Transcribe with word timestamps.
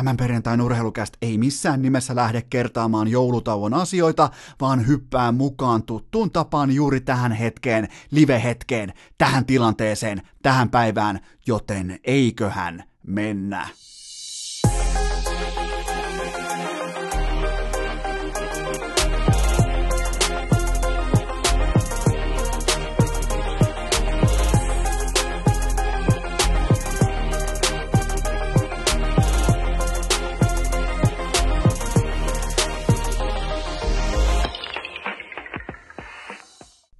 Tämän 0.00 0.16
perjantain 0.16 0.60
urheilukästä 0.60 1.18
ei 1.22 1.38
missään 1.38 1.82
nimessä 1.82 2.16
lähde 2.16 2.42
kertaamaan 2.42 3.08
joulutauon 3.08 3.74
asioita, 3.74 4.30
vaan 4.60 4.86
hyppää 4.86 5.32
mukaan 5.32 5.82
tuttuun 5.82 6.30
tapaan 6.30 6.70
juuri 6.72 7.00
tähän 7.00 7.32
hetkeen, 7.32 7.88
live-hetkeen, 8.10 8.92
tähän 9.18 9.46
tilanteeseen, 9.46 10.22
tähän 10.42 10.70
päivään, 10.70 11.20
joten 11.46 12.00
eiköhän 12.04 12.84
mennä. 13.06 13.68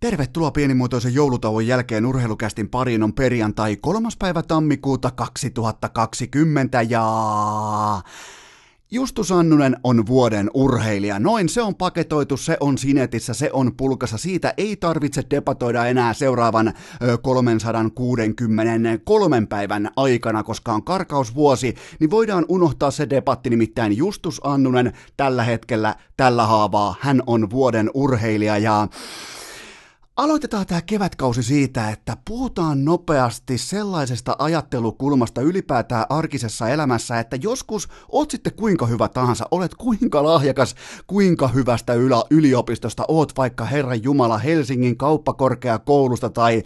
Tervetuloa 0.00 0.50
pienimuotoisen 0.50 1.14
joulutauon 1.14 1.66
jälkeen 1.66 2.06
urheilukästin 2.06 2.68
pariin 2.68 3.02
on 3.02 3.12
perjantai 3.12 3.77
3. 3.77 4.08
päivä 4.18 4.42
tammikuuta 4.42 5.10
2020 5.10 6.82
ja... 6.82 7.04
Justus 8.91 9.32
Annunen 9.32 9.77
on 9.84 10.06
vuoden 10.06 10.50
urheilija. 10.55 11.18
Noin, 11.18 11.48
se 11.48 11.62
on 11.62 11.74
paketoitu, 11.74 12.36
se 12.36 12.56
on 12.60 12.78
sinetissä, 12.78 13.34
se 13.34 13.50
on 13.52 13.77
pulkassa. 13.77 14.18
Siitä 14.18 14.55
ei 14.56 14.77
tarvitse 14.77 15.22
debatoida 15.30 15.86
enää 15.86 16.14
seuraavan 16.14 16.72
363 17.22 19.46
päivän 19.46 19.91
aikana, 19.96 20.42
koska 20.42 20.72
on 20.72 20.84
karkausvuosi, 20.84 21.74
niin 22.00 22.10
voidaan 22.10 22.44
unohtaa 22.48 22.91
se 22.91 23.10
debatti, 23.10 23.50
nimittäin 23.50 23.96
Justus 23.96 24.41
Annunen 24.44 24.92
tällä 25.16 25.44
hetkellä, 25.44 25.94
tällä 26.16 26.46
haavaa, 26.46 26.94
hän 27.00 27.22
on 27.27 27.50
vuoden 27.50 27.91
urheilija 27.94 28.58
ja 28.58 28.88
Aloitetaan 30.20 30.66
tämä 30.66 30.82
kevätkausi 30.82 31.42
siitä, 31.42 31.90
että 31.90 32.16
puhutaan 32.24 32.84
nopeasti 32.84 33.58
sellaisesta 33.58 34.36
ajattelukulmasta 34.38 35.40
ylipäätään 35.40 36.06
arkisessa 36.08 36.68
elämässä, 36.68 37.20
että 37.20 37.36
joskus 37.36 37.88
oot 38.08 38.30
sitten 38.30 38.52
kuinka 38.52 38.86
hyvä 38.86 39.08
tahansa, 39.08 39.46
olet 39.50 39.74
kuinka 39.74 40.24
lahjakas, 40.24 40.74
kuinka 41.06 41.48
hyvästä 41.48 41.94
ylä, 41.94 42.22
yliopistosta 42.30 43.04
oot 43.08 43.32
vaikka 43.36 43.64
Herran 43.64 44.02
Jumala 44.02 44.38
Helsingin 44.38 44.96
kauppakorkeakoulusta 44.96 46.30
tai 46.30 46.62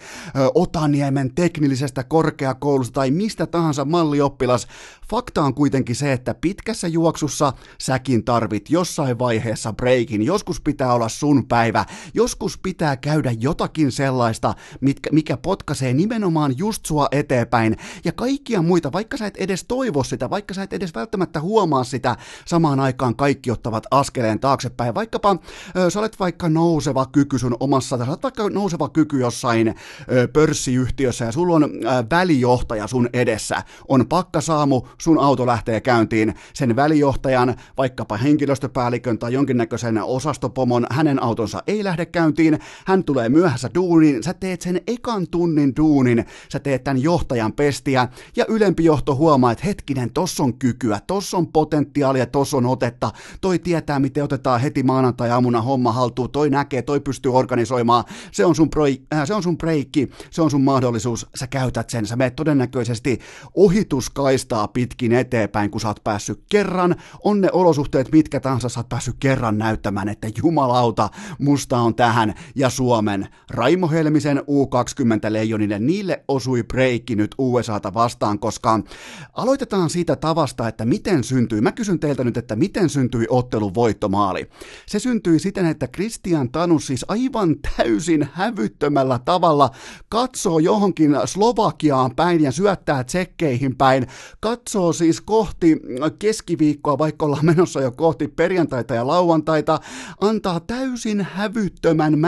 Otaniemen 0.54 1.34
teknillisestä 1.34 2.04
korkeakoulusta 2.04 2.94
tai 2.94 3.10
mistä 3.10 3.46
tahansa 3.46 3.84
mallioppilas. 3.84 4.66
Fakta 5.10 5.42
on 5.42 5.54
kuitenkin 5.54 5.96
se, 5.96 6.12
että 6.12 6.34
pitkässä 6.34 6.88
juoksussa 6.88 7.52
säkin 7.80 8.24
tarvit 8.24 8.70
jossain 8.70 9.18
vaiheessa 9.18 9.72
breikin. 9.72 10.22
Joskus 10.22 10.60
pitää 10.60 10.94
olla 10.94 11.08
sun 11.08 11.46
päivä, 11.48 11.84
joskus 12.14 12.58
pitää 12.58 12.96
käydä 12.96 13.30
jotakin 13.44 13.92
sellaista, 13.92 14.54
mitkä, 14.80 15.10
mikä 15.12 15.36
potkaisee 15.36 15.94
nimenomaan 15.94 16.58
just 16.58 16.86
sua 16.86 17.08
eteenpäin. 17.12 17.76
Ja 18.04 18.12
kaikkia 18.12 18.62
muita, 18.62 18.92
vaikka 18.92 19.16
sä 19.16 19.26
et 19.26 19.36
edes 19.36 19.64
toivo 19.64 20.04
sitä, 20.04 20.30
vaikka 20.30 20.54
sä 20.54 20.62
et 20.62 20.72
edes 20.72 20.94
välttämättä 20.94 21.40
huomaa 21.40 21.84
sitä, 21.84 22.16
samaan 22.46 22.80
aikaan 22.80 23.16
kaikki 23.16 23.50
ottavat 23.50 23.86
askeleen 23.90 24.40
taaksepäin. 24.40 24.94
Vaikkapa 24.94 25.36
ö, 25.76 25.90
sä 25.90 25.98
olet 25.98 26.20
vaikka 26.20 26.48
nouseva 26.48 27.06
kyky 27.06 27.38
sun 27.38 27.56
omassa, 27.60 27.98
sä 27.98 28.04
olet 28.08 28.22
vaikka 28.22 28.50
nouseva 28.50 28.88
kyky 28.88 29.20
jossain 29.20 29.68
ö, 29.68 30.28
pörssiyhtiössä 30.28 31.24
ja 31.24 31.32
sulla 31.32 31.54
on 31.54 31.64
ö, 31.64 31.68
välijohtaja 32.10 32.86
sun 32.86 33.08
edessä, 33.12 33.62
on 33.88 34.06
pakkasaamu, 34.08 34.82
sun 34.98 35.18
auto 35.18 35.46
lähtee 35.46 35.80
käyntiin, 35.80 36.34
sen 36.54 36.76
välijohtajan, 36.76 37.54
vaikkapa 37.76 38.16
henkilöstöpäällikön 38.16 39.18
tai 39.18 39.32
jonkinnäköisen 39.32 40.02
osastopomon, 40.02 40.86
hänen 40.90 41.22
autonsa 41.22 41.62
ei 41.66 41.84
lähde 41.84 42.06
käyntiin, 42.06 42.58
hän 42.86 43.04
tulee 43.04 43.23
myöhässä 43.28 43.70
duuniin, 43.74 44.22
sä 44.22 44.34
teet 44.34 44.62
sen 44.62 44.80
ekan 44.86 45.26
tunnin 45.28 45.72
duunin, 45.76 46.24
sä 46.52 46.58
teet 46.58 46.84
tämän 46.84 47.02
johtajan 47.02 47.52
pestiä, 47.52 48.08
ja 48.36 48.44
ylempi 48.48 48.84
johto 48.84 49.16
huomaa, 49.16 49.52
että 49.52 49.64
hetkinen, 49.66 50.12
tossa 50.12 50.42
on 50.42 50.58
kykyä, 50.58 51.00
tossa 51.06 51.36
on 51.36 51.46
potentiaalia, 51.46 52.26
tossa 52.26 52.56
on 52.56 52.66
otetta, 52.66 53.10
toi 53.40 53.58
tietää, 53.58 53.98
miten 53.98 54.24
otetaan 54.24 54.60
heti 54.60 54.82
maanantai-aamuna 54.82 55.62
homma 55.62 55.92
haltuun, 55.92 56.30
toi 56.30 56.50
näkee, 56.50 56.82
toi 56.82 57.00
pystyy 57.00 57.32
organisoimaan, 57.32 58.04
se 58.32 58.44
on 58.44 58.54
sun, 58.54 58.70
proi, 58.70 59.02
äh, 59.14 59.26
se 59.26 59.34
on 59.34 59.42
sun 59.42 59.58
breikki, 59.58 60.10
se 60.30 60.42
on 60.42 60.50
sun 60.50 60.64
mahdollisuus, 60.64 61.26
sä 61.34 61.46
käytät 61.46 61.90
sen, 61.90 62.06
sä 62.06 62.16
meet 62.16 62.36
todennäköisesti 62.36 63.20
ohituskaistaa 63.54 64.68
pitkin 64.68 65.12
eteenpäin, 65.12 65.70
kun 65.70 65.80
sä 65.80 65.88
oot 65.88 66.04
päässyt 66.04 66.44
kerran, 66.50 66.96
on 67.24 67.40
ne 67.40 67.48
olosuhteet 67.52 68.12
mitkä 68.12 68.40
tahansa, 68.40 68.68
sä 68.68 68.80
oot 68.80 68.88
päässyt 68.88 69.16
kerran 69.20 69.58
näyttämään, 69.58 70.08
että 70.08 70.28
jumalauta, 70.42 71.10
musta 71.38 71.78
on 71.78 71.94
tähän, 71.94 72.34
ja 72.54 72.70
Suomen 73.14 73.28
Raimo 73.50 73.88
Helmisen 73.88 74.38
U20 74.38 75.32
leijonille, 75.32 75.78
niille 75.78 76.24
osui 76.28 76.62
breikki 76.62 77.16
nyt 77.16 77.34
USAta 77.38 77.94
vastaan, 77.94 78.38
koska 78.38 78.80
aloitetaan 79.32 79.90
siitä 79.90 80.16
tavasta, 80.16 80.68
että 80.68 80.84
miten 80.84 81.24
syntyi. 81.24 81.60
Mä 81.60 81.72
kysyn 81.72 82.00
teiltä 82.00 82.24
nyt, 82.24 82.36
että 82.36 82.56
miten 82.56 82.88
syntyi 82.88 83.26
ottelun 83.28 83.74
voittomaali. 83.74 84.50
Se 84.86 84.98
syntyi 84.98 85.38
siten, 85.38 85.66
että 85.66 85.88
Christian 85.88 86.50
Tanus 86.50 86.86
siis 86.86 87.04
aivan 87.08 87.56
täysin 87.76 88.28
hävyttömällä 88.32 89.18
tavalla 89.24 89.70
katsoo 90.08 90.58
johonkin 90.58 91.16
Slovakiaan 91.24 92.16
päin 92.16 92.42
ja 92.42 92.52
syöttää 92.52 93.04
tsekkeihin 93.04 93.76
päin, 93.76 94.06
katsoo 94.40 94.92
siis 94.92 95.20
kohti 95.20 95.80
keskiviikkoa, 96.18 96.98
vaikka 96.98 97.26
ollaan 97.26 97.46
menossa 97.46 97.80
jo 97.80 97.92
kohti 97.92 98.28
perjantaita 98.28 98.94
ja 98.94 99.06
lauantaita, 99.06 99.80
antaa 100.20 100.60
täysin 100.60 101.26
hävyttömän 101.32 102.18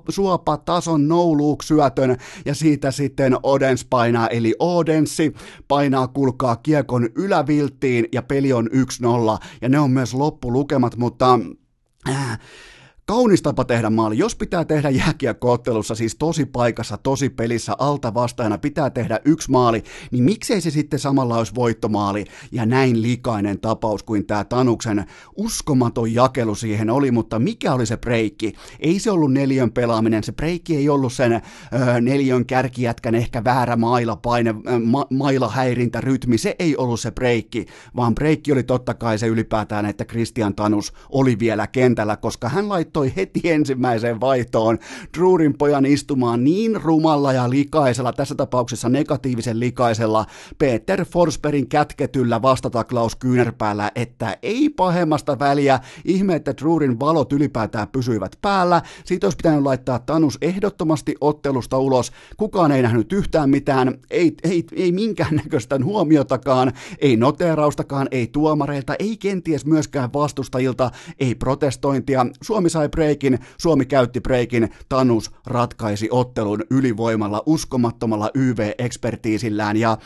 mäntysuop 0.00 0.30
suopatason 0.30 1.08
nouluuksyötön 1.08 2.16
ja 2.44 2.54
siitä 2.54 2.90
sitten 2.90 3.36
Odens 3.42 3.84
painaa, 3.84 4.28
eli 4.28 4.54
Odenssi 4.58 5.32
painaa 5.68 6.08
kulkaa 6.08 6.56
kiekon 6.56 7.08
ylävilttiin 7.14 8.08
ja 8.12 8.22
peli 8.22 8.52
on 8.52 8.68
1-0 8.68 9.46
ja 9.62 9.68
ne 9.68 9.78
on 9.78 9.90
myös 9.90 10.14
loppulukemat, 10.14 10.96
mutta 10.96 11.38
äh, 12.08 12.38
Kaunis 13.10 13.42
tapa 13.42 13.64
tehdä 13.64 13.90
maali. 13.90 14.18
Jos 14.18 14.36
pitää 14.36 14.64
tehdä 14.64 14.90
jääkiekkoottelussa, 14.90 15.94
siis 15.94 16.16
tosi 16.16 16.46
paikassa, 16.46 16.96
tosi 16.96 17.28
pelissä, 17.28 17.72
alta 17.78 18.14
vastaajana 18.14 18.58
pitää 18.58 18.90
tehdä 18.90 19.20
yksi 19.24 19.50
maali, 19.50 19.82
niin 20.10 20.24
miksei 20.24 20.60
se 20.60 20.70
sitten 20.70 20.98
samalla 20.98 21.38
olisi 21.38 21.54
voittomaali 21.54 22.24
ja 22.52 22.66
näin 22.66 23.02
likainen 23.02 23.60
tapaus 23.60 24.02
kuin 24.02 24.26
tämä 24.26 24.44
Tanuksen 24.44 25.04
uskomaton 25.36 26.14
jakelu 26.14 26.54
siihen 26.54 26.90
oli, 26.90 27.10
mutta 27.10 27.38
mikä 27.38 27.74
oli 27.74 27.86
se 27.86 27.96
breikki? 27.96 28.52
Ei 28.80 28.98
se 28.98 29.10
ollut 29.10 29.32
neljön 29.32 29.72
pelaaminen, 29.72 30.24
se 30.24 30.32
breikki 30.32 30.76
ei 30.76 30.88
ollut 30.88 31.12
sen 31.12 31.32
ö, 31.32 31.40
neljön 32.00 32.46
kärkijätkän 32.46 33.14
ehkä 33.14 33.44
väärä 33.44 33.76
mailapaine, 33.76 34.54
ma, 34.84 35.06
mailahäirintä, 35.10 36.00
rytmi, 36.00 36.38
se 36.38 36.56
ei 36.58 36.76
ollut 36.76 37.00
se 37.00 37.10
breikki, 37.10 37.66
vaan 37.96 38.14
breikki 38.14 38.52
oli 38.52 38.62
totta 38.62 38.94
kai 38.94 39.18
se 39.18 39.26
ylipäätään, 39.26 39.86
että 39.86 40.04
Christian 40.04 40.54
Tanus 40.54 40.92
oli 41.08 41.38
vielä 41.38 41.66
kentällä, 41.66 42.16
koska 42.16 42.48
hän 42.48 42.68
laittoi 42.68 42.99
laittoi 43.00 43.16
heti 43.16 43.40
ensimmäiseen 43.44 44.20
vaihtoon. 44.20 44.78
Drurin 45.18 45.58
pojan 45.58 45.86
istumaan 45.86 46.44
niin 46.44 46.82
rumalla 46.82 47.32
ja 47.32 47.50
likaisella, 47.50 48.12
tässä 48.12 48.34
tapauksessa 48.34 48.88
negatiivisen 48.88 49.60
likaisella, 49.60 50.26
Peter 50.58 51.04
Forsbergin 51.04 51.68
kätketyllä 51.68 52.42
vastataklaus 52.42 53.16
kyynärpäällä, 53.16 53.90
että 53.94 54.36
ei 54.42 54.68
pahemmasta 54.68 55.38
väliä, 55.38 55.80
ihme, 56.04 56.34
että 56.34 56.54
Drurin 56.60 57.00
valot 57.00 57.32
ylipäätään 57.32 57.88
pysyivät 57.88 58.36
päällä, 58.42 58.82
siitä 59.04 59.26
olisi 59.26 59.36
pitänyt 59.36 59.62
laittaa 59.62 59.98
Tanus 59.98 60.38
ehdottomasti 60.42 61.14
ottelusta 61.20 61.78
ulos, 61.78 62.12
kukaan 62.36 62.72
ei 62.72 62.82
nähnyt 62.82 63.12
yhtään 63.12 63.50
mitään, 63.50 63.98
ei, 64.10 64.34
ei, 64.42 64.64
ei 64.72 64.92
minkäännäköistä 64.92 65.78
huomiotakaan, 65.84 66.72
ei 66.98 67.16
noteeraustakaan, 67.16 68.08
ei 68.10 68.26
tuomareilta, 68.26 68.94
ei 68.98 69.16
kenties 69.16 69.66
myöskään 69.66 70.12
vastustajilta, 70.12 70.90
ei 71.20 71.34
protestointia, 71.34 72.26
Suomi 72.42 72.70
sai 72.70 72.88
breikin, 72.90 73.38
Suomi 73.58 73.86
käytti 73.86 74.20
breikin, 74.20 74.70
Tanus 74.88 75.30
ratkaisi 75.46 76.08
ottelun 76.10 76.64
ylivoimalla, 76.70 77.42
uskomattomalla 77.46 78.30
YV-ekspertiisillään 78.34 79.76
ja 79.76 79.98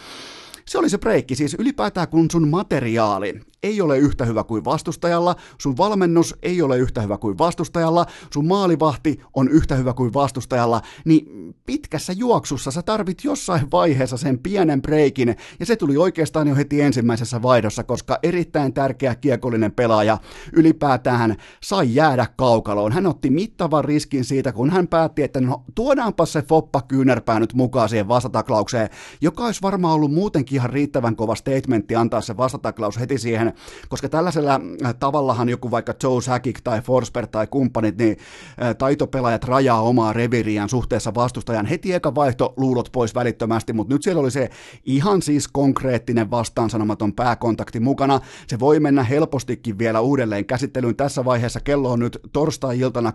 se 0.68 0.78
oli 0.78 0.90
se 0.90 0.98
breikki, 0.98 1.34
siis 1.34 1.56
ylipäätään 1.58 2.08
kun 2.08 2.30
sun 2.30 2.48
materiaali 2.48 3.40
ei 3.62 3.80
ole 3.80 3.98
yhtä 3.98 4.24
hyvä 4.24 4.44
kuin 4.44 4.64
vastustajalla, 4.64 5.36
sun 5.58 5.76
valmennus 5.76 6.34
ei 6.42 6.62
ole 6.62 6.78
yhtä 6.78 7.00
hyvä 7.00 7.18
kuin 7.18 7.38
vastustajalla, 7.38 8.06
sun 8.32 8.46
maalivahti 8.46 9.20
on 9.34 9.48
yhtä 9.48 9.74
hyvä 9.74 9.92
kuin 9.92 10.14
vastustajalla, 10.14 10.80
niin 11.04 11.54
pitkässä 11.66 12.12
juoksussa 12.12 12.70
sä 12.70 12.82
tarvit 12.82 13.24
jossain 13.24 13.70
vaiheessa 13.72 14.16
sen 14.16 14.38
pienen 14.38 14.82
breikin, 14.82 15.36
ja 15.60 15.66
se 15.66 15.76
tuli 15.76 15.96
oikeastaan 15.96 16.48
jo 16.48 16.56
heti 16.56 16.80
ensimmäisessä 16.80 17.42
vaihdossa, 17.42 17.84
koska 17.84 18.18
erittäin 18.22 18.74
tärkeä 18.74 19.14
kiekollinen 19.14 19.72
pelaaja 19.72 20.18
ylipäätään 20.52 21.36
sai 21.62 21.94
jäädä 21.94 22.26
kaukaloon. 22.36 22.92
Hän 22.92 23.06
otti 23.06 23.30
mittavan 23.30 23.84
riskin 23.84 24.24
siitä, 24.24 24.52
kun 24.52 24.70
hän 24.70 24.88
päätti, 24.88 25.22
että 25.22 25.40
no 25.40 25.64
tuodaanpa 25.74 26.26
se 26.26 26.42
Foppa 26.42 26.82
kyynärpää 26.82 27.40
nyt 27.40 27.54
mukaan 27.54 27.88
siihen 27.88 28.08
vastataklaukseen, 28.08 28.88
joka 29.20 29.44
olisi 29.44 29.62
varmaan 29.62 29.94
ollut 29.94 30.12
muutenkin 30.12 30.53
ihan 30.54 30.70
riittävän 30.70 31.16
kova 31.16 31.34
statementti 31.34 31.96
antaa 31.96 32.20
se 32.20 32.36
vastataklaus 32.36 33.00
heti 33.00 33.18
siihen, 33.18 33.52
koska 33.88 34.08
tällaisella 34.08 34.60
äh, 34.84 34.94
tavallahan 34.94 35.48
joku 35.48 35.70
vaikka 35.70 35.94
Joe 36.02 36.22
Sakic 36.22 36.58
tai 36.64 36.80
Forsberg 36.80 37.30
tai 37.30 37.46
kumppanit, 37.46 37.98
niin 37.98 38.16
äh, 38.62 38.76
taitopelaajat 38.76 39.44
rajaa 39.44 39.82
omaa 39.82 40.12
reviriään 40.12 40.68
suhteessa 40.68 41.14
vastustajan 41.14 41.66
heti 41.66 41.92
eka 41.92 42.14
vaihto 42.14 42.54
luulot 42.56 42.88
pois 42.92 43.14
välittömästi, 43.14 43.72
mutta 43.72 43.94
nyt 43.94 44.02
siellä 44.02 44.20
oli 44.20 44.30
se 44.30 44.50
ihan 44.84 45.22
siis 45.22 45.48
konkreettinen 45.48 46.30
vastaansanomaton 46.30 47.12
pääkontakti 47.12 47.80
mukana. 47.80 48.20
Se 48.46 48.60
voi 48.60 48.80
mennä 48.80 49.02
helpostikin 49.02 49.78
vielä 49.78 50.00
uudelleen 50.00 50.44
käsittelyyn. 50.44 50.96
Tässä 50.96 51.24
vaiheessa 51.24 51.60
kello 51.60 51.92
on 51.92 51.98
nyt 51.98 52.18
torstai-iltana 52.32 53.12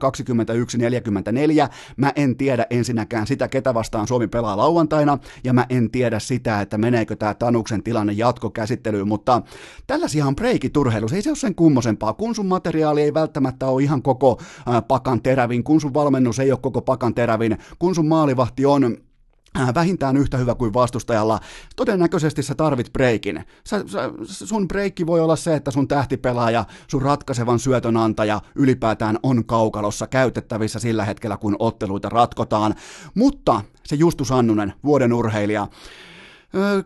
21.44. 1.65 1.69
Mä 1.97 2.13
en 2.15 2.37
tiedä 2.37 2.65
ensinnäkään 2.69 3.27
sitä, 3.27 3.47
ketä 3.47 3.73
vastaan 3.73 4.07
Suomi 4.07 4.27
pelaa 4.27 4.57
lauantaina, 4.57 5.17
ja 5.43 5.53
mä 5.53 5.65
en 5.69 5.91
tiedä 5.91 6.19
sitä, 6.19 6.61
että 6.61 6.77
meneekö 6.77 7.15
tämä 7.15 7.28
Tanuksen 7.33 7.83
tilanne 7.83 8.13
jatkokäsittelyyn, 8.13 9.07
mutta 9.07 9.41
tällaisia 9.87 10.25
on 10.25 10.35
breikiturheilu, 10.35 11.07
ei 11.13 11.21
se 11.21 11.29
ole 11.29 11.37
sen 11.37 11.55
kummosempaa, 11.55 12.13
kun 12.13 12.35
sun 12.35 12.47
materiaali 12.47 13.01
ei 13.01 13.13
välttämättä 13.13 13.67
ole 13.67 13.83
ihan 13.83 14.01
koko 14.01 14.41
pakan 14.87 15.21
terävin, 15.21 15.63
kun 15.63 15.81
sun 15.81 15.93
valmennus 15.93 16.39
ei 16.39 16.51
ole 16.51 16.59
koko 16.61 16.81
pakan 16.81 17.15
terävin, 17.15 17.57
kun 17.79 17.95
sun 17.95 18.07
maalivahti 18.07 18.65
on 18.65 18.97
vähintään 19.75 20.17
yhtä 20.17 20.37
hyvä 20.37 20.55
kuin 20.55 20.73
vastustajalla, 20.73 21.39
todennäköisesti 21.75 22.43
sä 22.43 22.55
tarvit 22.55 22.93
breikin. 22.93 23.45
Sä, 23.67 23.83
sä, 23.87 24.11
sun 24.23 24.67
breikki 24.67 25.07
voi 25.07 25.19
olla 25.19 25.35
se, 25.35 25.55
että 25.55 25.71
sun 25.71 25.87
tähtipelaaja, 25.87 26.65
sun 26.87 27.01
ratkaisevan 27.01 27.59
syötön 27.59 27.97
antaja 27.97 28.41
ylipäätään 28.55 29.19
on 29.23 29.45
kaukalossa 29.45 30.07
käytettävissä 30.07 30.79
sillä 30.79 31.05
hetkellä, 31.05 31.37
kun 31.37 31.55
otteluita 31.59 32.09
ratkotaan. 32.09 32.75
Mutta 33.15 33.61
se 33.85 33.95
Justus 33.95 34.31
Annunen, 34.31 34.73
vuoden 34.83 35.13
urheilija, 35.13 35.67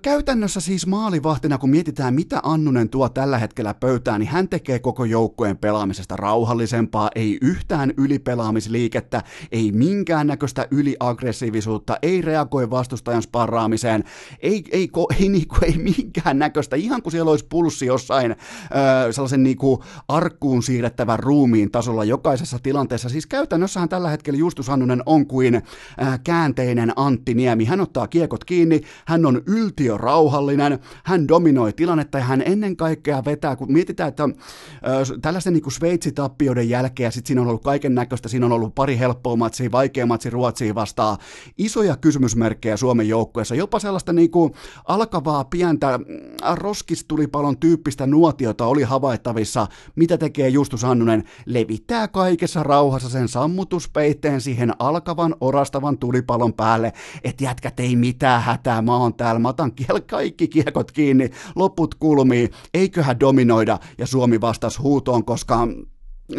Käytännössä 0.01 0.59
siis 0.59 0.87
maalivahtina, 0.87 1.57
kun 1.57 1.69
mietitään 1.69 2.13
mitä 2.13 2.39
Annunen 2.43 2.89
tuo 2.89 3.09
tällä 3.09 3.37
hetkellä 3.37 3.73
pöytään, 3.73 4.19
niin 4.19 4.29
hän 4.29 4.49
tekee 4.49 4.79
koko 4.79 5.05
joukkueen 5.05 5.57
pelaamisesta 5.57 6.15
rauhallisempaa, 6.15 7.09
ei 7.15 7.37
yhtään 7.41 7.93
ylipelaamisliikettä, 7.97 9.23
ei 9.51 9.71
minkäännäköistä 9.71 10.67
yliaggressiivisuutta, 10.71 11.97
ei 12.01 12.21
reagoi 12.21 12.69
vastustajan 12.69 13.21
sparraamiseen, 13.21 14.03
ei, 14.39 14.63
ei, 14.71 14.89
ei, 15.19 15.29
niinku, 15.29 15.55
ei 15.61 15.77
minkäännäköistä, 15.77 16.75
ihan 16.75 17.01
kuin 17.01 17.11
siellä 17.11 17.31
olisi 17.31 17.45
pulssi 17.49 17.85
jossain 17.85 18.31
ö, 18.31 19.13
sellaisen 19.13 19.43
niinku 19.43 19.83
arkkuun 20.07 20.63
siirrettävän 20.63 21.19
ruumiin 21.19 21.71
tasolla 21.71 22.03
jokaisessa 22.03 22.59
tilanteessa. 22.63 23.09
Siis 23.09 23.27
käytännössähän 23.27 23.89
tällä 23.89 24.09
hetkellä 24.09 24.37
Justus 24.37 24.69
Annunen 24.69 25.03
on 25.05 25.27
kuin 25.27 25.55
ö, 25.55 25.61
käänteinen 26.23 26.93
Antti 26.95 27.33
Niemi. 27.33 27.65
Hän 27.65 27.81
ottaa 27.81 28.07
kiekot 28.07 28.43
kiinni, 28.43 28.81
hän 29.05 29.25
on 29.25 29.41
yltiö 29.53 29.97
rauhallinen, 29.97 30.79
hän 31.03 31.27
dominoi 31.27 31.73
tilannetta 31.73 32.17
ja 32.17 32.23
hän 32.23 32.43
ennen 32.45 32.75
kaikkea 32.75 33.25
vetää, 33.25 33.55
kun 33.55 33.73
mietitään, 33.73 34.09
että 34.09 34.29
tällaisten 35.21 35.53
niin 35.53 35.71
Sveitsi-tappioiden 35.71 36.69
jälkeen, 36.69 37.11
sitten 37.11 37.27
siinä 37.27 37.41
on 37.41 37.47
ollut 37.47 37.63
kaiken 37.63 37.95
näköistä, 37.95 38.29
siinä 38.29 38.45
on 38.45 38.51
ollut 38.51 38.75
pari 38.75 38.97
helppoa 38.97 39.35
matsia, 39.35 39.71
vaikea 39.71 40.05
matsi 40.05 40.29
Ruotsiin 40.29 40.75
vastaan, 40.75 41.17
isoja 41.57 41.97
kysymysmerkkejä 41.97 42.77
Suomen 42.77 43.09
joukkueessa, 43.09 43.55
jopa 43.55 43.79
sellaista 43.79 44.13
niin 44.13 44.31
kuin 44.31 44.53
alkavaa 44.87 45.43
pientä 45.43 45.99
roskistulipalon 46.55 47.57
tyyppistä 47.57 48.07
nuotiota 48.07 48.65
oli 48.65 48.83
havaittavissa, 48.83 49.67
mitä 49.95 50.17
tekee 50.17 50.49
Justus 50.49 50.83
Annunen, 50.83 51.23
levittää 51.45 52.07
kaikessa 52.07 52.63
rauhassa 52.63 53.09
sen 53.09 53.27
sammutuspeitteen 53.27 54.41
siihen 54.41 54.73
alkavan 54.79 55.35
orastavan 55.41 55.97
tulipalon 55.97 56.53
päälle, 56.53 56.93
että 57.23 57.43
jätkät 57.43 57.79
ei 57.79 57.95
mitään 57.95 58.41
hätää, 58.41 58.81
mä 58.81 58.97
oon 58.97 59.13
täällä, 59.13 59.39
mä 59.43 59.49
otan 59.49 59.71
kaikki 60.09 60.47
kiekot 60.47 60.91
kiinni, 60.91 61.29
loput 61.55 61.95
kulmii, 61.95 62.49
eiköhän 62.73 63.19
dominoida, 63.19 63.79
ja 63.97 64.07
Suomi 64.07 64.41
vastasi 64.41 64.81
huutoon, 64.81 65.25
koska 65.25 65.67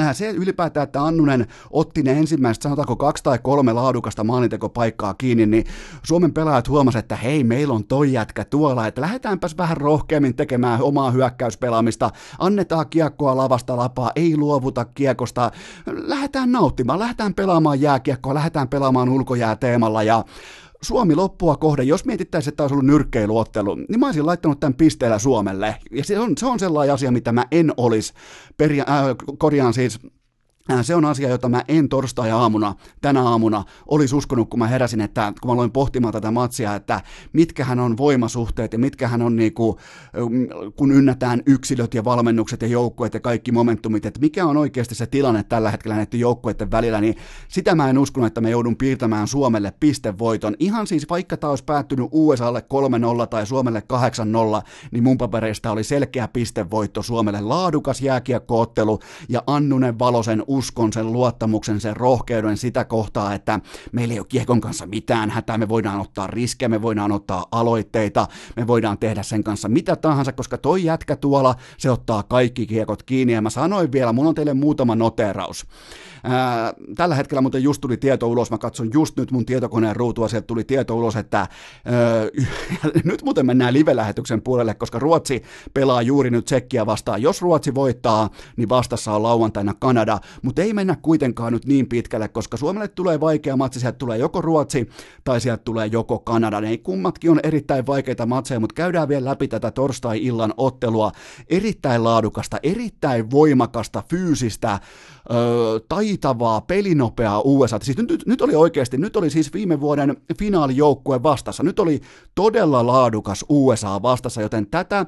äh, 0.01 0.17
se 0.17 0.31
ylipäätään, 0.31 0.85
että 0.85 1.05
Annunen 1.05 1.47
otti 1.71 2.03
ne 2.03 2.13
ensimmäiset, 2.13 2.63
sanotaanko 2.63 2.97
kaksi 2.97 3.25
tai 3.25 3.39
kolme 3.43 3.73
laadukasta 3.73 4.25
maalintekopaikkaa 4.25 5.15
kiinni, 5.15 5.47
niin 5.47 5.65
Suomen 6.03 6.33
pelaajat 6.33 6.69
huomasivat, 6.69 7.05
että 7.05 7.17
hei, 7.17 7.45
meillä 7.45 7.75
on 7.75 7.85
toi 7.85 8.13
jätkä 8.13 8.45
tuolla, 8.45 8.87
että 8.87 9.01
lähdetäänpäs 9.01 9.57
vähän 9.57 9.77
rohkeammin 9.77 10.37
tekemään 10.37 10.83
omaa 10.83 11.11
hyökkäyspelaamista, 11.11 12.11
annetaan 12.39 12.89
kiekkoa 12.91 13.37
lavasta 13.37 13.77
lapaa, 13.77 14.13
ei 14.17 14.37
luovuta 14.37 14.85
kiekosta, 14.85 15.51
lähdetään 15.87 16.53
nauttimaan, 16.53 16.99
lähdetään 16.99 17.35
pelaamaan 17.35 17.81
jääkiekkoa, 17.81 18.35
lähdetään 18.35 18.69
pelaamaan 18.69 19.09
ulkojääteemalla 19.09 20.03
ja 20.03 20.25
Suomi 20.85 21.15
loppua 21.15 21.57
kohden, 21.57 21.89
jos 21.89 22.05
mietittäisiin, 22.05 22.53
että 22.53 22.63
olisi 22.63 22.75
ollut 22.75 22.87
nyrkkeiluottelu, 22.87 23.75
niin 23.75 24.01
mä 24.01 24.07
olisin 24.07 24.27
laittanut 24.27 24.61
tämän 24.61 24.75
pisteellä 24.75 25.19
Suomelle. 25.19 25.77
Ja 25.91 26.05
se 26.05 26.19
on, 26.19 26.39
se 26.39 26.47
on 26.47 26.59
sellainen 26.59 26.95
asia, 26.95 27.11
mitä 27.11 27.33
mä 27.33 27.45
en 27.51 27.73
olisi, 27.77 28.13
peria- 28.57 28.91
äh, 28.91 29.17
korjaan 29.39 29.75
siis 29.75 29.99
se 30.83 30.95
on 30.95 31.05
asia, 31.05 31.29
jota 31.29 31.49
mä 31.49 31.65
en 31.69 31.89
torstai-aamuna, 31.89 32.75
tänä 33.01 33.23
aamuna, 33.23 33.65
olisi 33.87 34.17
uskonut, 34.17 34.51
kun 34.51 34.59
mä 34.59 34.67
heräsin, 34.67 35.01
että 35.01 35.33
kun 35.41 35.51
mä 35.51 35.53
aloin 35.53 35.71
pohtimaan 35.71 36.13
tätä 36.13 36.31
matsia, 36.31 36.75
että 36.75 37.01
mitkähän 37.33 37.81
on 37.81 37.97
voimasuhteet 37.97 38.73
ja 38.73 38.79
mitkähän 38.79 39.23
on 39.23 39.37
niinku, 39.37 39.79
mm, 40.29 40.49
kun 40.77 40.93
ynnätään 40.93 41.43
yksilöt 41.47 41.95
ja 41.95 42.05
valmennukset 42.05 42.63
ja 42.63 42.69
joukkueet 42.69 43.15
ja 43.15 43.21
kaikki 43.21 43.53
momentumit, 43.53 44.07
että 44.07 44.21
mikä 44.21 44.47
on 44.47 44.57
oikeasti 44.57 44.95
se 44.95 45.07
tilanne 45.07 45.43
tällä 45.43 45.71
hetkellä 45.71 45.97
näiden 45.97 46.21
joukkueiden 46.21 46.71
välillä, 46.71 47.01
niin 47.01 47.17
sitä 47.49 47.75
mä 47.75 47.91
en 47.91 47.99
uskonut, 47.99 48.27
että 48.27 48.41
me 48.41 48.51
joudun 48.51 48.77
piirtämään 48.77 49.29
Suomelle 49.29 49.73
pistevoiton. 49.81 50.55
Ihan 50.59 50.87
siis 50.87 51.07
vaikka 51.11 51.37
tämä 51.37 51.51
olisi 51.51 51.65
päättynyt 51.65 52.09
USAlle 52.13 52.65
3-0 53.25 53.27
tai 53.27 53.47
Suomelle 53.47 53.83
8-0, 54.61 54.67
niin 54.91 55.05
mun 55.05 55.19
papereista 55.19 55.71
oli 55.71 55.85
selkeä 55.85 56.29
pistevoitto 56.29 57.03
Suomelle 57.03 57.41
laadukas 57.41 58.01
jääkiekkoottelu 58.01 58.99
ja 59.29 59.43
Annunen 59.47 59.99
Valosen 59.99 60.45
uskon, 60.57 60.93
sen 60.93 61.13
luottamuksen, 61.13 61.81
sen 61.81 61.97
rohkeuden 61.97 62.57
sitä 62.57 62.85
kohtaa, 62.85 63.35
että 63.35 63.61
meillä 63.93 64.15
ei 64.15 64.19
ole 64.19 64.27
kiekon 64.29 64.61
kanssa 64.61 64.87
mitään 64.87 65.31
hätää, 65.31 65.59
me 65.59 65.69
voidaan 65.69 66.01
ottaa 66.01 66.27
riskejä, 66.27 66.69
me 66.69 66.83
voidaan 66.83 67.13
ottaa 67.13 67.47
aloitteita, 67.53 68.29
me 68.57 68.67
voidaan 68.67 68.99
tehdä 68.99 69.23
sen 69.23 69.45
kanssa 69.45 69.69
mitä 69.69 69.97
tahansa, 69.97 70.33
koska 70.33 70.59
toi 70.59 70.85
jätkä 70.85 71.17
tuolla, 71.17 71.55
se 71.79 71.91
ottaa 71.91 72.23
kaikki 72.23 72.67
kiekot 72.67 73.03
kiinni, 73.03 73.33
ja 73.33 73.43
mä 73.43 73.51
sanoin 73.51 73.93
vielä, 73.93 74.13
mulla 74.13 74.29
on 74.29 74.35
teille 74.35 74.55
muutama 74.55 74.95
noteraus. 74.95 75.67
Ää, 76.27 76.75
tällä 76.95 77.15
hetkellä 77.15 77.41
muuten 77.41 77.63
just 77.63 77.81
tuli 77.81 77.97
tieto 77.97 78.29
ulos, 78.29 78.51
mä 78.51 78.59
katson 78.59 78.91
just 78.93 79.17
nyt 79.17 79.31
mun 79.31 79.47
tietokoneen 79.47 79.97
ruutua, 79.97 80.29
sieltä 80.29 80.47
tuli 80.47 80.65
tieto 80.65 80.97
ulos, 80.97 81.17
että 81.17 81.39
ää, 81.39 81.49
nyt 83.05 83.23
muuten 83.25 83.47
mennään 83.47 83.75
live-lähetyksen 83.75 84.43
puolelle, 84.43 84.75
koska 84.75 84.99
Ruotsi 84.99 85.43
pelaa 85.75 86.03
juuri 86.03 86.31
nyt 86.31 86.45
Tsekkiä 86.45 86.87
vastaan. 86.87 87.23
Jos 87.23 87.43
Ruotsi 87.43 87.75
voittaa, 87.75 88.31
niin 88.57 88.69
vastassa 88.69 89.13
on 89.13 89.23
lauantaina 89.23 89.75
Kanada, 89.79 90.19
mutta 90.43 90.63
ei 90.63 90.73
mennä 90.73 90.97
kuitenkaan 91.03 91.53
nyt 91.53 91.67
niin 91.67 91.89
pitkälle, 91.89 92.29
koska 92.29 92.57
Suomelle 92.57 92.89
tulee 92.89 93.21
vaikea 93.21 93.57
matsi, 93.57 93.81
sieltä 93.81 93.99
tulee 93.99 94.19
joko 94.19 94.41
Ruotsi 94.41 94.89
tai 95.25 95.41
sieltä 95.41 95.63
tulee 95.65 95.87
joko 95.87 96.19
Kanada. 96.19 96.61
Ne 96.61 96.77
kummatkin 96.79 97.31
on 97.31 97.41
erittäin 97.43 97.87
vaikeita 97.87 98.27
matseja, 98.27 98.61
mutta 98.61 98.75
käydään 98.75 99.09
vielä 99.09 99.31
läpi 99.31 99.49
tätä 99.49 99.71
torstai-illan 99.71 100.55
ottelua. 100.57 101.13
Erittäin 101.49 102.05
laadukasta, 102.05 102.59
erittäin 102.63 103.31
voimakasta, 103.31 104.03
fyysistä, 104.11 104.81
öö, 105.33 105.81
taitavaa, 105.89 106.61
pelinopeaa 106.61 107.41
USA. 107.45 107.79
Siis 107.83 107.99
nyt, 107.99 108.11
nyt, 108.11 108.27
nyt 108.27 108.43
oli 108.43 108.55
oikeasti, 108.55 108.99
nyt 108.99 109.17
oli 109.17 109.31
siis 109.31 109.53
viime 109.53 109.81
vuoden 109.81 110.17
finaalijoukkue 110.39 111.23
vastassa. 111.23 111.63
Nyt 111.63 111.79
oli 111.79 112.01
todella 112.35 112.87
laadukas 112.87 113.45
USA 113.49 114.03
vastassa, 114.03 114.43
joten 114.43 114.67
tätä 114.67 115.07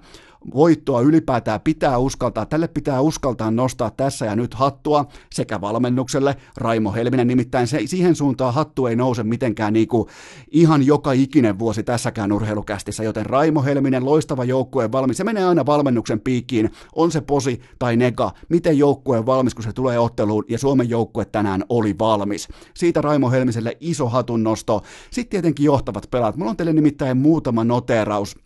voittoa 0.55 1.01
ylipäätään 1.01 1.61
pitää 1.61 1.99
uskaltaa, 1.99 2.47
tälle 2.47 2.69
pitää 2.69 3.01
uskaltaa 3.01 3.51
nostaa 3.51 3.91
tässä 3.91 4.27
ja 4.27 4.37
nyt 4.37 4.55
hattua 4.55 5.05
sekä 5.33 5.61
valmennukselle, 5.61 6.37
Raimo 6.57 6.93
Helminen 6.93 7.27
nimittäin 7.27 7.67
se, 7.67 7.81
siihen 7.85 8.15
suuntaan 8.15 8.55
hattu 8.55 8.87
ei 8.87 8.97
nouse 8.97 9.23
mitenkään 9.23 9.73
niin 9.73 9.89
kuin 9.89 10.09
ihan 10.51 10.87
joka 10.87 11.13
ikinen 11.13 11.59
vuosi 11.59 11.83
tässäkään 11.83 12.33
urheilukästissä, 12.33 13.05
joten 13.05 13.27
Raimo 13.27 13.63
Helminen, 13.63 14.05
loistava 14.05 14.45
joukkue 14.45 14.93
valmis, 14.93 15.17
se 15.17 15.25
menee 15.25 15.45
aina 15.45 15.67
valmennuksen 15.67 16.21
piikkiin, 16.21 16.71
on 16.95 17.13
se 17.13 17.21
posi 17.21 17.61
tai 17.79 17.97
nega, 17.97 18.33
miten 18.49 18.79
joukkue 18.79 19.27
valmis, 19.27 19.55
kun 19.55 19.65
se 19.65 19.73
tulee 19.73 19.99
otteluun, 19.99 20.45
ja 20.49 20.59
Suomen 20.59 20.89
joukkue 20.89 21.25
tänään 21.25 21.65
oli 21.69 21.95
valmis. 21.99 22.49
Siitä 22.75 23.01
Raimo 23.01 23.31
Helmiselle 23.31 23.77
iso 23.81 24.09
hatun 24.09 24.43
nosto. 24.43 24.83
Sitten 25.11 25.31
tietenkin 25.31 25.67
johtavat 25.67 26.11
pelaat. 26.11 26.37
Mulla 26.37 26.51
on 26.51 26.57
teille 26.57 26.73
nimittäin 26.73 27.17
muutama 27.17 27.65
noteraus 27.65 28.46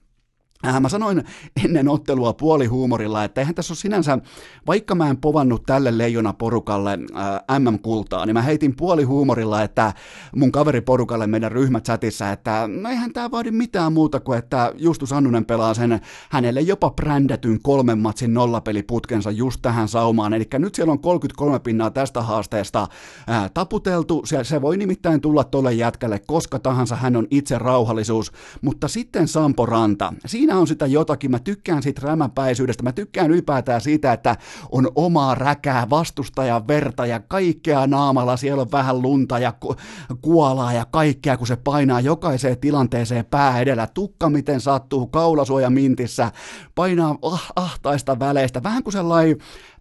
mä 0.81 0.89
sanoin 0.89 1.25
ennen 1.65 1.89
ottelua 1.89 2.33
puolihuumorilla, 2.33 3.25
että 3.25 3.41
eihän 3.41 3.55
tässä 3.55 3.73
ole 3.73 3.79
sinänsä, 3.79 4.19
vaikka 4.67 4.95
mä 4.95 5.11
en 5.11 5.17
povannut 5.17 5.63
tälle 5.67 5.99
leijona 5.99 6.33
porukalle 6.33 6.99
äh, 7.17 7.59
MM-kultaa, 7.59 8.27
niin 8.27 8.35
mä 8.35 8.43
heitin 8.43 8.77
puolihuumorilla, 8.77 9.63
että 9.63 9.93
mun 10.37 10.53
kaveriporukalle 10.53 11.27
meidän 11.27 11.53
ryhmächatissa, 11.53 12.33
että 12.33 12.69
no 12.81 12.89
eihän 12.89 13.13
tää 13.13 13.31
vaadi 13.31 13.51
mitään 13.51 13.93
muuta 13.93 14.21
kuin, 14.21 14.39
että 14.39 14.73
Justus 14.77 15.13
Annunen 15.13 15.45
pelaa 15.45 15.75
sen 15.75 16.01
hänelle 16.31 16.61
jopa 16.61 16.91
brändätyn 16.91 17.63
kolmen 17.63 17.99
matsin 17.99 18.35
nollapeliputkensa 18.35 19.31
just 19.31 19.63
tähän 19.63 19.89
saumaan, 19.89 20.35
eli 20.35 20.49
nyt 20.59 20.75
siellä 20.75 20.93
on 20.93 21.01
33 21.01 21.59
pinnaa 21.59 21.91
tästä 21.91 22.23
haasteesta 22.23 22.89
äh, 23.31 23.51
taputeltu, 23.55 24.23
se, 24.25 24.45
se 24.45 24.63
voi 24.63 24.77
nimittäin 24.77 25.21
tulla 25.21 25.45
tolle 25.45 25.73
jätkälle 25.75 26.19
koska 26.19 26.59
tahansa, 26.59 26.97
hän 26.97 27.17
on 27.17 27.27
itse 27.31 27.59
rauhallisuus, 27.59 28.33
mutta 28.63 28.89
sitten 28.89 29.29
Sampo 29.29 29.67
Ranta, 29.67 30.13
siinä 30.27 30.50
siinä 30.51 30.61
on 30.61 30.67
sitä 30.67 30.87
jotakin, 30.87 31.31
mä 31.31 31.39
tykkään 31.39 31.83
siitä 31.83 32.01
rämäpäisyydestä, 32.05 32.83
mä 32.83 32.93
tykkään 32.93 33.31
ylipäätään 33.31 33.81
siitä, 33.81 34.13
että 34.13 34.37
on 34.73 34.93
omaa 34.95 35.35
räkää, 35.35 35.91
vastustajan 35.91 36.69
verta 36.69 37.07
ja 37.07 37.21
kaikkea 37.21 37.87
naamalla, 37.87 38.37
siellä 38.37 38.63
on 38.63 38.73
vähän 38.73 39.03
lunta 39.03 39.39
ja 39.39 39.53
ku- 39.53 39.77
kuolaa 40.21 40.73
ja 40.73 40.85
kaikkea, 40.85 41.37
kun 41.37 41.47
se 41.47 41.57
painaa 41.57 42.01
jokaiseen 42.01 42.59
tilanteeseen 42.59 43.25
pää 43.25 43.61
edellä, 43.61 43.87
tukka 43.87 44.31
miten 44.31 44.61
sattuu, 44.61 45.07
kaulasuoja 45.07 45.71
mintissä, 45.71 46.33
painaa 46.75 47.19
ah, 47.23 47.53
ahtaista 47.57 48.19
väleistä, 48.19 48.63
vähän 48.63 48.83
kuin 48.83 48.93
sellainen 48.93 49.37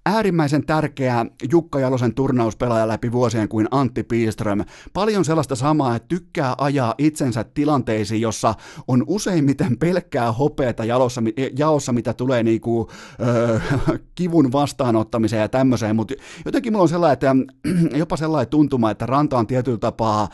äärimmäisen 0.09 0.65
tärkeä 0.65 1.25
Jukka 1.51 1.79
Jalosen 1.79 2.13
turnauspelaaja 2.13 2.87
läpi 2.87 3.11
vuosien 3.11 3.49
kuin 3.49 3.67
Antti 3.71 4.03
Piiström. 4.03 4.65
Paljon 4.93 5.25
sellaista 5.25 5.55
samaa, 5.55 5.95
että 5.95 6.07
tykkää 6.07 6.55
ajaa 6.57 6.95
itsensä 6.97 7.43
tilanteisiin, 7.43 8.21
jossa 8.21 8.55
on 8.87 9.03
useimmiten 9.07 9.77
pelkkää 9.77 10.31
hopeeta 10.31 10.85
jalossa, 10.85 11.21
jaossa, 11.57 11.93
mitä 11.93 12.13
tulee 12.13 12.43
niinku, 12.43 12.89
ö, 13.21 13.59
kivun 14.15 14.51
vastaanottamiseen 14.51 15.41
ja 15.41 15.49
tämmöiseen, 15.49 15.95
mutta 15.95 16.13
jotenkin 16.45 16.73
mulla 16.73 16.83
on 16.83 16.89
sellainen, 16.89 17.13
että 17.13 17.35
jopa 17.97 18.17
sellainen 18.17 18.49
tuntuma, 18.49 18.91
että 18.91 19.05
Ranta 19.05 19.37
on 19.37 19.47
tietyllä 19.47 19.77
tapaa 19.77 20.29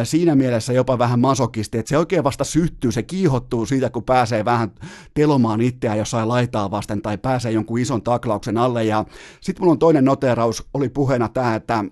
ö, 0.00 0.04
siinä 0.04 0.34
mielessä 0.34 0.72
jopa 0.72 0.98
vähän 0.98 1.20
masokisti, 1.20 1.78
että 1.78 1.88
se 1.88 1.98
oikein 1.98 2.24
vasta 2.24 2.44
syttyy, 2.44 2.92
se 2.92 3.02
kiihottuu 3.02 3.66
siitä, 3.66 3.90
kun 3.90 4.04
pääsee 4.04 4.44
vähän 4.44 4.70
telomaan 5.14 5.60
itseään 5.60 5.98
jossain 5.98 6.28
laitaa 6.28 6.70
vasten 6.70 7.02
tai 7.02 7.18
pääsee 7.18 7.52
jonkun 7.52 7.78
ison 7.78 8.02
taklauksen 8.02 8.58
alle 8.58 8.84
ja 8.84 9.04
sitten 9.40 9.62
mulla 9.62 9.72
on 9.72 9.78
toinen 9.78 10.04
noteraus, 10.04 10.68
oli 10.74 10.88
puheena 10.88 11.28
tämä, 11.28 11.54
että 11.54 11.84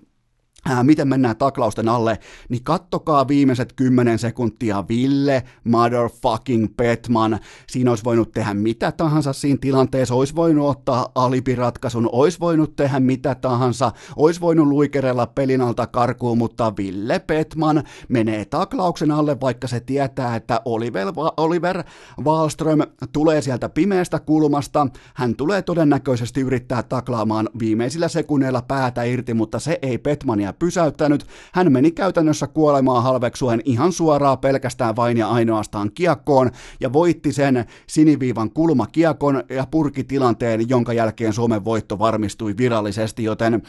ää, 0.69 0.85
miten 0.85 1.09
mennään 1.09 1.37
taklausten 1.37 1.89
alle, 1.89 2.19
niin 2.49 2.65
kattokaa 2.65 3.29
viimeiset 3.29 3.73
10 3.73 4.19
sekuntia 4.19 4.85
Ville 4.89 5.43
motherfucking 5.65 6.67
Petman. 6.77 7.39
Siinä 7.67 7.91
olisi 7.91 8.05
voinut 8.05 8.33
tehdä 8.33 8.55
mitä 8.55 8.93
tahansa 8.93 9.33
siinä 9.33 9.59
tilanteessa, 9.61 10.15
olisi 10.15 10.35
voinut 10.35 10.69
ottaa 10.69 11.09
alipiratkaisun, 11.15 12.09
olisi 12.13 12.41
voinut 12.41 12.77
tehdä 12.77 13.01
mitä 13.01 13.35
tahansa, 13.35 13.93
olisi 14.17 14.41
voinut 14.41 14.67
luikerella 14.69 15.27
pelin 15.27 15.61
alta 15.61 15.87
karkuun, 15.87 16.39
mutta 16.39 16.77
Ville 16.77 17.19
Petman 17.19 17.83
menee 18.09 18.45
taklauksen 18.45 19.11
alle, 19.11 19.41
vaikka 19.41 19.69
se 19.69 19.81
tietää, 19.81 20.37
että 20.37 20.61
Oliver, 20.65 21.07
Oliver 21.37 21.85
Wallström 22.25 22.81
tulee 23.13 23.43
sieltä 23.43 23.69
pimeästä 23.69 24.19
kulmasta, 24.19 24.87
hän 25.15 25.37
tulee 25.37 25.63
todennäköisesti 25.63 26.41
yrittää 26.41 26.83
taklaamaan 26.83 27.49
viimeisillä 27.59 28.09
sekunneilla 28.09 28.63
päätä 28.63 29.03
irti, 29.03 29.35
mutta 29.35 29.59
se 29.59 29.79
ei 29.83 29.99
Petmania 29.99 30.53
pysäyttänyt. 30.59 31.27
Hän 31.53 31.73
meni 31.73 31.91
käytännössä 31.91 32.47
kuolemaan 32.47 33.03
halveksuen 33.03 33.63
ihan 33.65 33.93
suoraan 33.93 34.39
pelkästään 34.39 34.97
vain 34.97 35.17
ja 35.17 35.29
ainoastaan 35.29 35.91
kiekkoon 35.95 36.51
ja 36.81 36.93
voitti 36.93 37.33
sen 37.33 37.65
siniviivan 37.87 38.51
kulma 38.51 38.87
kiekon 38.87 39.43
ja 39.51 39.67
purki 39.71 40.05
tilanteen, 40.05 40.69
jonka 40.69 40.93
jälkeen 40.93 41.33
Suomen 41.33 41.65
voitto 41.65 41.99
varmistui 41.99 42.57
virallisesti, 42.57 43.25
joten 43.25 43.63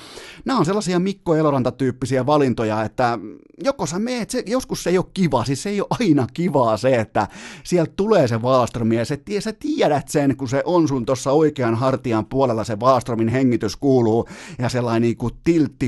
nämä 0.45 0.59
on 0.59 0.65
sellaisia 0.65 0.99
Mikko 0.99 1.35
Eloranta-tyyppisiä 1.35 2.25
valintoja, 2.25 2.83
että 2.83 3.19
joko 3.63 3.85
sä 3.85 3.99
meet, 3.99 4.29
se, 4.29 4.43
joskus 4.45 4.83
se 4.83 4.89
ei 4.89 4.97
ole 4.97 5.05
kiva, 5.13 5.45
siis 5.45 5.63
se 5.63 5.69
ei 5.69 5.81
ole 5.81 5.87
aina 5.99 6.27
kivaa 6.33 6.77
se, 6.77 6.95
että 6.95 7.27
sieltä 7.63 7.93
tulee 7.95 8.27
se 8.27 8.37
Wallström 8.37 8.91
ja 8.91 9.05
se, 9.05 9.19
sä 9.39 9.53
tiedät 9.53 10.07
sen, 10.07 10.37
kun 10.37 10.49
se 10.49 10.61
on 10.65 10.87
sun 10.87 11.05
tuossa 11.05 11.31
oikean 11.31 11.75
hartian 11.75 12.25
puolella 12.25 12.63
se 12.63 12.79
Wallströmin 12.79 13.27
hengitys 13.27 13.75
kuuluu 13.75 14.29
ja 14.59 14.69
sellainen 14.69 15.01
niin 15.01 15.17
kuin 15.17 15.33
tiltti 15.43 15.87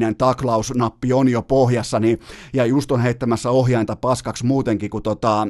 tyyppinen 0.00 0.16
taklausnappi 0.16 1.12
on 1.12 1.28
jo 1.28 1.42
pohjassa, 1.42 2.00
niin, 2.00 2.18
ja 2.54 2.66
just 2.66 2.92
on 2.92 3.00
heittämässä 3.00 3.50
ohjainta 3.50 3.96
paskaksi 3.96 4.46
muutenkin, 4.46 4.90
kun 4.90 5.02
tota, 5.02 5.48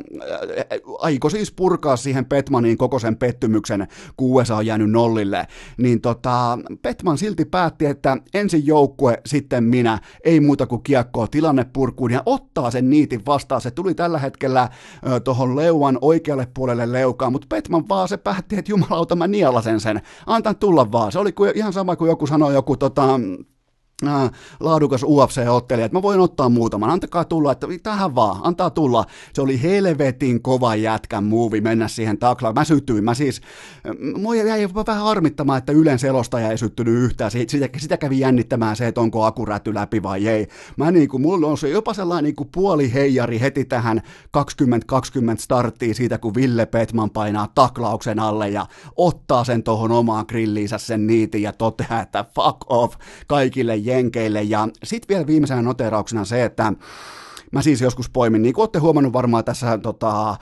aiko 0.98 1.30
siis 1.30 1.52
purkaa 1.52 1.96
siihen 1.96 2.24
Petmaniin 2.26 2.78
koko 2.78 2.98
sen 2.98 3.16
pettymyksen, 3.16 3.86
kun 4.16 4.30
USA 4.30 4.56
on 4.56 4.66
jäänyt 4.66 4.90
nollille, 4.90 5.46
niin 5.78 6.00
tota, 6.00 6.58
Petman 6.82 7.18
silti 7.18 7.44
päätti, 7.44 7.86
että 7.86 8.16
ensin 8.34 8.66
joukkue, 8.66 9.20
sitten 9.26 9.64
minä, 9.64 9.98
ei 10.24 10.40
muuta 10.40 10.66
kuin 10.66 10.82
kiekkoa 10.82 11.26
tilannepurkuun 11.26 12.10
ja 12.10 12.22
ottaa 12.26 12.70
sen 12.70 12.90
niitin 12.90 13.22
vastaan. 13.26 13.60
Se 13.60 13.70
tuli 13.70 13.94
tällä 13.94 14.18
hetkellä 14.18 14.68
tuohon 15.24 15.56
leuan 15.56 15.98
oikealle 16.00 16.48
puolelle 16.54 16.92
leukaan, 16.92 17.32
mutta 17.32 17.46
Petman 17.48 17.88
vaan 17.88 18.08
se 18.08 18.16
päätti, 18.16 18.58
että 18.58 18.72
jumalauta 18.72 19.16
mä 19.16 19.26
nielasen 19.26 19.80
sen, 19.80 20.00
antan 20.26 20.56
tulla 20.56 20.92
vaan. 20.92 21.12
Se 21.12 21.18
oli 21.18 21.32
kuin, 21.32 21.52
ihan 21.54 21.72
sama 21.72 21.96
kuin 21.96 22.08
joku 22.08 22.26
sanoi 22.26 22.54
joku 22.54 22.76
tota, 22.76 23.20
äh, 24.06 24.30
laadukas 24.60 25.02
UFC-ottelija, 25.02 25.84
että 25.84 25.98
mä 25.98 26.02
voin 26.02 26.20
ottaa 26.20 26.48
muutaman, 26.48 26.90
antakaa 26.90 27.24
tulla, 27.24 27.52
että 27.52 27.66
tähän 27.82 28.14
vaan, 28.14 28.40
antaa 28.42 28.70
tulla. 28.70 29.04
Se 29.32 29.42
oli 29.42 29.62
helvetin 29.62 30.42
kova 30.42 30.74
jätkän 30.74 31.24
muuvi 31.24 31.60
mennä 31.60 31.88
siihen 31.88 32.18
taklaan. 32.18 32.54
Mä 32.54 32.64
sytyin, 32.64 33.04
mä 33.04 33.14
siis, 33.14 33.40
mua 34.16 34.34
jäi 34.34 34.68
vähän 34.86 35.04
harmittamaan, 35.04 35.58
että 35.58 35.72
Ylen 35.72 35.98
selostaja 35.98 36.50
ei 36.50 36.58
syttynyt 36.58 36.94
yhtään. 36.94 37.30
Sitä, 37.30 37.68
sitä 37.76 37.96
kävi 37.96 38.20
jännittämään 38.20 38.76
se, 38.76 38.86
että 38.86 39.00
onko 39.00 39.24
akurätty 39.24 39.74
läpi 39.74 40.02
vai 40.02 40.28
ei. 40.28 40.46
Mä 40.76 40.90
niinku, 40.90 41.18
mulla 41.18 41.46
on 41.46 41.58
se 41.58 41.68
jopa 41.68 41.94
sellainen 41.94 42.24
niinku 42.24 42.44
puoli 42.44 42.92
heijari 42.92 43.40
heti 43.40 43.64
tähän 43.64 44.02
2020 44.30 45.42
starttiin 45.42 45.94
siitä, 45.94 46.18
kun 46.18 46.34
Ville 46.34 46.66
Petman 46.66 47.10
painaa 47.10 47.48
taklauksen 47.54 48.18
alle 48.18 48.48
ja 48.48 48.66
ottaa 48.96 49.44
sen 49.44 49.62
tohon 49.62 49.92
omaan 49.92 50.24
grilliinsä 50.28 50.78
sen 50.78 51.06
niitin 51.06 51.42
ja 51.42 51.52
toteaa, 51.52 52.00
että 52.02 52.24
fuck 52.34 52.56
off 52.68 52.94
kaikille 53.26 53.76
Jenkeille. 53.90 54.42
Ja 54.42 54.68
sitten 54.84 55.14
vielä 55.14 55.26
viimeisenä 55.26 55.62
noterauksena 55.62 56.24
se, 56.24 56.44
että 56.44 56.72
Mä 57.52 57.62
siis 57.62 57.80
joskus 57.80 58.10
poimin, 58.10 58.42
niin 58.42 58.54
kuin 58.54 58.62
olette 58.62 58.78
huomannut 58.78 59.12
varmaan 59.12 59.44
tässä 59.44 59.78
tota, 59.78 60.36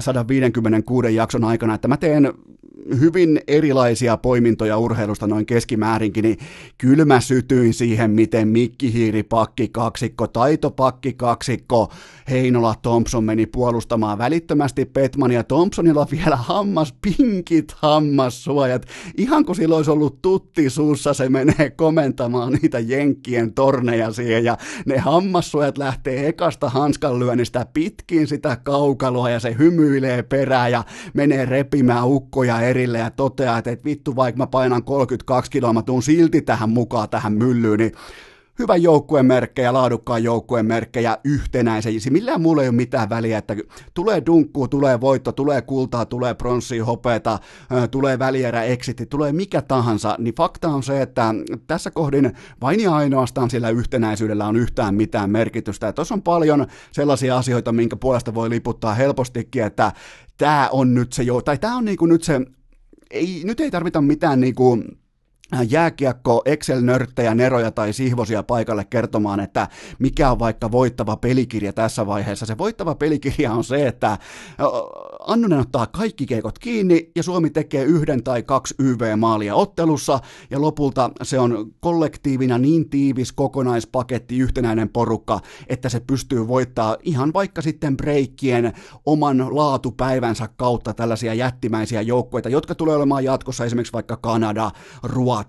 156 0.00 1.14
jakson 1.14 1.44
aikana, 1.44 1.74
että 1.74 1.88
mä 1.88 1.96
teen 1.96 2.32
hyvin 3.00 3.40
erilaisia 3.46 4.16
poimintoja 4.16 4.78
urheilusta 4.78 5.26
noin 5.26 5.46
keskimäärinkin, 5.46 6.22
niin 6.22 6.38
kyllä 6.78 7.04
mä 7.04 7.20
sytyin 7.20 7.74
siihen, 7.74 8.10
miten 8.10 8.48
Mikki 8.48 9.12
pakki 9.28 9.68
kaksikko, 9.68 10.26
taitopakki 10.26 11.12
kaksikko, 11.12 11.92
Heinola 12.30 12.74
Thompson 12.82 13.24
meni 13.24 13.46
puolustamaan 13.46 14.18
välittömästi 14.18 14.84
Petmania. 14.84 15.44
Thompsonilla 15.44 16.06
vielä 16.10 16.36
hammas, 16.36 16.94
pinkit 17.02 17.72
hammassuojat. 17.76 18.86
Ihan 19.16 19.44
kuin 19.44 19.56
sillä 19.56 19.76
olisi 19.76 19.90
ollut 19.90 20.22
tutti 20.22 20.70
suussa, 20.70 21.14
se 21.14 21.28
menee 21.28 21.70
komentamaan 21.76 22.52
niitä 22.52 22.78
jenkkien 22.78 23.54
torneja 23.54 24.12
siihen 24.12 24.44
ja 24.44 24.56
ne 24.86 24.98
hammassuojat 24.98 25.78
lähtee 25.78 26.28
ekasta 26.28 26.68
hanskanlyönnistä 26.68 27.66
pitkin 27.72 28.26
sitä 28.26 28.56
kaukaloa 28.56 29.30
ja 29.30 29.40
se 29.40 29.56
hymyilee 29.58 30.22
perään 30.22 30.72
ja 30.72 30.84
menee 31.14 31.44
repimään 31.44 32.08
ukkoja 32.08 32.60
erille 32.72 32.98
ja 32.98 33.10
toteaa, 33.10 33.58
että, 33.58 33.70
että 33.70 33.84
vittu 33.84 34.16
vaikka 34.16 34.38
mä 34.38 34.46
painan 34.46 34.84
32 34.84 35.50
kiloa, 35.50 35.72
mä 35.72 35.82
tuun 35.82 36.02
silti 36.02 36.42
tähän 36.42 36.70
mukaan 36.70 37.08
tähän 37.08 37.32
myllyyn, 37.32 37.78
niin 37.78 37.92
hyvän 38.58 38.82
joukkueen 38.82 39.26
merkkejä, 39.26 39.72
laadukkaan 39.72 40.24
joukkueen 40.24 40.66
merkkejä, 40.66 41.18
yhtenäisiä. 41.24 41.92
Millään 42.10 42.40
muulla 42.40 42.62
ei 42.62 42.68
ole 42.68 42.76
mitään 42.76 43.10
väliä, 43.10 43.38
että 43.38 43.56
tulee 43.94 44.22
dunkkuu, 44.26 44.68
tulee 44.68 45.00
voitto, 45.00 45.32
tulee 45.32 45.62
kultaa, 45.62 46.06
tulee 46.06 46.34
pronssia, 46.34 46.84
hopeeta, 46.84 47.38
tulee 47.90 48.18
välierä, 48.18 48.62
exitti, 48.62 49.06
tulee 49.06 49.32
mikä 49.32 49.62
tahansa, 49.62 50.16
niin 50.18 50.34
fakta 50.34 50.68
on 50.68 50.82
se, 50.82 51.02
että 51.02 51.34
tässä 51.66 51.90
kohdin 51.90 52.32
vain 52.60 52.80
ja 52.80 52.94
ainoastaan 52.94 53.50
sillä 53.50 53.70
yhtenäisyydellä 53.70 54.46
on 54.46 54.56
yhtään 54.56 54.94
mitään 54.94 55.30
merkitystä. 55.30 55.86
Ja 55.86 55.92
tuossa 55.92 56.14
on 56.14 56.22
paljon 56.22 56.66
sellaisia 56.92 57.36
asioita, 57.36 57.72
minkä 57.72 57.96
puolesta 57.96 58.34
voi 58.34 58.50
liputtaa 58.50 58.94
helpostikin, 58.94 59.62
että 59.62 59.92
tämä 60.38 60.68
on 60.72 60.94
nyt 60.94 61.12
se 61.12 61.22
jo, 61.22 61.42
tai 61.42 61.58
tämä 61.58 61.76
on 61.76 61.84
niinku 61.84 62.06
nyt 62.06 62.22
se, 62.22 62.40
ei, 63.12 63.42
nyt 63.44 63.60
ei 63.60 63.70
tarvita 63.70 64.00
mitään 64.00 64.40
niinku 64.40 64.78
jääkiekko 65.68 66.42
Excel-nörttejä, 66.44 67.34
neroja 67.34 67.70
tai 67.70 67.92
sihvosia 67.92 68.42
paikalle 68.42 68.84
kertomaan, 68.84 69.40
että 69.40 69.68
mikä 69.98 70.30
on 70.30 70.38
vaikka 70.38 70.70
voittava 70.70 71.16
pelikirja 71.16 71.72
tässä 71.72 72.06
vaiheessa. 72.06 72.46
Se 72.46 72.58
voittava 72.58 72.94
pelikirja 72.94 73.52
on 73.52 73.64
se, 73.64 73.86
että 73.86 74.18
Annunen 75.26 75.60
ottaa 75.60 75.86
kaikki 75.86 76.26
keikot 76.26 76.58
kiinni 76.58 77.10
ja 77.16 77.22
Suomi 77.22 77.50
tekee 77.50 77.84
yhden 77.84 78.22
tai 78.22 78.42
kaksi 78.42 78.74
YV-maalia 78.78 79.54
ottelussa 79.54 80.20
ja 80.50 80.60
lopulta 80.60 81.10
se 81.22 81.38
on 81.38 81.72
kollektiivina 81.80 82.58
niin 82.58 82.90
tiivis 82.90 83.32
kokonaispaketti, 83.32 84.38
yhtenäinen 84.38 84.88
porukka, 84.88 85.40
että 85.68 85.88
se 85.88 86.00
pystyy 86.00 86.48
voittaa 86.48 86.96
ihan 87.02 87.32
vaikka 87.32 87.62
sitten 87.62 87.96
breikkien 87.96 88.72
oman 89.06 89.56
laatupäivänsä 89.56 90.48
kautta 90.56 90.94
tällaisia 90.94 91.34
jättimäisiä 91.34 92.00
joukkoita, 92.02 92.48
jotka 92.48 92.74
tulee 92.74 92.96
olemaan 92.96 93.24
jatkossa 93.24 93.64
esimerkiksi 93.64 93.92
vaikka 93.92 94.16
Kanada, 94.16 94.70
Ruotsi, 95.02 95.41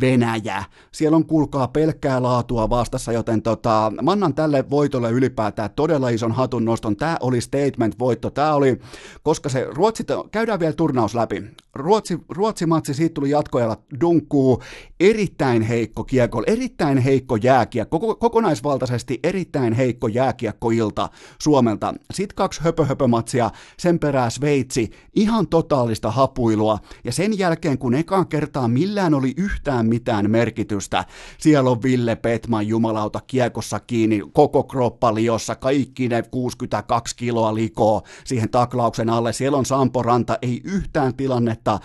Venäjä. 0.00 0.64
Siellä 0.92 1.16
on 1.16 1.26
kuulkaa 1.26 1.68
pelkkää 1.68 2.22
laatua 2.22 2.70
vastassa, 2.70 3.12
joten 3.12 3.42
tota, 3.42 3.92
mä 4.02 4.12
annan 4.12 4.34
tälle 4.34 4.70
voitolle 4.70 5.10
ylipäätään 5.10 5.70
todella 5.76 6.08
ison 6.08 6.32
hatun 6.32 6.64
noston. 6.64 6.96
Tämä 6.96 7.16
oli 7.20 7.40
statement-voitto. 7.40 8.30
Tämä 8.30 8.54
oli 8.54 8.80
koska 9.22 9.48
se 9.48 9.66
Ruotsi, 9.70 10.04
käydään 10.30 10.60
vielä 10.60 10.72
turnaus 10.72 11.14
läpi. 11.14 11.42
Ruotsi, 11.74 12.18
Ruotsi-matsi, 12.28 12.94
siitä 12.94 13.14
tuli 13.14 13.30
jatkoajalla 13.30 13.76
dunkkuu, 14.00 14.62
erittäin 15.00 15.62
heikko 15.62 16.04
kiekko, 16.04 16.42
erittäin 16.46 16.98
heikko 16.98 17.36
jääkiekko, 17.36 17.98
koko, 17.98 18.14
kokonaisvaltaisesti 18.14 19.20
erittäin 19.22 19.72
heikko 19.72 20.08
jääkiekkoilta 20.08 21.08
Suomelta. 21.42 21.94
Sitten 22.12 22.36
kaksi 22.36 22.60
höpö-höpö-matsia, 22.60 23.50
sen 23.76 23.98
perää 23.98 24.30
Sveitsi, 24.30 24.90
ihan 25.14 25.48
totaalista 25.48 26.10
hapuilua, 26.10 26.78
ja 27.04 27.12
sen 27.12 27.38
jälkeen 27.38 27.78
kun 27.78 27.94
ekaan 27.94 28.26
kertaa 28.26 28.68
millään 28.68 29.14
oli 29.20 29.34
yhtään 29.36 29.86
mitään 29.86 30.30
merkitystä, 30.30 31.04
siellä 31.38 31.70
on 31.70 31.82
Ville 31.82 32.16
Petman 32.16 32.66
jumalauta 32.66 33.20
kiekossa 33.26 33.80
kiinni, 33.80 34.22
koko 34.32 34.62
kroppa 34.62 35.14
liossa, 35.14 35.54
kaikki 35.54 36.08
ne 36.08 36.22
62 36.30 37.16
kiloa 37.16 37.54
likoa 37.54 38.02
siihen 38.24 38.50
taklauksen 38.50 39.10
alle, 39.10 39.32
siellä 39.32 39.58
on 39.58 39.66
Sampo 39.66 40.02
Ranta, 40.02 40.38
ei 40.42 40.60
yhtään 40.64 41.14
tilannetta. 41.14 41.78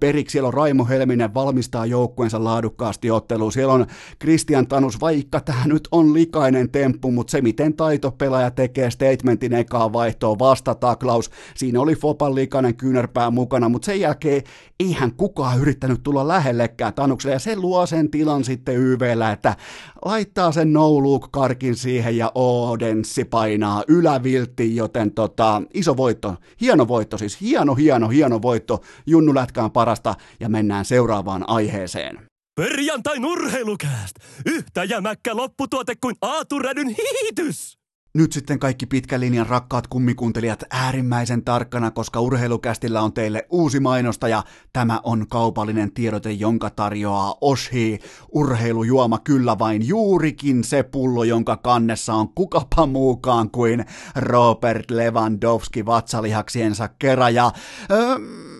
Periksi, 0.00 0.32
siellä 0.32 0.46
on 0.46 0.54
Raimo 0.54 0.84
Helminen 0.84 1.34
valmistaa 1.34 1.86
joukkueensa 1.86 2.44
laadukkaasti 2.44 3.10
otteluun, 3.10 3.52
siellä 3.52 3.72
on 3.72 3.86
Christian 4.20 4.66
Tanus, 4.66 5.00
vaikka 5.00 5.40
tämä 5.40 5.66
nyt 5.66 5.88
on 5.92 6.14
likainen 6.14 6.70
temppu, 6.70 7.10
mutta 7.10 7.30
se 7.30 7.40
miten 7.40 7.74
taitopelaaja 7.74 8.50
tekee 8.50 8.90
statementin 8.90 9.52
ekaa 9.52 9.92
vaihtoa, 9.92 10.38
vastataklaus, 10.38 11.30
siinä 11.54 11.80
oli 11.80 11.94
Fopan 11.94 12.34
likainen 12.34 12.76
kyynärpää 12.76 13.30
mukana, 13.30 13.68
mutta 13.68 13.86
sen 13.86 14.00
jälkeen 14.00 14.42
eihän 14.80 15.12
kukaan 15.12 15.60
yrittänyt 15.60 16.02
tulla 16.02 16.28
lähellekään 16.66 16.94
Tanukselle, 16.94 17.34
ja 17.34 17.38
se 17.38 17.56
luo 17.56 17.86
sen 17.86 18.10
tilan 18.10 18.44
sitten 18.44 18.76
YVllä, 18.76 19.32
että 19.32 19.56
laittaa 20.04 20.52
sen 20.52 20.72
no 20.72 20.90
karkin 21.30 21.76
siihen 21.76 22.16
ja 22.16 22.32
Odenssi 22.34 23.24
painaa 23.24 23.84
yläviltti, 23.88 24.76
joten 24.76 25.12
tota, 25.12 25.62
iso 25.74 25.96
voitto, 25.96 26.36
hieno 26.60 26.88
voitto 26.88 27.18
siis, 27.18 27.40
hieno, 27.40 27.74
hieno, 27.74 28.08
hieno 28.08 28.42
voitto, 28.42 28.82
Junnu 29.06 29.34
Lätkään 29.34 29.70
parasta 29.70 30.14
ja 30.40 30.48
mennään 30.48 30.84
seuraavaan 30.84 31.48
aiheeseen. 31.48 32.26
Perjantai 32.56 33.18
urheilukääst! 33.18 34.16
Yhtä 34.46 34.84
jämäkkä 34.84 35.36
lopputuote 35.36 35.94
kuin 36.00 36.14
Aatu 36.22 36.58
Rädyn 36.58 36.88
hiitys! 36.88 37.85
Nyt 38.16 38.32
sitten 38.32 38.58
kaikki 38.58 38.86
pitkän 38.86 39.20
linjan 39.20 39.46
rakkaat 39.46 39.86
kummikuuntelijat 39.86 40.64
äärimmäisen 40.70 41.44
tarkkana, 41.44 41.90
koska 41.90 42.20
urheilukästillä 42.20 43.02
on 43.02 43.12
teille 43.12 43.46
uusi 43.50 43.80
mainosta 43.80 44.28
ja 44.28 44.42
tämä 44.72 45.00
on 45.04 45.26
kaupallinen 45.28 45.92
tiedote, 45.92 46.32
jonka 46.32 46.70
tarjoaa 46.70 47.34
Oshi. 47.40 47.98
Urheilujuoma 48.32 49.18
kyllä 49.18 49.58
vain 49.58 49.88
juurikin 49.88 50.64
se 50.64 50.82
pullo, 50.82 51.24
jonka 51.24 51.56
kannessa 51.56 52.14
on 52.14 52.28
kukapa 52.28 52.86
muukaan 52.86 53.50
kuin 53.50 53.84
Robert 54.16 54.90
Lewandowski 54.90 55.86
vatsalihaksiensa 55.86 56.88
kerran. 56.88 57.34
Ja, 57.34 57.52
öö, 57.90 58.16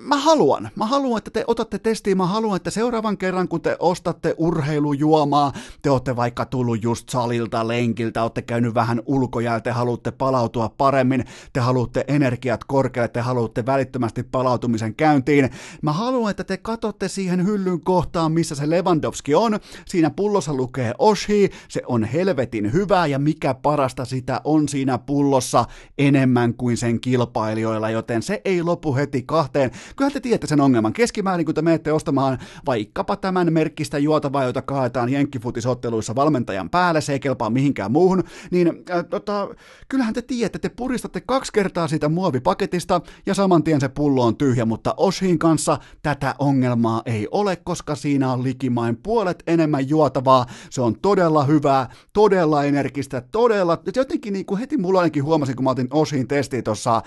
mä 0.06 0.16
haluan, 0.16 0.70
mä 0.76 0.86
haluan, 0.86 1.18
että 1.18 1.30
te 1.30 1.44
otatte 1.46 1.78
testiin, 1.78 2.16
mä 2.16 2.26
haluan, 2.26 2.56
että 2.56 2.70
seuraavan 2.70 3.18
kerran 3.18 3.48
kun 3.48 3.60
te 3.60 3.76
ostatte 3.78 4.34
urheilujuomaa, 4.38 5.52
te 5.82 5.90
olette 5.90 6.16
vaikka 6.16 6.44
tullut 6.44 6.82
just 6.82 7.08
salilta, 7.08 7.68
lenkiltä, 7.68 8.22
olette 8.22 8.42
käynyt 8.42 8.74
vähän 8.74 9.02
ulkojäällä, 9.06 9.60
te 9.60 9.70
haluatte 9.70 10.10
palautua 10.10 10.68
paremmin, 10.78 11.24
te 11.52 11.60
haluatte 11.60 12.04
energiat 12.08 12.64
korkealle, 12.64 13.08
te 13.08 13.20
haluatte 13.20 13.66
välittömästi 13.66 14.22
palautumisen 14.22 14.94
käyntiin. 14.94 15.50
Mä 15.82 15.92
haluan, 15.92 16.30
että 16.30 16.44
te 16.44 16.56
katsotte 16.56 17.08
siihen 17.08 17.46
hyllyn 17.46 17.80
kohtaan, 17.80 18.32
missä 18.32 18.54
se 18.54 18.70
Lewandowski 18.70 19.34
on. 19.34 19.60
Siinä 19.86 20.10
pullossa 20.10 20.54
lukee 20.54 20.92
Oshi, 20.98 21.50
se 21.68 21.82
on 21.86 22.04
helvetin 22.04 22.72
hyvä 22.72 23.06
ja 23.06 23.18
mikä 23.18 23.54
parasta 23.54 24.04
sitä 24.04 24.40
on 24.44 24.68
siinä 24.68 24.98
pullossa 24.98 25.64
enemmän 25.98 26.54
kuin 26.54 26.76
sen 26.76 27.00
kilpailijoilla, 27.00 27.90
joten 27.90 28.22
se 28.22 28.40
ei 28.44 28.62
lopu 28.62 28.96
heti 28.96 29.22
kahteen 29.22 29.70
Kyllä 29.96 30.10
te 30.10 30.20
tiedätte 30.20 30.46
sen 30.46 30.60
ongelman. 30.60 30.92
Keskimäärin, 30.92 31.46
kun 31.46 31.54
te 31.54 31.62
menette 31.62 31.92
ostamaan 31.92 32.38
vaikkapa 32.66 33.16
tämän 33.16 33.52
merkkistä 33.52 33.98
juotavaa, 33.98 34.44
jota 34.44 34.62
kaataan 34.62 35.08
jenkkifutisotteluissa 35.08 36.14
valmentajan 36.14 36.70
päälle, 36.70 37.00
se 37.00 37.12
ei 37.12 37.20
kelpaa 37.20 37.50
mihinkään 37.50 37.92
muuhun, 37.92 38.24
niin 38.50 38.68
äh, 38.90 39.04
tota, 39.10 39.48
kyllähän 39.88 40.14
te 40.14 40.22
tiedätte, 40.22 40.58
te 40.58 40.68
puristatte 40.68 41.20
kaksi 41.20 41.52
kertaa 41.52 41.88
siitä 41.88 42.08
muovipaketista 42.08 43.00
ja 43.26 43.34
saman 43.34 43.62
tien 43.62 43.80
se 43.80 43.88
pullo 43.88 44.24
on 44.24 44.36
tyhjä, 44.36 44.64
mutta 44.64 44.94
Oshin 44.96 45.38
kanssa 45.38 45.78
tätä 46.02 46.34
ongelmaa 46.38 47.02
ei 47.06 47.28
ole, 47.30 47.56
koska 47.56 47.94
siinä 47.94 48.32
on 48.32 48.42
likimain 48.42 48.96
puolet 48.96 49.42
enemmän 49.46 49.88
juotavaa. 49.88 50.46
Se 50.70 50.80
on 50.80 51.00
todella 51.00 51.44
hyvää, 51.44 51.88
todella 52.12 52.64
energistä, 52.64 53.22
todella, 53.32 53.82
jotenkin 53.96 54.32
niin 54.32 54.46
kuin 54.46 54.60
heti 54.60 54.76
mulla 54.76 55.00
ainakin 55.00 55.24
huomasin, 55.24 55.56
kun 55.56 55.64
mä 55.64 55.70
otin 55.70 55.88
Oshin 55.90 56.28
testiä 56.28 56.62
tuossa 56.62 57.02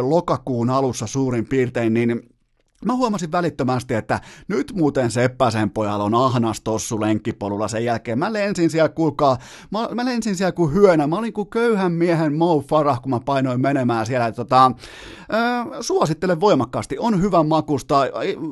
lokakuun 0.00 0.70
alussa 0.70 1.06
suurin 1.06 1.46
piirtein, 1.46 1.94
niin 1.94 2.11
Mä 2.84 2.94
huomasin 2.94 3.32
välittömästi, 3.32 3.94
että 3.94 4.20
nyt 4.48 4.72
muuten 4.74 5.10
Seppäsen 5.10 5.70
pojalla 5.70 6.04
on 6.04 6.14
ahnas 6.14 6.60
tossu 6.60 7.00
lenkkipolulla 7.00 7.68
sen 7.68 7.84
jälkeen. 7.84 8.18
Mä 8.18 8.32
lensin 8.32 8.70
siellä, 8.70 8.88
kuulkaa, 8.88 9.38
mä, 9.70 9.88
mä 9.94 10.04
lensin 10.04 10.36
siellä 10.36 10.52
kuin 10.52 10.74
hyönä. 10.74 11.06
Mä 11.06 11.16
olin 11.16 11.32
kuin 11.32 11.48
köyhän 11.48 11.92
miehen 11.92 12.34
Mo 12.34 12.60
Farah, 12.60 13.02
kun 13.02 13.10
mä 13.10 13.20
painoin 13.20 13.60
menemään 13.60 14.06
siellä. 14.06 14.32
Tota, 14.32 14.66
äh, 14.66 15.66
suosittelen 15.80 16.40
voimakkaasti. 16.40 16.98
On 16.98 17.22
hyvän 17.22 17.46
makusta, 17.46 18.02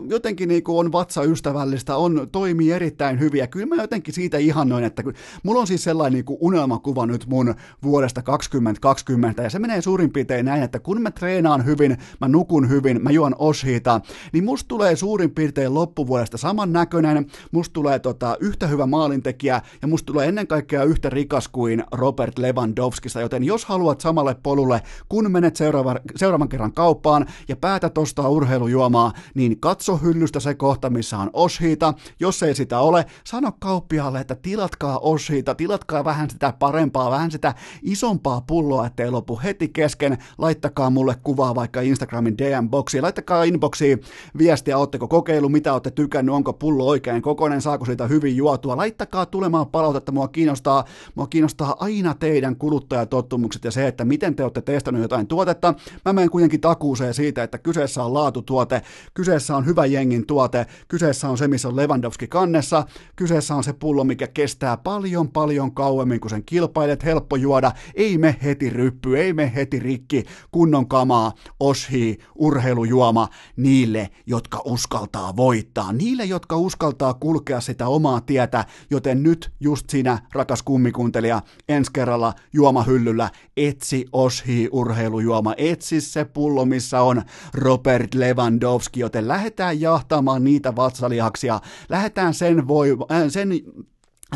jotenkin 0.08 0.48
niin 0.48 0.64
kuin 0.64 0.78
on 0.78 0.92
vatsaystävällistä, 0.92 1.96
on, 1.96 2.28
toimii 2.32 2.72
erittäin 2.72 3.20
hyviä. 3.20 3.46
Kyllä 3.46 3.66
mä 3.66 3.82
jotenkin 3.82 4.14
siitä 4.14 4.38
ihannoin, 4.38 4.84
että 4.84 5.02
kun, 5.02 5.14
mulla 5.42 5.60
on 5.60 5.66
siis 5.66 5.84
sellainen 5.84 6.12
niin 6.12 6.24
kuin 6.24 6.38
unelmakuva 6.40 7.06
nyt 7.06 7.26
mun 7.26 7.54
vuodesta 7.82 8.22
2020, 8.22 9.42
ja 9.42 9.50
se 9.50 9.58
menee 9.58 9.82
suurin 9.82 10.12
piirtein 10.12 10.46
näin, 10.46 10.62
että 10.62 10.78
kun 10.78 11.02
mä 11.02 11.10
treenaan 11.10 11.64
hyvin, 11.64 11.98
mä 12.20 12.28
nukun 12.28 12.68
hyvin, 12.68 13.02
mä 13.02 13.10
juon 13.10 13.34
oshiita, 13.38 14.00
niin 14.32 14.44
musta 14.44 14.68
tulee 14.68 14.96
suurin 14.96 15.30
piirtein 15.30 15.74
loppuvuodesta 15.74 16.38
saman 16.38 16.72
näköinen, 16.72 17.26
musta 17.52 17.72
tulee 17.72 17.98
tota, 17.98 18.36
yhtä 18.40 18.66
hyvä 18.66 18.86
maalintekijä 18.86 19.62
ja 19.82 19.88
musta 19.88 20.06
tulee 20.06 20.28
ennen 20.28 20.46
kaikkea 20.46 20.84
yhtä 20.84 21.10
rikas 21.10 21.48
kuin 21.48 21.84
Robert 21.92 22.38
Lewandowskista, 22.38 23.20
joten 23.20 23.44
jos 23.44 23.64
haluat 23.64 24.00
samalle 24.00 24.36
polulle, 24.42 24.82
kun 25.08 25.32
menet 25.32 25.56
seuraava, 25.56 25.96
seuraavan 26.16 26.48
kerran 26.48 26.72
kauppaan 26.72 27.26
ja 27.48 27.56
päätät 27.56 27.98
ostaa 27.98 28.28
urheilujuomaa, 28.28 29.12
niin 29.34 29.60
katso 29.60 29.96
hyllystä 29.96 30.40
se 30.40 30.54
kohta, 30.54 30.90
missä 30.90 31.18
on 31.18 31.30
Oshiita. 31.32 31.94
Jos 32.20 32.42
ei 32.42 32.54
sitä 32.54 32.80
ole, 32.80 33.06
sano 33.24 33.52
kauppiaalle, 33.58 34.20
että 34.20 34.34
tilatkaa 34.34 34.98
Oshiita, 34.98 35.54
tilatkaa 35.54 36.04
vähän 36.04 36.30
sitä 36.30 36.52
parempaa, 36.58 37.10
vähän 37.10 37.30
sitä 37.30 37.54
isompaa 37.82 38.40
pulloa, 38.40 38.86
ettei 38.86 39.10
lopu 39.10 39.40
heti 39.44 39.68
kesken. 39.68 40.18
Laittakaa 40.38 40.90
mulle 40.90 41.16
kuvaa 41.22 41.54
vaikka 41.54 41.80
Instagramin 41.80 42.38
DM-boksiin, 42.38 43.02
laittakaa 43.02 43.44
inboxiin 43.44 44.00
viestiä, 44.38 44.78
ootteko 44.78 45.08
kokeilu, 45.08 45.48
mitä 45.48 45.72
olette 45.72 45.90
tykännyt, 45.90 46.34
onko 46.34 46.52
pullo 46.52 46.86
oikein 46.86 47.22
kokoinen, 47.22 47.62
saako 47.62 47.84
siitä 47.84 48.06
hyvin 48.06 48.36
juotua. 48.36 48.76
Laittakaa 48.76 49.26
tulemaan 49.26 49.66
palautetta, 49.66 50.12
mua 50.12 50.28
kiinnostaa, 50.28 50.84
mua 51.14 51.26
kiinnostaa 51.26 51.76
aina 51.78 52.14
teidän 52.14 52.56
kuluttajatottumukset 52.56 53.64
ja 53.64 53.70
se, 53.70 53.86
että 53.86 54.04
miten 54.04 54.34
te 54.34 54.42
olette 54.42 54.62
testannut 54.62 55.02
jotain 55.02 55.26
tuotetta. 55.26 55.74
Mä 56.04 56.12
menen 56.12 56.30
kuitenkin 56.30 56.60
takuuseen 56.60 57.14
siitä, 57.14 57.42
että 57.42 57.58
kyseessä 57.58 58.04
on 58.04 58.14
laatutuote, 58.14 58.82
kyseessä 59.14 59.56
on 59.56 59.66
hyvä 59.66 59.86
jengin 59.86 60.26
tuote, 60.26 60.66
kyseessä 60.88 61.28
on 61.28 61.38
se, 61.38 61.48
missä 61.48 61.68
on 61.68 61.76
Lewandowski 61.76 62.26
kannessa, 62.26 62.84
kyseessä 63.16 63.54
on 63.54 63.64
se 63.64 63.72
pullo, 63.72 64.04
mikä 64.04 64.26
kestää 64.26 64.76
paljon 64.76 65.28
paljon 65.28 65.74
kauemmin 65.74 66.20
kuin 66.20 66.30
sen 66.30 66.44
kilpailet, 66.44 67.04
helppo 67.04 67.36
juoda, 67.36 67.72
ei 67.94 68.18
me 68.18 68.36
heti 68.42 68.70
ryppy, 68.70 69.18
ei 69.18 69.32
me 69.32 69.52
heti 69.54 69.78
rikki, 69.78 70.24
kunnon 70.50 70.88
kamaa, 70.88 71.32
oshi, 71.60 72.18
urheilujuoma, 72.34 73.28
niille 73.56 73.89
niille, 73.92 74.10
jotka 74.26 74.62
uskaltaa 74.64 75.36
voittaa, 75.36 75.92
niille, 75.92 76.24
jotka 76.24 76.56
uskaltaa 76.56 77.14
kulkea 77.14 77.60
sitä 77.60 77.88
omaa 77.88 78.20
tietä, 78.20 78.64
joten 78.90 79.22
nyt 79.22 79.52
just 79.60 79.90
sinä, 79.90 80.18
rakas 80.32 80.62
kummikuntelija, 80.62 81.42
ensi 81.68 81.90
kerralla 81.92 82.34
juomahyllyllä 82.52 83.30
etsi 83.56 84.06
Oshi 84.12 84.68
urheilujuoma, 84.72 85.54
etsi 85.56 86.00
se 86.00 86.24
pullo, 86.24 86.64
missä 86.64 87.02
on 87.02 87.22
Robert 87.54 88.14
Lewandowski, 88.14 89.00
joten 89.00 89.28
lähdetään 89.28 89.80
jahtamaan 89.80 90.44
niitä 90.44 90.76
vatsalihaksia, 90.76 91.60
lähdetään 91.88 92.34
sen, 92.34 92.68
voi, 92.68 92.96
äh, 93.12 93.22
sen 93.28 93.48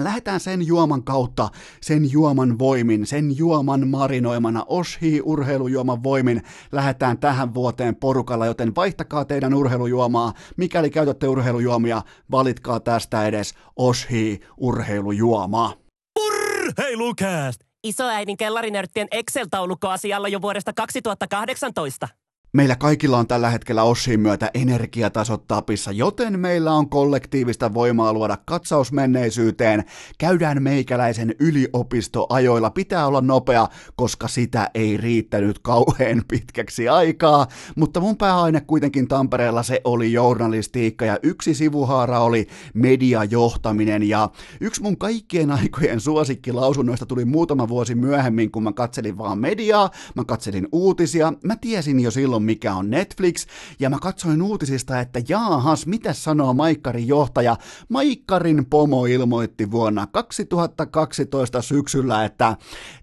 Lähdetään 0.02 0.40
sen 0.40 0.66
juoman 0.66 1.04
kautta, 1.04 1.48
sen 1.80 2.12
juoman 2.12 2.58
voimin, 2.58 3.06
sen 3.06 3.38
juoman 3.38 3.88
marinoimana, 3.88 4.64
Oshi 4.66 5.20
urheilujuoman 5.24 6.02
voimin, 6.02 6.42
lähdetään 6.72 7.18
tähän 7.18 7.54
vuoteen 7.54 7.96
porukalla, 7.96 8.46
joten 8.46 8.74
vaihtakaa 8.74 9.24
teidän 9.24 9.54
urheilujuomaa. 9.54 10.32
Mikäli 10.56 10.90
käytätte 10.90 11.28
urheilujuomia, 11.28 12.02
valitkaa 12.30 12.80
tästä 12.80 13.26
edes 13.26 13.54
Oshi 13.76 14.40
urheilujuomaa. 14.56 15.74
Urheilukääst! 16.20 17.60
Isoäidin 17.84 18.36
kellarinörttien 18.36 19.08
Excel-taulukko 19.10 19.88
asialla 19.88 20.28
jo 20.28 20.42
vuodesta 20.42 20.72
2018. 20.72 22.08
Meillä 22.54 22.76
kaikilla 22.76 23.18
on 23.18 23.26
tällä 23.26 23.50
hetkellä 23.50 23.82
Oshin 23.82 24.20
myötä 24.20 24.50
energiatasot 24.54 25.46
tapissa, 25.48 25.92
joten 25.92 26.40
meillä 26.40 26.72
on 26.72 26.88
kollektiivista 26.88 27.74
voimaa 27.74 28.12
luoda 28.12 28.38
katsaus 28.44 28.92
menneisyyteen. 28.92 29.84
Käydään 30.18 30.62
meikäläisen 30.62 31.34
yliopistoajoilla. 31.40 32.70
Pitää 32.70 33.06
olla 33.06 33.20
nopea, 33.20 33.68
koska 33.96 34.28
sitä 34.28 34.70
ei 34.74 34.96
riittänyt 34.96 35.58
kauhean 35.58 36.22
pitkäksi 36.28 36.88
aikaa. 36.88 37.46
Mutta 37.76 38.00
mun 38.00 38.16
pääaine 38.16 38.60
kuitenkin 38.60 39.08
Tampereella 39.08 39.62
se 39.62 39.80
oli 39.84 40.12
journalistiikka 40.12 41.04
ja 41.04 41.18
yksi 41.22 41.54
sivuhaara 41.54 42.20
oli 42.20 42.46
mediajohtaminen. 42.74 44.02
Ja 44.02 44.30
yksi 44.60 44.82
mun 44.82 44.98
kaikkien 44.98 45.50
aikojen 45.50 46.00
suosikkilausunnoista 46.00 47.06
tuli 47.06 47.24
muutama 47.24 47.68
vuosi 47.68 47.94
myöhemmin, 47.94 48.50
kun 48.50 48.62
mä 48.62 48.72
katselin 48.72 49.18
vaan 49.18 49.38
mediaa, 49.38 49.90
mä 50.14 50.24
katselin 50.24 50.68
uutisia. 50.72 51.32
Mä 51.44 51.56
tiesin 51.56 52.00
jo 52.00 52.10
silloin, 52.10 52.43
mikä 52.44 52.74
on 52.74 52.90
Netflix, 52.90 53.46
ja 53.80 53.90
mä 53.90 53.98
katsoin 53.98 54.42
uutisista, 54.42 55.00
että 55.00 55.20
jaahas, 55.28 55.86
mitä 55.86 56.12
sanoo 56.12 56.54
Maikkarin 56.54 57.08
johtaja. 57.08 57.56
Maikkarin 57.88 58.66
pomo 58.66 59.06
ilmoitti 59.06 59.70
vuonna 59.70 60.06
2012 60.06 61.62
syksyllä, 61.62 62.24
että 62.24 62.56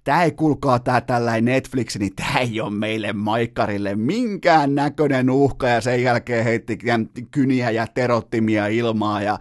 tämä 0.04 0.24
ei 0.24 0.32
kulkaa 0.32 0.80
tää 0.80 1.02
tällainen 1.02 1.46
Netflix, 1.46 1.98
niin 1.98 2.16
tämä 2.16 2.40
ei 2.40 2.62
ole 2.62 2.72
meille 2.72 3.14
Maikkarille 3.14 3.96
minkään 3.96 4.76
näköinen 4.76 5.30
uhka, 5.30 5.68
ja 5.68 5.82
sen 5.82 6.04
jälkeen 6.04 6.44
heitti 6.44 6.80
kyniä 7.32 7.72
ja 7.72 7.88
terottimia 7.88 8.68
ilmaa, 8.68 9.22
ja 9.22 9.40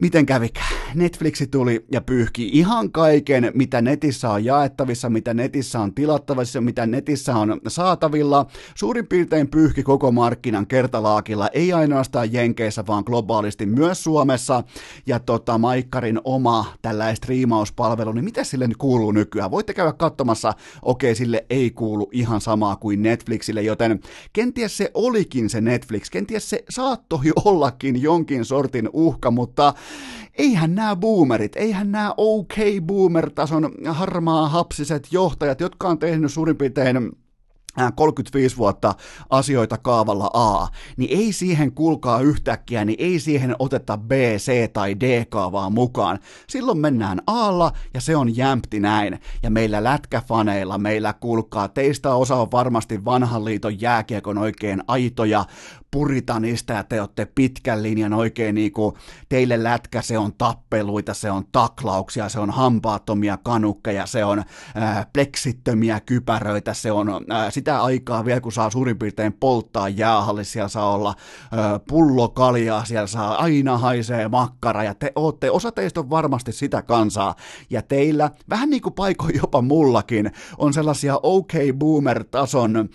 Miten 0.00 0.26
kävikään? 0.26 0.76
Netflixi 0.94 1.46
tuli 1.46 1.84
ja 1.92 2.00
pyyhki 2.00 2.48
ihan 2.52 2.92
kaiken, 2.92 3.50
mitä 3.54 3.82
netissä 3.82 4.30
on 4.30 4.44
jaettavissa, 4.44 5.10
mitä 5.10 5.34
netissä 5.34 5.80
on 5.80 5.94
tilattavissa, 5.94 6.60
mitä 6.60 6.86
netissä 6.86 7.36
on 7.36 7.60
saatavilla. 7.68 8.46
Suurin 8.74 9.06
piirtein 9.06 9.48
pyyhki 9.48 9.82
koko 9.82 10.12
markkinan 10.12 10.66
kertalaakilla, 10.66 11.48
ei 11.48 11.72
ainoastaan 11.72 12.32
Jenkeissä, 12.32 12.84
vaan 12.86 13.02
globaalisti 13.06 13.66
myös 13.66 14.04
Suomessa. 14.04 14.62
Ja 15.06 15.20
tota, 15.20 15.58
Maikkarin 15.58 16.20
oma 16.24 16.74
tällainen 16.82 17.16
striimauspalvelu, 17.16 18.12
niin 18.12 18.24
mitä 18.24 18.44
sille 18.44 18.66
nyt 18.66 18.76
kuuluu 18.76 19.12
nykyään? 19.12 19.50
Voitte 19.50 19.74
käydä 19.74 19.92
katsomassa, 19.92 20.52
okei, 20.82 21.14
sille 21.14 21.46
ei 21.50 21.70
kuulu 21.70 22.08
ihan 22.12 22.40
samaa 22.40 22.76
kuin 22.76 23.02
Netflixille, 23.02 23.62
joten 23.62 24.00
kenties 24.32 24.76
se 24.76 24.90
olikin 24.94 25.50
se 25.50 25.60
Netflix, 25.60 26.10
kenties 26.10 26.50
se 26.50 26.64
saattoi 26.70 27.32
ollakin 27.44 28.02
jonkin 28.02 28.44
sortin 28.44 28.88
uhka, 28.92 29.30
mutta 29.30 29.74
eihän 30.38 30.74
nämä 30.74 30.96
boomerit, 30.96 31.56
eihän 31.56 31.92
nämä 31.92 32.14
OK-boomer-tason 32.16 33.70
harmaa 33.88 34.48
hapsiset 34.48 35.08
johtajat, 35.10 35.60
jotka 35.60 35.88
on 35.88 35.98
tehnyt 35.98 36.32
suurin 36.32 36.56
piirtein 36.56 37.10
35 37.94 38.56
vuotta 38.56 38.94
asioita 39.30 39.78
kaavalla 39.78 40.30
A, 40.34 40.68
niin 40.96 41.18
ei 41.18 41.32
siihen 41.32 41.72
kulkaa 41.72 42.20
yhtäkkiä, 42.20 42.84
niin 42.84 42.96
ei 42.98 43.20
siihen 43.20 43.56
oteta 43.58 43.98
B, 43.98 44.12
C 44.36 44.72
tai 44.72 45.00
D-kaavaa 45.00 45.70
mukaan. 45.70 46.18
Silloin 46.48 46.78
mennään 46.78 47.20
Aalla 47.26 47.72
ja 47.94 48.00
se 48.00 48.16
on 48.16 48.36
jämpti 48.36 48.80
näin. 48.80 49.20
Ja 49.42 49.50
meillä 49.50 49.84
lätkäfaneilla, 49.84 50.78
meillä 50.78 51.12
kulkaa, 51.12 51.68
teistä 51.68 52.14
osa 52.14 52.36
on 52.36 52.50
varmasti 52.52 53.04
vanhan 53.04 53.44
liiton 53.44 53.80
jääkiekon 53.80 54.38
oikein 54.38 54.82
aitoja 54.88 55.44
puritanista 55.96 56.72
ja 56.72 56.84
te 56.84 57.00
olette 57.00 57.26
pitkän 57.26 57.82
linjan 57.82 58.12
oikein 58.12 58.54
niin 58.54 58.72
kuin, 58.72 58.94
teille 59.28 59.62
lätkä 59.62 60.02
se 60.02 60.18
on 60.18 60.32
tappeluita, 60.38 61.14
se 61.14 61.30
on 61.30 61.44
taklauksia, 61.52 62.28
se 62.28 62.40
on 62.40 62.50
hampaattomia 62.50 63.36
kanukkeja, 63.36 64.06
se 64.06 64.24
on 64.24 64.38
äh, 64.38 65.06
pleksittömiä 65.12 66.00
kypäröitä, 66.00 66.74
se 66.74 66.92
on 66.92 67.08
äh, 67.08 67.52
sitä 67.52 67.82
aikaa 67.82 68.24
vielä 68.24 68.40
kun 68.40 68.52
saa 68.52 68.70
suurin 68.70 68.98
piirtein 68.98 69.32
polttaa 69.32 69.88
jäähallissa, 69.88 70.52
siellä 70.52 70.68
saa 70.68 70.94
olla 70.94 71.08
äh, 71.08 71.80
pullokaljaa, 71.88 72.84
siellä 72.84 73.06
saa 73.06 73.36
aina 73.36 73.78
haisee 73.78 74.28
makkara 74.28 74.84
ja 74.84 74.94
te 74.94 75.12
ootte, 75.14 75.50
osa 75.50 75.72
teistä 75.72 76.00
on 76.00 76.10
varmasti 76.10 76.52
sitä 76.52 76.82
kansaa. 76.82 77.34
Ja 77.70 77.82
teillä, 77.82 78.30
vähän 78.50 78.70
niin 78.70 78.82
kuin 78.82 78.94
paikoin 78.94 79.36
jopa 79.42 79.62
mullakin, 79.62 80.32
on 80.58 80.74
sellaisia 80.74 81.20
OK 81.22 81.52
Boomer-tason 81.78 82.88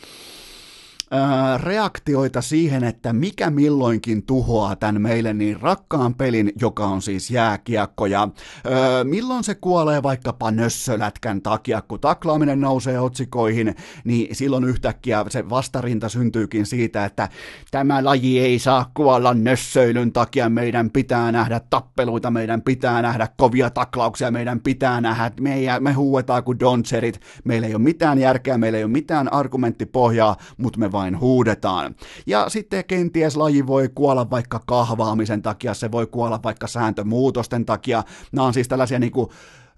reaktioita 1.63 2.41
siihen, 2.41 2.83
että 2.83 3.13
mikä 3.13 3.49
milloinkin 3.49 4.23
tuhoaa 4.23 4.75
tämän 4.75 5.01
meille 5.01 5.33
niin 5.33 5.61
rakkaan 5.61 6.15
pelin, 6.15 6.51
joka 6.61 6.85
on 6.85 7.01
siis 7.01 7.31
jääkiekko. 7.31 8.05
Ja 8.05 8.27
öö, 8.65 9.03
milloin 9.03 9.43
se 9.43 9.55
kuolee 9.55 10.03
vaikkapa 10.03 10.51
nössölätkän 10.51 11.41
takia, 11.41 11.81
kun 11.81 11.99
taklaaminen 11.99 12.61
nousee 12.61 12.99
otsikoihin, 12.99 13.75
niin 14.03 14.35
silloin 14.35 14.63
yhtäkkiä 14.63 15.25
se 15.29 15.49
vastarinta 15.49 16.09
syntyykin 16.09 16.65
siitä, 16.65 17.05
että 17.05 17.29
tämä 17.71 18.03
laji 18.03 18.39
ei 18.39 18.59
saa 18.59 18.91
kuolla 18.93 19.33
nössöilyn 19.33 20.11
takia, 20.11 20.49
meidän 20.49 20.89
pitää 20.89 21.31
nähdä 21.31 21.61
tappeluita, 21.69 22.31
meidän 22.31 22.61
pitää 22.61 23.01
nähdä 23.01 23.27
kovia 23.37 23.69
taklauksia, 23.69 24.31
meidän 24.31 24.59
pitää 24.59 25.01
nähdä, 25.01 25.31
me, 25.39 25.55
me 25.79 25.93
huuetaan 25.93 26.43
kuin 26.43 26.59
doncherit, 26.59 27.21
meillä 27.43 27.67
ei 27.67 27.75
ole 27.75 27.83
mitään 27.83 28.19
järkeä, 28.19 28.57
meillä 28.57 28.77
ei 28.77 28.83
ole 28.83 28.91
mitään 28.91 29.33
argumenttipohjaa, 29.33 30.35
mutta 30.57 30.79
me 30.79 30.91
vaan 30.91 31.00
vain 31.01 31.19
huudetaan. 31.19 31.95
Ja 32.27 32.49
sitten 32.49 32.85
kenties 32.85 33.37
laji 33.37 33.67
voi 33.67 33.89
kuolla 33.95 34.29
vaikka 34.29 34.59
kahvaamisen 34.67 35.41
takia, 35.41 35.73
se 35.73 35.91
voi 35.91 36.07
kuolla 36.07 36.39
vaikka 36.43 36.67
sääntömuutosten 36.67 37.65
takia. 37.65 38.03
Nämä 38.31 38.47
on 38.47 38.53
siis 38.53 38.67
tällaisia 38.67 38.99
niin 38.99 39.11
kuin 39.11 39.27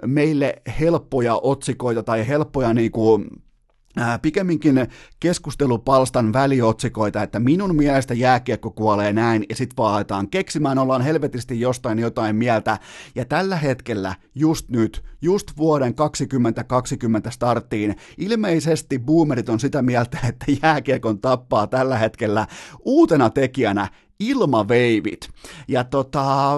meille 0.05 0.61
helppoja 0.79 1.35
otsikoita 1.41 2.03
tai 2.03 2.27
helppoja 2.27 2.73
niin 2.73 2.91
kuin 2.91 3.25
pikemminkin 4.21 4.87
keskustelupalstan 5.19 6.33
väliotsikoita, 6.33 7.23
että 7.23 7.39
minun 7.39 7.75
mielestä 7.75 8.13
jääkiekko 8.13 8.71
kuolee 8.71 9.13
näin, 9.13 9.45
ja 9.49 9.55
sitten 9.55 9.77
vaan 9.77 9.93
aletaan 9.93 10.29
keksimään, 10.29 10.77
ollaan 10.77 11.01
helvetisti 11.01 11.59
jostain 11.59 11.99
jotain 11.99 12.35
mieltä, 12.35 12.79
ja 13.15 13.25
tällä 13.25 13.55
hetkellä, 13.55 14.15
just 14.35 14.69
nyt, 14.69 15.03
just 15.21 15.57
vuoden 15.57 15.95
2020 15.95 17.31
starttiin, 17.31 17.95
ilmeisesti 18.17 18.99
boomerit 18.99 19.49
on 19.49 19.59
sitä 19.59 19.81
mieltä, 19.81 20.17
että 20.29 20.45
jääkiekon 20.63 21.19
tappaa 21.19 21.67
tällä 21.67 21.97
hetkellä 21.97 22.47
uutena 22.85 23.29
tekijänä 23.29 23.87
ilmaveivit. 24.19 25.29
Ja 25.67 25.83
tota, 25.83 26.57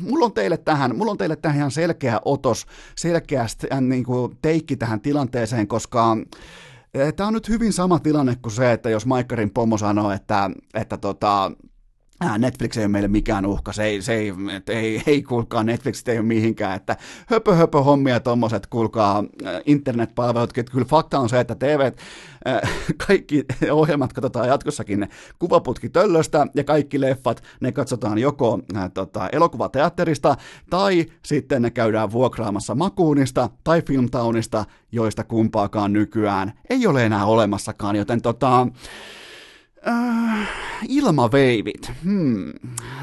mulla 0.00 0.24
on 0.24 0.32
teille 0.32 0.56
tähän, 0.56 0.96
mulla 0.96 1.10
on 1.10 1.18
teille 1.18 1.36
tähän 1.36 1.56
ihan 1.56 1.70
selkeä 1.70 2.20
otos, 2.24 2.66
selkeästi 2.96 3.66
äh, 3.72 3.80
niin 3.80 4.04
kuin 4.04 4.38
teikki 4.42 4.76
tähän 4.76 5.00
tilanteeseen, 5.00 5.68
koska 5.68 6.12
äh, 6.12 7.12
Tämä 7.16 7.26
on 7.26 7.34
nyt 7.34 7.48
hyvin 7.48 7.72
sama 7.72 7.98
tilanne 7.98 8.36
kuin 8.42 8.52
se, 8.52 8.72
että 8.72 8.90
jos 8.90 9.06
Maikkarin 9.06 9.50
pomo 9.50 9.78
sanoo, 9.78 10.10
että, 10.10 10.50
että 10.74 10.96
tota, 10.96 11.52
Netflix 12.38 12.76
ei 12.76 12.84
ole 12.84 12.88
meille 12.88 13.08
mikään 13.08 13.46
uhka, 13.46 13.72
se 13.72 13.84
ei, 13.84 14.02
se 14.02 14.14
ei, 14.14 14.32
ei, 14.68 15.02
ei 15.06 15.22
kuulkaa, 15.22 15.62
Netflix 15.62 16.08
ei 16.08 16.18
ole 16.18 16.26
mihinkään, 16.26 16.76
että 16.76 16.96
höpö 17.26 17.54
höpö 17.54 17.82
hommia 17.82 18.20
tommoset, 18.20 18.66
kuulkaa 18.66 19.24
internetpalvelut, 19.66 20.58
että 20.58 20.72
kyllä 20.72 20.84
fakta 20.84 21.18
on 21.18 21.28
se, 21.28 21.40
että 21.40 21.54
TV, 21.54 21.92
kaikki 23.06 23.44
ohjelmat 23.70 24.12
katsotaan 24.12 24.48
jatkossakin 24.48 25.08
kuvaputki 25.38 25.88
töllöstä 25.88 26.46
ja 26.54 26.64
kaikki 26.64 27.00
leffat, 27.00 27.42
ne 27.60 27.72
katsotaan 27.72 28.18
joko 28.18 28.58
ää, 28.74 28.88
tota, 28.88 29.28
elokuvateatterista 29.32 30.36
tai 30.70 31.06
sitten 31.24 31.62
ne 31.62 31.70
käydään 31.70 32.12
vuokraamassa 32.12 32.74
Makuunista 32.74 33.50
tai 33.64 33.82
Filmtownista, 33.82 34.64
joista 34.92 35.24
kumpaakaan 35.24 35.92
nykyään 35.92 36.52
ei 36.70 36.86
ole 36.86 37.06
enää 37.06 37.26
olemassakaan, 37.26 37.96
joten 37.96 38.22
tota, 38.22 38.66
Äh, 39.88 40.48
ilmaveivit. 40.88 41.92
Hmm. 42.04 42.52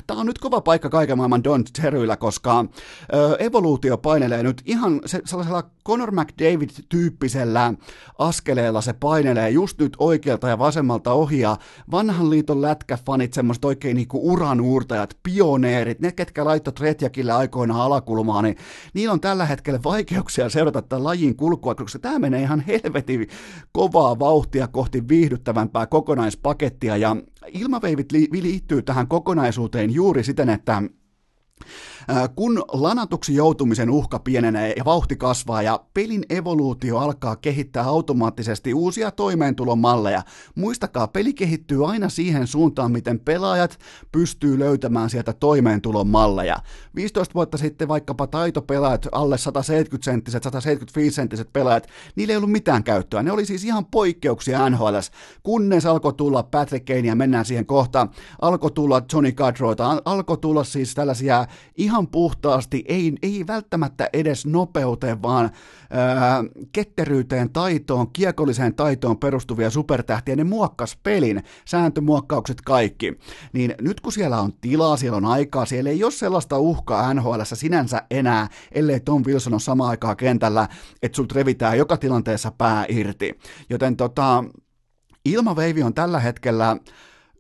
Tämä 0.08 0.20
on 0.20 0.26
nyt 0.26 0.40
kova 0.40 0.62
paikka 0.62 0.90
kaiken 0.90 1.18
maailman 1.18 1.44
Don 1.44 1.64
Terryllä, 1.82 2.18
koska 2.18 2.60
äh, 2.60 2.66
evoluutio 3.40 3.98
painelee 3.98 4.44
nyt 4.44 4.62
ihan 4.66 5.02
se, 5.06 5.22
sellaisella 5.26 5.64
Conor 5.88 6.12
McDavid-tyyppisellä 6.12 7.74
askeleella 8.20 8.82
se 8.82 8.94
painelee 8.94 9.50
just 9.50 9.80
nyt 9.80 9.94
oikealta 9.98 10.50
ja 10.50 10.60
vasemmalta 10.60 11.14
ohi, 11.14 11.40
ja 11.40 11.58
vanhan 11.92 12.30
liiton 12.30 12.62
lätkäfanit, 12.62 13.34
semmoiset 13.34 13.66
oikein 13.66 13.96
niinku 13.96 14.32
uranuurtajat, 14.32 15.18
pioneerit, 15.24 16.00
ne 16.00 16.12
ketkä 16.12 16.46
laittoi 16.46 16.74
Tretjakille 16.74 17.32
aikoinaan 17.32 17.82
alakulmaa, 17.82 18.42
niin 18.42 18.58
niillä 18.94 19.14
on 19.14 19.22
tällä 19.22 19.46
hetkellä 19.46 19.80
vaikeuksia 19.84 20.50
seurata 20.50 20.82
tämän 20.82 21.04
lajin 21.04 21.36
kulkua, 21.36 21.76
koska 21.76 22.00
tämä 22.00 22.20
menee 22.20 22.42
ihan 22.42 22.64
helvetin 22.68 23.28
kovaa 23.72 24.20
vauhtia 24.20 24.68
kohti 24.68 25.08
viihdyttävämpää 25.08 25.86
kokonaispakettia, 25.88 26.98
ja 26.98 27.16
ilmaveivit 27.54 28.12
liittyy 28.12 28.82
tähän 28.82 29.08
kokonaisuuteen 29.08 29.94
juuri 29.94 30.24
siten, 30.24 30.50
että 30.50 30.84
kun 32.36 32.64
lanatuksi 32.72 33.36
joutumisen 33.36 33.90
uhka 33.90 34.20
pienenee 34.20 34.74
ja 34.78 34.86
vauhti 34.86 35.16
kasvaa 35.16 35.62
ja 35.62 35.80
pelin 35.94 36.24
evoluutio 36.30 36.98
alkaa 36.98 37.36
kehittää 37.36 37.84
automaattisesti 37.84 38.74
uusia 38.74 39.12
toimeentulomalleja, 39.12 40.24
muistakaa, 40.56 41.08
peli 41.08 41.34
kehittyy 41.34 41.90
aina 41.90 42.10
siihen 42.10 42.48
suuntaan, 42.48 42.92
miten 42.92 43.20
pelaajat 43.20 43.80
pystyy 44.12 44.60
löytämään 44.60 45.10
sieltä 45.10 45.34
toimeentulomalleja. 45.34 46.58
15 46.96 47.34
vuotta 47.34 47.58
sitten 47.58 47.88
vaikkapa 47.88 48.28
taitopelaajat, 48.28 49.08
alle 49.12 49.36
170-senttiset, 49.36 50.46
175-senttiset 50.46 51.50
pelaajat, 51.54 51.88
niillä 52.16 52.32
ei 52.32 52.38
ollut 52.38 52.52
mitään 52.52 52.84
käyttöä. 52.84 53.24
Ne 53.24 53.32
oli 53.32 53.46
siis 53.46 53.64
ihan 53.64 53.86
poikkeuksia 53.86 54.70
NHL, 54.70 54.98
kunnes 55.44 55.86
alkoi 55.86 56.14
tulla 56.14 56.44
Patrick 56.44 56.86
Kane 56.86 57.08
ja 57.08 57.16
mennään 57.16 57.46
siihen 57.46 57.66
kohtaan, 57.66 58.10
alkoi 58.42 58.72
tulla 58.72 59.02
Johnny 59.14 59.32
Gaudreauta, 59.32 60.02
alkoi 60.06 60.38
tulla 60.38 60.64
siis 60.64 60.96
tällaisia 60.96 61.48
ihan 61.78 61.93
puhtaasti, 62.12 62.84
ei, 62.88 63.14
ei 63.24 63.48
välttämättä 63.48 64.10
edes 64.14 64.46
nopeuteen, 64.46 65.22
vaan 65.22 65.50
ää, 65.90 66.44
ketteryyteen, 66.72 67.50
taitoon, 67.50 68.12
kiekolliseen 68.14 68.76
taitoon 68.76 69.18
perustuvia 69.18 69.70
supertähtiä, 69.70 70.36
ne 70.36 70.44
muokkas 70.44 70.98
pelin, 71.04 71.44
sääntömuokkaukset 71.66 72.62
kaikki. 72.62 73.20
Niin 73.54 73.76
nyt 73.82 74.02
kun 74.02 74.12
siellä 74.12 74.42
on 74.42 74.54
tilaa, 74.62 74.98
siellä 74.98 75.18
on 75.18 75.26
aikaa, 75.26 75.66
siellä 75.66 75.90
ei 75.90 76.04
ole 76.04 76.12
sellaista 76.12 76.58
uhkaa 76.58 77.14
NHL 77.14 77.42
sinänsä 77.44 78.04
enää, 78.12 78.48
ellei 78.72 79.00
Tom 79.00 79.24
Wilson 79.26 79.54
ole 79.54 79.60
samaan 79.60 79.90
aikaa 79.90 80.16
kentällä, 80.16 80.68
että 81.02 81.16
sut 81.16 81.32
revitään 81.32 81.78
joka 81.78 81.98
tilanteessa 81.98 82.52
pää 82.58 82.86
irti. 82.90 83.40
Joten 83.70 83.98
tota, 83.98 84.44
ilmaveivi 85.26 85.84
on 85.84 85.94
tällä 85.94 86.20
hetkellä 86.20 86.78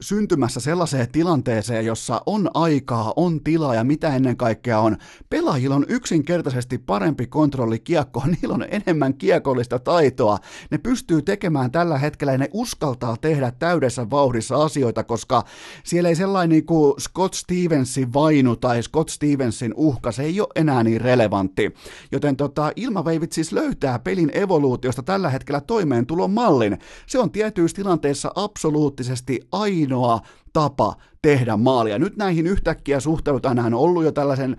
syntymässä 0.03 0.59
sellaiseen 0.59 1.11
tilanteeseen, 1.11 1.85
jossa 1.85 2.21
on 2.25 2.49
aikaa, 2.53 3.13
on 3.15 3.43
tilaa 3.43 3.75
ja 3.75 3.83
mitä 3.83 4.15
ennen 4.15 4.37
kaikkea 4.37 4.79
on. 4.79 4.97
Pelaajilla 5.29 5.75
on 5.75 5.85
yksinkertaisesti 5.87 6.77
parempi 6.77 7.27
kontrolli 7.27 7.79
kiekkoon, 7.79 8.31
niillä 8.41 8.55
on 8.55 8.65
enemmän 8.71 9.13
kiekollista 9.13 9.79
taitoa. 9.79 10.37
Ne 10.71 10.77
pystyy 10.77 11.21
tekemään 11.21 11.71
tällä 11.71 11.97
hetkellä 11.97 12.31
ja 12.31 12.37
ne 12.37 12.49
uskaltaa 12.53 13.17
tehdä 13.17 13.51
täydessä 13.51 14.09
vauhdissa 14.09 14.63
asioita, 14.63 15.03
koska 15.03 15.43
siellä 15.83 16.09
ei 16.09 16.15
sellainen 16.15 16.49
niin 16.49 16.65
kuin 16.65 16.93
Scott 17.01 17.33
Stevensin 17.33 18.13
vainu 18.13 18.55
tai 18.55 18.83
Scott 18.83 19.09
Stevensin 19.09 19.73
uhka, 19.75 20.11
se 20.11 20.23
ei 20.23 20.41
ole 20.41 20.47
enää 20.55 20.83
niin 20.83 21.01
relevantti. 21.01 21.73
Joten 22.11 22.35
tota, 22.35 22.71
ilmaveivit 22.75 23.31
siis 23.31 23.51
löytää 23.51 23.99
pelin 23.99 24.31
evoluutiosta 24.33 25.03
tällä 25.03 25.29
hetkellä 25.29 25.61
toimeentulon 25.61 26.31
mallin. 26.31 26.77
Se 27.07 27.19
on 27.19 27.31
tietyissä 27.31 27.75
tilanteissa 27.75 28.31
absoluuttisesti 28.35 29.39
aina 29.51 29.92
ainoa 29.93 30.19
tapa 30.53 30.95
tehdä 31.21 31.57
maalia. 31.57 31.99
Nyt 31.99 32.17
näihin 32.17 32.47
yhtäkkiä 32.47 32.99
suhteutaan, 32.99 33.59
on 33.59 33.73
ollut 33.73 34.03
jo 34.03 34.11
tällaisen 34.11 34.57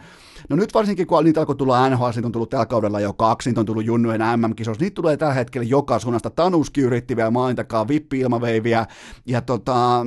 No 0.49 0.57
nyt 0.57 0.75
varsinkin, 0.75 1.07
kun 1.07 1.25
niitä 1.25 1.41
alkoi 1.41 1.57
tulla 1.57 1.91
NHL, 1.91 2.11
niitä 2.15 2.27
on 2.27 2.33
tullut 2.33 2.51
tällä 2.51 2.67
kaudella 2.67 3.01
jo 3.01 3.13
kaksi, 3.13 3.51
niitä 3.51 3.61
on 3.61 3.67
tullut 3.67 3.85
junnujen 3.85 4.21
MM-kisoissa, 4.37 4.85
niitä 4.85 4.95
tulee 4.95 5.17
tällä 5.17 5.35
hetkellä 5.35 5.67
joka 5.69 5.99
suunnasta. 5.99 6.31
Tanuski 6.31 6.81
yritti 6.81 7.17
vielä 7.17 7.31
mainitakaan 7.31 7.89
vippi-ilmaveiviä, 7.89 8.87
ja 9.27 9.41
tota, 9.41 10.07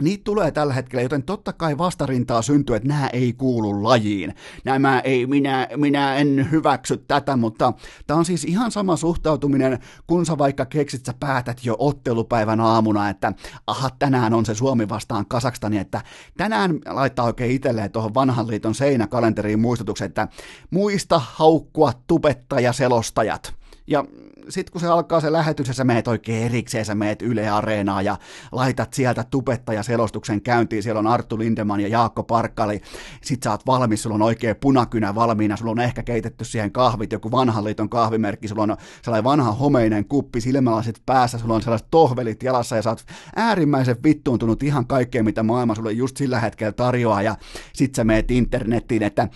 Niitä 0.00 0.24
tulee 0.24 0.50
tällä 0.50 0.74
hetkellä, 0.74 1.02
joten 1.02 1.22
totta 1.22 1.52
kai 1.52 1.78
vastarintaa 1.78 2.42
syntyy, 2.42 2.76
että 2.76 2.88
nämä 2.88 3.06
ei 3.06 3.32
kuulu 3.32 3.84
lajiin. 3.84 4.34
Nämä 4.64 5.00
ei, 5.00 5.26
minä, 5.26 5.68
minä 5.76 6.16
en 6.16 6.48
hyväksy 6.50 6.96
tätä, 6.96 7.36
mutta 7.36 7.72
tämä 8.06 8.18
on 8.18 8.24
siis 8.24 8.44
ihan 8.44 8.70
sama 8.70 8.96
suhtautuminen, 8.96 9.78
kun 10.06 10.26
sä 10.26 10.38
vaikka 10.38 10.66
keksit, 10.66 11.04
sä 11.04 11.14
päätät 11.20 11.64
jo 11.64 11.76
ottelupäivän 11.78 12.60
aamuna, 12.60 13.08
että 13.08 13.32
aha, 13.66 13.90
tänään 13.98 14.34
on 14.34 14.46
se 14.46 14.54
Suomi 14.54 14.88
vastaan 14.88 15.26
Kasakstani, 15.26 15.78
että 15.78 16.00
tänään 16.36 16.78
laittaa 16.86 17.24
oikein 17.24 17.50
itselleen 17.50 17.92
tuohon 17.92 18.14
vanhan 18.14 18.48
liiton 18.48 18.74
seinäkalenteriin 18.74 19.60
muistutuksen, 19.60 20.06
että 20.06 20.28
muista 20.70 21.20
haukkua 21.24 21.92
tubettaja 22.06 22.72
selostajat. 22.72 23.54
Ja 23.86 24.04
sitten 24.50 24.72
kun 24.72 24.80
se 24.80 24.86
alkaa 24.86 25.20
se 25.20 25.32
lähetys 25.32 25.68
ja 25.68 25.74
sä 25.74 25.84
meet 25.84 26.08
oikein 26.08 26.44
erikseen, 26.44 26.84
sä 26.84 26.94
meet 26.94 27.22
Yle 27.22 27.50
Areenaa 27.50 28.02
ja 28.02 28.16
laitat 28.52 28.94
sieltä 28.94 29.24
tubettaja 29.30 29.82
selostuksen 29.82 30.42
käyntiin, 30.42 30.82
siellä 30.82 30.98
on 30.98 31.06
Arttu 31.06 31.38
Lindeman 31.38 31.80
ja 31.80 31.88
Jaakko 31.88 32.22
Parkkali, 32.22 32.80
sit 33.22 33.42
sä 33.42 33.50
oot 33.50 33.66
valmis, 33.66 34.02
sulla 34.02 34.14
on 34.14 34.22
oikein 34.22 34.56
punakynä 34.56 35.14
valmiina, 35.14 35.56
sulla 35.56 35.70
on 35.70 35.80
ehkä 35.80 36.02
keitetty 36.02 36.44
siihen 36.44 36.72
kahvit, 36.72 37.12
joku 37.12 37.30
vanhan 37.30 37.64
liiton 37.64 37.88
kahvimerkki, 37.88 38.48
sulla 38.48 38.62
on 38.62 38.76
sellainen 39.02 39.24
vanha 39.24 39.52
homeinen 39.52 40.04
kuppi, 40.04 40.40
silmälasit 40.40 41.02
päässä, 41.06 41.38
sulla 41.38 41.54
on 41.54 41.62
sellaiset 41.62 41.88
tohvelit 41.90 42.42
jalassa 42.42 42.76
ja 42.76 42.82
sä 42.82 42.90
oot 42.90 43.04
äärimmäisen 43.36 43.96
vittuuntunut 44.04 44.62
ihan 44.62 44.86
kaikkeen, 44.86 45.24
mitä 45.24 45.42
maailma 45.42 45.74
sulle 45.74 45.92
just 45.92 46.16
sillä 46.16 46.40
hetkellä 46.40 46.72
tarjoaa. 46.72 47.22
Ja 47.22 47.36
sit 47.72 47.94
sä 47.94 48.04
meet 48.04 48.30
internettiin, 48.30 49.02
että 49.02 49.28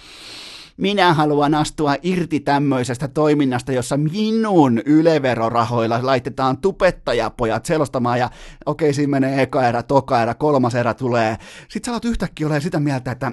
minä 0.76 1.14
haluan 1.14 1.54
astua 1.54 1.96
irti 2.02 2.40
tämmöisestä 2.40 3.08
toiminnasta, 3.08 3.72
jossa 3.72 3.96
minun 3.96 4.78
yleverorahoilla 4.78 5.98
laitetaan 6.02 6.58
tupettajapojat 6.58 7.66
selostamaan 7.66 8.18
ja 8.18 8.30
okei, 8.66 8.88
okay, 8.88 8.94
siinä 8.94 9.10
menee 9.10 9.42
eka 9.42 9.68
erä, 9.68 9.82
toka 9.82 10.22
erä, 10.22 10.34
kolmas 10.34 10.74
erä 10.74 10.94
tulee. 10.94 11.36
Sitten 11.68 11.84
sä 11.84 11.92
alat 11.92 12.04
yhtäkkiä 12.04 12.46
olemaan 12.46 12.62
sitä 12.62 12.80
mieltä, 12.80 13.10
että 13.10 13.32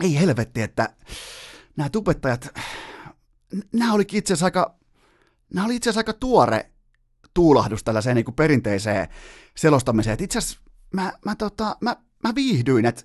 ei 0.00 0.20
helvetti, 0.20 0.62
että 0.62 0.88
nämä 1.76 1.90
tupettajat, 1.90 2.48
nämä 3.72 3.92
olikin 3.92 4.18
itse 4.18 4.32
asiassa 4.32 4.46
aika, 4.46 4.76
nämä 5.54 5.66
oli 5.66 5.76
itse 5.76 5.90
asiassa 5.90 6.00
aika 6.00 6.12
tuore 6.12 6.70
tuulahdus 7.34 7.84
tällaiseen 7.84 8.16
niin 8.16 8.24
kuin 8.24 8.34
perinteiseen 8.34 9.08
selostamiseen. 9.56 10.16
itse 10.20 10.38
asiassa 10.38 10.60
mä, 10.92 11.12
mä, 11.24 11.34
tota, 11.34 11.76
mä, 11.80 11.96
mä 12.22 12.34
viihdyin, 12.34 12.86
että 12.86 13.02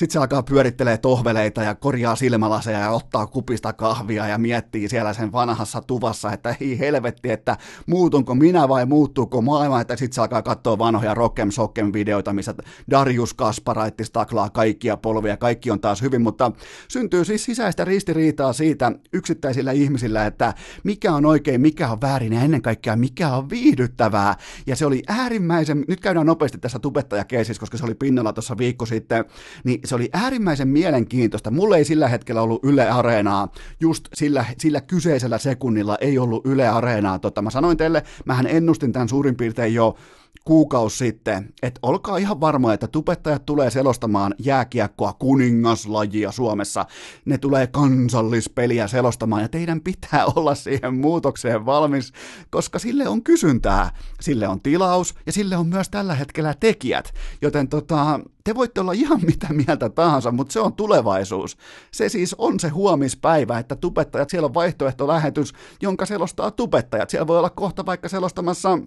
sitten 0.00 0.12
se 0.12 0.18
alkaa 0.18 0.42
pyörittelee 0.42 0.98
tohveleita 0.98 1.62
ja 1.62 1.74
korjaa 1.74 2.16
silmälaseja 2.16 2.78
ja 2.78 2.90
ottaa 2.90 3.26
kupista 3.26 3.72
kahvia 3.72 4.26
ja 4.26 4.38
miettii 4.38 4.88
siellä 4.88 5.12
sen 5.12 5.32
vanhassa 5.32 5.80
tuvassa, 5.80 6.32
että 6.32 6.54
ei 6.60 6.78
helvetti, 6.78 7.30
että 7.30 7.56
muutunko 7.86 8.34
minä 8.34 8.68
vai 8.68 8.86
muuttuuko 8.86 9.42
maailma, 9.42 9.80
että 9.80 9.96
sitten 9.96 10.14
se 10.14 10.20
alkaa 10.20 10.42
katsoa 10.42 10.78
vanhoja 10.78 11.14
Rockem 11.14 11.50
Sockem 11.50 11.92
videoita, 11.92 12.32
missä 12.32 12.54
Darius 12.90 13.34
Kasparaitis 13.34 14.10
taklaa 14.10 14.50
kaikkia 14.50 14.96
polvia, 14.96 15.36
kaikki 15.36 15.70
on 15.70 15.80
taas 15.80 16.02
hyvin, 16.02 16.22
mutta 16.22 16.52
syntyy 16.88 17.24
siis 17.24 17.44
sisäistä 17.44 17.84
ristiriitaa 17.84 18.52
siitä 18.52 18.92
yksittäisillä 19.12 19.72
ihmisillä, 19.72 20.26
että 20.26 20.54
mikä 20.84 21.14
on 21.14 21.26
oikein, 21.26 21.60
mikä 21.60 21.88
on 21.88 22.00
väärin 22.00 22.32
ja 22.32 22.40
ennen 22.40 22.62
kaikkea 22.62 22.96
mikä 22.96 23.28
on 23.36 23.50
viihdyttävää. 23.50 24.36
Ja 24.66 24.76
se 24.76 24.86
oli 24.86 25.02
äärimmäisen, 25.08 25.84
nyt 25.88 26.00
käydään 26.00 26.26
nopeasti 26.26 26.58
tässä 26.58 26.78
tubettajakeisissä, 26.78 27.60
koska 27.60 27.78
se 27.78 27.84
oli 27.84 27.94
pinnalla 27.94 28.32
tuossa 28.32 28.58
viikko 28.58 28.86
sitten, 28.86 29.24
niin 29.64 29.80
se 29.90 29.94
oli 29.94 30.10
äärimmäisen 30.12 30.68
mielenkiintoista. 30.68 31.50
Mulle 31.50 31.76
ei 31.76 31.84
sillä 31.84 32.08
hetkellä 32.08 32.42
ollut 32.42 32.64
Yle 32.64 32.90
Areenaa, 32.90 33.48
just 33.80 34.08
sillä, 34.14 34.44
sillä 34.58 34.80
kyseisellä 34.80 35.38
sekunnilla 35.38 35.98
ei 36.00 36.18
ollut 36.18 36.46
Yle 36.46 36.68
Areenaa. 36.68 37.18
Tota, 37.18 37.42
mä 37.42 37.50
sanoin 37.50 37.76
teille, 37.76 38.02
mähän 38.24 38.46
ennustin 38.46 38.92
tämän 38.92 39.08
suurin 39.08 39.36
piirtein 39.36 39.74
jo 39.74 39.96
kuukausi 40.44 40.96
sitten, 40.96 41.52
että 41.62 41.78
olkaa 41.82 42.16
ihan 42.16 42.40
varmoja, 42.40 42.74
että 42.74 42.86
tubettajat 42.86 43.46
tulee 43.46 43.70
selostamaan 43.70 44.34
jääkiekkoa 44.38 45.12
kuningaslajia 45.12 46.32
Suomessa. 46.32 46.86
Ne 47.24 47.38
tulee 47.38 47.66
kansallispeliä 47.66 48.86
selostamaan 48.86 49.42
ja 49.42 49.48
teidän 49.48 49.80
pitää 49.80 50.26
olla 50.36 50.54
siihen 50.54 50.94
muutokseen 50.94 51.66
valmis, 51.66 52.12
koska 52.50 52.78
sille 52.78 53.08
on 53.08 53.22
kysyntää, 53.22 53.90
sille 54.20 54.48
on 54.48 54.60
tilaus 54.60 55.14
ja 55.26 55.32
sille 55.32 55.56
on 55.56 55.66
myös 55.66 55.88
tällä 55.88 56.14
hetkellä 56.14 56.54
tekijät. 56.60 57.14
Joten 57.42 57.68
tota, 57.68 58.20
te 58.44 58.54
voitte 58.54 58.80
olla 58.80 58.92
ihan 58.92 59.20
mitä 59.26 59.48
mieltä 59.52 59.88
tahansa, 59.88 60.32
mutta 60.32 60.52
se 60.52 60.60
on 60.60 60.72
tulevaisuus. 60.72 61.56
Se 61.92 62.08
siis 62.08 62.34
on 62.38 62.60
se 62.60 62.68
huomispäivä, 62.68 63.58
että 63.58 63.76
tubettajat, 63.76 64.30
siellä 64.30 64.46
on 64.46 64.54
vaihtoehtolähetys, 64.54 65.52
jonka 65.82 66.06
selostaa 66.06 66.50
tubettajat. 66.50 67.10
Siellä 67.10 67.26
voi 67.26 67.38
olla 67.38 67.50
kohta 67.50 67.86
vaikka 67.86 68.08
selostamassa 68.08 68.78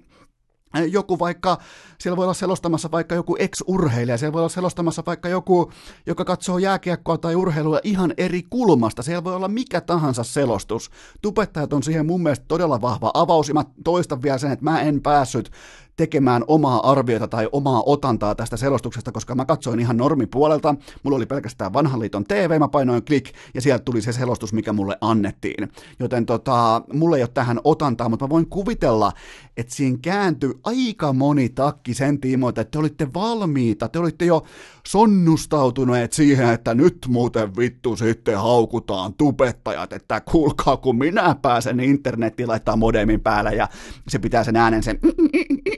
joku 0.74 1.20
vaikka, 1.20 1.58
siellä 2.00 2.18
voi 2.18 2.26
olla 2.26 2.34
selostamassa 2.34 2.92
vaikka 2.92 3.16
joku 3.16 3.36
ex-urheilija, 3.40 4.18
siellä 4.18 4.34
voi 4.34 4.42
olla 4.42 4.50
selostamassa 4.50 5.04
vaikka 5.06 5.30
joku, 5.30 5.72
joka 6.06 6.26
katsoo 6.26 6.58
jääkiekkoa 6.58 7.18
tai 7.18 7.36
urheilua 7.36 7.80
ihan 7.84 8.14
eri 8.18 8.44
kulmasta, 8.50 9.04
siellä 9.04 9.24
voi 9.24 9.36
olla 9.36 9.48
mikä 9.48 9.82
tahansa 9.82 10.24
selostus. 10.24 10.90
Tupettajat 11.22 11.74
on 11.74 11.84
siihen 11.84 12.06
mun 12.06 12.24
mielestä 12.24 12.46
todella 12.48 12.82
vahva 12.82 13.12
avaus, 13.14 13.48
ja 13.48 13.54
mä 13.54 13.66
toistan 13.84 14.22
vielä 14.22 14.38
sen, 14.38 14.52
että 14.52 14.66
mä 14.66 14.82
en 14.82 15.02
päässyt 15.02 15.52
tekemään 15.96 16.44
omaa 16.48 16.92
arviota 16.92 17.28
tai 17.28 17.50
omaa 17.52 17.84
otantaa 17.86 18.36
tästä 18.36 18.58
selostuksesta, 18.58 19.12
koska 19.12 19.36
mä 19.36 19.46
katsoin 19.46 19.80
ihan 19.80 19.98
normipuolelta, 19.98 20.76
mulla 21.04 21.18
oli 21.18 21.26
pelkästään 21.26 21.74
vanhan 21.74 22.00
liiton 22.00 22.24
TV, 22.24 22.60
mä 22.60 22.68
painoin 22.68 23.06
klik, 23.06 23.30
ja 23.54 23.62
sieltä 23.62 23.84
tuli 23.84 24.02
se 24.02 24.12
selostus, 24.12 24.54
mikä 24.54 24.74
mulle 24.74 24.98
annettiin. 25.02 25.72
Joten 26.00 26.26
tota, 26.26 26.82
mulle 26.94 27.18
ei 27.18 27.24
ole 27.24 27.30
tähän 27.34 27.60
otantaa, 27.64 28.10
mutta 28.10 28.26
mä 28.26 28.30
voin 28.30 28.50
kuvitella, 28.50 29.12
että 29.58 29.76
siinä 29.76 29.98
kääntyi 30.02 30.54
aika 30.64 31.14
moni 31.14 31.50
takki 31.50 31.94
sen 31.94 32.20
tiimoilta, 32.20 32.62
että 32.62 32.72
te 32.72 32.80
olitte 32.80 33.08
valmiita, 33.14 33.90
te 33.90 34.00
olitte 34.00 34.26
jo 34.26 34.44
sonnustautuneet 34.88 36.14
siihen, 36.14 36.50
että 36.50 36.74
nyt 36.74 36.98
muuten 37.08 37.56
vittu 37.58 37.96
sitten 37.96 38.38
haukutaan 38.38 39.14
tubettajat, 39.14 39.94
että 39.94 40.22
kuulkaa, 40.22 40.78
kun 40.78 40.98
minä 40.98 41.36
pääsen 41.42 41.80
internettiin 41.80 42.50
laittaa 42.50 42.76
modemin 42.76 43.22
päälle 43.22 43.56
ja 43.56 43.68
se 44.08 44.20
pitää 44.20 44.44
sen 44.44 44.56
äänen 44.56 44.84
sen 44.84 45.00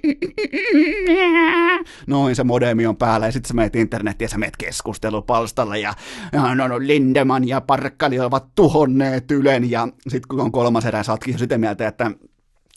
noin 2.08 2.36
se 2.36 2.44
modemi 2.44 2.88
on 2.88 2.98
päällä 2.98 3.26
ja 3.26 3.32
sitten 3.32 3.48
sä 3.48 3.54
menet 3.54 3.76
internettiin 3.76 4.26
ja 4.26 4.30
sä 4.30 4.38
menet 4.38 4.58
keskustelupalstalle 4.58 5.80
ja, 5.80 5.94
ja 6.34 6.56
no, 6.56 6.68
no, 6.68 6.80
Lindeman 6.80 7.48
ja 7.48 7.62
Parkkali 7.62 8.20
ovat 8.20 8.46
tuhonneet 8.56 9.32
Ylen 9.32 9.72
ja 9.72 9.88
sitten 10.08 10.28
kun 10.28 10.40
on 10.40 10.52
kolmas 10.52 10.86
erä, 10.86 11.04
sä 11.04 11.12
ootkin 11.12 11.40
sitä 11.40 11.58
mieltä, 11.58 11.88
että 11.88 12.12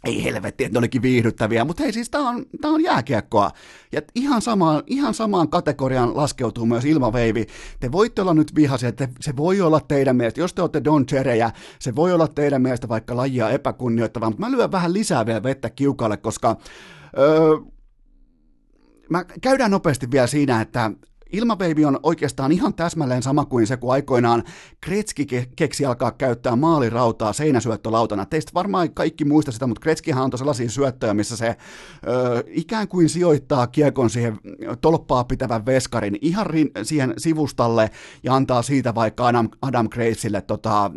ei 0.05 0.25
helvetti, 0.25 0.65
että 0.65 0.75
ne 0.75 0.79
olikin 0.79 1.03
viihdyttäviä, 1.03 1.65
mutta 1.65 1.83
hei 1.83 1.93
siis 1.93 2.11
tää 2.11 2.21
on, 2.21 2.47
tää 2.61 2.71
on 2.71 2.85
jääkiekkoa. 2.85 3.51
Ja 3.93 4.03
ihan 4.15 4.43
samaan, 4.43 4.83
ihan 4.87 5.15
samaan 5.15 5.49
kategoriaan 5.49 6.17
laskeutuu 6.17 6.67
myös 6.67 6.85
ilmaveivi. 6.85 7.47
Te 7.81 7.93
voitte 7.93 8.23
olla 8.23 8.35
nyt 8.35 8.55
vihaisia, 8.55 8.89
että 8.89 9.09
se 9.21 9.37
voi 9.37 9.61
olla 9.61 9.81
teidän 9.81 10.17
mielestä, 10.17 10.41
jos 10.41 10.55
te 10.55 10.63
olette 10.63 10.85
Don 10.85 11.07
Cherejä, 11.07 11.51
se 11.79 11.97
voi 11.97 12.13
olla 12.13 12.29
teidän 12.29 12.63
mielestä 12.63 12.89
vaikka 12.89 13.17
lajia 13.17 13.51
epäkunnioittavaa, 13.51 14.31
mutta 14.31 14.47
mä 14.47 14.51
lyön 14.51 14.73
vähän 14.73 14.93
lisää 14.93 15.27
vielä 15.27 15.43
vettä 15.43 15.71
kiukalle, 15.71 16.17
koska 16.17 16.57
öö, 17.19 17.57
mä 19.11 19.25
käydään 19.41 19.71
nopeasti 19.71 20.11
vielä 20.11 20.27
siinä, 20.27 20.61
että 20.61 20.91
Ilmaveivi 21.33 21.85
on 21.85 22.01
oikeastaan 22.03 22.53
ihan 22.53 22.75
täsmälleen 22.75 23.23
sama 23.23 23.45
kuin 23.45 23.67
se, 23.67 23.77
kun 23.77 23.93
aikoinaan 23.93 24.45
Kretski 24.81 25.27
keksi 25.57 25.85
alkaa 25.85 26.11
käyttää 26.11 26.57
maalirautaa 26.57 27.33
seinäsyöttölautana. 27.33 28.27
Teistä 28.27 28.55
varmaan 28.55 28.95
kaikki 28.95 29.25
muista 29.25 29.53
sitä, 29.53 29.67
mutta 29.67 29.81
Kretskihan 29.81 30.25
on 30.25 30.39
sellaisia 30.39 30.71
syöttöjä, 30.71 31.15
missä 31.15 31.37
se 31.37 31.57
ö, 32.09 32.45
ikään 32.47 32.89
kuin 32.89 33.09
sijoittaa 33.09 33.67
kiekon 33.67 34.11
siihen 34.11 34.39
tolppaa 34.81 35.25
pitävän 35.25 35.67
veskarin 35.67 36.19
ihan 36.21 36.47
rin, 36.47 36.71
siihen 36.83 37.15
sivustalle 37.19 37.91
ja 38.23 38.35
antaa 38.35 38.63
siitä 38.63 38.95
vaikka 38.95 39.27
Adam, 39.27 39.49
Adam 39.63 39.89
Graceille 39.89 40.41
tota, 40.41 40.91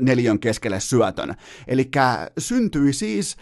neljön 0.00 0.38
keskelle 0.38 0.80
syötön. 0.80 1.34
Eli 1.66 1.90
syntyi 2.38 2.92
siis 2.92 3.36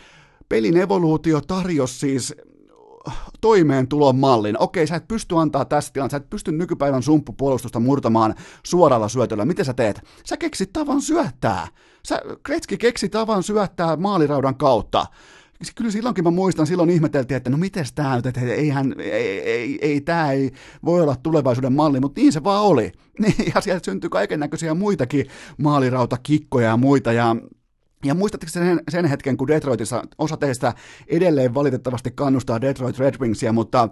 pelin 0.49 0.77
evoluutio 0.77 1.41
tarjosi 1.41 1.99
siis 1.99 2.35
toimeentulon 3.41 4.17
mallin. 4.17 4.57
Okei, 4.59 4.87
sä 4.87 4.97
et 4.97 5.09
pysty 5.09 5.39
antaa 5.39 5.65
tässä 5.65 5.93
tilanteessa, 5.93 6.19
sä 6.19 6.25
et 6.25 6.31
pysty 6.31 6.53
nykypäivän 6.53 7.03
sumppupuolustusta 7.03 7.81
murtamaan 7.81 8.35
suoralla 8.63 9.09
syötöllä. 9.09 9.45
Miten 9.45 9.65
sä 9.65 9.75
teet? 9.75 10.01
Sä 10.27 10.37
keksit 10.37 10.73
tavan 10.73 11.03
syöttää. 11.03 11.69
Sä, 12.07 12.23
Kretski 12.43 12.79
keksi 12.79 13.09
tavan 13.09 13.43
syöttää 13.43 13.97
maaliraudan 13.97 14.57
kautta 14.57 15.07
kyllä 15.75 15.91
silloinkin 15.91 16.25
mä 16.25 16.31
muistan, 16.31 16.67
silloin 16.67 16.91
ihmeteltiin, 16.91 17.37
että 17.37 17.51
no 17.51 17.57
miten 17.57 17.85
tämä 17.95 18.17
nyt, 18.17 18.27
että 18.27 18.41
eihän, 18.41 18.95
ei, 18.99 19.41
ei, 19.41 19.79
ei 19.83 20.01
tämä 20.01 20.33
ei 20.33 20.53
voi 20.85 21.03
olla 21.03 21.17
tulevaisuuden 21.23 21.73
malli, 21.73 22.01
mutta 22.01 22.21
niin 22.21 22.33
se 22.33 22.45
vaan 22.45 22.63
oli. 22.65 22.93
Ja 23.55 23.61
sieltä 23.61 23.85
syntyi 23.85 24.11
kaiken 24.11 24.41
näköisiä 24.41 24.75
muitakin 24.75 25.27
maalirautakikkoja 25.59 26.69
ja 26.69 26.77
muita, 26.77 27.13
ja 27.13 27.37
ja 28.05 28.15
muistatteko 28.15 28.51
sen, 28.51 28.81
sen 28.89 29.05
hetken, 29.05 29.37
kun 29.37 29.49
Detroitissa 29.49 30.03
osa 30.19 30.37
teistä 30.37 30.75
edelleen 31.09 31.55
valitettavasti 31.55 32.11
kannustaa 32.11 32.61
Detroit 32.61 32.99
Red 32.99 33.15
Wingsia, 33.21 33.53
mutta 33.53 33.89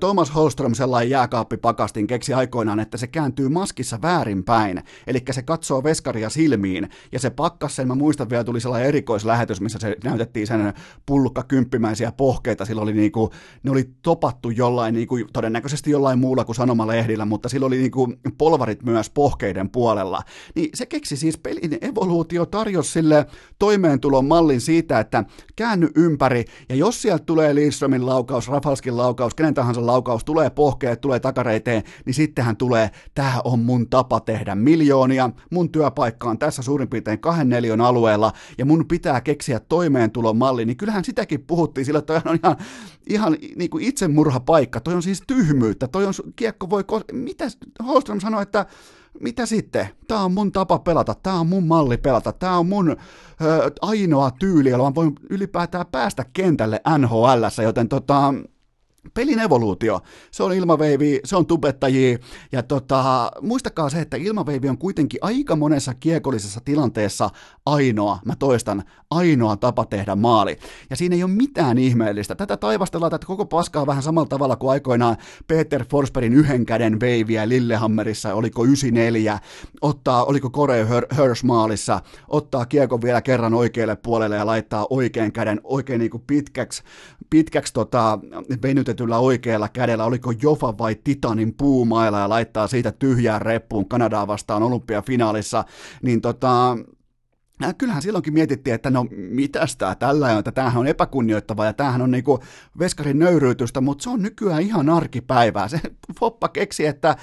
Thomas 0.00 0.34
Holström 0.34 0.74
sellainen 0.74 1.10
jääkaappipakastin 1.10 2.06
keksi 2.06 2.34
aikoinaan, 2.34 2.80
että 2.80 2.96
se 2.96 3.06
kääntyy 3.06 3.48
maskissa 3.48 3.98
väärinpäin, 4.02 4.82
eli 5.06 5.22
se 5.30 5.42
katsoo 5.42 5.84
veskaria 5.84 6.30
silmiin, 6.30 6.88
ja 7.12 7.18
se 7.18 7.30
pakkas 7.30 7.76
sen, 7.76 7.88
mä 7.88 7.94
muistan 7.94 8.30
vielä, 8.30 8.44
tuli 8.44 8.60
sellainen 8.60 8.88
erikoislähetys, 8.88 9.60
missä 9.60 9.78
se 9.78 9.96
näytettiin 10.04 10.46
sen 10.46 10.74
pullukka 11.06 11.42
kymppimäisiä 11.42 12.12
pohkeita, 12.12 12.64
sillä 12.64 12.82
oli 12.82 12.92
niinku, 12.92 13.30
ne 13.62 13.70
oli 13.70 13.90
topattu 14.02 14.50
jollain, 14.50 14.94
niinku, 14.94 15.18
todennäköisesti 15.32 15.90
jollain 15.90 16.18
muulla 16.18 16.44
kuin 16.44 16.56
sanomalehdillä, 16.56 17.24
mutta 17.24 17.48
sillä 17.48 17.66
oli 17.66 17.78
niinku 17.78 18.12
polvarit 18.38 18.82
myös 18.82 19.10
pohkeiden 19.10 19.70
puolella. 19.70 20.22
Niin 20.54 20.70
se 20.74 20.86
keksi 20.86 21.16
siis 21.16 21.38
pelin 21.38 21.78
evoluutio 21.80 22.46
tarjosi 22.46 22.92
sille 22.92 23.26
toimeentulon 23.58 24.24
mallin 24.24 24.60
siitä, 24.60 25.00
että 25.00 25.24
käänny 25.56 25.88
ympäri, 25.94 26.44
ja 26.68 26.74
jos 26.74 27.02
sieltä 27.02 27.24
tulee 27.24 27.54
Lindströmin 27.54 28.06
laukaus, 28.06 28.48
Rafalskin 28.48 28.96
laukaus, 28.96 29.34
kenen 29.46 29.54
tahansa 29.54 29.86
laukaus, 29.86 30.24
tulee 30.24 30.50
pohkeet, 30.50 31.00
tulee 31.00 31.20
takareiteen, 31.20 31.82
niin 32.04 32.14
sittenhän 32.14 32.56
tulee, 32.56 32.90
tämä 33.14 33.40
on 33.44 33.58
mun 33.58 33.88
tapa 33.88 34.20
tehdä 34.20 34.54
miljoonia, 34.54 35.30
mun 35.50 35.72
työpaikka 35.72 36.30
on 36.30 36.38
tässä 36.38 36.62
suurin 36.62 36.88
piirtein 36.88 37.20
kahden 37.20 37.48
neljön 37.48 37.80
alueella, 37.80 38.32
ja 38.58 38.64
mun 38.64 38.88
pitää 38.88 39.20
keksiä 39.20 39.60
toimeentulon 39.60 40.36
malli, 40.36 40.64
niin 40.64 40.76
kyllähän 40.76 41.04
sitäkin 41.04 41.44
puhuttiin 41.46 41.84
sillä, 41.84 41.98
että 41.98 42.22
on 42.24 42.38
ihan, 42.44 42.56
ihan 43.06 43.36
niin 43.56 43.70
kuin 43.70 43.84
itsemurhapaikka, 43.84 44.80
toi 44.80 44.94
on 44.94 45.02
siis 45.02 45.22
tyhmyyttä, 45.26 45.88
toi 45.88 46.06
on, 46.06 46.14
kiekko 46.36 46.70
voi, 46.70 46.84
mitä 47.12 47.44
Holström 47.86 48.20
sanoi, 48.20 48.42
että 48.42 48.66
mitä 49.20 49.46
sitten? 49.46 49.88
Tämä 50.08 50.20
on 50.20 50.32
mun 50.32 50.52
tapa 50.52 50.78
pelata, 50.78 51.14
tämä 51.22 51.40
on 51.40 51.46
mun 51.46 51.66
malli 51.66 51.96
pelata, 51.96 52.32
tämä 52.32 52.58
on 52.58 52.66
mun 52.66 52.90
ö, 52.90 52.96
ainoa 53.82 54.30
tyyli, 54.30 54.70
jolla 54.70 54.94
voin 54.94 55.12
ylipäätään 55.30 55.86
päästä 55.92 56.24
kentälle 56.32 56.80
NHL, 56.98 57.62
joten 57.62 57.88
tota, 57.88 58.34
pelin 59.14 59.38
evoluutio. 59.38 60.00
Se 60.30 60.42
on 60.42 60.52
ilmaveivi, 60.52 61.20
se 61.24 61.36
on 61.36 61.46
tubettajia, 61.46 62.18
ja 62.52 62.62
tota, 62.62 63.30
muistakaa 63.42 63.90
se, 63.90 64.00
että 64.00 64.16
ilmaveivi 64.16 64.68
on 64.68 64.78
kuitenkin 64.78 65.18
aika 65.22 65.56
monessa 65.56 65.94
kiekollisessa 65.94 66.60
tilanteessa 66.64 67.30
ainoa, 67.66 68.18
mä 68.24 68.36
toistan, 68.38 68.82
ainoa 69.10 69.56
tapa 69.56 69.84
tehdä 69.84 70.14
maali. 70.14 70.58
Ja 70.90 70.96
siinä 70.96 71.16
ei 71.16 71.22
ole 71.22 71.30
mitään 71.30 71.78
ihmeellistä. 71.78 72.34
Tätä 72.34 72.56
taivastellaan 72.56 73.10
tätä 73.10 73.26
koko 73.26 73.46
paskaa 73.46 73.86
vähän 73.86 74.02
samalla 74.02 74.28
tavalla 74.28 74.56
kuin 74.56 74.70
aikoinaan 74.70 75.16
Peter 75.46 75.84
Forsbergin 75.84 76.34
yhden 76.34 76.66
käden 76.66 77.00
veiviä 77.00 77.48
Lillehammerissa, 77.48 78.34
oliko 78.34 78.64
94, 78.64 79.38
ottaa, 79.80 80.24
oliko 80.24 80.50
Kore 80.50 80.86
Hirsch 81.16 81.44
maalissa, 81.44 82.00
ottaa 82.28 82.66
kiekon 82.66 83.02
vielä 83.02 83.22
kerran 83.22 83.54
oikealle 83.54 83.96
puolelle 83.96 84.36
ja 84.36 84.46
laittaa 84.46 84.86
oikean 84.90 85.32
käden 85.32 85.60
oikein 85.64 85.98
niin 85.98 86.10
kuin 86.10 86.24
pitkäksi, 86.26 86.82
pitkäksi 87.30 87.72
tota, 87.72 88.18
venytetyllä 88.96 89.18
oikealla 89.18 89.68
kädellä, 89.68 90.04
oliko 90.04 90.32
Jofa 90.42 90.78
vai 90.78 90.94
Titanin 90.94 91.54
puumailla 91.54 92.18
ja 92.18 92.28
laittaa 92.28 92.66
siitä 92.66 92.92
tyhjään 92.92 93.42
reppuun 93.42 93.88
Kanadaa 93.88 94.26
vastaan 94.26 94.62
olympiafinaalissa, 94.62 95.64
niin 96.02 96.20
tota, 96.20 96.78
Ja 97.60 97.74
kyllähän 97.74 98.02
silloinkin 98.02 98.34
mietittiin, 98.34 98.74
että 98.74 98.90
no 98.90 99.06
mitäs 99.10 99.76
tää 99.76 99.94
tällä 99.94 100.26
on, 100.26 100.38
että 100.38 100.52
tämähän 100.52 100.80
on 100.80 100.86
epäkunnioittava 100.86 101.64
ja 101.64 101.72
tämähän 101.72 102.02
on 102.02 102.10
niinku 102.10 102.38
veskarin 102.78 103.18
nöyryytystä, 103.18 103.80
mutta 103.80 104.02
se 104.02 104.10
on 104.10 104.22
nykyään 104.22 104.62
ihan 104.62 104.88
arkipäivää. 104.88 105.68
Se 105.68 105.80
Foppa 106.20 106.48
keksi, 106.48 106.86
että 106.86 107.08
äh, 107.10 107.16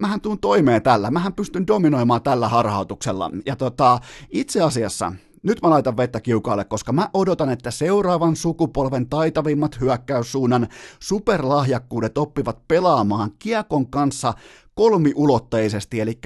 mähän 0.00 0.20
tuun 0.20 0.38
toimeen 0.38 0.82
tällä, 0.82 1.10
mähän 1.10 1.32
pystyn 1.32 1.66
dominoimaan 1.66 2.22
tällä 2.22 2.48
harhautuksella. 2.48 3.30
Ja 3.46 3.56
tota, 3.56 3.98
itse 4.30 4.62
asiassa 4.62 5.12
nyt 5.42 5.62
mä 5.62 5.70
laitan 5.70 5.96
vettä 5.96 6.20
kiukaalle, 6.20 6.64
koska 6.64 6.92
mä 6.92 7.08
odotan, 7.14 7.50
että 7.50 7.70
seuraavan 7.70 8.36
sukupolven 8.36 9.08
taitavimmat 9.08 9.80
hyökkäyssuunnan 9.80 10.68
superlahjakkuudet 11.00 12.18
oppivat 12.18 12.68
pelaamaan 12.68 13.30
kiekon 13.38 13.90
kanssa 13.90 14.34
kolmiulotteisesti, 14.74 16.00
eli 16.00 16.18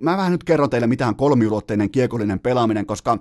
mä 0.00 0.16
vähän 0.16 0.32
nyt 0.32 0.44
kerron 0.44 0.70
teille, 0.70 0.86
mitä 0.86 1.08
on 1.08 1.16
kolmiulotteinen 1.16 1.90
kiekollinen 1.90 2.40
pelaaminen, 2.40 2.86
koska 2.86 3.18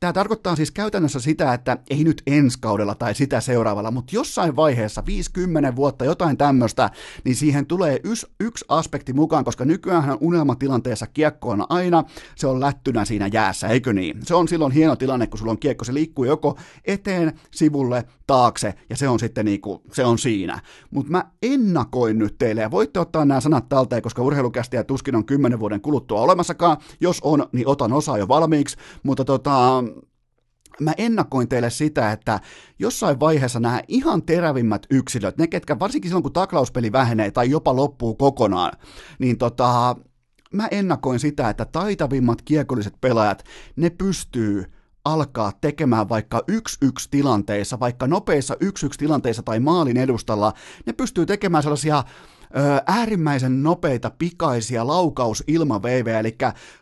tämä 0.00 0.12
tarkoittaa 0.12 0.56
siis 0.56 0.70
käytännössä 0.70 1.20
sitä, 1.20 1.54
että 1.54 1.78
ei 1.90 2.04
nyt 2.04 2.22
ensi 2.26 2.58
kaudella 2.60 2.94
tai 2.94 3.14
sitä 3.14 3.40
seuraavalla, 3.40 3.90
mutta 3.90 4.16
jossain 4.16 4.56
vaiheessa, 4.56 5.02
50 5.06 5.76
vuotta, 5.76 6.04
jotain 6.04 6.36
tämmöistä, 6.36 6.90
niin 7.24 7.36
siihen 7.36 7.66
tulee 7.66 8.00
yksi, 8.04 8.26
yksi 8.40 8.64
aspekti 8.68 9.12
mukaan, 9.12 9.44
koska 9.44 9.64
nykyään 9.64 10.16
unelmatilanteessa 10.20 11.06
kiekko 11.06 11.50
on 11.50 11.66
aina, 11.68 12.04
se 12.36 12.46
on 12.46 12.60
lättynä 12.60 13.04
siinä 13.04 13.28
jäässä, 13.32 13.68
eikö 13.68 13.92
niin? 13.92 14.18
Se 14.24 14.34
on 14.34 14.48
silloin 14.48 14.72
hieno 14.72 14.96
tilanne, 14.96 15.26
kun 15.26 15.38
sulla 15.38 15.52
on 15.52 15.58
kiekko, 15.58 15.84
se 15.84 15.94
liikkuu 15.94 16.24
joko 16.24 16.58
eteen, 16.84 17.32
sivulle, 17.50 18.04
taakse, 18.26 18.74
ja 18.90 18.96
se 18.96 19.08
on 19.08 19.18
sitten 19.18 19.44
niinku, 19.44 19.82
se 19.92 20.04
on 20.04 20.18
siinä. 20.18 20.60
Mutta 20.90 21.10
mä 21.10 21.24
ennakoin 21.42 22.18
nyt 22.18 22.38
teille, 22.38 22.60
ja 22.60 22.70
voitte 22.70 23.00
ottaa 23.00 23.24
nämä 23.24 23.40
sanat 23.40 23.68
talteen, 23.68 24.02
koska 24.02 24.22
urheilukästiä 24.22 24.84
tuskin 24.84 25.16
on 25.16 25.24
10 25.24 25.60
vuoden 25.60 25.80
kuluttua 25.80 26.20
olemassakaan. 26.20 26.76
Jos 27.00 27.20
on, 27.22 27.46
niin 27.52 27.68
otan 27.68 27.92
osaa 27.92 28.18
jo 28.18 28.28
valmiiksi, 28.28 28.76
mutta 29.02 29.24
tota, 29.24 29.84
mä 30.80 30.92
ennakoin 30.98 31.48
teille 31.48 31.70
sitä, 31.70 32.12
että 32.12 32.40
jossain 32.78 33.20
vaiheessa 33.20 33.60
nämä 33.60 33.82
ihan 33.88 34.22
terävimmät 34.22 34.86
yksilöt, 34.90 35.38
ne 35.38 35.46
ketkä 35.46 35.78
varsinkin 35.78 36.08
silloin 36.08 36.22
kun 36.22 36.32
taklauspeli 36.32 36.92
vähenee 36.92 37.30
tai 37.30 37.50
jopa 37.50 37.76
loppuu 37.76 38.14
kokonaan, 38.14 38.72
niin 39.18 39.38
tota, 39.38 39.96
mä 40.52 40.68
ennakoin 40.70 41.20
sitä, 41.20 41.50
että 41.50 41.64
taitavimmat 41.64 42.42
kiekolliset 42.42 42.94
pelaajat, 43.00 43.44
ne 43.76 43.90
pystyy 43.90 44.72
alkaa 45.04 45.52
tekemään 45.60 46.08
vaikka 46.08 46.42
yksi-yksi 46.48 47.08
tilanteissa, 47.10 47.80
vaikka 47.80 48.06
nopeissa 48.06 48.56
yksi-yksi 48.60 48.98
tilanteissa 48.98 49.42
tai 49.42 49.60
maalin 49.60 49.96
edustalla, 49.96 50.52
ne 50.86 50.92
pystyy 50.92 51.26
tekemään 51.26 51.62
sellaisia 51.62 52.04
äärimmäisen 52.86 53.62
nopeita, 53.62 54.10
pikaisia 54.18 54.86
laukaus-ilmaveivejä, 54.86 56.20
eli 56.20 56.36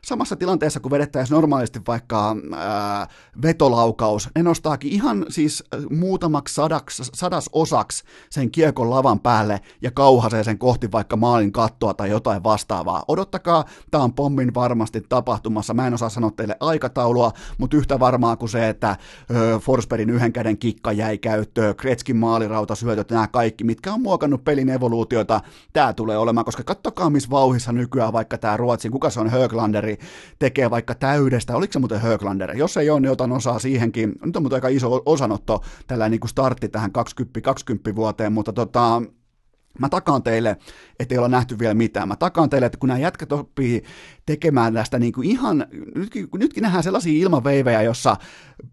samassa 0.04 0.36
tilanteessa, 0.36 0.80
kun 0.80 0.90
vedettäisiin 0.90 1.34
normaalisti 1.34 1.80
vaikka 1.86 2.36
ää, 2.56 3.06
vetolaukaus, 3.42 4.28
ne 4.34 4.42
nostaakin 4.42 4.92
ihan 4.92 5.26
siis 5.28 5.64
muutamaksi 5.90 6.54
sadaks, 6.54 7.10
sadas 7.14 7.50
osaksi 7.52 8.04
sen 8.30 8.50
kiekon 8.50 8.90
lavan 8.90 9.20
päälle 9.20 9.60
ja 9.82 9.90
kauhasee 9.90 10.44
sen 10.44 10.58
kohti 10.58 10.92
vaikka 10.92 11.16
maalin 11.16 11.52
kattoa 11.52 11.94
tai 11.94 12.10
jotain 12.10 12.44
vastaavaa. 12.44 13.04
Odottakaa, 13.08 13.64
tämä 13.90 14.04
on 14.04 14.14
pommin 14.14 14.54
varmasti 14.54 15.00
tapahtumassa. 15.00 15.74
Mä 15.74 15.86
en 15.86 15.94
osaa 15.94 16.08
sanoa 16.08 16.30
teille 16.30 16.56
aikataulua, 16.60 17.32
mutta 17.58 17.76
yhtä 17.76 18.00
varmaa 18.00 18.36
kuin 18.36 18.48
se, 18.48 18.68
että 18.68 18.96
ö, 19.30 19.58
Forsbergin 19.58 20.10
yhden 20.10 20.32
käden 20.32 20.58
kikka 20.58 20.92
jäi 20.92 21.18
käyttöön, 21.18 21.76
Kretskin 21.76 22.16
maalirauta 22.16 22.74
syötöt, 22.74 23.10
nämä 23.10 23.28
kaikki, 23.28 23.64
mitkä 23.64 23.92
on 23.92 24.02
muokannut 24.02 24.44
pelin 24.44 24.68
evoluutiota, 24.68 25.40
tämä 25.72 25.92
tulee 25.92 26.18
olemaan, 26.18 26.44
koska 26.44 26.62
kattokaa 26.62 27.10
missä 27.10 27.30
vauhissa 27.30 27.72
nykyään 27.72 28.12
vaikka 28.12 28.38
tämä 28.38 28.56
Ruotsin, 28.56 28.92
kuka 28.92 29.10
se 29.10 29.20
on 29.20 29.30
Höglanderi, 29.30 29.98
tekee 30.38 30.70
vaikka 30.70 30.94
täydestä, 30.94 31.56
oliko 31.56 31.72
se 31.72 31.78
muuten 31.78 32.00
Höglanderi? 32.00 32.58
Jos 32.58 32.76
ei 32.76 32.90
ole, 32.90 33.00
niin 33.00 33.10
otan 33.10 33.32
osaa 33.32 33.58
siihenkin, 33.58 34.12
nyt 34.24 34.36
on 34.36 34.42
muuten 34.42 34.56
aika 34.56 34.68
iso 34.68 35.02
osanotto, 35.06 35.62
tällä 35.86 36.08
niin 36.08 36.20
kuin 36.20 36.28
startti 36.28 36.68
tähän 36.68 36.92
20, 36.92 37.40
20 37.40 37.96
vuoteen, 37.96 38.32
mutta 38.32 38.52
tota, 38.52 39.02
Mä 39.78 39.88
takaan 39.88 40.22
teille, 40.22 40.56
että 40.98 41.14
ei 41.14 41.18
olla 41.18 41.28
nähty 41.28 41.58
vielä 41.58 41.74
mitään. 41.74 42.08
Mä 42.08 42.16
takaan 42.16 42.50
teille, 42.50 42.66
että 42.66 42.78
kun 42.78 42.88
nämä 42.88 42.98
jätkät 42.98 43.32
oppii 43.32 43.82
tekemään 44.26 44.74
tästä 44.74 44.98
niin 44.98 45.12
kuin 45.12 45.30
ihan, 45.30 45.66
nytkin, 45.94 46.28
nytkin 46.38 46.62
nähdään 46.62 46.84
sellaisia 46.84 47.22
ilmaveivejä, 47.22 47.82
jossa 47.82 48.16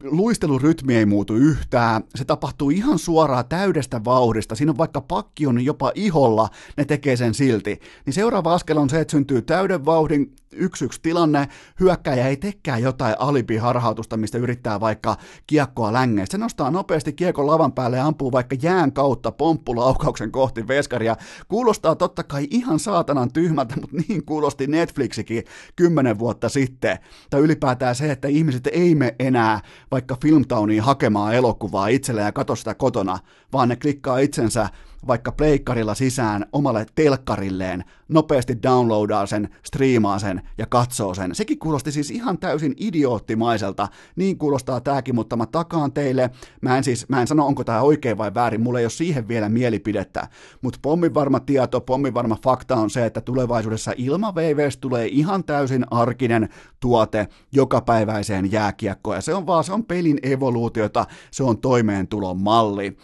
luistelurytmi 0.04 0.96
ei 0.96 1.06
muutu 1.06 1.36
yhtään, 1.36 2.04
se 2.16 2.26
tapahtuu 2.26 2.70
ihan 2.70 3.00
suoraan 3.00 3.46
täydestä 3.50 4.02
vauhdista, 4.06 4.56
siinä 4.56 4.72
on 4.72 4.78
vaikka 4.78 5.02
pakki 5.02 5.48
on 5.48 5.66
jopa 5.66 5.92
iholla, 5.96 6.50
ne 6.78 6.86
tekee 6.86 7.16
sen 7.16 7.34
silti. 7.34 7.80
Niin 8.06 8.14
seuraava 8.14 8.54
askel 8.54 8.78
on 8.78 8.90
se, 8.90 9.00
että 9.00 9.12
syntyy 9.12 9.42
täyden 9.42 9.86
vauhdin 9.86 10.36
yksi 10.56 10.86
yksi 10.86 11.00
tilanne, 11.02 11.48
hyökkäjä 11.80 12.28
ei 12.28 12.38
tekää 12.38 12.78
jotain 12.78 13.16
alibiharhautusta, 13.20 14.18
mistä 14.18 14.38
yrittää 14.38 14.80
vaikka 14.80 15.18
kiekkoa 15.48 15.94
längeä. 15.94 16.26
Se 16.30 16.38
nostaa 16.38 16.72
nopeasti 16.72 17.14
kiekon 17.14 17.48
lavan 17.48 17.72
päälle 17.72 17.98
ja 17.98 18.06
ampuu 18.06 18.32
vaikka 18.32 18.56
jään 18.62 18.94
kautta 18.94 19.32
pomppulaukauksen 19.32 20.32
kohti 20.32 20.68
veskaria. 20.68 21.16
Kuulostaa 21.48 21.96
totta 21.96 22.24
kai 22.24 22.48
ihan 22.52 22.80
saatanan 22.80 23.34
tyhmältä, 23.34 23.76
mutta 23.82 23.98
niin 24.08 24.26
kuulosti 24.26 24.68
Netflixikin 24.68 25.43
kymmenen 25.76 26.20
vuotta 26.20 26.50
sitten. 26.50 27.00
Tai 27.30 27.42
ylipäätään 27.42 27.96
se, 27.96 28.12
että 28.12 28.28
ihmiset 28.28 28.68
ei 28.68 28.96
me 28.96 29.16
enää 29.20 29.60
vaikka 29.92 30.18
Filmtowniin 30.22 30.82
hakemaan 30.82 31.36
elokuvaa 31.36 31.88
itselleen 31.88 32.26
ja 32.26 32.32
katso 32.32 32.56
sitä 32.56 32.74
kotona, 32.74 33.20
vaan 33.54 33.70
ne 33.70 33.76
klikkaa 33.76 34.20
itsensä 34.20 34.70
vaikka 35.08 35.32
pleikkarilla 35.32 35.96
sisään 35.96 36.46
omalle 36.52 36.86
telkkarilleen, 36.96 37.84
nopeasti 38.08 38.64
downloadaa 38.64 39.26
sen, 39.26 39.50
striimaa 39.66 40.20
sen 40.20 40.42
ja 40.58 40.66
katsoo 40.66 41.14
sen. 41.14 41.36
Sekin 41.36 41.60
kuulosti 41.60 41.92
siis 41.92 42.12
ihan 42.12 42.38
täysin 42.38 42.74
idioottimaiselta, 42.78 43.88
niin 44.16 44.38
kuulostaa 44.38 44.82
tääkin, 44.82 45.16
mutta 45.16 45.36
mä 45.36 45.46
takaan 45.46 45.92
teille, 45.92 46.30
mä 46.62 46.78
en 46.78 46.84
siis, 46.84 47.10
mä 47.10 47.22
en 47.22 47.28
sano 47.28 47.46
onko 47.46 47.64
tämä 47.64 47.82
oikein 47.82 48.18
vai 48.18 48.34
väärin, 48.34 48.62
mulla 48.62 48.80
ei 48.80 48.86
ole 48.86 48.90
siihen 48.90 49.28
vielä 49.28 49.50
mielipidettä, 49.50 50.28
mutta 50.62 50.80
pommin 50.82 51.14
varma 51.14 51.40
tieto, 51.40 51.82
pommin 51.82 52.14
varma 52.14 52.38
fakta 52.44 52.76
on 52.76 52.90
se, 52.90 53.06
että 53.06 53.22
tulevaisuudessa 53.22 53.94
ilmaveiveistä 53.98 54.82
tulee 54.82 55.08
ihan 55.08 55.44
täysin 55.44 55.86
arkinen 55.92 56.50
tuote 56.80 57.28
jokapäiväiseen 57.52 58.52
jääkiekkoon, 58.52 59.18
ja 59.18 59.22
se 59.22 59.34
on 59.34 59.48
vaan, 59.48 59.64
se 59.64 59.74
on 59.74 59.86
pelin 59.86 60.20
evoluutiota, 60.24 61.06
se 61.32 61.44
on 61.44 61.58
toimeentulon 61.58 62.42
malli. 62.42 62.98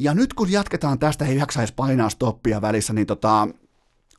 Ja 0.00 0.14
nyt 0.14 0.34
kun 0.34 0.52
jatketaan 0.52 0.98
tästä, 0.98 1.24
ei 1.24 1.36
jaksaisi 1.36 1.74
painaa 1.74 2.08
stoppia 2.08 2.60
välissä, 2.60 2.92
niin 2.92 3.06
tota, 3.06 3.48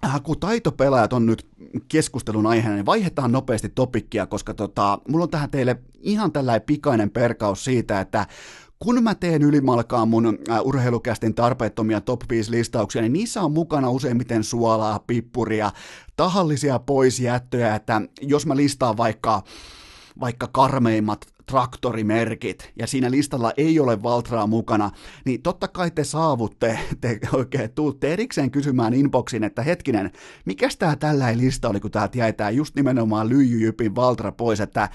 äh, 0.05 0.21
kun 0.23 0.39
taitopelaajat 0.39 1.13
on 1.13 1.25
nyt 1.25 1.47
keskustelun 1.87 2.47
aiheena, 2.47 2.75
niin 2.75 2.85
vaihdetaan 2.85 3.31
nopeasti 3.31 3.69
topikkia, 3.69 4.25
koska 4.25 4.53
tota, 4.53 4.99
mulla 5.07 5.23
on 5.23 5.29
tähän 5.29 5.49
teille 5.49 5.77
ihan 5.99 6.31
tällainen 6.31 6.65
pikainen 6.65 7.09
perkaus 7.09 7.63
siitä, 7.63 7.99
että 7.99 8.27
kun 8.79 9.03
mä 9.03 9.15
teen 9.15 9.41
ylimalkaan 9.41 10.07
mun 10.07 10.39
äh, 10.49 10.61
urheilukästin 10.61 11.33
tarpeettomia 11.33 12.01
top 12.01 12.21
5 12.29 12.51
listauksia, 12.51 13.01
niin 13.01 13.13
niissä 13.13 13.41
on 13.41 13.51
mukana 13.51 13.89
useimmiten 13.89 14.43
suolaa, 14.43 14.99
pippuria, 14.99 15.71
tahallisia 16.15 16.79
poisjättöjä, 16.79 17.75
että 17.75 18.01
jos 18.21 18.45
mä 18.45 18.55
listaan 18.55 18.97
vaikka 18.97 19.43
vaikka 20.19 20.47
karmeimmat 20.51 21.27
traktorimerkit 21.45 22.71
ja 22.79 22.87
siinä 22.87 23.11
listalla 23.11 23.53
ei 23.57 23.79
ole 23.79 24.03
Valtraa 24.03 24.47
mukana, 24.47 24.91
niin 25.25 25.41
totta 25.41 25.67
kai 25.67 25.91
te 25.91 26.03
saavutte, 26.03 26.79
te 27.01 27.19
oikein 27.33 27.71
tuutte 27.71 28.13
erikseen 28.13 28.51
kysymään 28.51 28.93
inboxin, 28.93 29.43
että 29.43 29.63
hetkinen, 29.63 30.11
mikä 30.45 30.67
tämä 30.79 30.95
tällä 30.95 31.37
lista 31.37 31.69
oli, 31.69 31.79
kun 31.79 31.91
täältä 31.91 32.17
jäi 32.17 32.33
tämä 32.33 32.49
just 32.49 32.75
nimenomaan 32.75 33.29
lyijyjypin 33.29 33.95
Valtra 33.95 34.31
pois, 34.31 34.59
että 34.59 34.89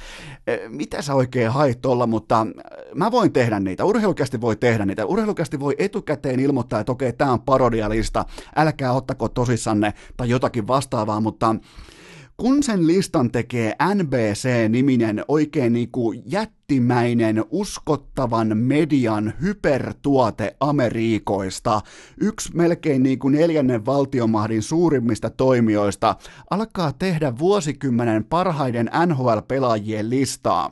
e, 0.47 0.57
mitä 0.69 1.03
sä 1.03 1.15
oikein 1.15 1.51
hait 1.51 1.81
tuolla, 1.81 2.07
mutta 2.07 2.47
e, 2.59 2.95
mä 2.95 3.11
voin 3.11 3.33
tehdä 3.33 3.61
niitä, 3.61 3.85
urheilukästi 3.85 4.41
voi 4.41 4.57
tehdä 4.57 4.87
niitä, 4.87 5.07
urheilukästi 5.07 5.61
voi 5.61 5.75
etukäteen 5.79 6.41
ilmoittaa, 6.41 6.81
että 6.81 6.93
okei, 6.93 7.13
tämä 7.13 7.33
on 7.33 7.43
parodialista, 7.43 8.25
älkää 8.57 8.93
ottako 8.93 9.29
tosissanne 9.29 9.95
tai 10.17 10.29
jotakin 10.29 10.67
vastaavaa, 10.67 11.21
mutta 11.21 11.57
kun 12.37 12.63
sen 12.63 12.87
listan 12.87 13.31
tekee 13.31 13.77
NBC-niminen 13.95 15.25
oikein 15.29 15.73
niin 15.73 15.91
kuin 15.91 16.23
jättimäinen 16.27 17.45
uskottavan 17.51 18.59
median 18.59 19.33
hypertuote 19.41 20.57
Amerikoista, 20.61 21.81
yksi 22.21 22.57
melkein 22.57 23.03
niin 23.03 23.19
kuin 23.19 23.35
neljännen 23.35 23.87
valtiomahdin 23.87 24.63
suurimmista 24.63 25.31
toimijoista, 25.31 26.17
alkaa 26.51 26.93
tehdä 26.93 27.39
vuosikymmenen 27.39 28.25
parhaiden 28.25 28.91
NHL-pelaajien 29.07 30.11
listaa, 30.11 30.71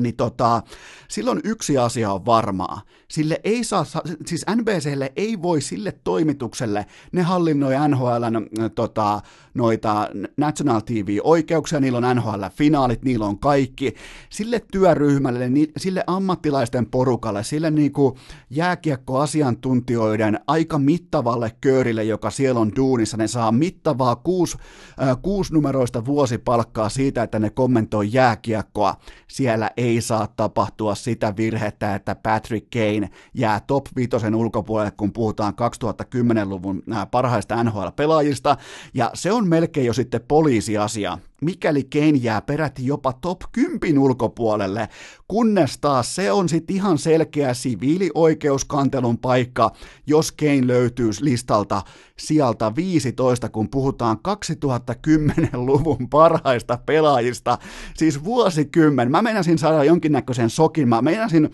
niin 0.00 0.16
tota, 0.16 0.62
silloin 1.08 1.40
yksi 1.44 1.78
asia 1.78 2.12
on 2.12 2.26
varmaa. 2.26 2.80
Sille 3.08 3.40
ei 3.44 3.64
saa, 3.64 3.84
siis 4.26 4.44
NBClle 4.56 5.12
ei 5.16 5.42
voi 5.42 5.60
sille 5.60 5.92
toimitukselle, 6.04 6.86
ne 7.12 7.22
hallinnoi 7.22 7.74
NHLn 7.88 8.46
tota, 8.74 9.20
noita 9.54 10.08
National 10.36 10.80
TV-oikeuksia, 10.80 11.80
niillä 11.80 11.98
on 11.98 12.16
NHL-finaalit, 12.16 13.02
niillä 13.04 13.26
on 13.26 13.38
kaikki. 13.38 13.94
Sille 14.30 14.62
työryhmälle, 14.72 15.50
sille 15.76 16.04
ammattilaisten 16.06 16.86
porukalle, 16.86 17.44
sille 17.44 17.70
niinku 17.70 18.18
jääkiekkoasiantuntijoiden 18.50 20.40
aika 20.46 20.78
mittavalle 20.78 21.52
köörille, 21.60 22.04
joka 22.04 22.30
siellä 22.30 22.60
on 22.60 22.72
duunissa, 22.76 23.16
ne 23.16 23.28
saa 23.28 23.52
mittavaa 23.52 24.16
kuusi, 24.16 24.58
äh, 25.02 25.16
kuusinumeroista 25.22 26.04
vuosipalkkaa 26.04 26.88
siitä, 26.88 27.22
että 27.22 27.38
ne 27.38 27.50
kommentoi 27.50 28.08
jääkiekkoa. 28.12 28.94
Siellä 29.28 29.70
ei 29.84 30.00
saa 30.00 30.26
tapahtua 30.26 30.94
sitä 30.94 31.34
virhettä, 31.36 31.94
että 31.94 32.14
Patrick 32.14 32.70
Kane 32.70 33.10
jää 33.34 33.60
top 33.60 33.86
5 33.96 34.10
ulkopuolelle, 34.36 34.92
kun 34.96 35.12
puhutaan 35.12 35.54
2010-luvun 35.54 36.82
parhaista 37.10 37.64
NHL-pelaajista, 37.64 38.56
ja 38.94 39.10
se 39.14 39.32
on 39.32 39.48
melkein 39.48 39.86
jo 39.86 39.92
sitten 39.92 40.20
poliisiasia, 40.28 41.18
mikäli 41.44 41.84
Kane 41.84 42.18
jää 42.20 42.40
peräti 42.40 42.86
jopa 42.86 43.12
top 43.12 43.40
10 43.52 43.98
ulkopuolelle, 43.98 44.88
kunnes 45.28 45.78
taas 45.78 46.14
se 46.14 46.32
on 46.32 46.48
sitten 46.48 46.76
ihan 46.76 46.98
selkeä 46.98 47.54
siviilioikeuskantelun 47.54 49.18
paikka, 49.18 49.70
jos 50.06 50.32
Kane 50.32 50.66
löytyy 50.66 51.10
listalta 51.20 51.82
sieltä 52.18 52.72
15, 52.76 53.48
kun 53.48 53.68
puhutaan 53.70 54.18
2010-luvun 54.28 56.08
parhaista 56.10 56.78
pelaajista, 56.86 57.58
siis 57.96 58.24
vuosikymmen. 58.24 59.10
Mä 59.10 59.22
meinasin 59.22 59.58
saada 59.58 59.84
jonkinnäköisen 59.84 60.50
sokin, 60.50 60.88
mä 60.88 61.02
meinasin 61.02 61.50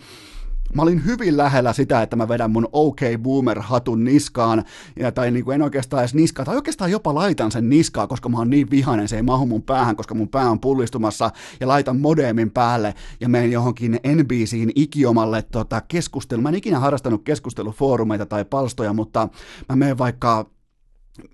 mä 0.75 0.81
olin 0.81 1.05
hyvin 1.05 1.37
lähellä 1.37 1.73
sitä, 1.73 2.01
että 2.01 2.15
mä 2.15 2.27
vedän 2.27 2.51
mun 2.51 2.67
OK 2.71 2.99
Boomer-hatun 3.21 4.03
niskaan, 4.03 4.63
ja, 4.99 5.11
tai 5.11 5.31
niin 5.31 5.45
kuin 5.45 5.55
en 5.55 5.61
oikeastaan 5.61 6.01
edes 6.01 6.13
niskaa, 6.13 6.45
tai 6.45 6.55
oikeastaan 6.55 6.91
jopa 6.91 7.15
laitan 7.15 7.51
sen 7.51 7.69
niskaa, 7.69 8.07
koska 8.07 8.29
mä 8.29 8.37
oon 8.37 8.49
niin 8.49 8.71
vihainen, 8.71 9.07
se 9.07 9.15
ei 9.15 9.21
mahu 9.21 9.45
mun 9.45 9.63
päähän, 9.63 9.95
koska 9.95 10.15
mun 10.15 10.29
pää 10.29 10.49
on 10.49 10.59
pullistumassa, 10.59 11.31
ja 11.59 11.67
laitan 11.67 11.99
modemin 11.99 12.51
päälle, 12.51 12.93
ja 13.19 13.29
menen 13.29 13.51
johonkin 13.51 13.99
NBCin 14.15 14.71
ikiomalle 14.75 15.41
tota, 15.41 15.81
keskusteluun. 15.81 16.43
Mä 16.43 16.49
en 16.49 16.55
ikinä 16.55 16.79
harrastanut 16.79 17.23
keskustelufoorumeita 17.23 18.25
tai 18.25 18.45
palstoja, 18.45 18.93
mutta 18.93 19.29
mä 19.69 19.75
menen 19.75 19.97
vaikka 19.97 20.45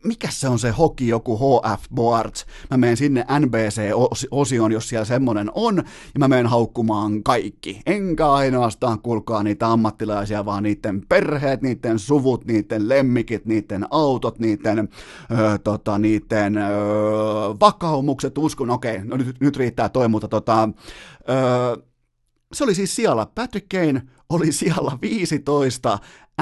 mikä 0.03 0.27
se 0.31 0.47
on 0.47 0.59
se 0.59 0.69
hoki, 0.69 1.07
joku 1.07 1.37
HF 1.37 1.83
Boards. 1.95 2.45
Mä 2.71 2.77
menen 2.77 2.97
sinne 2.97 3.25
NBC-osioon, 3.39 4.71
jos 4.71 4.89
siellä 4.89 5.05
semmonen 5.05 5.51
on, 5.53 5.77
ja 6.13 6.19
mä 6.19 6.27
menen 6.27 6.47
haukkumaan 6.47 7.23
kaikki. 7.23 7.81
Enkä 7.85 8.31
ainoastaan 8.31 8.99
kulkaa 8.99 9.43
niitä 9.43 9.71
ammattilaisia, 9.71 10.45
vaan 10.45 10.63
niiden 10.63 11.01
perheet, 11.09 11.61
niiden 11.61 11.99
suvut, 11.99 12.45
niiden 12.45 12.89
lemmikit, 12.89 13.45
niiden 13.45 13.85
autot, 13.89 14.39
niiden, 14.39 14.79
ö, 14.79 15.57
tota, 15.63 15.97
niiden 15.97 16.57
ö, 16.57 16.69
vakaumukset, 17.59 18.37
uskon, 18.37 18.69
okei, 18.69 18.99
no 19.03 19.17
nyt, 19.17 19.39
nyt 19.39 19.57
riittää 19.57 19.89
toi, 19.89 20.07
mutta 20.07 20.27
tota, 20.27 20.69
ö, 21.29 21.83
se 22.53 22.63
oli 22.63 22.75
siis 22.75 22.95
siellä. 22.95 23.27
Patrick 23.35 23.69
Kane 23.69 24.01
oli 24.29 24.51
siellä 24.51 24.97
15 25.01 25.99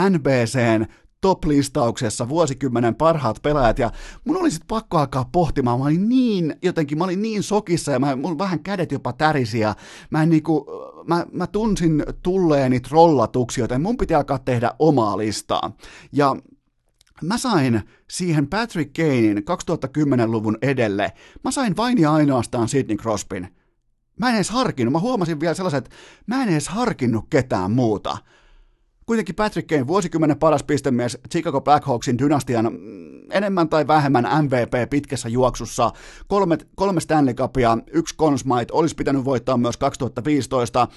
NBCn 0.10 0.86
top-listauksessa 1.26 2.30
vuosikymmenen 2.30 2.96
parhaat 2.96 3.42
pelaajat, 3.42 3.80
ja 3.80 3.92
mun 4.26 4.38
oli 4.38 4.52
sitten 4.52 4.68
pakko 4.68 4.98
alkaa 4.98 5.30
pohtimaan, 5.32 5.80
mä 5.80 5.86
olin 5.86 6.10
niin, 6.10 6.56
jotenkin, 6.62 6.98
mä 6.98 7.04
olin 7.04 7.22
niin 7.22 7.44
sokissa, 7.44 7.92
ja 7.92 8.00
mä, 8.00 8.16
mun 8.16 8.38
vähän 8.38 8.60
kädet 8.60 8.92
jopa 8.92 9.14
tärisi, 9.14 9.60
ja 9.60 9.76
mä, 10.10 10.24
en 10.24 10.30
niinku, 10.30 10.66
mä, 11.08 11.26
mä 11.32 11.48
tunsin 11.48 12.04
tulleeni 12.24 12.80
trollatuksi, 12.80 13.62
joten 13.62 13.82
mun 13.82 13.98
piti 13.98 14.14
alkaa 14.14 14.40
tehdä 14.40 14.72
omaa 14.80 15.18
listaa. 15.18 15.72
Ja 16.12 16.36
mä 17.22 17.38
sain 17.38 17.82
siihen 18.10 18.48
Patrick 18.48 18.94
Kanein 18.94 19.38
2010-luvun 19.38 20.58
edelle, 20.62 21.12
mä 21.44 21.52
sain 21.52 21.78
vain 21.78 22.02
ja 22.02 22.14
ainoastaan 22.14 22.68
Sidney 22.68 22.98
Crosbyn. 22.98 23.48
Mä 24.20 24.30
en 24.30 24.36
edes 24.36 24.50
harkinnut, 24.50 24.92
mä 24.92 25.00
huomasin 25.00 25.40
vielä 25.40 25.54
sellaiset, 25.54 25.86
että 25.86 25.98
mä 26.28 26.44
en 26.44 26.50
edes 26.50 26.70
harkinnut 26.70 27.26
ketään 27.30 27.72
muuta. 27.72 28.18
Kuitenkin 29.06 29.36
Patrick 29.36 29.68
Kane, 29.68 29.88
vuosikymmenen 29.88 30.40
paras 30.40 30.64
pistemies 30.64 31.18
Chicago 31.32 31.62
Blackhawksin 31.62 32.18
dynastian 32.18 32.66
mm, 32.66 33.32
enemmän 33.32 33.70
tai 33.70 33.88
vähemmän 33.88 34.28
MVP 34.44 34.90
pitkässä 34.90 35.30
juoksussa. 35.30 35.92
Kolme, 36.28 36.58
kolme 36.76 37.02
Stanley 37.02 37.34
Cupia, 37.34 37.78
yksi 37.92 38.18
Conn 38.18 38.40
Smythe, 38.40 38.66
olisi 38.72 38.96
pitänyt 38.96 39.26
voittaa 39.26 39.58
myös 39.58 39.78
2015. 39.78 40.88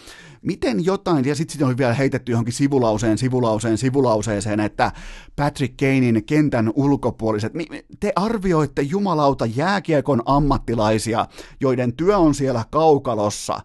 Miten 0.42 0.84
jotain, 0.84 1.24
ja 1.24 1.34
sitten 1.34 1.52
sit 1.52 1.62
oli 1.62 1.76
vielä 1.76 1.94
heitetty 1.94 2.32
johonkin 2.32 2.54
sivulauseen, 2.54 3.18
sivulauseen, 3.18 3.78
sivulauseeseen, 3.78 4.60
että 4.60 4.92
Patrick 5.36 5.76
Kanein 5.76 6.24
kentän 6.24 6.72
ulkopuoliset, 6.74 7.52
te 8.00 8.12
arvioitte 8.16 8.82
jumalauta 8.82 9.46
jääkiekon 9.46 10.22
ammattilaisia, 10.26 11.26
joiden 11.60 11.92
työ 11.92 12.18
on 12.18 12.34
siellä 12.34 12.64
kaukalossa, 12.70 13.60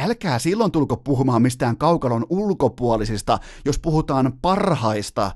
älkää 0.00 0.38
silloin 0.38 0.72
tulko 0.72 0.96
puhumaan 0.96 1.42
mistään 1.42 1.76
kaukalon 1.76 2.26
ulkopuolisista, 2.30 3.38
jos 3.64 3.78
puhutaan 3.78 4.32
parhaista 4.42 5.30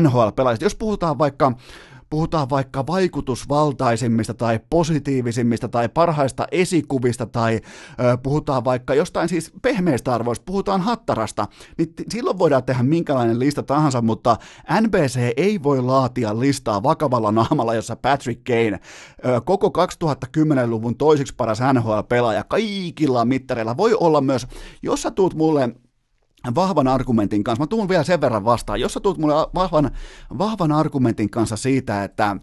NHL-pelaajista. 0.00 0.64
Jos 0.64 0.74
puhutaan 0.74 1.18
vaikka 1.18 1.52
puhutaan 2.14 2.50
vaikka 2.50 2.86
vaikutusvaltaisimmista 2.86 4.34
tai 4.34 4.60
positiivisimmista 4.70 5.68
tai 5.68 5.88
parhaista 5.88 6.46
esikuvista 6.52 7.26
tai 7.26 7.54
ö, 8.00 8.16
puhutaan 8.22 8.64
vaikka 8.64 8.94
jostain 8.94 9.28
siis 9.28 9.52
pehmeistä 9.62 10.14
arvoista, 10.14 10.42
puhutaan 10.46 10.80
hattarasta, 10.80 11.46
niin 11.78 11.94
t- 11.94 12.02
silloin 12.08 12.38
voidaan 12.38 12.64
tehdä 12.64 12.82
minkälainen 12.82 13.38
lista 13.38 13.62
tahansa, 13.62 14.02
mutta 14.02 14.36
NBC 14.80 15.32
ei 15.36 15.62
voi 15.62 15.82
laatia 15.82 16.40
listaa 16.40 16.82
vakavalla 16.82 17.32
naamalla, 17.32 17.74
jossa 17.74 17.96
Patrick 17.96 18.44
Kane, 18.44 18.80
ö, 19.26 19.40
koko 19.44 19.72
2010-luvun 19.86 20.96
toiseksi 20.96 21.34
paras 21.36 21.58
NHL-pelaaja 21.72 22.44
kaikilla 22.44 23.24
mittareilla, 23.24 23.76
voi 23.76 23.94
olla 23.94 24.20
myös, 24.20 24.46
jos 24.82 25.02
sä 25.02 25.10
tuut 25.10 25.34
mulle 25.34 25.68
vahvan 26.54 26.88
argumentin 26.88 27.44
kanssa. 27.44 27.62
Mä 27.62 27.66
tuun 27.66 27.88
vielä 27.88 28.04
sen 28.04 28.20
verran 28.20 28.44
vastaan. 28.44 28.80
Jos 28.80 28.92
sä 28.92 29.00
tulet 29.00 29.18
mulle 29.18 29.34
vahvan, 29.54 29.90
vahvan 30.38 30.72
argumentin 30.72 31.30
kanssa 31.30 31.56
siitä, 31.56 32.04
että 32.04 32.36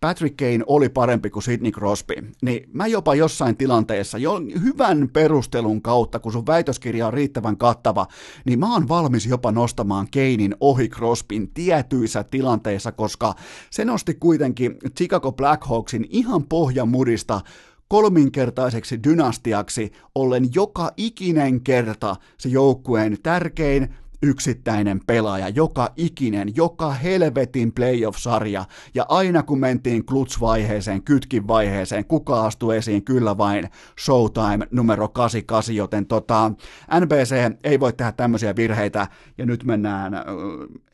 Patrick 0.00 0.36
Kane 0.36 0.64
oli 0.66 0.88
parempi 0.88 1.30
kuin 1.30 1.42
Sidney 1.42 1.72
Crosby, 1.72 2.14
niin 2.42 2.70
mä 2.72 2.86
jopa 2.86 3.14
jossain 3.14 3.56
tilanteessa, 3.56 4.18
jo 4.18 4.40
hyvän 4.62 5.08
perustelun 5.12 5.82
kautta, 5.82 6.18
kun 6.18 6.32
sun 6.32 6.46
väitöskirja 6.46 7.06
on 7.06 7.12
riittävän 7.12 7.56
kattava, 7.56 8.06
niin 8.44 8.58
mä 8.58 8.72
oon 8.72 8.88
valmis 8.88 9.26
jopa 9.26 9.52
nostamaan 9.52 10.06
Kanein 10.14 10.54
ohi 10.60 10.88
Crosbyn 10.88 11.48
tietyissä 11.48 12.24
tilanteissa, 12.24 12.92
koska 12.92 13.34
se 13.70 13.84
nosti 13.84 14.14
kuitenkin 14.14 14.76
Chicago 14.96 15.32
Blackhawksin 15.32 16.06
ihan 16.10 16.44
pohjamudista 16.44 17.40
kolminkertaiseksi 17.88 19.02
dynastiaksi, 19.04 19.92
ollen 20.14 20.48
joka 20.54 20.90
ikinen 20.96 21.60
kerta 21.60 22.16
se 22.38 22.48
joukkueen 22.48 23.16
tärkein, 23.22 23.94
yksittäinen 24.22 25.00
pelaaja, 25.06 25.48
joka 25.48 25.92
ikinen, 25.96 26.56
joka 26.56 26.92
helvetin 26.92 27.72
playoff-sarja, 27.72 28.64
ja 28.94 29.06
aina 29.08 29.42
kun 29.42 29.60
mentiin 29.60 30.04
klutsvaiheeseen, 30.04 31.02
kytkin 31.02 31.48
vaiheeseen, 31.48 32.04
kuka 32.04 32.46
astui 32.46 32.76
esiin, 32.76 33.04
kyllä 33.04 33.38
vain 33.38 33.68
Showtime 34.04 34.68
numero 34.70 35.08
88, 35.08 35.76
joten 35.76 36.06
tota, 36.06 36.52
NBC 37.00 37.34
ei 37.64 37.80
voi 37.80 37.92
tehdä 37.92 38.12
tämmöisiä 38.12 38.56
virheitä, 38.56 39.06
ja 39.38 39.46
nyt 39.46 39.64
mennään, 39.64 40.12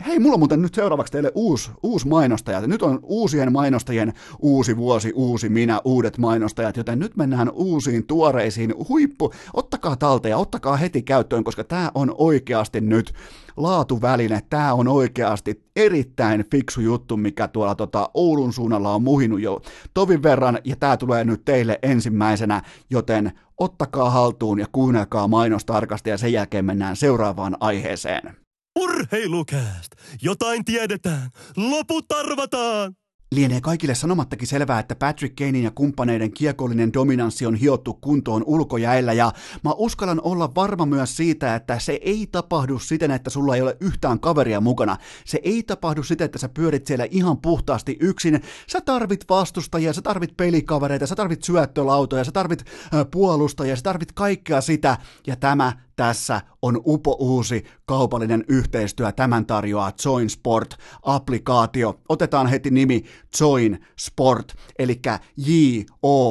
hei, 0.06 0.18
mulla 0.18 0.34
on 0.34 0.40
muuten 0.40 0.62
nyt 0.62 0.74
seuraavaksi 0.74 1.12
teille 1.12 1.32
uusi, 1.34 1.70
uusi 1.82 2.08
mainostaja, 2.08 2.60
nyt 2.60 2.82
on 2.82 2.98
uusien 3.02 3.52
mainostajien 3.52 4.12
uusi 4.38 4.76
vuosi, 4.76 5.12
uusi 5.14 5.48
minä, 5.48 5.80
uudet 5.84 6.18
mainostajat, 6.18 6.76
joten 6.76 6.98
nyt 6.98 7.16
mennään 7.16 7.50
uusiin 7.50 8.06
tuoreisiin. 8.06 8.74
Huippu, 8.88 9.32
ottakaa 9.52 9.96
talteja, 9.96 10.38
ottakaa 10.38 10.76
heti 10.76 11.02
käyttöön, 11.02 11.44
koska 11.44 11.64
tämä 11.64 11.90
on 11.94 12.14
oikeasti 12.18 12.80
nyt 12.80 13.13
laatuväline. 13.56 14.40
Tämä 14.50 14.74
on 14.74 14.88
oikeasti 14.88 15.64
erittäin 15.76 16.44
fiksu 16.50 16.80
juttu, 16.80 17.16
mikä 17.16 17.48
tuolla 17.48 17.74
tota 17.74 18.10
Oulun 18.14 18.52
suunnalla 18.52 18.94
on 18.94 19.02
muhinut 19.02 19.40
jo 19.40 19.60
tovin 19.94 20.22
verran, 20.22 20.58
ja 20.64 20.76
tämä 20.76 20.96
tulee 20.96 21.24
nyt 21.24 21.44
teille 21.44 21.78
ensimmäisenä, 21.82 22.62
joten 22.90 23.32
ottakaa 23.60 24.10
haltuun 24.10 24.58
ja 24.58 24.66
kuunnelkaa 24.72 25.28
mainos 25.28 25.64
tarkasti, 25.64 26.10
ja 26.10 26.18
sen 26.18 26.32
jälkeen 26.32 26.64
mennään 26.64 26.96
seuraavaan 26.96 27.56
aiheeseen. 27.60 28.36
Urheilukääst! 28.78 29.92
Jotain 30.22 30.64
tiedetään! 30.64 31.30
Loput 31.56 32.12
arvataan! 32.12 32.94
Lienee 33.34 33.60
kaikille 33.60 33.94
sanomattakin 33.94 34.48
selvää, 34.48 34.78
että 34.78 34.94
Patrick 34.94 35.36
Kanein 35.36 35.64
ja 35.64 35.70
kumppaneiden 35.70 36.32
kiekollinen 36.32 36.92
dominanssi 36.92 37.46
on 37.46 37.54
hiottu 37.54 37.94
kuntoon 37.94 38.42
ulkojäillä 38.46 39.12
ja 39.12 39.32
mä 39.64 39.70
uskallan 39.76 40.20
olla 40.24 40.54
varma 40.54 40.86
myös 40.86 41.16
siitä, 41.16 41.54
että 41.54 41.78
se 41.78 41.98
ei 42.02 42.26
tapahdu 42.32 42.78
siten, 42.78 43.10
että 43.10 43.30
sulla 43.30 43.56
ei 43.56 43.62
ole 43.62 43.76
yhtään 43.80 44.20
kaveria 44.20 44.60
mukana. 44.60 44.96
Se 45.24 45.40
ei 45.42 45.62
tapahdu 45.62 46.02
siten, 46.02 46.24
että 46.24 46.38
sä 46.38 46.48
pyörit 46.48 46.86
siellä 46.86 47.06
ihan 47.10 47.38
puhtaasti 47.38 47.96
yksin. 48.00 48.42
Sä 48.66 48.80
tarvit 48.80 49.24
vastustajia, 49.28 49.92
sä 49.92 50.02
tarvit 50.02 50.36
pelikavereita, 50.36 51.06
sä 51.06 51.16
tarvit 51.16 51.42
syöttölautoja, 51.42 52.24
sä 52.24 52.32
tarvit 52.32 52.64
puolustajia, 53.10 53.76
sä 53.76 53.82
tarvit 53.82 54.12
kaikkea 54.12 54.60
sitä 54.60 54.98
ja 55.26 55.36
tämä 55.36 55.72
tässä 55.96 56.40
on 56.62 56.82
upo 56.86 57.16
uusi 57.18 57.64
kaupallinen 57.86 58.44
yhteistyö. 58.48 59.12
Tämän 59.12 59.46
tarjoaa 59.46 59.92
Join 60.04 60.30
Sport-applikaatio. 60.30 62.00
Otetaan 62.08 62.46
heti 62.46 62.70
nimi 62.70 63.04
Join 63.40 63.86
Sport, 63.98 64.54
eli 64.78 65.00
J-O-I-N 65.36 66.30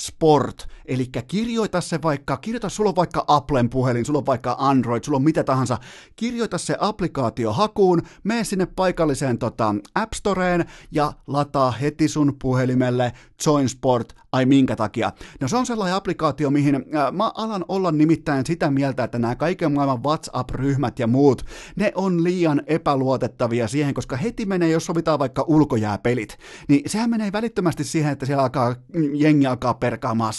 Sport. 0.00 0.68
Eli 0.88 1.06
kirjoita 1.28 1.80
se 1.80 2.02
vaikka, 2.02 2.36
kirjoita, 2.36 2.68
sulla 2.68 2.90
on 2.90 2.96
vaikka 2.96 3.24
Applen 3.28 3.70
puhelin, 3.70 4.04
sulla 4.04 4.18
on 4.18 4.26
vaikka 4.26 4.56
Android, 4.58 5.04
sulla 5.04 5.16
on 5.16 5.22
mitä 5.22 5.44
tahansa. 5.44 5.78
Kirjoita 6.16 6.58
se 6.58 6.76
applikaatio 6.80 7.52
hakuun, 7.52 8.02
mene 8.24 8.44
sinne 8.44 8.66
paikalliseen 8.66 9.38
tota, 9.38 9.74
App 9.94 10.12
Storeen 10.12 10.64
ja 10.90 11.12
lataa 11.26 11.70
heti 11.70 12.08
sun 12.08 12.36
puhelimelle 12.42 13.12
Join 13.46 13.68
Sport. 13.68 14.18
Ai 14.32 14.46
minkä 14.46 14.76
takia? 14.76 15.12
No 15.40 15.48
se 15.48 15.56
on 15.56 15.66
sellainen 15.66 15.96
applikaatio, 15.96 16.50
mihin 16.50 16.74
äh, 16.74 17.12
mä 17.12 17.32
alan 17.34 17.64
olla 17.68 17.92
nimittäin 17.92 18.46
sitä 18.46 18.70
mieltä, 18.70 19.04
että 19.04 19.18
nämä 19.18 19.34
kaiken 19.34 19.72
maailman 19.72 20.02
WhatsApp-ryhmät 20.02 20.98
ja 20.98 21.06
muut, 21.06 21.44
ne 21.76 21.92
on 21.94 22.24
liian 22.24 22.62
epäluotettavia 22.66 23.68
siihen, 23.68 23.94
koska 23.94 24.16
heti 24.16 24.46
menee, 24.46 24.70
jos 24.70 24.86
sovitaan 24.86 25.18
vaikka 25.18 25.44
ulkojääpelit, 25.48 26.38
niin 26.68 26.82
sehän 26.86 27.10
menee 27.10 27.32
välittömästi 27.32 27.84
siihen, 27.84 28.12
että 28.12 28.26
siellä 28.26 28.42
alkaa, 28.42 28.76
jengi 29.14 29.46
alkaa 29.46 29.74
perkaamaan 29.74 30.32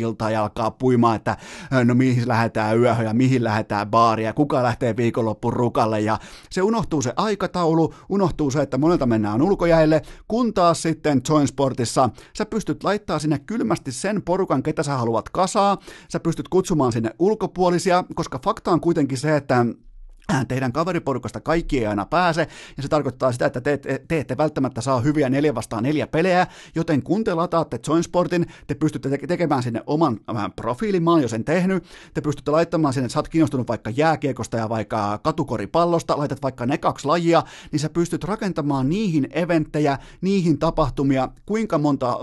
saunailta 0.00 0.30
ja 0.30 0.42
alkaa 0.42 0.70
puimaan, 0.70 1.16
että 1.16 1.36
no 1.84 1.94
mihin 1.94 2.28
lähdetään 2.28 2.78
yöhön 2.78 3.06
ja 3.06 3.14
mihin 3.14 3.44
lähdetään 3.44 3.90
baaria, 3.90 4.32
kuka 4.32 4.62
lähtee 4.62 4.96
viikonloppuun 4.96 5.52
rukalle. 5.52 6.00
Ja 6.00 6.18
se 6.50 6.62
unohtuu 6.62 7.02
se 7.02 7.12
aikataulu, 7.16 7.94
unohtuu 8.08 8.50
se, 8.50 8.62
että 8.62 8.78
monelta 8.78 9.06
mennään 9.06 9.42
ulkojäille, 9.42 10.02
kun 10.28 10.54
taas 10.54 10.82
sitten 10.82 11.20
Join 11.28 11.48
Sportissa 11.48 12.10
sä 12.36 12.46
pystyt 12.46 12.84
laittaa 12.84 13.18
sinne 13.18 13.38
kylmästi 13.38 13.92
sen 13.92 14.22
porukan, 14.22 14.62
ketä 14.62 14.82
sä 14.82 14.96
haluat 14.96 15.28
kasaa, 15.28 15.78
sä 16.08 16.20
pystyt 16.20 16.48
kutsumaan 16.48 16.92
sinne 16.92 17.10
ulkopuolisia, 17.18 18.04
koska 18.14 18.40
fakta 18.44 18.70
on 18.70 18.80
kuitenkin 18.80 19.18
se, 19.18 19.36
että 19.36 19.66
teidän 20.48 20.72
kaveriporukasta 20.72 21.40
kaikki 21.40 21.78
ei 21.78 21.86
aina 21.86 22.06
pääse, 22.06 22.48
ja 22.76 22.82
se 22.82 22.88
tarkoittaa 22.88 23.32
sitä, 23.32 23.46
että 23.46 23.60
te, 23.60 23.76
te, 23.76 24.04
te 24.08 24.18
ette 24.18 24.36
välttämättä 24.36 24.80
saa 24.80 25.00
hyviä 25.00 25.28
neljä 25.28 25.54
vastaan 25.54 25.82
neljä 25.82 26.06
pelejä, 26.06 26.46
joten 26.74 27.02
kun 27.02 27.24
te 27.24 27.34
lataatte 27.34 27.80
Joinsportin, 27.88 28.46
te 28.66 28.74
pystytte 28.74 29.08
te- 29.10 29.26
tekemään 29.26 29.62
sinne 29.62 29.82
oman 29.86 30.20
vähän 30.34 30.52
profiilin, 30.52 31.02
mä 31.02 31.10
oon 31.10 31.22
jo 31.22 31.28
sen 31.28 31.44
tehnyt, 31.44 31.84
te 32.14 32.20
pystytte 32.20 32.50
laittamaan 32.50 32.94
sinne, 32.94 33.04
että 33.04 33.12
sä 33.12 33.18
oot 33.18 33.28
kiinnostunut 33.28 33.68
vaikka 33.68 33.90
jääkiekosta 33.90 34.56
ja 34.56 34.68
vaikka 34.68 35.18
katukoripallosta, 35.18 36.18
laitat 36.18 36.42
vaikka 36.42 36.66
ne 36.66 36.78
kaksi 36.78 37.06
lajia, 37.06 37.42
niin 37.72 37.80
sä 37.80 37.88
pystyt 37.88 38.24
rakentamaan 38.24 38.88
niihin 38.88 39.28
eventtejä, 39.30 39.98
niihin 40.20 40.58
tapahtumia, 40.58 41.28
kuinka 41.46 41.78
monta 41.78 42.18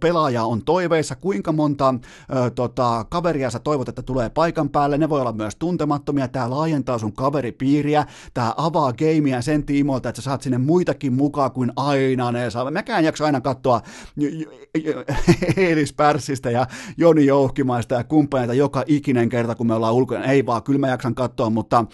pelaajaa 0.00 0.46
on 0.46 0.64
toiveissa, 0.64 1.16
kuinka 1.16 1.52
monta 1.52 1.94
ö, 2.34 2.50
tota, 2.50 3.06
kaveria 3.08 3.50
sä 3.50 3.58
toivot, 3.58 3.88
että 3.88 4.02
tulee 4.02 4.30
paikan 4.30 4.68
päälle, 4.68 4.98
ne 4.98 5.08
voi 5.08 5.20
olla 5.20 5.32
myös 5.32 5.56
tuntemattomia, 5.56 6.28
tää 6.28 6.50
laajentaa 6.50 6.98
sun 6.98 7.12
kaveripiiriä, 7.26 8.06
tämä 8.34 8.54
avaa 8.56 8.92
gameia 8.92 9.42
sen 9.42 9.66
tiimoilta, 9.66 10.08
että 10.08 10.22
sä 10.22 10.24
saat 10.24 10.42
sinne 10.42 10.58
muitakin 10.58 11.12
mukaan 11.12 11.52
kuin 11.52 11.72
aina 11.76 12.32
ne 12.32 12.50
saa. 12.50 12.70
Mäkään 12.70 13.04
jaksa 13.04 13.24
aina 13.24 13.40
katsoa 13.40 13.80
Eelis 15.56 15.92
Pärssistä 15.92 16.50
ja 16.50 16.66
Joni 16.96 17.26
Jouhkimaista 17.26 17.94
ja 17.94 18.04
kumppaneita 18.04 18.54
joka 18.54 18.84
ikinen 18.86 19.28
kerta, 19.28 19.54
kun 19.54 19.66
me 19.66 19.74
ollaan 19.74 19.94
ulkona. 19.94 20.24
Ei 20.24 20.46
vaan, 20.46 20.62
kyllä 20.62 20.78
mä 20.78 20.88
jaksan 20.88 21.14
katsoa, 21.14 21.50
mutta 21.50 21.84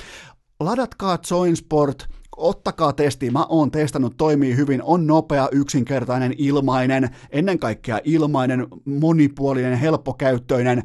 ladatkaa 0.60 1.18
Joinsport, 1.30 2.08
ottakaa 2.36 2.92
testi, 2.92 3.30
mä 3.30 3.46
oon 3.48 3.70
testannut, 3.70 4.16
toimii 4.16 4.56
hyvin, 4.56 4.82
on 4.82 5.06
nopea, 5.06 5.48
yksinkertainen, 5.52 6.34
ilmainen, 6.38 7.10
ennen 7.30 7.58
kaikkea 7.58 8.00
ilmainen, 8.04 8.66
monipuolinen, 8.84 9.78
helppokäyttöinen. 9.78 10.82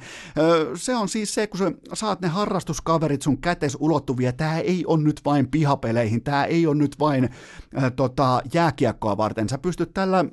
Se 0.75 0.95
on 0.95 1.09
siis 1.09 1.33
se, 1.33 1.47
kun 1.47 1.57
sä 1.57 1.71
saat 1.93 2.21
ne 2.21 2.27
harrastuskaverit 2.27 3.21
sun 3.21 3.37
kätes 3.37 3.77
ulottuvia, 3.79 4.33
tää 4.33 4.59
ei 4.59 4.83
on 4.87 5.03
nyt 5.03 5.21
vain 5.25 5.47
pihapeleihin, 5.47 6.23
tää 6.23 6.45
ei 6.45 6.67
on 6.67 6.77
nyt 6.77 6.99
vain 6.99 7.29
äh, 7.77 7.91
tota, 7.95 8.41
jääkiekkoa 8.53 9.17
varten, 9.17 9.49
sä 9.49 9.57
pystyt 9.57 9.93
tällä 9.93 10.25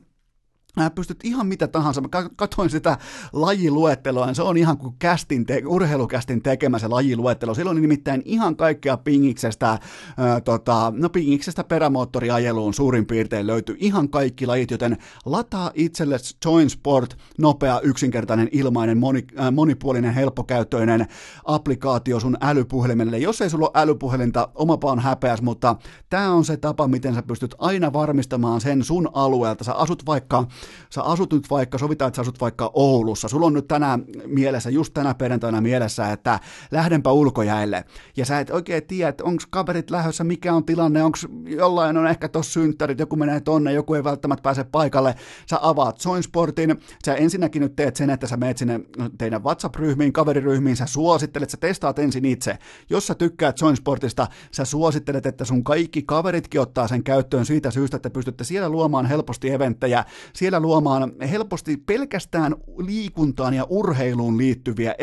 pystyt 0.94 1.20
ihan 1.24 1.46
mitä 1.46 1.68
tahansa. 1.68 2.00
Mä 2.00 2.08
katsoin 2.36 2.70
sitä 2.70 2.98
lajiluetteloa, 3.32 4.34
se 4.34 4.42
on 4.42 4.56
ihan 4.56 4.78
kuin 4.78 4.94
kästin 4.98 5.46
te- 5.46 5.62
urheilukästin 5.66 6.42
tekemä 6.42 6.78
se 6.78 6.88
lajiluettelo. 6.88 7.54
Silloin 7.54 7.82
nimittäin 7.82 8.22
ihan 8.24 8.56
kaikkea 8.56 8.96
pingiksestä, 8.96 9.78
ää, 10.16 10.40
tota, 10.40 10.92
no 10.96 11.08
pingiksestä 11.08 11.64
perämoottoriajeluun 11.64 12.74
suurin 12.74 13.06
piirtein 13.06 13.46
löytyy 13.46 13.76
ihan 13.78 14.08
kaikki 14.08 14.46
lajit, 14.46 14.70
joten 14.70 14.96
lataa 15.24 15.70
itselle 15.74 16.16
Join 16.44 16.70
Sport, 16.70 17.16
nopea, 17.38 17.80
yksinkertainen, 17.80 18.48
ilmainen, 18.52 18.98
moni, 18.98 19.24
ää, 19.36 19.50
monipuolinen, 19.50 20.14
helppokäyttöinen 20.14 21.06
applikaatio 21.44 22.20
sun 22.20 22.36
älypuhelimelle. 22.40 23.18
Jos 23.18 23.40
ei 23.40 23.50
sulla 23.50 23.66
ole 23.74 23.82
älypuhelinta, 23.82 24.48
omapa 24.54 24.92
on 24.92 24.98
häpeäs, 24.98 25.42
mutta 25.42 25.76
tämä 26.10 26.32
on 26.32 26.44
se 26.44 26.56
tapa, 26.56 26.88
miten 26.88 27.14
sä 27.14 27.22
pystyt 27.22 27.54
aina 27.58 27.92
varmistamaan 27.92 28.60
sen 28.60 28.84
sun 28.84 29.10
alueelta. 29.12 29.64
Sä 29.64 29.74
asut 29.74 30.06
vaikka 30.06 30.46
sä 30.90 31.02
asut 31.02 31.32
nyt 31.32 31.50
vaikka, 31.50 31.78
sovitaan, 31.78 32.08
että 32.08 32.16
sä 32.16 32.22
asut 32.22 32.40
vaikka 32.40 32.70
Oulussa, 32.74 33.28
sulla 33.28 33.46
on 33.46 33.52
nyt 33.52 33.68
tänä 33.68 33.98
mielessä, 34.26 34.70
just 34.70 34.94
tänä 34.94 35.14
perjantaina 35.14 35.60
mielessä, 35.60 36.12
että 36.12 36.40
lähdenpä 36.70 37.10
ulkojäille, 37.10 37.84
ja 38.16 38.24
sä 38.24 38.40
et 38.40 38.50
oikein 38.50 38.86
tiedä, 38.86 39.08
että 39.08 39.24
onko 39.24 39.42
kaverit 39.50 39.90
lähdössä, 39.90 40.24
mikä 40.24 40.54
on 40.54 40.64
tilanne, 40.64 41.02
onko 41.02 41.18
jollain 41.44 41.96
on 41.96 42.06
ehkä 42.06 42.28
tossa 42.28 42.52
synttärit, 42.52 42.98
joku 42.98 43.16
menee 43.16 43.40
tonne, 43.40 43.72
joku 43.72 43.94
ei 43.94 44.04
välttämättä 44.04 44.42
pääse 44.42 44.64
paikalle, 44.64 45.14
sä 45.50 45.58
avaat 45.62 46.04
Joinsportin, 46.04 46.80
sä 47.06 47.14
ensinnäkin 47.14 47.62
nyt 47.62 47.76
teet 47.76 47.96
sen, 47.96 48.10
että 48.10 48.26
sä 48.26 48.36
meet 48.36 48.58
sinne 48.58 48.80
teidän 49.18 49.44
WhatsApp-ryhmiin, 49.44 50.12
kaveriryhmiin, 50.12 50.76
sä 50.76 50.86
suosittelet, 50.86 51.50
sä 51.50 51.56
testaat 51.56 51.98
ensin 51.98 52.24
itse, 52.24 52.58
jos 52.90 53.06
sä 53.06 53.14
tykkäät 53.14 53.60
Joinsportista, 53.60 54.26
sä 54.52 54.64
suosittelet, 54.64 55.26
että 55.26 55.44
sun 55.44 55.64
kaikki 55.64 56.02
kaveritkin 56.02 56.60
ottaa 56.60 56.88
sen 56.88 57.04
käyttöön 57.04 57.46
siitä 57.46 57.70
syystä, 57.70 57.96
että 57.96 58.10
pystytte 58.10 58.44
siellä 58.44 58.68
luomaan 58.68 59.06
helposti 59.06 59.50
eventtejä, 59.50 60.04
siellä 60.32 60.53
siellä 60.54 60.66
luomaan 60.66 61.12
helposti 61.30 61.76
pelkästään 61.76 62.54
liikuntaan 62.78 63.54
ja 63.54 63.66
urheiluun 63.68 64.38
liittyviä 64.38 64.94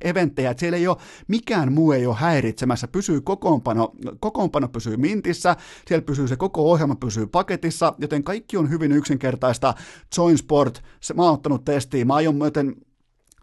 eventtejä, 0.00 0.50
että 0.50 0.60
siellä 0.60 0.78
ei 0.78 0.86
ole, 0.86 0.96
mikään 1.28 1.72
muu 1.72 1.92
ei 1.92 2.06
ole 2.06 2.14
häiritsemässä, 2.14 2.88
pysyy 2.88 3.20
kokoonpano, 3.20 3.92
kokoonpano 4.20 4.68
pysyy 4.68 4.96
mintissä, 4.96 5.56
siellä 5.86 6.04
pysyy 6.04 6.28
se 6.28 6.36
koko 6.36 6.70
ohjelma 6.70 6.94
pysyy 6.94 7.26
paketissa, 7.26 7.94
joten 7.98 8.24
kaikki 8.24 8.56
on 8.56 8.70
hyvin 8.70 8.92
yksinkertaista. 8.92 9.74
Join 10.16 10.38
Sport, 10.38 10.82
se, 11.00 11.14
mä 11.14 11.22
oon 11.22 11.34
ottanut 11.34 11.64
testiin, 11.64 12.06
mä 12.06 12.14
aion 12.14 12.34
myöten 12.34 12.76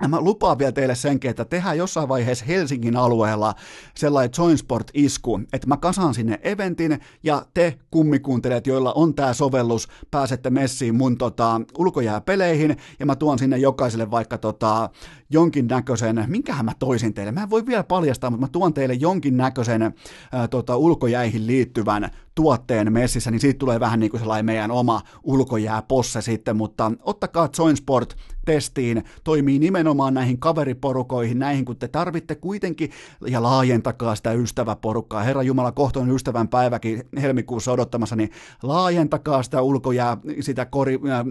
mä 0.07 0.21
lupaan 0.21 0.59
vielä 0.59 0.71
teille 0.71 0.95
senkin, 0.95 1.31
että 1.31 1.45
tehdään 1.45 1.77
jossain 1.77 2.09
vaiheessa 2.09 2.45
Helsingin 2.45 2.95
alueella 2.95 3.53
sellainen 3.95 4.31
Joinsport-isku, 4.37 5.39
että 5.53 5.67
mä 5.67 5.77
kasaan 5.77 6.13
sinne 6.13 6.39
eventin 6.43 6.99
ja 7.23 7.45
te 7.53 7.79
kummikuuntelijat, 7.91 8.67
joilla 8.67 8.93
on 8.93 9.15
tämä 9.15 9.33
sovellus, 9.33 9.87
pääsette 10.11 10.49
messiin 10.49 10.95
mun 10.95 11.17
tota, 11.17 11.61
ulkojääpeleihin 11.77 12.77
ja 12.99 13.05
mä 13.05 13.15
tuon 13.15 13.39
sinne 13.39 13.57
jokaiselle 13.57 14.11
vaikka 14.11 14.37
tota, 14.37 14.89
jonkinnäköisen, 15.29 16.23
minkähän 16.27 16.65
mä 16.65 16.71
toisin 16.79 17.13
teille, 17.13 17.31
mä 17.31 17.43
en 17.43 17.49
voi 17.49 17.65
vielä 17.65 17.83
paljastaa, 17.83 18.29
mutta 18.29 18.45
mä 18.45 18.49
tuon 18.51 18.73
teille 18.73 18.93
jonkinnäköisen 18.93 19.81
ää, 19.81 20.47
tota, 20.47 20.77
ulkojäihin 20.77 21.47
liittyvän 21.47 22.09
tuotteen 22.35 22.93
messissä, 22.93 23.31
niin 23.31 23.39
siitä 23.39 23.59
tulee 23.59 23.79
vähän 23.79 23.99
niin 23.99 24.11
kuin 24.11 24.19
sellainen 24.19 24.45
meidän 24.45 24.71
oma 24.71 25.01
ulkojääposse 25.23 26.21
sitten, 26.21 26.57
mutta 26.57 26.91
ottakaa 27.01 27.49
Joinsport 27.57 28.15
testiin, 28.45 29.03
toimii 29.23 29.59
nimenomaan 29.59 30.13
näihin 30.13 30.39
kaveriporukoihin, 30.39 31.39
näihin 31.39 31.65
kun 31.65 31.77
te 31.77 31.87
tarvitte 31.87 32.35
kuitenkin, 32.35 32.91
ja 33.27 33.43
laajentakaa 33.43 34.15
sitä 34.15 34.31
ystäväporukkaa, 34.31 35.23
Herra 35.23 35.43
Jumala, 35.43 35.71
kohta 35.71 35.99
on 35.99 36.11
ystävän 36.11 36.47
päiväkin 36.47 37.03
helmikuussa 37.21 37.71
odottamassa, 37.71 38.15
niin 38.15 38.31
laajentakaa 38.63 39.43
sitä 39.43 39.61
ulkojää, 39.61 40.17
sitä, 40.39 40.65
kori, 40.65 40.99
äh, 41.09 41.25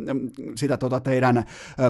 sitä 0.54 0.76
tota 0.76 1.00
teidän 1.00 1.36
äh, 1.38 1.44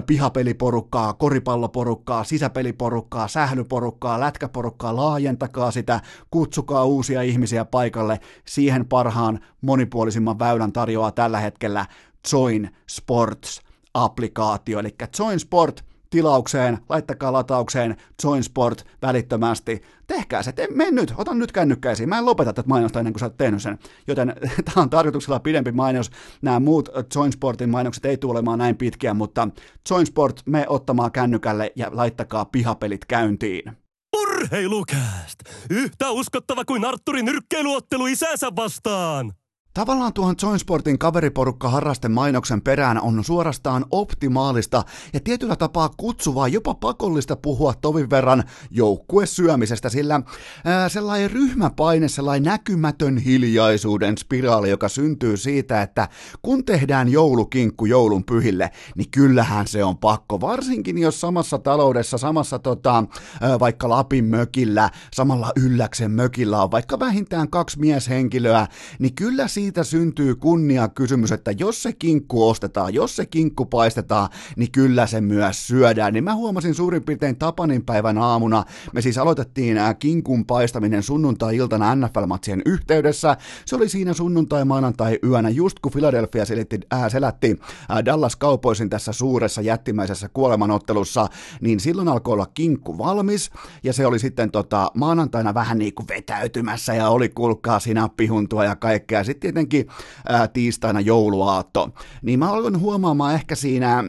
pihapeliporukkaa, 0.07 1.13
koripalloporukkaa, 1.13 1.98
sisäpeliporukkaa, 2.23 3.27
sählyporukkaa, 3.27 4.19
lätkäporukkaa, 4.19 4.95
laajentakaa 4.95 5.71
sitä, 5.71 6.01
kutsukaa 6.31 6.85
uusia 6.85 7.21
ihmisiä 7.21 7.65
paikalle, 7.65 8.19
siihen 8.45 8.85
parhaan 8.85 9.39
monipuolisimman 9.61 10.39
väylän 10.39 10.71
tarjoaa 10.71 11.11
tällä 11.11 11.39
hetkellä 11.39 11.85
Join 12.33 12.69
Sports 12.89 13.61
applikaatio, 13.93 14.79
eli 14.79 14.95
Join 15.19 15.39
Sport 15.39 15.88
tilaukseen, 16.09 16.77
laittakaa 16.89 17.33
lataukseen 17.33 17.95
Join 18.23 18.43
Sport 18.43 18.85
välittömästi. 19.01 19.81
Tehkää 20.07 20.43
se, 20.43 20.53
mene 20.75 20.91
nyt, 20.91 21.13
otan 21.17 21.39
nyt 21.39 21.51
kännykkäisiin. 21.51 22.09
Mä 22.09 22.17
en 22.17 22.25
lopeta 22.25 22.53
tätä 22.53 22.69
mainosta 22.69 22.99
ennen 22.99 23.13
kuin 23.13 23.19
sä 23.19 23.25
oot 23.25 23.37
tehnyt 23.37 23.61
sen. 23.61 23.79
Joten 24.07 24.35
tämä 24.65 24.81
on 24.81 24.89
tarkoituksella 24.89 25.39
pidempi 25.39 25.71
mainos. 25.71 26.11
Nämä 26.41 26.59
muut 26.59 26.89
Join 27.15 27.31
Sportin 27.31 27.69
mainokset 27.69 28.05
ei 28.05 28.17
tule 28.17 28.31
olemaan 28.31 28.59
näin 28.59 28.77
pitkiä, 28.77 29.13
mutta 29.13 29.47
Join 29.89 30.05
Sport, 30.05 30.41
me 30.45 30.65
ottamaan 30.69 31.11
kännykälle 31.11 31.71
ja 31.75 31.87
laittakaa 31.91 32.45
pihapelit 32.45 33.05
käyntiin. 33.05 33.71
Urheilukääst! 34.17 35.39
Yhtä 35.69 36.11
uskottava 36.11 36.65
kuin 36.65 36.85
Arturin 36.85 37.25
nyrkkeiluottelu 37.25 38.07
isänsä 38.07 38.47
vastaan! 38.55 39.33
Tavallaan 39.73 40.13
tuohon 40.13 40.35
Joinsportin 40.43 40.99
kaveriporukka 40.99 41.69
harrasten 41.69 42.11
mainoksen 42.11 42.61
perään 42.61 43.01
on 43.01 43.23
suorastaan 43.23 43.85
optimaalista 43.91 44.83
ja 45.13 45.19
tietyllä 45.19 45.55
tapaa 45.55 45.89
kutsuvaa, 45.97 46.47
jopa 46.47 46.73
pakollista 46.73 47.35
puhua 47.35 47.73
tovin 47.81 48.09
verran 48.09 48.43
joukkuesyömisestä, 48.71 49.89
sillä 49.89 50.21
ää, 50.65 50.89
sellainen 50.89 51.31
ryhmäpaine, 51.31 52.07
sellainen 52.07 52.51
näkymätön 52.51 53.17
hiljaisuuden 53.17 54.17
spiraali, 54.17 54.69
joka 54.69 54.89
syntyy 54.89 55.37
siitä, 55.37 55.81
että 55.81 56.07
kun 56.41 56.65
tehdään 56.65 57.09
joulukinkku 57.09 57.85
joulun 57.85 58.23
pyhille, 58.23 58.71
niin 58.95 59.11
kyllähän 59.11 59.67
se 59.67 59.83
on 59.83 59.97
pakko, 59.97 60.41
varsinkin 60.41 60.97
jos 60.97 61.21
samassa 61.21 61.57
taloudessa, 61.57 62.17
samassa 62.17 62.59
tota, 62.59 63.03
ää, 63.41 63.59
vaikka 63.59 63.89
Lapin 63.89 64.25
mökillä, 64.25 64.89
samalla 65.13 65.51
Ylläksen 65.65 66.11
mökillä 66.11 66.63
on 66.63 66.71
vaikka 66.71 66.99
vähintään 66.99 67.49
kaksi 67.49 67.79
mieshenkilöä, 67.79 68.67
niin 68.99 69.15
kyllä 69.15 69.47
siitä 69.59 69.83
syntyy 69.83 70.35
kunnia 70.35 70.87
kysymys, 70.87 71.31
että 71.31 71.51
jos 71.51 71.83
se 71.83 71.93
kinkku 71.93 72.49
ostetaan, 72.49 72.93
jos 72.93 73.15
se 73.15 73.25
kinkku 73.25 73.65
paistetaan, 73.65 74.29
niin 74.55 74.71
kyllä 74.71 75.07
se 75.07 75.21
myös 75.21 75.67
syödään. 75.67 76.13
Niin 76.13 76.23
mä 76.23 76.35
huomasin 76.35 76.75
suurin 76.75 77.03
piirtein 77.03 77.35
Tapanin 77.35 77.85
päivän 77.85 78.17
aamuna, 78.17 78.63
me 78.93 79.01
siis 79.01 79.17
aloitettiin 79.17 79.77
kinkun 79.99 80.45
paistaminen 80.45 81.03
sunnuntai-iltana 81.03 81.95
NFL-matsien 81.95 82.61
yhteydessä. 82.65 83.37
Se 83.65 83.75
oli 83.75 83.89
siinä 83.89 84.13
sunnuntai-maanantai-yönä, 84.13 85.49
just 85.49 85.79
kun 85.79 85.91
Philadelphia 85.91 86.45
selitti, 86.45 86.79
äh, 86.93 87.11
selätti 87.11 87.59
äh, 87.91 88.05
Dallas 88.05 88.37
Cowboysin 88.37 88.89
tässä 88.89 89.13
suuressa 89.13 89.61
jättimäisessä 89.61 90.29
kuolemanottelussa, 90.33 91.27
niin 91.61 91.79
silloin 91.79 92.07
alkoi 92.07 92.33
olla 92.33 92.47
kinkku 92.53 92.97
valmis, 92.97 93.51
ja 93.83 93.93
se 93.93 94.05
oli 94.05 94.19
sitten 94.19 94.51
tota, 94.51 94.91
maanantaina 94.93 95.53
vähän 95.53 95.77
niin 95.77 95.93
kuin 95.93 96.07
vetäytymässä, 96.07 96.93
ja 96.93 97.09
oli 97.09 97.29
kulkaa 97.29 97.79
sinappihuntua 97.79 98.65
ja 98.65 98.75
kaikkea. 98.75 99.23
Sitten 99.23 99.48
tietenkin 99.53 99.87
ää, 100.29 100.47
tiistaina 100.47 101.01
jouluaatto. 101.01 101.89
Niin 102.21 102.39
mä 102.39 102.51
aloin 102.51 102.79
huomaamaan 102.79 103.33
ehkä 103.33 103.55
siinä 103.55 104.03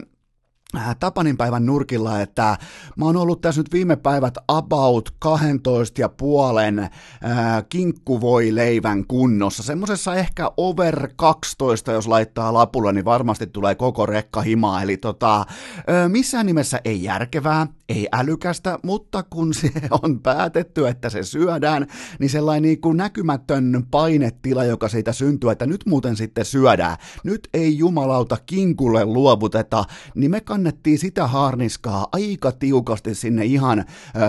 Tapanin 0.99 1.37
päivän 1.37 1.65
nurkilla, 1.65 2.21
että 2.21 2.57
mä 2.95 3.05
oon 3.05 3.17
ollut 3.17 3.41
tässä 3.41 3.61
nyt 3.61 3.73
viime 3.73 3.95
päivät 3.95 4.37
about 4.47 5.09
12 5.19 6.01
ja 6.01 6.09
puolen 6.09 6.79
äh, 6.79 6.89
kinkkuvoileivän 7.69 9.07
kunnossa. 9.07 9.63
Semmosessa 9.63 10.15
ehkä 10.15 10.51
over 10.57 11.09
12, 11.15 11.91
jos 11.91 12.07
laittaa 12.07 12.53
lapulla, 12.53 12.91
niin 12.91 13.05
varmasti 13.05 13.47
tulee 13.47 13.75
koko 13.75 14.05
rekka 14.05 14.41
himaa. 14.41 14.81
Eli 14.81 14.97
tota, 14.97 15.39
äh, 15.39 15.45
missään 16.07 16.45
nimessä 16.45 16.81
ei 16.85 17.03
järkevää, 17.03 17.67
ei 17.89 18.07
älykästä, 18.11 18.79
mutta 18.83 19.23
kun 19.23 19.53
se 19.53 19.71
on 20.03 20.19
päätetty, 20.19 20.87
että 20.87 21.09
se 21.09 21.23
syödään, 21.23 21.87
niin 22.19 22.29
sellainen 22.29 22.61
niin 22.61 22.81
kuin 22.81 22.97
näkymätön 22.97 23.85
painetila, 23.91 24.63
joka 24.63 24.89
siitä 24.89 25.13
syntyy, 25.13 25.51
että 25.51 25.65
nyt 25.65 25.85
muuten 25.85 26.15
sitten 26.15 26.45
syödään. 26.45 26.97
Nyt 27.23 27.49
ei 27.53 27.77
jumalauta 27.77 28.37
kinkulle 28.45 29.05
luovuteta, 29.05 29.85
niin 30.15 30.31
me 30.31 30.41
kannettiin 30.61 30.99
sitä 30.99 31.27
harniskaa 31.27 32.07
aika 32.11 32.51
tiukasti 32.51 33.15
sinne 33.15 33.45
ihan 33.45 33.85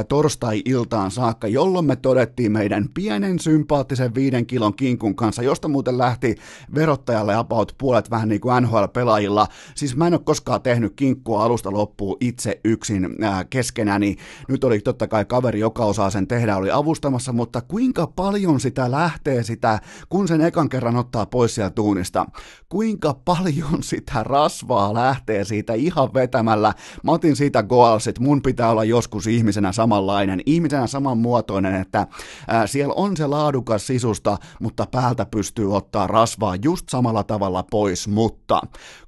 torstai-iltaan 0.09 1.11
saakka, 1.11 1.49
jolloin 1.49 1.85
me 1.85 1.97
todettiin 1.97 2.53
meidän 2.53 2.89
pienen 2.95 3.39
sympaattisen 3.39 4.15
viiden 4.15 4.47
kilon 4.47 4.75
kinkun 4.75 5.15
kanssa, 5.15 5.43
josta 5.43 5.69
muuten 5.69 5.99
lähti 5.99 6.37
verottajalle 6.75 7.35
about 7.35 7.75
puolet 7.79 8.11
vähän 8.11 8.29
niin 8.29 8.41
kuin 8.41 8.65
NHL-pelaajilla. 8.65 9.47
Siis 9.75 9.97
mä 9.97 10.07
en 10.07 10.15
ole 10.15 10.21
koskaan 10.25 10.63
tehnyt 10.63 10.93
kinkkua 10.97 11.45
alusta 11.45 11.73
loppuun 11.73 12.17
itse 12.21 12.61
yksin 12.65 13.09
keskenäni. 13.51 14.17
Nyt 14.49 14.65
oli 14.65 14.81
totta 14.81 15.09
kai 15.09 15.25
kaveri, 15.25 15.61
joka 15.61 15.85
osaa 15.85 16.11
sen 16.11 16.29
tehdä, 16.29 16.57
oli 16.57 16.71
avustamassa, 16.71 17.33
mutta 17.33 17.61
kuinka 17.61 18.07
paljon 18.07 18.61
sitä 18.61 18.91
lähtee 18.91 19.43
sitä, 19.43 19.79
kun 20.09 20.29
sen 20.29 20.41
ekan 20.41 20.69
kerran 20.69 20.97
ottaa 20.97 21.27
pois 21.27 21.55
sieltä 21.55 21.75
tuunista, 21.75 22.27
kuinka 22.69 23.15
paljon 23.25 23.83
sitä 23.83 24.23
rasvaa 24.23 24.95
lähtee 24.95 25.45
siitä 25.45 25.75
ihan 25.75 26.15
vetämällä. 26.23 26.75
Mä 27.03 27.13
otin 27.13 27.37
siitä 27.37 27.63
goals, 27.63 28.09
että 28.09 28.23
mun 28.23 28.43
pitää 28.43 28.71
olla 28.71 28.85
joskus 28.85 29.27
ihmisenä 29.27 29.73
samanlainen, 29.73 30.41
ihmisenä 30.47 30.87
samanmuotoinen, 30.87 31.75
että 31.75 32.07
ää, 32.49 32.67
siellä 32.67 32.95
on 32.95 33.17
se 33.17 33.27
laadukas 33.27 33.87
sisusta, 33.87 34.39
mutta 34.61 34.87
päältä 34.91 35.27
pystyy 35.27 35.77
ottaa 35.77 36.07
rasvaa 36.07 36.57
just 36.65 36.89
samalla 36.89 37.25
tavalla 37.25 37.63
pois, 37.63 38.09
mutta 38.09 38.61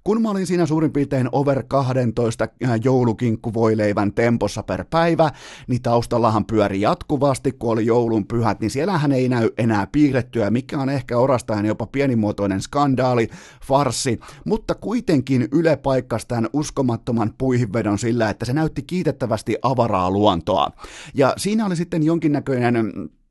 kun 0.04 0.22
mä 0.22 0.30
olin 0.30 0.46
siinä 0.46 0.66
suurin 0.66 0.92
piirtein 0.92 1.28
over 1.32 1.62
12 1.68 2.48
joulukinkkuvoileivän 2.84 4.12
tempossa 4.12 4.62
per 4.62 4.84
päivä, 4.90 5.30
niin 5.68 5.82
taustallahan 5.82 6.44
pyöri 6.44 6.80
jatkuvasti, 6.80 7.52
kun 7.52 7.72
oli 7.72 7.86
joulun 7.86 8.26
pyhät, 8.26 8.60
niin 8.60 8.70
siellähän 8.70 9.12
ei 9.12 9.28
näy 9.28 9.50
enää 9.58 9.86
piirrettyä, 9.92 10.50
mikä 10.50 10.78
on 10.78 10.88
ehkä 10.88 11.18
orastajan 11.18 11.66
jopa 11.66 11.86
pienimuotoinen 11.86 12.60
skandaali, 12.60 13.28
farsi, 13.66 14.20
mutta 14.44 14.74
kuitenkin 14.74 15.48
Yle 15.52 15.76
paikkasi 15.76 16.28
tämän 16.28 16.50
uskomattoman 16.52 17.34
puihinvedon 17.38 17.98
sillä, 17.98 18.30
että 18.30 18.44
se 18.44 18.52
näytti 18.52 18.82
kiitettävästi 18.82 19.56
avaraa 19.62 20.10
luontoa. 20.10 20.70
Ja 21.14 21.34
siinä 21.36 21.66
oli 21.66 21.76
sitten 21.76 22.02
jonkinnäköinen 22.02 22.76
Äh, 22.76 23.23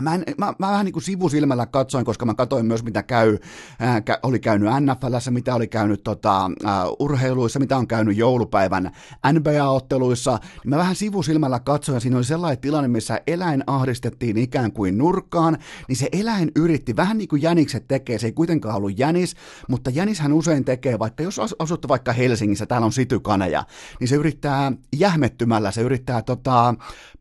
mä, 0.00 0.14
en, 0.14 0.24
mä, 0.38 0.54
mä 0.58 0.70
vähän 0.70 0.84
niin 0.84 0.92
kuin 0.92 1.02
sivusilmällä 1.02 1.66
katsoin, 1.66 2.04
koska 2.04 2.26
mä 2.26 2.34
katsoin 2.34 2.66
myös, 2.66 2.84
mitä 2.84 3.02
käy, 3.02 3.38
ää, 3.78 3.96
äh, 3.96 4.04
kä, 4.04 4.18
oli 4.22 4.38
käynyt 4.38 4.68
NFLssä, 4.80 5.30
mitä 5.30 5.54
oli 5.54 5.68
käynyt 5.68 6.04
tota, 6.04 6.50
ää, 6.64 6.82
äh, 6.82 6.88
urheiluissa, 6.98 7.58
mitä 7.58 7.76
on 7.76 7.86
käynyt 7.86 8.16
joulupäivän 8.16 8.90
NBA-otteluissa. 9.32 10.38
Niin 10.64 10.70
mä 10.70 10.76
vähän 10.76 10.96
sivusilmällä 10.96 11.60
katsoin, 11.60 11.96
ja 11.96 12.00
siinä 12.00 12.16
oli 12.16 12.24
sellainen 12.24 12.60
tilanne, 12.60 12.88
missä 12.88 13.20
eläin 13.26 13.64
ahdistettiin 13.66 14.38
ikään 14.38 14.72
kuin 14.72 14.98
nurkkaan, 14.98 15.58
niin 15.88 15.96
se 15.96 16.08
eläin 16.12 16.50
yritti, 16.56 16.96
vähän 16.96 17.18
niin 17.18 17.28
kuin 17.28 17.42
jänikset 17.42 17.88
tekee, 17.88 18.18
se 18.18 18.26
ei 18.26 18.32
kuitenkaan 18.32 18.76
ollut 18.76 18.98
jänis, 18.98 19.36
mutta 19.68 19.90
jänishän 19.90 20.32
usein 20.32 20.64
tekee, 20.64 20.98
vaikka 20.98 21.22
jos 21.22 21.40
asutte 21.58 21.88
vaikka 21.88 22.12
Helsingissä, 22.12 22.66
täällä 22.66 22.84
on 22.84 22.92
sitykaneja, 22.92 23.64
niin 24.00 24.08
se 24.08 24.16
yrittää 24.16 24.72
jähmettymällä, 24.96 25.70
se 25.70 25.80
yrittää 25.80 26.22
tota, 26.22 26.74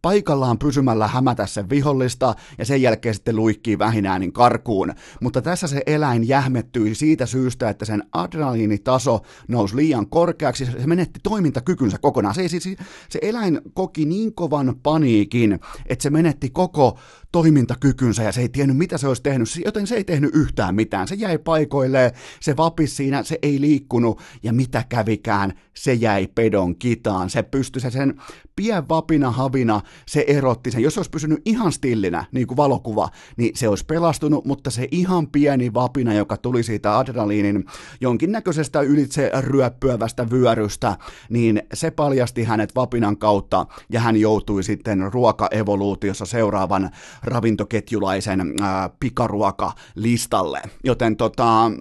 paikallaan 0.06 0.60
pysymällä 0.60 1.08
hämätä 1.08 1.46
sen 1.46 1.70
vihollista, 1.70 2.36
ja 2.58 2.66
sen 2.66 2.82
jälkeen 2.82 3.16
sitten 3.16 3.36
luikkii 3.36 3.80
vähinäänin 3.80 4.34
karkuun. 4.34 4.94
Mutta 5.22 5.42
tässä 5.42 5.68
se 5.68 5.82
eläin 5.86 6.28
jähmettyi 6.28 6.96
siitä 6.96 7.26
syystä, 7.26 7.70
että 7.70 7.86
sen 7.86 8.04
adrenaliinitaso 8.12 9.20
nousi 9.48 9.76
liian 9.76 10.10
korkeaksi, 10.10 10.66
se 10.66 10.88
menetti 10.88 11.20
toimintakykynsä 11.24 11.98
kokonaan. 11.98 12.36
Se, 12.36 12.48
se, 12.48 12.60
se, 12.60 12.76
se 13.10 13.20
eläin 13.22 13.62
koki 13.74 14.06
niin 14.06 14.36
kovan 14.36 14.76
paniikin, 14.84 15.60
että 15.86 16.04
se 16.04 16.10
menetti 16.10 16.50
koko 16.50 17.00
toimintakykynsä 17.36 18.24
ja 18.24 18.32
se 18.32 18.42
ei 18.42 18.50
tiennyt 18.50 18.78
mitä 18.78 18.98
se 18.98 19.08
olisi 19.08 19.24
tehnyt, 19.24 19.48
joten 19.66 19.88
se 19.88 19.96
ei 19.96 20.04
tehnyt 20.04 20.36
yhtään 20.36 20.76
mitään. 20.76 21.08
Se 21.08 21.16
jäi 21.16 21.38
paikoilleen, 21.38 22.12
se 22.40 22.58
vapisi 22.58 22.96
siinä, 22.96 23.24
se 23.24 23.40
ei 23.42 23.62
liikkunut 23.62 24.22
ja 24.44 24.54
mitä 24.54 24.84
kävikään, 24.90 25.54
se 25.74 25.94
jäi 25.94 26.28
pedon 26.28 26.76
kitaan. 26.76 27.30
Se 27.30 27.44
pystyi 27.44 27.82
se 27.82 27.90
sen 27.92 28.22
pien 28.56 28.90
vapina 28.90 29.32
havina, 29.32 29.82
se 30.08 30.26
erotti 30.28 30.72
sen. 30.72 30.82
Jos 30.82 30.94
se 30.94 31.00
olisi 31.00 31.12
pysynyt 31.12 31.42
ihan 31.46 31.72
stillinä, 31.72 32.26
niin 32.32 32.48
kuin 32.48 32.58
valokuva, 32.58 33.10
niin 33.38 33.56
se 33.56 33.68
olisi 33.68 33.86
pelastunut, 33.86 34.46
mutta 34.46 34.70
se 34.70 34.88
ihan 34.92 35.28
pieni 35.28 35.74
vapina, 35.74 36.14
joka 36.14 36.38
tuli 36.38 36.64
siitä 36.64 36.98
adrenaliinin 36.98 37.66
jonkinnäköisestä 38.02 38.82
ylitse 38.82 39.32
ryöppyävästä 39.40 40.30
vyörystä, 40.30 40.98
niin 41.30 41.62
se 41.74 41.92
paljasti 41.92 42.44
hänet 42.44 42.76
vapinan 42.76 43.18
kautta 43.18 43.66
ja 43.90 44.00
hän 44.00 44.18
joutui 44.18 44.64
sitten 44.64 45.14
ruokaevoluutiossa 45.14 46.26
seuraavan 46.26 46.90
ravintoketjulaisen 47.26 48.54
ää, 48.62 48.90
pikaruokalistalle. 49.00 50.62
Joten 50.84 51.18
tota, 51.18 51.72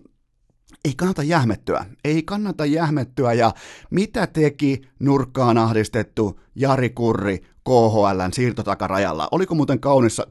ei 0.84 0.94
kannata 0.96 1.22
jähmettyä, 1.22 1.86
ei 2.04 2.22
kannata 2.22 2.66
jähmettyä 2.66 3.32
ja 3.32 3.52
mitä 3.90 4.26
teki 4.26 4.82
nurkkaan 5.00 5.58
ahdistettu 5.58 6.40
Jari 6.54 6.90
Kurri 6.90 7.42
KHLn 7.68 8.32
siirtotakarajalla. 8.32 9.28
Oliko 9.30 9.54
muuten 9.54 9.80
kaunis 9.80 10.20
äh, 10.20 10.26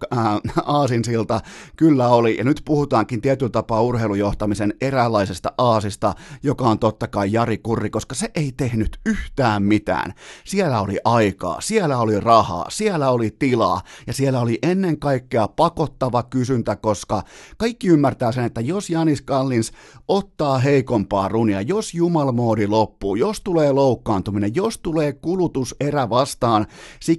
aasinsilta? 0.66 1.42
Kyllä 1.76 2.08
oli. 2.08 2.38
Ja 2.38 2.44
nyt 2.44 2.62
puhutaankin 2.66 3.22
tietyllä 3.22 3.50
tapaa 3.50 3.82
urheilujohtamisen 3.82 4.74
eräänlaisesta 4.82 5.52
aasista, 5.58 6.14
joka 6.44 6.66
on 6.66 6.80
totta 6.80 7.08
kai 7.08 7.32
Jari 7.32 7.58
Kurri, 7.58 7.90
koska 7.90 8.16
se 8.16 8.32
ei 8.36 8.52
tehnyt 8.58 9.00
yhtään 9.06 9.64
mitään. 9.64 10.14
Siellä 10.46 10.82
oli 10.82 11.00
aikaa, 11.06 11.62
siellä 11.62 11.98
oli 11.98 12.20
rahaa, 12.20 12.66
siellä 12.70 13.10
oli 13.10 13.36
tilaa 13.40 13.82
ja 14.08 14.14
siellä 14.14 14.40
oli 14.40 14.60
ennen 14.64 15.00
kaikkea 15.00 15.48
pakottava 15.48 16.24
kysyntä, 16.24 16.76
koska 16.76 17.24
kaikki 17.58 17.88
ymmärtää 17.88 18.32
sen, 18.32 18.46
että 18.46 18.62
jos 18.62 18.90
Janis 18.90 19.22
Kallins 19.22 19.72
ottaa 20.08 20.58
heikompaa 20.58 21.28
runia, 21.28 21.62
jos 21.62 21.94
jumalmoodi 21.94 22.68
loppuu, 22.68 23.16
jos 23.16 23.42
tulee 23.42 23.72
loukkaantuminen, 23.72 24.56
jos 24.56 24.78
tulee 24.78 25.14
kulutuserä 25.14 26.10
vastaan, 26.10 26.66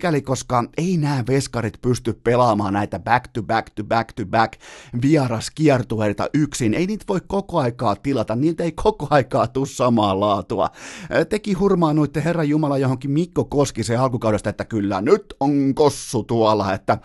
sikäli 0.05 0.23
koska 0.23 0.65
ei 0.77 0.97
nämä 0.97 1.25
veskarit 1.29 1.81
pysty 1.83 2.21
pelaamaan 2.25 2.73
näitä 2.73 2.99
back 2.99 3.29
to 3.33 3.43
back 3.43 3.71
to 3.75 3.85
back 3.85 4.13
to 4.13 4.27
back 4.27 4.53
vieraskiertueita 5.03 6.29
yksin. 6.35 6.75
Ei 6.75 6.87
niitä 6.87 7.05
voi 7.09 7.21
koko 7.27 7.59
aikaa 7.59 7.97
tilata, 7.97 8.37
niitä 8.37 8.65
ei 8.65 8.73
koko 8.73 9.07
aikaa 9.11 9.47
tuu 9.47 9.67
samaa 9.67 10.21
laatua. 10.21 10.71
Teki 11.29 11.53
hurmaa 11.53 11.95
noitten 11.95 12.23
Herran 12.23 12.49
Jumala 12.49 12.79
johonkin 12.79 13.11
Mikko 13.11 13.49
se 13.83 13.97
alkukaudesta, 13.97 14.51
että 14.51 14.65
kyllä 14.65 15.01
nyt 15.01 15.35
on 15.41 15.75
kossu 15.75 16.23
tuolla, 16.23 16.73
että 16.73 16.99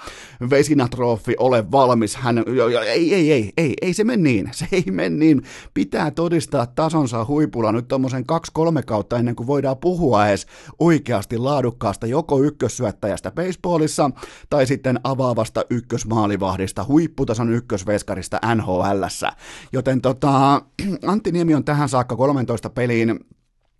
vesinatrofi 0.50 1.36
ole 1.39 1.72
valmis. 1.72 2.16
Hän, 2.16 2.43
ei, 2.88 3.14
ei, 3.14 3.32
ei, 3.32 3.54
ei, 3.58 3.74
ei 3.82 3.93
se 3.93 4.04
mene 4.04 4.24
niin, 4.24 4.50
se 4.54 4.68
ei 4.72 4.84
mene 4.91 5.16
niin. 5.16 5.41
Pitää 5.74 6.12
todistaa 6.12 6.66
tasonsa 6.66 7.26
huipulla 7.26 7.72
nyt 7.72 7.88
tuommoisen 7.88 8.26
kaksi-kolme 8.26 8.84
kautta 8.84 9.18
ennen 9.18 9.36
kuin 9.36 9.47
voidaan 9.47 9.78
puhua 9.78 10.28
edes 10.28 10.47
oikeasti 10.80 11.38
laadukkaasta 11.38 12.08
joko 12.08 12.43
ykkössyä 12.43 12.89
syöttäjästä 12.90 13.32
baseballissa 13.32 14.12
tai 14.50 14.66
sitten 14.66 15.00
avaavasta 15.04 15.66
ykkösmaalivahdista, 15.70 16.86
huipputason 16.88 17.50
ykkösveskarista 17.50 18.40
NHLssä. 18.56 19.32
Joten 19.74 20.02
tota, 20.02 20.62
Antti 21.12 21.32
Niemi 21.32 21.56
on 21.56 21.66
tähän 21.66 21.90
saakka 21.90 22.16
13 22.16 22.70
peliin 22.70 23.20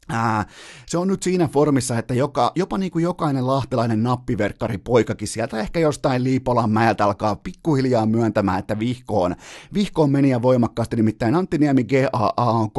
Ää, 0.10 0.46
se 0.86 0.98
on 0.98 1.08
nyt 1.08 1.24
siinä 1.24 1.48
formissa, 1.48 1.98
että 1.98 2.14
joka, 2.14 2.52
jopa 2.56 2.78
niin 2.78 2.92
kuin 2.92 3.04
jokainen 3.04 3.48
lahtelainen 3.48 4.04
nappiverkkari 4.04 4.78
poikakin 4.78 5.28
sieltä 5.28 5.60
ehkä 5.60 5.80
jostain 5.80 6.24
Liipolan 6.24 6.70
mäeltä 6.70 7.06
alkaa 7.06 7.36
pikkuhiljaa 7.36 8.06
myöntämään, 8.06 8.60
että 8.60 8.80
vihkoon. 8.80 9.36
Vihkoon 9.74 10.12
meni 10.12 10.30
ja 10.30 10.42
voimakkaasti, 10.42 10.96
nimittäin 10.96 11.36
Antti 11.36 11.58
Niemi 11.58 11.84
GAA 11.84 12.34
on 12.38 12.70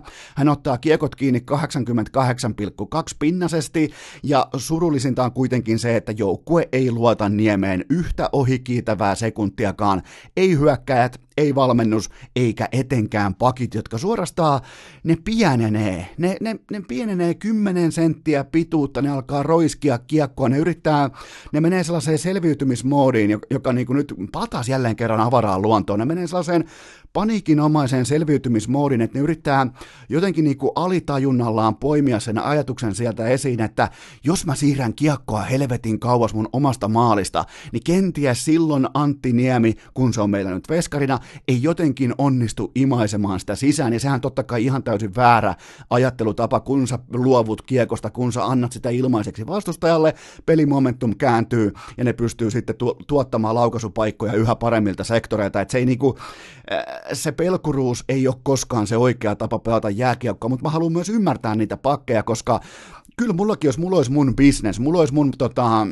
3,4. 0.00 0.10
Hän 0.36 0.48
ottaa 0.48 0.78
kiekot 0.78 1.14
kiinni 1.14 1.44
88,2 1.52 2.96
pinnasesti 3.18 3.90
ja 4.22 4.48
surullisinta 4.56 5.24
on 5.24 5.32
kuitenkin 5.32 5.78
se, 5.78 5.96
että 5.96 6.12
joukkue 6.12 6.68
ei 6.72 6.90
luota 6.90 7.28
Niemeen 7.28 7.84
yhtä 7.90 8.28
ohikiitävää 8.32 9.14
sekuntiakaan. 9.14 10.02
Ei 10.36 10.58
hyökkäjät, 10.58 11.20
ei 11.36 11.54
valmennus, 11.54 12.10
eikä 12.36 12.68
etenkään 12.72 13.34
pakit, 13.34 13.74
jotka 13.74 13.98
suorastaan 13.98 14.60
ne 15.04 15.16
pienenee. 15.24 16.06
Ne, 16.24 16.36
ne, 16.40 16.56
ne 16.70 16.82
pienenee 16.88 17.34
10 17.34 17.92
senttiä 17.92 18.44
pituutta, 18.44 19.02
ne 19.02 19.08
alkaa 19.08 19.42
roiskia 19.42 19.98
kiekkoa, 19.98 20.48
ne 20.48 20.58
yrittää, 20.58 21.10
ne 21.52 21.60
menee 21.60 21.84
sellaiseen 21.84 22.18
selviytymismoodiin, 22.18 23.30
joka, 23.30 23.46
joka 23.50 23.72
niin 23.72 23.86
kuin 23.86 23.96
nyt 23.96 24.14
patas 24.32 24.68
jälleen 24.68 24.96
kerran 24.96 25.20
avaraan 25.20 25.62
luontoon. 25.62 25.98
Ne 25.98 26.04
menee 26.04 26.26
sellaiseen 26.26 26.64
paniikinomaiseen 27.14 28.06
selviytymismoodin, 28.06 29.00
että 29.00 29.18
ne 29.18 29.22
yrittää 29.22 29.66
jotenkin 30.08 30.44
niin 30.44 30.58
kuin 30.58 30.70
alitajunnallaan 30.74 31.76
poimia 31.76 32.20
sen 32.20 32.38
ajatuksen 32.38 32.94
sieltä 32.94 33.26
esiin, 33.26 33.60
että 33.60 33.90
jos 34.24 34.46
mä 34.46 34.54
siirrän 34.54 34.94
kiekkoa 34.94 35.42
helvetin 35.42 36.00
kauas 36.00 36.34
mun 36.34 36.48
omasta 36.52 36.88
maalista, 36.88 37.44
niin 37.72 37.82
kenties 37.84 38.44
silloin 38.44 38.88
Antti 38.94 39.32
Niemi, 39.32 39.74
kun 39.94 40.14
se 40.14 40.20
on 40.20 40.30
meillä 40.30 40.50
nyt 40.50 40.68
veskarina, 40.68 41.18
ei 41.48 41.62
jotenkin 41.62 42.14
onnistu 42.18 42.72
imaisemaan 42.74 43.40
sitä 43.40 43.54
sisään, 43.54 43.92
ja 43.92 44.00
sehän 44.00 44.20
totta 44.20 44.42
kai 44.42 44.64
ihan 44.64 44.82
täysin 44.82 45.14
väärä 45.16 45.54
ajatus 45.90 46.13
ajattelutapa, 46.14 46.60
kun 46.60 46.86
sä 46.86 46.98
luovut 47.14 47.62
kiekosta, 47.62 48.10
kun 48.10 48.32
sä 48.32 48.44
annat 48.44 48.72
sitä 48.72 48.90
ilmaiseksi 48.90 49.46
vastustajalle, 49.46 50.14
pelimomentum 50.46 51.16
kääntyy 51.16 51.72
ja 51.96 52.04
ne 52.04 52.12
pystyy 52.12 52.50
sitten 52.50 52.76
tu- 52.76 52.96
tuottamaan 53.06 53.54
laukaisupaikkoja 53.54 54.32
yhä 54.32 54.54
paremmilta 54.54 55.04
sektoreilta. 55.04 55.60
Et 55.60 55.70
se, 55.70 55.78
ei 55.78 55.86
niinku, 55.86 56.18
äh, 56.72 56.84
se 57.12 57.32
pelkuruus 57.32 58.04
ei 58.08 58.28
ole 58.28 58.36
koskaan 58.42 58.86
se 58.86 58.96
oikea 58.96 59.36
tapa 59.36 59.58
pelata 59.58 59.90
jääkiekkoa, 59.90 60.48
mutta 60.48 60.62
mä 60.62 60.70
haluan 60.70 60.92
myös 60.92 61.08
ymmärtää 61.08 61.54
niitä 61.54 61.76
pakkeja, 61.76 62.22
koska 62.22 62.60
kyllä 63.16 63.32
mullakin, 63.32 63.68
jos 63.68 63.78
mulla 63.78 63.96
olisi 63.96 64.12
mun 64.12 64.36
business, 64.36 64.80
mulla 64.80 64.98
olisi 64.98 65.14
mun 65.14 65.30
tota, 65.38 65.86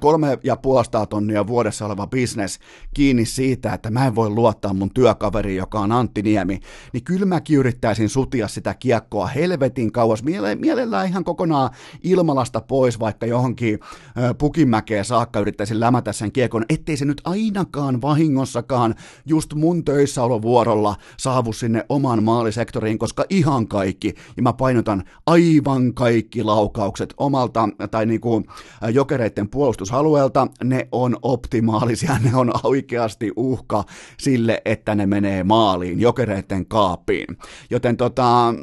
kolme 0.00 0.38
ja 0.44 0.56
puolesta 0.56 1.06
tonnia 1.06 1.46
vuodessa 1.46 1.86
oleva 1.86 2.06
bisnes 2.06 2.58
kiinni 2.94 3.24
siitä, 3.24 3.74
että 3.74 3.90
mä 3.90 4.06
en 4.06 4.14
voi 4.14 4.30
luottaa 4.30 4.74
mun 4.74 4.90
työkaveriin, 4.94 5.56
joka 5.56 5.80
on 5.80 5.92
Antti 5.92 6.22
Niemi, 6.22 6.60
niin 6.92 7.04
kyllä 7.04 7.26
mäkin 7.26 7.58
yrittäisin 7.58 8.08
sutia 8.08 8.48
sitä 8.48 8.74
kiekkoa 8.74 9.26
helvetin 9.26 9.92
kauas, 9.92 10.22
Miele- 10.22 10.54
mielellään 10.60 11.08
ihan 11.08 11.24
kokonaan 11.24 11.70
ilmalasta 12.02 12.60
pois, 12.60 13.00
vaikka 13.00 13.26
johonkin 13.26 13.78
pukimäkeen 14.38 15.04
saakka 15.04 15.40
yrittäisin 15.40 15.80
lämätä 15.80 16.12
sen 16.12 16.32
kiekon, 16.32 16.64
ettei 16.68 16.96
se 16.96 17.04
nyt 17.04 17.20
ainakaan 17.24 18.02
vahingossakaan 18.02 18.94
just 19.26 19.54
mun 19.54 19.84
töissäolovuorolla 19.84 20.96
saavu 21.16 21.52
sinne 21.52 21.86
oman 21.88 22.22
maalisektoriin, 22.22 22.98
koska 22.98 23.24
ihan 23.30 23.68
kaikki, 23.68 24.14
ja 24.36 24.42
mä 24.42 24.52
painotan 24.52 25.02
aivan 25.26 25.94
kaikki 25.94 26.42
laukaukset 26.42 27.14
omalta, 27.16 27.68
tai 27.90 28.06
niinku 28.06 28.42
jokereiden 28.92 29.48
puolelta, 29.48 29.61
puolustusalueelta, 29.62 30.46
ne 30.64 30.88
on 30.92 31.16
optimaalisia, 31.22 32.18
ne 32.24 32.36
on 32.36 32.52
oikeasti 32.62 33.32
uhka 33.36 33.84
sille, 34.18 34.62
että 34.64 34.94
ne 34.94 35.06
menee 35.06 35.44
maaliin, 35.44 36.00
jokereiden 36.00 36.66
kaappiin. 36.66 37.26
Joten 37.70 37.96
tota, 37.96 38.54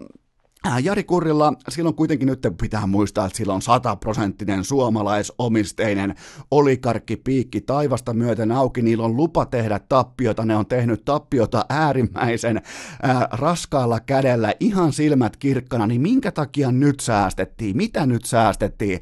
Äh, 0.68 0.84
Jari 0.84 1.04
Kurrilla, 1.04 1.54
silloin 1.70 1.96
kuitenkin 1.96 2.28
nyt 2.28 2.48
pitää 2.62 2.88
muistaa, 2.88 3.26
että 3.26 3.38
sillä 3.38 3.54
on 3.54 3.62
sataprosenttinen 3.62 4.64
suomalaisomisteinen 4.64 6.16
olikarkkipiikki 6.52 7.62
taivasta 7.62 8.14
myöten 8.14 8.52
auki, 8.52 8.82
niillä 8.82 9.06
on 9.06 9.18
lupa 9.18 9.46
tehdä 9.46 9.80
tappiota, 9.90 10.46
ne 10.46 10.56
on 10.56 10.66
tehnyt 10.66 11.06
tappiota 11.06 11.66
äärimmäisen 11.70 12.62
ää, 13.02 13.18
äh, 13.18 13.28
raskaalla 13.32 14.00
kädellä, 14.00 14.54
ihan 14.60 14.94
silmät 14.94 15.38
kirkkana, 15.38 15.88
niin 15.88 16.02
minkä 16.02 16.32
takia 16.32 16.72
nyt 16.72 17.00
säästettiin, 17.00 17.78
mitä 17.78 18.06
nyt 18.06 18.26
säästettiin? 18.26 19.00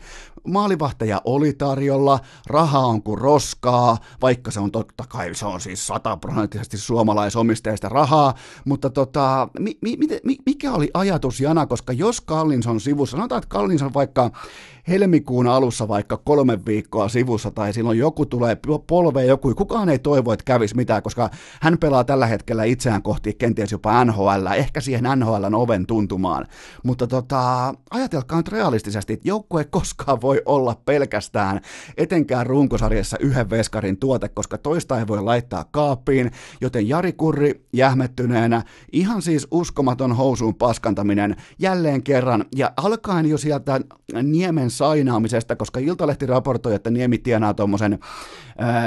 Maalivahteja 0.48 1.22
oli 1.26 1.54
tarjolla, 1.54 2.20
rahaa 2.48 2.86
on 2.86 3.04
kuin 3.04 3.18
roskaa, 3.18 3.98
vaikka 4.22 4.52
se 4.52 4.60
on 4.60 4.72
totta 4.72 5.04
kai, 5.10 5.36
se 5.36 5.46
on 5.46 5.62
siis 5.62 5.88
sataprosenttisesti 5.88 6.78
suomalaisomisteista 6.78 7.90
rahaa, 7.90 8.34
mutta 8.66 8.90
tota, 8.90 9.48
mi, 9.60 9.78
mi, 9.82 9.98
mi, 10.24 10.38
mikä 10.46 10.72
oli 10.72 10.90
ajatus 10.94 11.40
Jana, 11.40 11.66
koska 11.66 11.94
jos 11.94 12.22
Kallins 12.22 12.68
on 12.68 12.80
sivussa, 12.80 13.18
sanotaan, 13.18 13.40
että 13.40 13.50
Kallins 13.50 13.82
on 13.82 13.94
vaikka 13.94 14.32
helmikuun 14.88 15.48
alussa 15.48 15.88
vaikka 15.88 16.18
kolme 16.18 16.60
viikkoa 16.66 17.10
sivussa 17.10 17.52
tai 17.52 17.74
silloin 17.74 17.98
joku 17.98 18.26
tulee 18.26 18.58
polveen 18.88 19.28
joku, 19.28 19.56
kukaan 19.56 19.90
ei 19.90 20.00
toivo, 20.00 20.34
että 20.34 20.44
kävisi 20.44 20.76
mitään, 20.76 21.04
koska 21.04 21.30
hän 21.62 21.78
pelaa 21.78 22.04
tällä 22.04 22.28
hetkellä 22.28 22.64
itseään 22.64 23.02
kohti 23.02 23.34
kenties 23.34 23.72
jopa 23.72 24.06
NHL, 24.06 24.48
ehkä 24.58 24.82
siihen 24.82 25.20
NHL 25.20 25.54
oven 25.54 25.86
tuntumaan. 25.86 26.46
Mutta 26.84 27.08
tota, 27.08 27.74
ajatelkaa 27.90 28.38
nyt 28.38 28.48
realistisesti, 28.48 29.14
että 29.14 29.28
joukko 29.28 29.60
ei 29.60 29.66
koskaan 29.70 30.22
voi 30.22 30.42
olla 30.46 30.76
pelkästään 30.86 31.62
etenkään 31.98 32.46
runkosarjassa 32.46 33.18
yhden 33.20 33.50
veskarin 33.50 33.98
tuote, 33.98 34.30
koska 34.30 34.58
toista 34.58 35.00
ei 35.00 35.08
voi 35.08 35.24
laittaa 35.24 35.66
kaappiin, 35.72 36.32
joten 36.62 36.90
Jari 36.90 37.14
Kurri 37.14 37.66
jähmettyneenä, 37.74 38.64
ihan 38.92 39.22
siis 39.22 39.48
uskomaton 39.52 40.16
housuun 40.16 40.56
paskantaminen 40.56 41.36
jälleen 41.60 42.04
kerran, 42.04 42.46
ja 42.56 42.74
alkaen 42.78 43.26
jo 43.26 43.38
sieltä 43.38 43.82
Niemen 44.24 44.70
sainaamisesta, 44.78 45.56
koska 45.56 45.80
Iltalehti 45.80 46.26
raportoi, 46.26 46.76
että 46.76 46.90
Niemi 46.90 47.18
tienaa 47.18 47.54
tuommoisen 47.54 48.00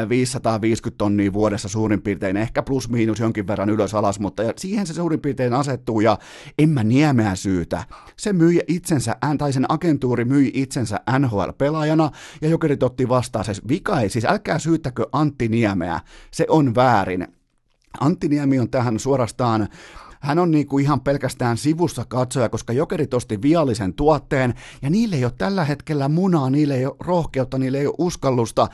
550 0.08 0.98
tonnia 0.98 1.32
vuodessa 1.32 1.68
suurin 1.68 2.02
piirtein, 2.02 2.36
ehkä 2.36 2.62
plus 2.62 2.88
miinus 2.88 3.18
jonkin 3.18 3.46
verran 3.46 3.70
ylös 3.70 3.94
alas, 3.94 4.20
mutta 4.20 4.42
siihen 4.56 4.86
se 4.86 4.94
suurin 4.94 5.20
piirtein 5.20 5.54
asettuu 5.54 6.00
ja 6.00 6.18
en 6.58 6.68
mä 6.68 6.84
Niemeä 6.84 7.34
syytä. 7.34 7.84
Se 8.16 8.32
myi 8.32 8.60
itsensä, 8.68 9.16
tai 9.38 9.52
sen 9.52 9.66
agentuuri 9.68 10.24
myi 10.24 10.50
itsensä 10.54 11.00
NHL-pelaajana 11.18 12.10
ja 12.40 12.48
Jokerit 12.48 12.82
otti 12.82 13.08
vastaan 13.08 13.44
se 13.44 13.52
vika 13.68 14.00
ei, 14.00 14.08
siis 14.08 14.24
älkää 14.24 14.58
syyttäkö 14.58 15.06
Antti 15.12 15.48
Niemeä, 15.48 16.00
se 16.30 16.46
on 16.48 16.74
väärin. 16.74 17.28
Antti 18.00 18.28
Niemi 18.28 18.58
on 18.58 18.70
tähän 18.70 18.98
suorastaan 18.98 19.68
hän 20.20 20.38
on 20.38 20.50
niin 20.50 20.66
kuin 20.66 20.84
ihan 20.84 21.00
pelkästään 21.00 21.56
sivussa 21.56 22.04
katsoja, 22.04 22.48
koska 22.48 22.72
jokerit 22.72 23.14
osti 23.14 23.42
viallisen 23.42 23.94
tuotteen, 23.94 24.54
ja 24.82 24.90
niille 24.90 25.16
ei 25.16 25.24
ole 25.24 25.32
tällä 25.38 25.64
hetkellä 25.64 26.08
munaa, 26.08 26.50
niille 26.50 26.74
ei 26.74 26.86
ole 26.86 26.96
rohkeutta, 27.00 27.58
niille 27.58 27.78
ei 27.78 27.86
ole 27.86 27.94
uskallusta 27.98 28.62
äh, 28.62 28.68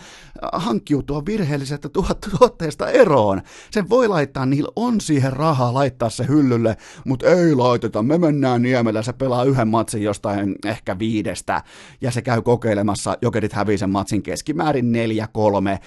hankkiutua 0.53 1.27
virheellisestä 1.27 1.89
tuotteesta 2.31 2.89
eroon. 2.89 3.43
Sen 3.71 3.89
voi 3.89 4.09
laittaa, 4.09 4.47
niillä 4.47 4.73
on 4.77 5.01
siihen 5.01 5.33
rahaa 5.33 5.75
laittaa 5.75 6.11
se 6.11 6.27
hyllylle, 6.29 6.77
mutta 7.05 7.27
ei 7.27 7.55
laiteta, 7.55 8.03
me 8.03 8.19
mennään 8.19 8.63
Niemellä, 8.63 9.03
se 9.03 9.13
pelaa 9.13 9.45
yhden 9.45 9.69
matsin 9.69 10.03
jostain 10.03 10.55
ehkä 10.65 10.99
viidestä, 10.99 11.63
ja 12.01 12.11
se 12.11 12.23
käy 12.23 12.43
kokeilemassa, 12.43 13.19
jokerit 13.23 13.53
hävii 13.53 13.79
sen 13.79 13.91
matsin 13.91 14.23
keskimäärin 14.23 14.93
4-3, 14.95 15.79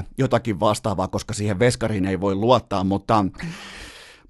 5-4, 0.00 0.02
jotakin 0.18 0.60
vastaavaa, 0.60 1.08
koska 1.08 1.34
siihen 1.34 1.58
veskariin 1.58 2.04
ei 2.04 2.20
voi 2.20 2.34
luottaa, 2.34 2.84
mutta 2.84 3.24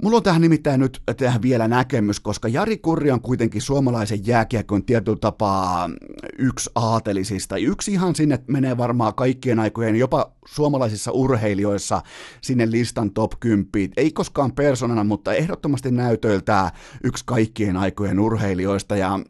Mulla 0.03 0.17
on 0.17 0.23
tähän 0.23 0.41
nimittäin 0.41 0.81
nyt 0.81 1.03
tähän 1.17 1.43
vielä 1.43 1.69
näkemys, 1.69 2.21
koska 2.21 2.49
Jari 2.49 2.79
Kurri 2.79 3.11
on 3.11 3.21
kuitenkin 3.21 3.63
suomalaisen 3.63 4.27
jääkiekon 4.27 4.85
tietyllä 4.85 5.19
tapaa 5.21 5.91
yksi 6.39 6.71
aatelisista. 6.75 7.57
Yksi 7.57 7.93
ihan 7.93 8.15
sinne 8.15 8.39
menee 8.47 8.77
varmaan 8.77 9.15
kaikkien 9.15 9.59
aikojen, 9.59 9.97
jopa 9.97 10.33
suomalaisissa 10.47 11.13
urheilijoissa 11.13 12.03
sinne 12.43 12.71
listan 12.71 13.11
top 13.11 13.33
10. 13.41 13.69
Ei 13.97 14.13
koskaan 14.13 14.53
persoonana, 14.53 15.05
mutta 15.05 15.35
ehdottomasti 15.35 15.91
näytöiltää 15.91 16.71
yksi 17.05 17.25
kaikkien 17.27 17.77
aikojen 17.77 18.21
urheilijoista. 18.21 18.97
Ja 18.97 19.21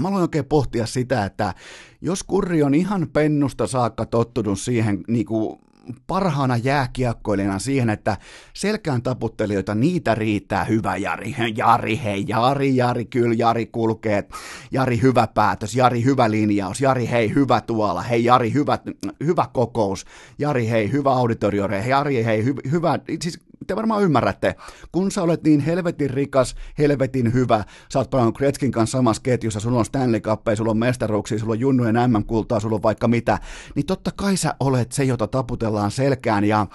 Mä 0.00 0.08
aloin 0.08 0.22
oikein 0.22 0.44
pohtia 0.44 0.86
sitä, 0.86 1.24
että 1.24 1.54
jos 2.00 2.22
Kurri 2.22 2.62
on 2.62 2.74
ihan 2.74 3.08
pennusta 3.12 3.66
saakka 3.66 4.06
tottunut 4.06 4.60
siihen 4.60 5.04
niin 5.08 5.26
kuin 5.26 5.58
parhaana 6.06 6.56
jääkiekkoilijana 6.56 7.58
siihen, 7.58 7.90
että 7.90 8.16
selkään 8.54 9.02
taputtelijoita, 9.02 9.74
niitä 9.74 10.14
riittää 10.14 10.64
hyvä 10.64 10.96
Jari. 10.96 11.34
Jari, 11.56 12.00
hei, 12.04 12.24
Jari, 12.28 12.76
Jari, 12.76 13.04
kyllä 13.04 13.34
Jari 13.38 13.66
kulkee. 13.66 14.24
Jari, 14.70 15.02
hyvä 15.02 15.26
päätös. 15.26 15.74
Jari, 15.74 16.04
hyvä 16.04 16.30
linjaus. 16.30 16.80
Jari, 16.80 17.10
hei, 17.10 17.34
hyvä 17.34 17.60
tuolla. 17.60 18.02
Hei, 18.02 18.24
Jari, 18.24 18.52
hyvä, 18.52 18.78
hyvä 19.24 19.46
kokous. 19.52 20.04
Jari, 20.38 20.68
hei, 20.68 20.92
hyvä 20.92 21.10
auditorio. 21.12 21.68
Jari, 21.88 22.24
hei, 22.24 22.44
hy, 22.44 22.54
hyvä. 22.70 22.98
Siis 23.22 23.49
te 23.66 23.76
varmaan 23.76 24.02
ymmärrätte, 24.02 24.54
kun 24.92 25.10
sä 25.10 25.22
olet 25.22 25.42
niin 25.44 25.60
helvetin 25.60 26.10
rikas, 26.10 26.54
helvetin 26.78 27.32
hyvä, 27.32 27.64
sä 27.92 27.98
oot 27.98 28.10
pelannut 28.10 28.38
Kretskin 28.38 28.72
kanssa 28.72 28.98
samassa 28.98 29.22
ketjussa, 29.22 29.60
sulla 29.60 29.78
on 29.78 29.84
Stanley 29.84 30.20
Cupia, 30.20 30.56
sulla 30.56 30.70
on 30.70 30.78
mestaruuksia, 30.78 31.38
sulla 31.38 31.52
on 31.52 31.60
junnujen 31.60 31.96
M-kultaa, 32.10 32.60
sulla 32.60 32.76
on 32.76 32.82
vaikka 32.82 33.08
mitä, 33.08 33.38
niin 33.74 33.86
totta 33.86 34.10
kai 34.16 34.36
sä 34.36 34.54
olet 34.60 34.92
se, 34.92 35.04
jota 35.04 35.26
taputellaan 35.26 35.90
selkään 35.90 36.44
ja 36.44 36.66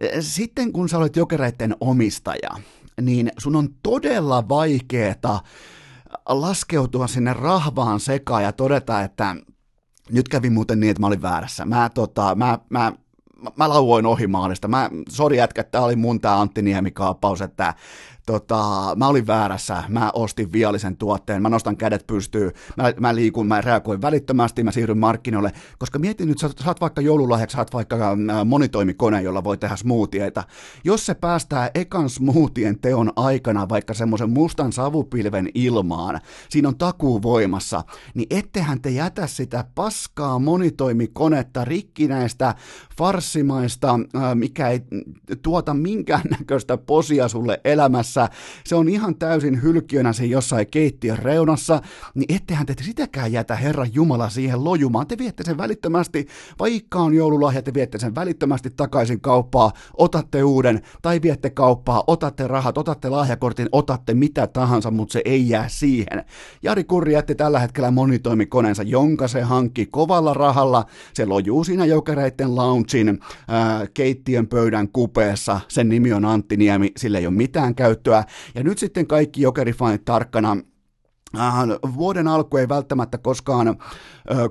e, 0.00 0.20
sitten 0.20 0.72
kun 0.72 0.88
sä 0.88 0.98
olet 0.98 1.16
jokereiden 1.16 1.76
omistaja, 1.80 2.50
niin 3.00 3.32
sun 3.38 3.56
on 3.56 3.68
todella 3.82 4.48
vaikeeta 4.48 5.40
laskeutua 6.28 7.06
sinne 7.06 7.32
rahvaan 7.32 8.00
sekaan 8.00 8.42
ja 8.42 8.52
todeta, 8.52 9.02
että 9.02 9.36
nyt 10.12 10.28
kävi 10.28 10.50
muuten 10.50 10.80
niin, 10.80 10.90
että 10.90 11.00
mä 11.00 11.06
olin 11.06 11.22
väärässä. 11.22 11.64
Mä, 11.64 11.90
tota, 11.94 12.34
mä, 12.34 12.58
mä 12.68 12.92
mä, 13.42 13.50
mä 13.56 13.68
lauoin 13.68 14.06
ohi 14.06 14.26
maalista. 14.26 14.68
Mä, 14.68 14.90
sori 15.08 15.36
jätkä, 15.36 15.64
tämä 15.64 15.84
oli 15.84 15.96
mun 15.96 16.20
tämä 16.20 16.40
Antti 16.40 16.62
Niemi-kaappaus, 16.62 17.40
että 17.40 17.74
tota, 18.26 18.92
mä 18.96 19.08
olin 19.08 19.26
väärässä, 19.26 19.84
mä 19.88 20.10
ostin 20.14 20.52
viallisen 20.52 20.96
tuotteen, 20.96 21.42
mä 21.42 21.48
nostan 21.48 21.76
kädet 21.76 22.06
pystyyn, 22.06 22.52
mä, 22.76 22.92
mä 23.00 23.14
liikun, 23.14 23.46
mä 23.46 23.60
reagoin 23.60 24.02
välittömästi, 24.02 24.64
mä 24.64 24.72
siirryn 24.72 24.98
markkinoille, 24.98 25.52
koska 25.78 25.98
mietin 25.98 26.28
nyt, 26.28 26.38
sä 26.38 26.50
saat 26.64 26.80
vaikka 26.80 27.00
joululahjaksi, 27.00 27.54
saat 27.54 27.72
vaikka 27.72 27.96
äh, 27.96 28.44
monitoimikone, 28.44 29.22
jolla 29.22 29.44
voi 29.44 29.58
tehdä 29.58 29.76
smoothieita. 29.76 30.44
Jos 30.84 31.06
se 31.06 31.14
päästää 31.14 31.70
ekan 31.74 32.10
smoothien 32.10 32.80
teon 32.80 33.12
aikana 33.16 33.68
vaikka 33.68 33.94
semmoisen 33.94 34.30
mustan 34.30 34.72
savupilven 34.72 35.48
ilmaan, 35.54 36.20
siinä 36.48 36.68
on 36.68 36.78
takuu 36.78 37.22
voimassa, 37.22 37.84
niin 38.14 38.26
ettehän 38.30 38.80
te 38.80 38.90
jätä 38.90 39.26
sitä 39.26 39.64
paskaa 39.74 40.38
monitoimikonetta 40.38 41.64
rikkinäistä, 41.64 42.54
farssimaista, 43.00 44.00
äh, 44.16 44.34
mikä 44.34 44.68
ei 44.68 44.80
tuota 45.42 45.74
minkäännäköistä 45.74 46.76
posia 46.76 47.28
sulle 47.28 47.60
elämässä, 47.64 48.28
se 48.64 48.74
on 48.74 48.88
ihan 48.88 49.14
täysin 49.14 49.62
hylkiönä 49.62 50.12
siinä 50.12 50.32
jossain 50.32 50.66
keittiön 50.70 51.18
reunassa, 51.18 51.82
niin 52.14 52.34
ettehän 52.34 52.66
te 52.66 52.74
sitäkään 52.82 53.32
jätä 53.32 53.56
Herran 53.56 53.94
Jumala 53.94 54.28
siihen 54.28 54.64
lojumaan. 54.64 55.06
Te 55.06 55.18
viette 55.18 55.44
sen 55.44 55.58
välittömästi, 55.58 56.26
vaikka 56.58 56.98
on 56.98 57.14
joululahja, 57.14 57.62
te 57.62 57.74
viette 57.74 57.98
sen 57.98 58.14
välittömästi 58.14 58.70
takaisin 58.70 59.20
kauppaa, 59.20 59.72
otatte 59.96 60.44
uuden, 60.44 60.80
tai 61.02 61.22
viette 61.22 61.50
kauppaa, 61.50 62.04
otatte 62.06 62.46
rahat, 62.46 62.78
otatte 62.78 63.08
lahjakortin, 63.08 63.68
otatte 63.72 64.14
mitä 64.14 64.46
tahansa, 64.46 64.90
mutta 64.90 65.12
se 65.12 65.22
ei 65.24 65.48
jää 65.48 65.68
siihen. 65.68 66.24
Jari 66.62 66.84
Kurri 66.84 67.12
jätti 67.12 67.34
tällä 67.34 67.58
hetkellä 67.58 67.90
monitoimikoneensa, 67.90 68.82
jonka 68.82 69.28
se 69.28 69.42
hankki 69.42 69.86
kovalla 69.86 70.34
rahalla. 70.34 70.84
Se 71.14 71.26
lojuu 71.26 71.64
siinä 71.64 71.84
jokereiden 71.84 72.56
loungein 72.94 73.20
ää, 73.48 73.86
keittiön 73.94 74.46
pöydän 74.46 74.88
kupeessa. 74.88 75.60
Sen 75.68 75.88
nimi 75.88 76.12
on 76.12 76.24
Antti 76.24 76.56
Niemi, 76.56 76.92
sillä 76.96 77.18
ei 77.18 77.26
ole 77.26 77.34
mitään 77.34 77.74
käyttöä. 77.74 78.24
Ja 78.54 78.62
nyt 78.62 78.78
sitten 78.78 79.06
kaikki 79.06 79.42
jokerifanit 79.42 80.04
tarkkana 80.04 80.56
Äh, 81.38 81.94
vuoden 81.96 82.28
alku 82.28 82.56
ei 82.56 82.68
välttämättä 82.68 83.18
koskaan 83.18 83.68
äh, 83.68 83.76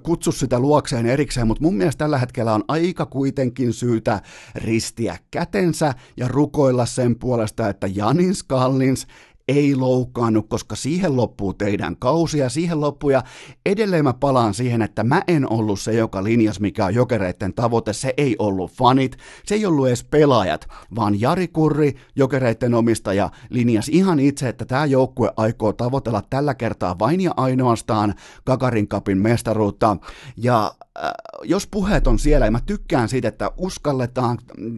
kutsu 0.04 0.32
sitä 0.32 0.60
luokseen 0.60 1.06
erikseen, 1.06 1.48
mutta 1.48 1.64
mun 1.64 1.76
mielestä 1.76 1.98
tällä 1.98 2.18
hetkellä 2.18 2.54
on 2.54 2.64
aika 2.68 3.06
kuitenkin 3.06 3.74
syytä 3.74 4.22
ristiä 4.56 5.18
kätensä 5.32 5.94
ja 6.18 6.28
rukoilla 6.28 6.86
sen 6.86 7.16
puolesta, 7.20 7.70
että 7.70 7.88
Janins 7.88 8.44
Kallins 8.44 9.08
ei 9.50 9.76
loukkaannut, 9.76 10.46
koska 10.50 10.76
siihen 10.76 11.16
loppuu 11.16 11.54
teidän 11.54 11.96
kausi 11.98 12.38
ja 12.38 12.50
siihen 12.50 12.82
loppuu. 12.82 13.10
Ja 13.10 13.24
edelleen 13.66 14.04
mä 14.04 14.14
palaan 14.14 14.54
siihen, 14.54 14.82
että 14.82 15.04
mä 15.04 15.22
en 15.28 15.52
ollut 15.52 15.80
se, 15.80 15.94
joka 15.94 16.24
linjas 16.24 16.60
mikä 16.60 16.86
on 16.86 16.94
jokereiden 16.94 17.54
tavoite, 17.54 17.94
se 17.94 18.14
ei 18.18 18.36
ollut 18.40 18.72
fanit, 18.72 19.18
se 19.46 19.56
ei 19.56 19.66
ollut 19.66 19.88
edes 19.88 20.04
pelaajat, 20.04 20.68
vaan 20.96 21.22
Jari 21.22 21.48
Kurri, 21.48 21.96
jokereiden 22.16 22.74
omistaja, 22.74 23.30
linjas 23.50 23.90
ihan 23.90 24.20
itse, 24.20 24.50
että 24.50 24.66
tämä 24.66 24.86
joukkue 24.86 25.32
aikoo 25.38 25.74
tavoitella 25.74 26.24
tällä 26.30 26.56
kertaa 26.56 27.00
vain 27.00 27.22
ja 27.22 27.32
ainoastaan 27.38 28.14
Kakarin 28.46 28.88
kapin 28.88 29.18
mestaruutta. 29.18 29.98
Ja 30.38 30.72
Äh, 31.04 31.12
jos 31.44 31.68
puheet 31.68 32.08
on 32.08 32.20
siellä, 32.20 32.46
ja 32.46 32.52
mä 32.52 32.60
tykkään 32.66 33.10
siitä, 33.10 33.28
että 33.28 33.52
uskalletaan 33.58 34.38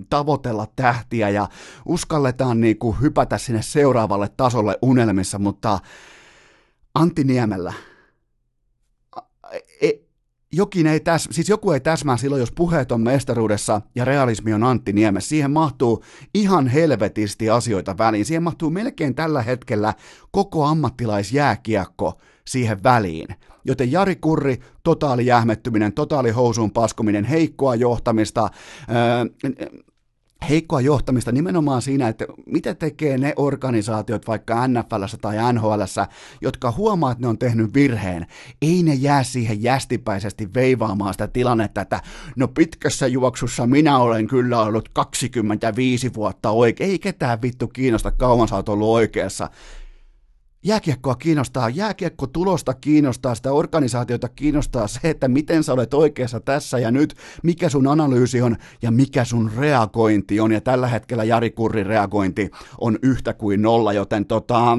tavoitella 0.10 0.68
tähtiä 0.76 1.30
ja 1.30 1.48
uskalletaan 1.86 2.62
niin 2.62 2.78
kuin 2.78 3.02
hypätä 3.02 3.38
sinne 3.38 3.62
seuraavalle 3.62 4.30
tasolle 4.38 4.61
unelmissa, 4.82 5.40
mutta 5.40 5.80
Antti 6.96 7.24
Niemellä, 7.24 7.74
e, 9.82 9.90
jokin 10.52 10.88
ei 10.88 11.00
täs, 11.00 11.28
siis 11.32 11.50
joku 11.50 11.72
ei 11.72 11.80
täsmää 11.80 12.18
silloin, 12.18 12.40
jos 12.40 12.52
puheet 12.52 12.92
on 12.92 13.02
mestaruudessa 13.02 13.82
ja 13.96 14.06
realismi 14.06 14.54
on 14.54 14.64
Antti 14.64 14.94
Niemes. 14.94 15.30
Siihen 15.30 15.52
mahtuu 15.52 16.04
ihan 16.34 16.68
helvetisti 16.68 17.50
asioita 17.50 17.98
väliin. 17.98 18.26
Siihen 18.26 18.44
mahtuu 18.44 18.70
melkein 18.70 19.16
tällä 19.16 19.42
hetkellä 19.42 19.94
koko 20.32 20.66
ammattilaisjääkiekko 20.66 22.20
siihen 22.48 22.84
väliin. 22.84 23.28
Joten 23.66 23.92
Jari 23.92 24.16
Kurri, 24.16 24.60
totaali 24.84 25.26
jähmettyminen, 25.26 25.94
totaali 25.94 26.32
housuun 26.32 26.72
paskuminen, 26.72 27.26
heikkoa 27.26 27.76
johtamista, 27.76 28.50
heikkoa 30.50 30.82
johtamista 30.82 31.32
nimenomaan 31.32 31.82
siinä, 31.82 32.08
että 32.08 32.26
mitä 32.46 32.76
tekee 32.76 33.18
ne 33.18 33.34
organisaatiot 33.36 34.28
vaikka 34.28 34.68
NFLssä 34.68 35.18
tai 35.22 35.54
NHLssä, 35.54 36.08
jotka 36.42 36.72
huomaa, 36.72 37.12
että 37.12 37.22
ne 37.22 37.28
on 37.28 37.38
tehnyt 37.38 37.74
virheen. 37.74 38.26
Ei 38.62 38.84
ne 38.84 38.94
jää 38.94 39.24
siihen 39.24 39.64
jästipäisesti 39.64 40.54
veivaamaan 40.54 41.14
sitä 41.14 41.28
tilannetta, 41.28 41.82
että 41.82 42.02
no 42.36 42.48
pitkässä 42.48 43.08
juoksussa 43.08 43.68
minä 43.68 43.98
olen 43.98 44.28
kyllä 44.28 44.62
ollut 44.62 44.90
25 44.94 46.14
vuotta 46.14 46.50
oikein. 46.50 46.90
Ei 46.90 47.00
ketään 47.00 47.42
vittu 47.42 47.68
kiinnosta, 47.68 48.12
kauan 48.12 48.48
sä 48.48 48.56
oot 48.56 48.70
ollut 48.70 48.90
oikeassa 48.90 49.50
jääkiekkoa 50.64 51.16
kiinnostaa, 51.16 51.70
jääkiekko 51.70 52.28
tulosta 52.28 52.74
kiinnostaa, 52.74 53.36
sitä 53.36 53.52
organisaatiota 53.52 54.30
kiinnostaa 54.30 54.88
se, 54.88 55.00
että 55.04 55.28
miten 55.28 55.64
sä 55.64 55.74
olet 55.74 55.94
oikeassa 55.94 56.40
tässä 56.40 56.80
ja 56.80 56.92
nyt, 56.92 57.16
mikä 57.44 57.70
sun 57.70 57.88
analyysi 57.88 58.42
on 58.42 58.58
ja 58.82 58.92
mikä 58.92 59.26
sun 59.26 59.52
reagointi 59.58 60.40
on. 60.40 60.52
Ja 60.52 60.62
tällä 60.62 60.88
hetkellä 60.88 61.24
Jari 61.24 61.52
Kurrin 61.52 61.86
reagointi 61.86 62.52
on 62.82 63.00
yhtä 63.04 63.34
kuin 63.34 63.62
nolla, 63.62 63.94
joten 63.94 64.26
tota, 64.26 64.78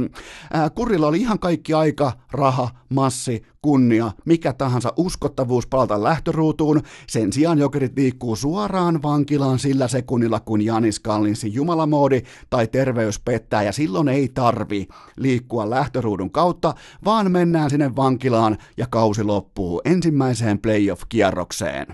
ää, 0.53 0.71
Kurrilla 0.71 1.07
oli 1.07 1.21
ihan 1.21 1.39
kaikki 1.39 1.75
aika, 1.75 2.13
raha, 2.33 2.71
massi, 2.89 3.43
kunnia, 3.63 4.13
mikä 4.25 4.53
tahansa 4.53 4.93
uskottavuus 4.97 5.67
palata 5.67 6.03
lähtöruutuun. 6.03 6.83
Sen 7.09 7.33
sijaan 7.33 7.59
jokerit 7.59 7.97
liikkuu 7.97 8.37
suoraan 8.37 9.03
vankilaan 9.03 9.59
sillä 9.59 9.89
sekunnilla, 9.89 10.41
kun 10.41 10.65
Janis 10.65 11.01
Kallinsin 11.01 11.55
jumalamoodi 11.55 12.23
tai 12.51 12.67
terveys 12.67 13.21
pettää, 13.21 13.63
ja 13.63 13.73
silloin 13.73 14.09
ei 14.09 14.29
tarvi 14.29 14.87
liikkua 15.17 15.71
lähtöruudun 15.71 16.31
kautta, 16.31 16.75
vaan 17.05 17.31
mennään 17.31 17.71
sinne 17.71 17.97
vankilaan 17.97 18.59
ja 18.77 18.87
kausi 18.87 19.25
loppuu 19.25 19.83
ensimmäiseen 19.85 20.59
playoff-kierrokseen. 20.59 21.87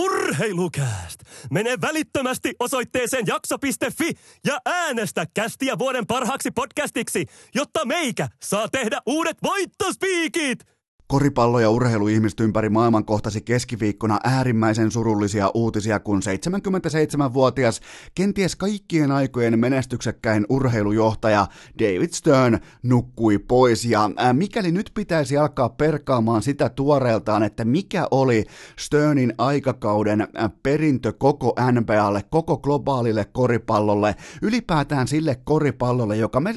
Urheilukääst! 0.00 1.20
Mene 1.50 1.74
välittömästi 1.80 2.54
osoitteeseen 2.60 3.24
jakso.fi 3.26 4.12
ja 4.46 4.58
äänestä 4.66 5.26
kästiä 5.34 5.78
vuoden 5.78 6.06
parhaaksi 6.06 6.50
podcastiksi, 6.50 7.26
jotta 7.54 7.84
meikä 7.84 8.28
saa 8.42 8.68
tehdä 8.68 9.00
uudet 9.06 9.36
voittospiikit! 9.42 10.72
Koripallo- 11.12 11.60
ja 11.60 11.70
urheiluihmiset 11.70 12.40
ympäri 12.40 12.68
maailman 12.68 13.04
kohtasi 13.04 13.40
keskiviikkona 13.40 14.18
äärimmäisen 14.24 14.90
surullisia 14.90 15.50
uutisia, 15.54 16.00
kun 16.00 16.20
77-vuotias, 16.22 17.80
kenties 18.14 18.56
kaikkien 18.56 19.10
aikojen 19.10 19.58
menestyksekkäin 19.58 20.46
urheilujohtaja 20.48 21.46
David 21.78 22.08
Stern 22.12 22.58
nukkui 22.82 23.38
pois. 23.38 23.84
Ja 23.84 24.10
mikäli 24.32 24.72
nyt 24.72 24.90
pitäisi 24.94 25.36
alkaa 25.36 25.68
perkaamaan 25.68 26.42
sitä 26.42 26.68
tuoreeltaan, 26.68 27.42
että 27.42 27.64
mikä 27.64 28.06
oli 28.10 28.44
Sternin 28.78 29.34
aikakauden 29.38 30.28
perintö 30.62 31.12
koko 31.12 31.54
NBAlle, 31.72 32.24
koko 32.30 32.58
globaalille 32.58 33.24
koripallolle, 33.24 34.16
ylipäätään 34.42 35.08
sille 35.08 35.40
koripallolle, 35.44 36.16
joka 36.16 36.40
me 36.40 36.54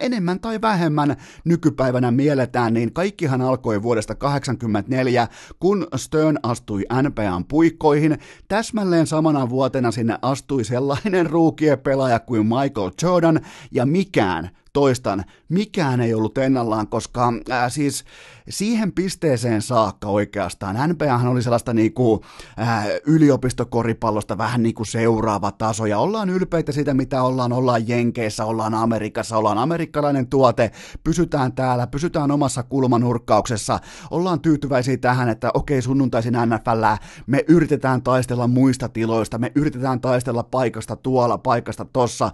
enemmän 0.00 0.40
tai 0.40 0.60
vähemmän 0.60 1.16
nykypäivänä 1.44 2.10
mielletään, 2.10 2.74
niin 2.74 2.92
kaikkihan 2.92 3.42
alkoi 3.42 3.82
vuodesta 3.90 4.14
1984, 4.14 5.28
kun 5.60 5.86
Stern 5.96 6.38
astui 6.42 6.84
NBAn 7.02 7.44
puikkoihin. 7.44 8.18
Täsmälleen 8.48 9.06
samana 9.06 9.48
vuotena 9.48 9.90
sinne 9.90 10.18
astui 10.22 10.64
sellainen 10.64 11.30
ruukiepelaaja 11.30 12.20
kuin 12.20 12.46
Michael 12.46 12.90
Jordan, 13.02 13.40
ja 13.70 13.86
mikään, 13.86 14.50
toistan, 14.72 15.24
mikään 15.48 16.00
ei 16.00 16.14
ollut 16.14 16.38
ennallaan, 16.38 16.88
koska 16.88 17.32
ää, 17.50 17.68
siis 17.68 18.04
siihen 18.48 18.92
pisteeseen 18.92 19.62
saakka 19.62 20.08
oikeastaan. 20.08 20.90
NBAhan 20.90 21.26
oli 21.26 21.42
sellaista 21.42 21.74
niinku, 21.74 22.24
ää, 22.56 22.84
yliopistokoripallosta 23.06 24.38
vähän 24.38 24.62
niin 24.62 24.74
kuin 24.74 24.86
seuraava 24.86 25.52
taso, 25.52 25.86
ja 25.86 25.98
ollaan 25.98 26.30
ylpeitä 26.30 26.72
siitä, 26.72 26.94
mitä 26.94 27.22
ollaan. 27.22 27.52
Ollaan 27.52 27.88
Jenkeissä, 27.88 28.44
ollaan 28.44 28.74
Amerikassa, 28.74 29.36
ollaan 29.36 29.58
amerikkalainen 29.58 30.26
tuote, 30.26 30.70
pysytään 31.04 31.52
täällä, 31.52 31.86
pysytään 31.86 32.30
omassa 32.30 32.62
kulmanurkkauksessa, 32.62 33.78
ollaan 34.10 34.40
tyytyväisiä 34.40 34.96
tähän, 34.96 35.28
että 35.28 35.50
okei, 35.54 35.82
sunnuntaisin 35.82 36.34
NFL, 36.46 36.84
me 37.26 37.44
yritetään 37.48 38.02
taistella 38.02 38.46
muista 38.46 38.88
tiloista, 38.88 39.38
me 39.38 39.52
yritetään 39.54 40.00
taistella 40.00 40.42
paikasta 40.42 40.96
tuolla, 40.96 41.38
paikasta 41.38 41.84
tossa, 41.84 42.30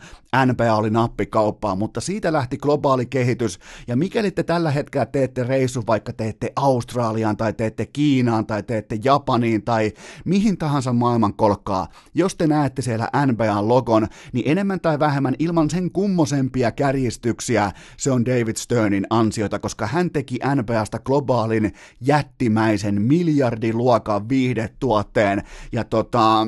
NBA 0.47 0.75
oli 0.75 0.91
nappikauppaa, 0.91 1.75
mutta 1.75 2.01
siitä 2.01 2.26
lähti 2.33 2.57
globaali 2.57 3.07
kehitys, 3.07 3.59
ja 3.87 3.97
mikäli 3.97 4.31
te 4.31 4.43
tällä 4.43 4.71
hetkellä 4.71 5.07
teette 5.07 5.43
reissu 5.43 5.83
vaikka 5.87 6.13
teette 6.13 6.53
Australiaan 6.57 7.37
tai 7.37 7.53
teette 7.53 7.87
Kiinaan 7.87 8.47
tai 8.47 8.63
teette 8.63 8.99
Japaniin 9.05 9.63
tai 9.63 9.93
mihin 10.25 10.59
tahansa 10.59 10.93
maailmankolkkaa, 10.93 11.89
jos 12.15 12.35
te 12.35 12.47
näette 12.47 12.83
siellä 12.83 13.09
NBA-logon, 13.27 14.07
niin 14.33 14.51
enemmän 14.51 14.81
tai 14.81 14.99
vähemmän 14.99 15.35
ilman 15.39 15.71
sen 15.71 15.91
kummosempia 15.91 16.73
kärjistyksiä 16.73 17.73
se 17.97 18.11
on 18.11 18.27
David 18.27 18.57
Sternin 18.57 19.07
ansiota, 19.11 19.59
koska 19.59 19.87
hän 19.87 20.11
teki 20.11 20.39
NBAsta 20.55 20.99
globaalin 20.99 21.75
jättimäisen 22.01 23.03
miljardiluokan 23.03 24.29
viihdetuotteen. 24.29 25.43
Ja 25.73 25.85
tota, 25.85 26.47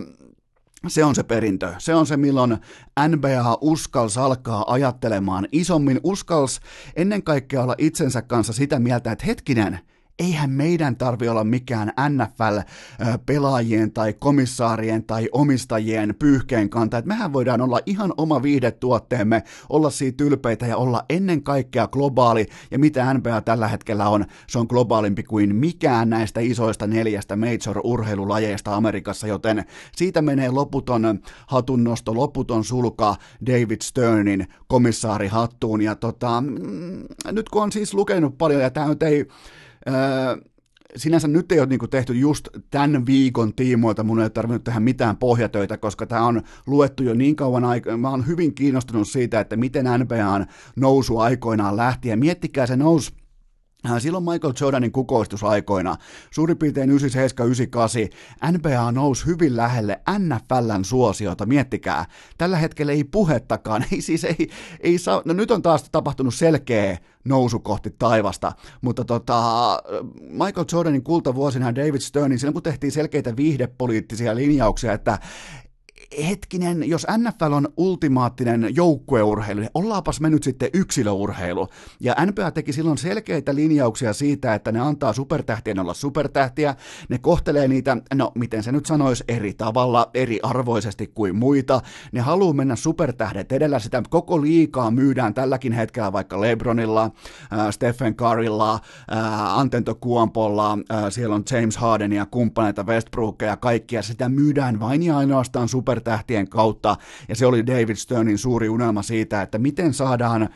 se 0.87 1.05
on 1.05 1.14
se 1.14 1.22
perintö. 1.22 1.74
Se 1.79 1.95
on 1.95 2.07
se, 2.07 2.16
milloin 2.16 2.57
NBA 3.09 3.59
uskals 3.61 4.18
alkaa 4.18 4.72
ajattelemaan 4.72 5.49
isommin. 5.53 6.01
Uskals 6.03 6.61
ennen 6.97 7.22
kaikkea 7.22 7.62
olla 7.62 7.74
itsensä 7.79 8.22
kanssa 8.22 8.53
sitä 8.53 8.79
mieltä, 8.79 9.12
että 9.12 9.26
hetkinen, 9.26 9.81
eihän 10.18 10.50
meidän 10.50 10.96
tarvi 10.96 11.28
olla 11.28 11.44
mikään 11.44 11.92
NFL-pelaajien 12.08 13.92
tai 13.92 14.12
komissaarien 14.12 15.04
tai 15.04 15.28
omistajien 15.32 16.14
pyyhkeen 16.18 16.70
kanta, 16.70 16.98
että 16.98 17.08
mehän 17.08 17.32
voidaan 17.32 17.60
olla 17.60 17.80
ihan 17.86 18.12
oma 18.16 18.42
viihdetuotteemme, 18.42 19.42
olla 19.68 19.90
siitä 19.90 20.24
ylpeitä 20.24 20.66
ja 20.66 20.76
olla 20.76 21.04
ennen 21.10 21.42
kaikkea 21.42 21.88
globaali, 21.88 22.46
ja 22.70 22.78
mitä 22.78 23.14
NBA 23.14 23.40
tällä 23.40 23.68
hetkellä 23.68 24.08
on, 24.08 24.24
se 24.48 24.58
on 24.58 24.66
globaalimpi 24.68 25.22
kuin 25.22 25.56
mikään 25.56 26.10
näistä 26.10 26.40
isoista 26.40 26.86
neljästä 26.86 27.36
major-urheilulajeista 27.36 28.74
Amerikassa, 28.74 29.26
joten 29.26 29.64
siitä 29.96 30.22
menee 30.22 30.50
loputon 30.50 31.20
hatunnosto, 31.46 32.14
loputon 32.14 32.64
sulka 32.64 33.16
David 33.46 33.80
Sternin 33.82 34.46
komissaari 34.66 35.28
hattuun, 35.28 35.82
ja 35.82 35.94
tota, 35.94 36.40
mm, 36.40 37.04
nyt 37.32 37.48
kun 37.48 37.62
on 37.62 37.72
siis 37.72 37.94
lukenut 37.94 38.38
paljon, 38.38 38.62
ja 38.62 38.70
tämä 38.70 38.88
nyt 38.88 39.02
ei, 39.02 39.26
Öö, 39.89 40.37
sinänsä 40.97 41.29
nyt 41.29 41.53
ei 41.53 41.61
ole 41.61 41.68
niin 41.68 41.91
tehty 41.91 42.12
just 42.14 42.49
tämän 42.70 43.07
viikon 43.07 43.55
tiimoilta, 43.55 44.05
mun 44.05 44.18
ei 44.18 44.24
ole 44.24 44.31
tarvinnut 44.31 44.64
tehdä 44.64 44.81
mitään 44.81 45.16
pohjatöitä, 45.16 45.79
koska 45.79 46.07
tämä 46.07 46.26
on 46.26 46.43
luettu 46.66 47.03
jo 47.03 47.14
niin 47.14 47.37
kauan 47.37 47.64
aikaa. 47.64 47.97
Mä 47.97 48.11
oon 48.11 48.26
hyvin 48.26 48.55
kiinnostunut 48.55 49.09
siitä, 49.09 49.41
että 49.41 49.57
miten 49.57 49.87
NBAn 49.99 50.47
nousu 50.76 51.18
aikoinaan 51.18 51.76
lähti, 51.76 52.09
ja 52.09 52.16
miettikää 52.16 52.66
se 52.66 52.76
nousu 52.76 53.11
Äh, 53.11 53.28
silloin 53.99 54.24
Michael 54.24 54.53
Jordanin 54.61 54.93
kukoistusaikoina, 54.93 55.97
suurin 56.31 56.59
piirtein 56.59 56.91
97-98, 56.91 56.93
NBA 58.53 58.93
nousi 58.93 59.26
hyvin 59.26 59.57
lähelle 59.57 60.01
NFLn 60.18 60.85
suosiota, 60.85 61.47
miettikää. 61.47 62.05
Tällä 62.39 62.57
hetkellä 62.57 62.93
ei 62.93 63.05
puhettakaan, 63.05 63.85
ei 63.93 64.01
siis 64.01 64.24
ei, 64.24 64.51
ei 64.81 64.99
saa, 64.99 65.22
no 65.24 65.35
nyt 65.35 65.51
on 65.51 65.62
taas 65.62 65.89
tapahtunut 65.93 66.35
selkeä 66.35 66.99
nousu 67.24 67.61
kohti 67.61 67.95
taivasta, 67.99 68.53
mutta 68.81 69.05
tota, 69.05 69.43
Michael 70.20 70.66
Jordanin 70.72 71.05
kultavuosina 71.05 71.74
David 71.74 72.01
Sternin, 72.01 72.39
silloin 72.39 72.55
kun 72.55 72.62
tehtiin 72.62 72.93
selkeitä 72.93 73.37
viihdepoliittisia 73.37 74.35
linjauksia, 74.35 74.93
että 74.93 75.18
hetkinen, 76.28 76.88
jos 76.88 77.07
NFL 77.18 77.53
on 77.53 77.68
ultimaattinen 77.76 78.68
joukkueurheilu, 78.76 79.61
niin 79.61 79.70
ollaapas 79.74 80.20
me 80.20 80.30
nyt 80.30 80.42
sitten 80.42 80.70
yksilöurheilu. 80.74 81.68
Ja 82.01 82.14
NBA 82.26 82.51
teki 82.51 82.72
silloin 82.72 82.99
selkeitä 82.99 83.55
linjauksia 83.55 84.12
siitä, 84.12 84.55
että 84.55 84.72
ne 84.72 84.80
antaa 84.80 85.12
supertähtien 85.12 85.78
olla 85.78 85.94
supertähtiä, 85.94 86.74
ne 87.09 87.18
kohtelee 87.18 87.68
niitä, 87.68 87.96
no 88.14 88.32
miten 88.34 88.62
se 88.62 88.72
nyt 88.72 88.86
sanoisi, 88.86 89.24
eri 89.28 89.55
tavalla, 89.55 90.11
eri 90.14 90.38
arvoisesti 90.42 91.07
kuin 91.07 91.36
muita. 91.36 91.80
Ne 92.12 92.20
haluaa 92.20 92.53
mennä 92.53 92.76
supertähdet 92.76 93.53
edellä, 93.53 93.78
sitä 93.78 94.03
koko 94.11 94.42
liikaa 94.42 94.90
myydään 94.90 95.34
tälläkin 95.34 95.72
hetkellä 95.72 96.12
vaikka 96.12 96.40
Lebronilla, 96.40 97.05
äh, 97.05 97.70
Stephen 97.70 98.14
Currylla, 98.14 98.74
äh, 98.74 99.59
Antento 99.59 99.94
Kuampolla, 99.94 100.72
äh, 100.72 101.05
siellä 101.09 101.34
on 101.34 101.44
James 101.51 101.76
Harden 101.76 102.12
ja 102.12 102.26
kumppaneita 102.26 102.82
Westbrookia 102.82 103.49
ja 103.49 103.57
kaikkia, 103.57 104.03
sitä 104.03 104.28
myydään 104.28 104.80
vain 104.80 105.03
ja 105.03 105.18
ainoastaan 105.18 105.68
super 105.68 105.88
supertähtien 105.89 106.49
kautta, 106.49 106.97
ja 107.28 107.36
se 107.36 107.47
oli 107.47 107.66
David 107.66 107.97
Sternin 107.97 108.39
suuri 108.39 108.68
unelma 108.68 109.03
siitä, 109.03 109.43
että 109.43 109.59
miten 109.59 109.95
saadaan 109.95 110.49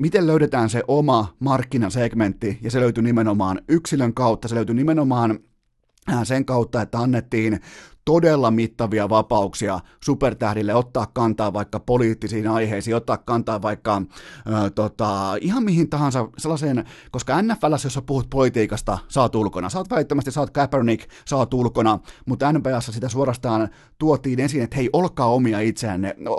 miten 0.00 0.26
löydetään 0.26 0.70
se 0.70 0.82
oma 0.88 1.34
markkinasegmentti, 1.40 2.58
ja 2.62 2.70
se 2.70 2.80
löytyi 2.80 3.02
nimenomaan 3.02 3.60
yksilön 3.68 4.14
kautta, 4.14 4.48
se 4.48 4.54
löytyi 4.54 4.74
nimenomaan 4.74 5.38
äh, 6.12 6.20
sen 6.22 6.44
kautta, 6.44 6.82
että 6.82 6.98
annettiin 6.98 7.60
todella 8.08 8.50
mittavia 8.50 9.08
vapauksia 9.08 9.80
supertähdille 10.04 10.74
ottaa 10.74 11.06
kantaa 11.06 11.52
vaikka 11.52 11.80
poliittisiin 11.80 12.48
aiheisiin, 12.48 12.96
ottaa 12.96 13.16
kantaa 13.16 13.62
vaikka 13.62 14.02
ö, 14.46 14.70
tota, 14.70 15.36
ihan 15.40 15.62
mihin 15.62 15.90
tahansa 15.90 16.28
sellaiseen, 16.38 16.84
koska 17.10 17.42
NFL, 17.42 17.72
jos 17.84 18.00
puhut 18.06 18.30
politiikasta, 18.30 18.98
saat 19.08 19.34
ulkona. 19.34 19.68
Saat 19.68 19.90
välittömästi, 19.90 20.30
saat 20.30 20.50
Kaepernick, 20.50 21.10
saat 21.24 21.54
ulkona, 21.54 21.98
mutta 22.26 22.52
NBAssa 22.52 22.92
sitä 22.92 23.08
suorastaan 23.08 23.68
tuotiin 23.98 24.40
esiin, 24.40 24.64
että 24.64 24.76
hei, 24.76 24.90
olkaa 24.92 25.26
omia 25.26 25.60
itseänne, 25.60 26.14
no, 26.18 26.36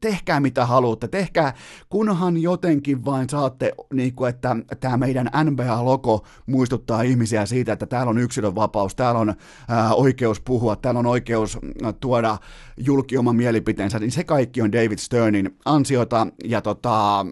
tehkää 0.00 0.40
mitä 0.40 0.66
haluatte, 0.66 1.08
tehkää, 1.08 1.54
kunhan 1.88 2.42
jotenkin 2.42 3.04
vain 3.04 3.28
saatte, 3.28 3.72
niin 3.92 4.14
kuin, 4.14 4.30
että 4.30 4.56
tämä 4.80 4.96
meidän 4.96 5.30
NBA-logo 5.44 6.26
muistuttaa 6.46 7.02
ihmisiä 7.02 7.46
siitä, 7.46 7.72
että 7.72 7.86
täällä 7.86 8.10
on 8.10 8.18
yksilön 8.18 8.54
vapaus, 8.54 8.94
täällä 8.94 9.20
on 9.20 9.34
ää, 9.68 9.94
oikeus 9.94 10.40
puhua, 10.40 10.76
täällä 10.76 10.95
on 10.96 11.06
oikeus 11.06 11.58
äh, 11.84 11.94
tuoda 12.00 12.38
julki 12.76 13.18
oma 13.18 13.32
mielipiteensä, 13.32 13.98
niin 13.98 14.12
se 14.12 14.24
kaikki 14.24 14.62
on 14.62 14.72
David 14.72 14.98
Sternin 14.98 15.56
ansiota, 15.64 16.26
ja 16.44 16.62
tota, 16.62 17.26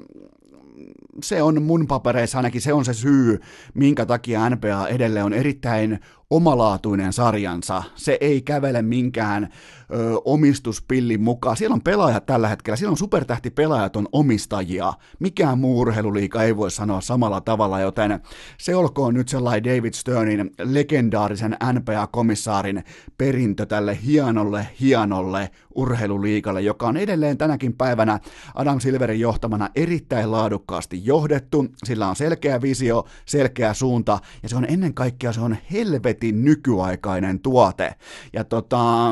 se 1.22 1.42
on 1.42 1.62
mun 1.62 1.86
papereissa 1.86 2.38
ainakin 2.38 2.60
se 2.60 2.72
on 2.72 2.84
se 2.84 2.94
syy, 2.94 3.40
minkä 3.74 4.06
takia 4.06 4.50
NBA 4.50 4.88
edelleen 4.88 5.24
on 5.24 5.32
erittäin 5.32 5.98
omalaatuinen 6.30 7.12
sarjansa. 7.12 7.82
Se 7.94 8.18
ei 8.20 8.42
kävele 8.42 8.82
minkään 8.82 9.44
ö, 9.44 10.20
omistuspillin 10.24 11.22
mukaan. 11.22 11.56
Siellä 11.56 11.74
on 11.74 11.82
pelaajat 11.82 12.26
tällä 12.26 12.48
hetkellä, 12.48 12.76
siellä 12.76 12.90
on 12.90 12.96
supertähtipelaajat 12.96 13.96
on 13.96 14.08
omistajia. 14.12 14.92
Mikään 15.18 15.58
muu 15.58 15.80
urheiluliika 15.80 16.42
ei 16.42 16.56
voi 16.56 16.70
sanoa 16.70 17.00
samalla 17.00 17.40
tavalla, 17.40 17.80
joten 17.80 18.20
se 18.58 18.76
olkoon 18.76 19.14
nyt 19.14 19.28
sellainen 19.28 19.64
David 19.64 19.92
Sternin 19.92 20.50
legendaarisen 20.62 21.56
NBA-komissaarin 21.72 22.84
perintö 23.18 23.66
tälle 23.66 23.98
hienolle, 24.06 24.68
hienolle 24.80 25.50
urheiluliikalle, 25.74 26.60
joka 26.60 26.86
on 26.86 26.96
edelleen 26.96 27.38
tänäkin 27.38 27.72
päivänä 27.72 28.20
Adam 28.54 28.80
Silverin 28.80 29.20
johtamana 29.20 29.68
erittäin 29.74 30.30
laadukkaasti 30.30 31.06
johdettu. 31.06 31.66
Sillä 31.84 32.08
on 32.08 32.16
selkeä 32.16 32.62
visio, 32.62 33.04
selkeä 33.26 33.74
suunta 33.74 34.18
ja 34.42 34.48
se 34.48 34.56
on 34.56 34.66
ennen 34.68 34.94
kaikkea 34.94 35.32
se 35.32 35.40
on 35.40 35.56
helvetin 35.72 36.13
nykyaikainen 36.32 37.40
tuote. 37.40 37.94
Ja 38.32 38.44
tota, 38.44 39.10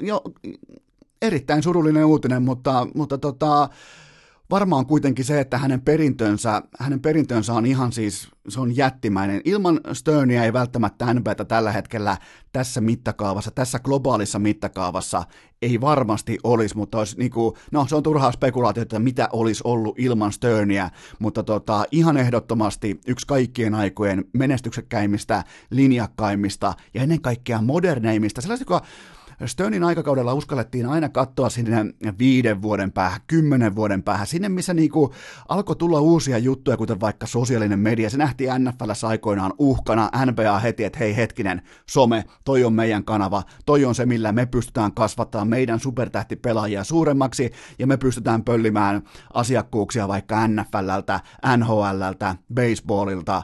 jo, 0.00 0.22
erittäin 1.22 1.62
surullinen 1.62 2.04
uutinen, 2.04 2.42
mutta, 2.42 2.86
mutta 2.94 3.18
tota, 3.18 3.68
varmaan 4.50 4.86
kuitenkin 4.86 5.24
se, 5.24 5.40
että 5.40 5.58
hänen 5.58 5.80
perintönsä, 5.80 6.62
hänen 6.78 7.00
perintönsä 7.00 7.54
on 7.54 7.66
ihan 7.66 7.92
siis, 7.92 8.28
se 8.48 8.60
on 8.60 8.76
jättimäinen. 8.76 9.40
Ilman 9.44 9.80
Sternia 9.92 10.44
ei 10.44 10.52
välttämättä 10.52 11.14
NBtä 11.14 11.44
tällä 11.44 11.72
hetkellä 11.72 12.16
tässä 12.52 12.80
mittakaavassa, 12.80 13.50
tässä 13.50 13.78
globaalissa 13.78 14.38
mittakaavassa 14.38 15.22
ei 15.62 15.80
varmasti 15.80 16.38
olisi, 16.44 16.76
mutta 16.76 16.98
olisi 16.98 17.18
niin 17.18 17.30
kuin, 17.30 17.54
no 17.72 17.86
se 17.88 17.96
on 17.96 18.02
turhaa 18.02 18.32
spekulaatiota, 18.32 18.82
että 18.82 18.98
mitä 18.98 19.28
olisi 19.32 19.60
ollut 19.64 19.98
ilman 19.98 20.32
Sternia, 20.32 20.90
mutta 21.18 21.42
tota, 21.42 21.84
ihan 21.90 22.16
ehdottomasti 22.16 23.00
yksi 23.06 23.26
kaikkien 23.26 23.74
aikojen 23.74 24.24
menestyksekkäimmistä, 24.32 25.44
linjakkaimmista 25.70 26.74
ja 26.94 27.02
ennen 27.02 27.20
kaikkea 27.20 27.62
moderneimmista, 27.62 28.40
sellaista, 28.40 28.62
joka 28.62 28.82
Sternin 29.44 29.84
aikakaudella 29.84 30.34
uskallettiin 30.34 30.86
aina 30.86 31.08
katsoa 31.08 31.50
sinne 31.50 31.84
viiden 32.18 32.62
vuoden 32.62 32.92
päähän, 32.92 33.20
kymmenen 33.26 33.76
vuoden 33.76 34.02
päähän, 34.02 34.26
sinne 34.26 34.48
missä 34.48 34.74
niinku 34.74 35.14
alkoi 35.48 35.76
tulla 35.76 36.00
uusia 36.00 36.38
juttuja, 36.38 36.76
kuten 36.76 37.00
vaikka 37.00 37.26
sosiaalinen 37.26 37.78
media. 37.78 38.10
Se 38.10 38.16
nähtiin 38.16 38.50
NFLssä 38.58 39.08
aikoinaan 39.08 39.52
uhkana, 39.58 40.10
NBA 40.26 40.58
heti, 40.58 40.84
että 40.84 40.98
hei 40.98 41.16
hetkinen, 41.16 41.62
some, 41.90 42.24
toi 42.44 42.64
on 42.64 42.72
meidän 42.72 43.04
kanava, 43.04 43.42
toi 43.66 43.84
on 43.84 43.94
se, 43.94 44.06
millä 44.06 44.32
me 44.32 44.46
pystytään 44.46 44.94
kasvattamaan 44.94 45.48
meidän 45.48 45.80
supertähtipelaajia 45.80 46.84
suuremmaksi, 46.84 47.52
ja 47.78 47.86
me 47.86 47.96
pystytään 47.96 48.44
pöllimään 48.44 49.02
asiakkuuksia 49.34 50.08
vaikka 50.08 50.48
NFLltä, 50.48 51.20
NHLltä, 51.56 52.36
baseballilta, 52.54 53.42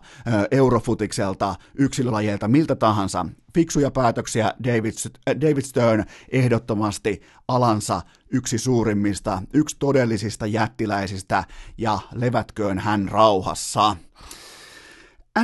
Eurofutikselta, 0.50 1.54
yksilölajeilta, 1.74 2.48
miltä 2.48 2.76
tahansa 2.76 3.26
fiksuja 3.54 3.90
päätöksiä 3.90 4.52
David, 4.64 4.92
äh, 5.28 5.36
David 5.40 5.62
Stern 5.62 6.04
ehdottomasti 6.32 7.22
alansa 7.48 8.02
yksi 8.30 8.58
suurimmista, 8.58 9.42
yksi 9.54 9.76
todellisista 9.78 10.46
jättiläisistä 10.46 11.44
ja 11.78 11.98
levätköön 12.14 12.78
hän 12.78 13.08
rauhassa. 13.08 13.96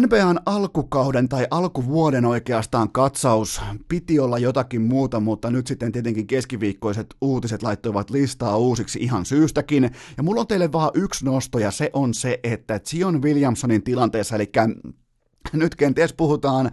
NBAn 0.00 0.40
alkukauden 0.46 1.28
tai 1.28 1.46
alkuvuoden 1.50 2.24
oikeastaan 2.24 2.92
katsaus 2.92 3.60
piti 3.88 4.18
olla 4.18 4.38
jotakin 4.38 4.82
muuta, 4.82 5.20
mutta 5.20 5.50
nyt 5.50 5.66
sitten 5.66 5.92
tietenkin 5.92 6.26
keskiviikkoiset 6.26 7.06
uutiset 7.20 7.62
laittoivat 7.62 8.10
listaa 8.10 8.56
uusiksi 8.56 8.98
ihan 8.98 9.24
syystäkin. 9.24 9.90
Ja 10.16 10.22
mulla 10.22 10.40
on 10.40 10.46
teille 10.46 10.72
vaan 10.72 10.90
yksi 10.94 11.24
nosto 11.24 11.58
ja 11.58 11.70
se 11.70 11.90
on 11.92 12.14
se, 12.14 12.40
että 12.42 12.80
Zion 12.88 13.22
Williamsonin 13.22 13.82
tilanteessa, 13.82 14.36
eli 14.36 14.50
nyt 15.52 15.74
kenties 15.74 16.12
puhutaan 16.12 16.70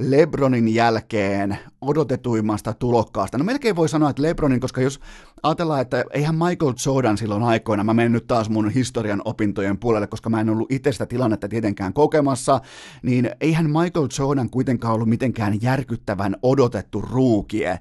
Lebronin 0.00 0.74
jälkeen 0.74 1.58
odotetuimmasta 1.80 2.74
tulokkaasta. 2.74 3.38
No 3.38 3.44
melkein 3.44 3.76
voi 3.76 3.88
sanoa, 3.88 4.10
että 4.10 4.22
Lebronin, 4.22 4.60
koska 4.60 4.80
jos 4.80 5.00
ajatellaan, 5.42 5.80
että 5.80 6.04
eihän 6.10 6.34
Michael 6.34 6.74
Jordan 6.86 7.18
silloin 7.18 7.42
aikoina, 7.42 7.84
mä 7.84 7.94
menen 7.94 8.12
nyt 8.12 8.26
taas 8.26 8.48
mun 8.50 8.70
historian 8.70 9.22
opintojen 9.24 9.78
puolelle, 9.78 10.06
koska 10.06 10.30
mä 10.30 10.40
en 10.40 10.50
ollut 10.50 10.72
itse 10.72 10.92
sitä 10.92 11.06
tilannetta 11.06 11.48
tietenkään 11.48 11.92
kokemassa, 11.92 12.60
niin 13.02 13.30
eihän 13.40 13.66
Michael 13.66 14.08
Jordan 14.18 14.50
kuitenkaan 14.50 14.94
ollut 14.94 15.08
mitenkään 15.08 15.62
järkyttävän 15.62 16.36
odotettu 16.42 17.00
ruukie. 17.00 17.78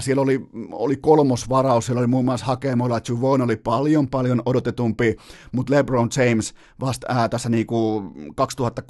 Siellä 0.00 0.22
oli, 0.22 0.48
oli 0.72 0.96
kolmosvaraus, 0.96 1.86
siellä 1.86 2.00
oli 2.00 2.06
muun 2.06 2.24
muassa 2.24 2.46
Hakemoilla, 2.46 3.00
Juvon 3.08 3.42
oli 3.42 3.56
paljon 3.56 4.08
paljon 4.08 4.42
odotetumpi, 4.46 5.16
mutta 5.52 5.74
LeBron 5.74 6.08
James 6.16 6.54
vasta 6.80 7.06
ää, 7.10 7.28
tässä 7.28 7.48
niinku 7.48 8.02
2003-2002, 8.18 8.84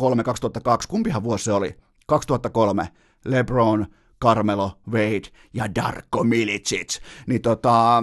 kumpihan 0.88 1.24
vuosi 1.24 1.44
se 1.44 1.52
oli? 1.52 1.76
2003, 2.06 2.88
LeBron, 3.24 3.86
Carmelo 4.24 4.72
Wade 4.90 5.28
ja 5.54 5.74
Darko 5.74 6.24
Milicic. 6.24 7.00
Niin 7.26 7.42
tota, 7.42 8.02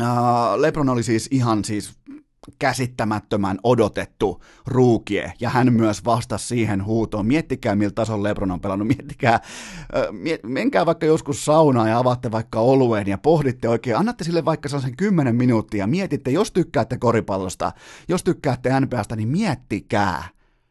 ää, 0.00 0.62
LeBron 0.62 0.88
oli 0.88 1.02
siis 1.02 1.28
ihan 1.30 1.64
siis 1.64 1.98
käsittämättömän 2.58 3.58
odotettu 3.62 4.42
ruukie, 4.66 5.32
ja 5.40 5.50
hän 5.50 5.72
myös 5.72 6.04
vastasi 6.04 6.46
siihen 6.46 6.84
huutoon. 6.84 7.26
Miettikää, 7.26 7.74
millä 7.74 7.90
tasolla 7.90 8.28
Lebron 8.28 8.50
on 8.50 8.60
pelannut, 8.60 8.88
miettikää, 8.88 9.40
menkää 10.42 10.86
vaikka 10.86 11.06
joskus 11.06 11.44
saunaan 11.44 11.88
ja 11.88 11.98
avaatte 11.98 12.30
vaikka 12.30 12.60
olueen 12.60 13.06
ja 13.06 13.18
pohditte 13.18 13.68
oikein, 13.68 13.96
annatte 13.96 14.24
sille 14.24 14.44
vaikka 14.44 14.68
sellaisen 14.68 14.96
10 14.96 15.36
minuuttia, 15.36 15.86
mietitte, 15.86 16.30
jos 16.30 16.52
tykkäätte 16.52 16.98
koripallosta, 16.98 17.72
jos 18.08 18.24
tykkäätte 18.24 18.80
NBAsta, 18.80 19.16
niin 19.16 19.28
miettikää, 19.28 20.28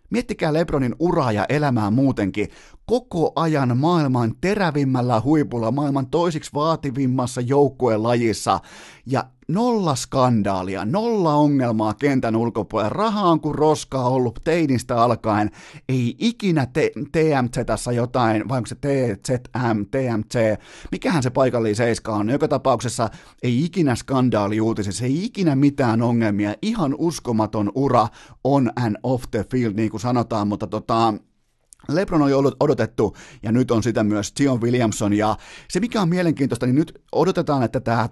Miettikää 0.09 0.53
Lebronin 0.53 0.95
uraa 0.99 1.31
ja 1.31 1.45
elämää 1.49 1.91
muutenkin 1.91 2.47
koko 2.89 3.31
ajan 3.35 3.77
maailman 3.77 4.33
terävimmällä 4.41 5.21
huipulla, 5.21 5.71
maailman 5.71 6.07
toisiksi 6.07 6.51
vaativimmassa 6.53 7.41
joukkuelajissa 7.41 8.59
ja 9.05 9.23
nolla 9.47 9.95
skandaalia, 9.95 10.85
nolla 10.85 11.33
ongelmaa 11.33 11.93
kentän 11.93 12.35
ulkopuolella. 12.35 12.89
Raha 12.89 13.21
on 13.21 13.39
kuin 13.39 13.55
roskaa 13.55 14.09
ollut 14.09 14.39
teinistä 14.43 15.01
alkaen. 15.01 15.51
Ei 15.89 16.15
ikinä 16.19 16.65
te- 16.65 16.91
TMZ 17.11 17.87
jotain, 17.95 18.49
vai 18.49 18.57
onko 18.57 18.67
se 18.67 18.75
TZM, 18.75 19.85
TMC, 19.91 20.59
mikähän 20.91 21.23
se 21.23 21.29
paikallinen 21.29 21.75
seiska 21.75 22.15
on. 22.15 22.29
Joka 22.29 22.47
tapauksessa 22.47 23.09
ei 23.43 23.65
ikinä 23.65 23.95
skandaali 23.95 24.61
uutisissa, 24.61 25.05
ei 25.05 25.25
ikinä 25.25 25.55
mitään 25.55 26.01
ongelmia. 26.01 26.55
Ihan 26.61 26.95
uskomaton 26.97 27.71
ura 27.75 28.07
on 28.43 28.71
and 28.75 28.95
off 29.03 29.23
the 29.31 29.45
field, 29.51 29.73
niin 29.75 29.89
kuin 29.89 30.01
sanotaan, 30.01 30.47
mutta 30.47 30.67
tota, 30.67 31.13
Lebron 31.89 32.21
oli 32.21 32.31
odotettu 32.59 33.15
ja 33.43 33.51
nyt 33.51 33.71
on 33.71 33.83
sitä 33.83 34.03
myös 34.03 34.33
Zion 34.37 34.61
Williamson 34.61 35.13
ja 35.13 35.37
se 35.69 35.79
mikä 35.79 36.01
on 36.01 36.09
mielenkiintoista, 36.09 36.65
niin 36.65 36.75
nyt 36.75 37.01
odotetaan, 37.11 37.63
että 37.63 37.79
tämä 37.79 38.09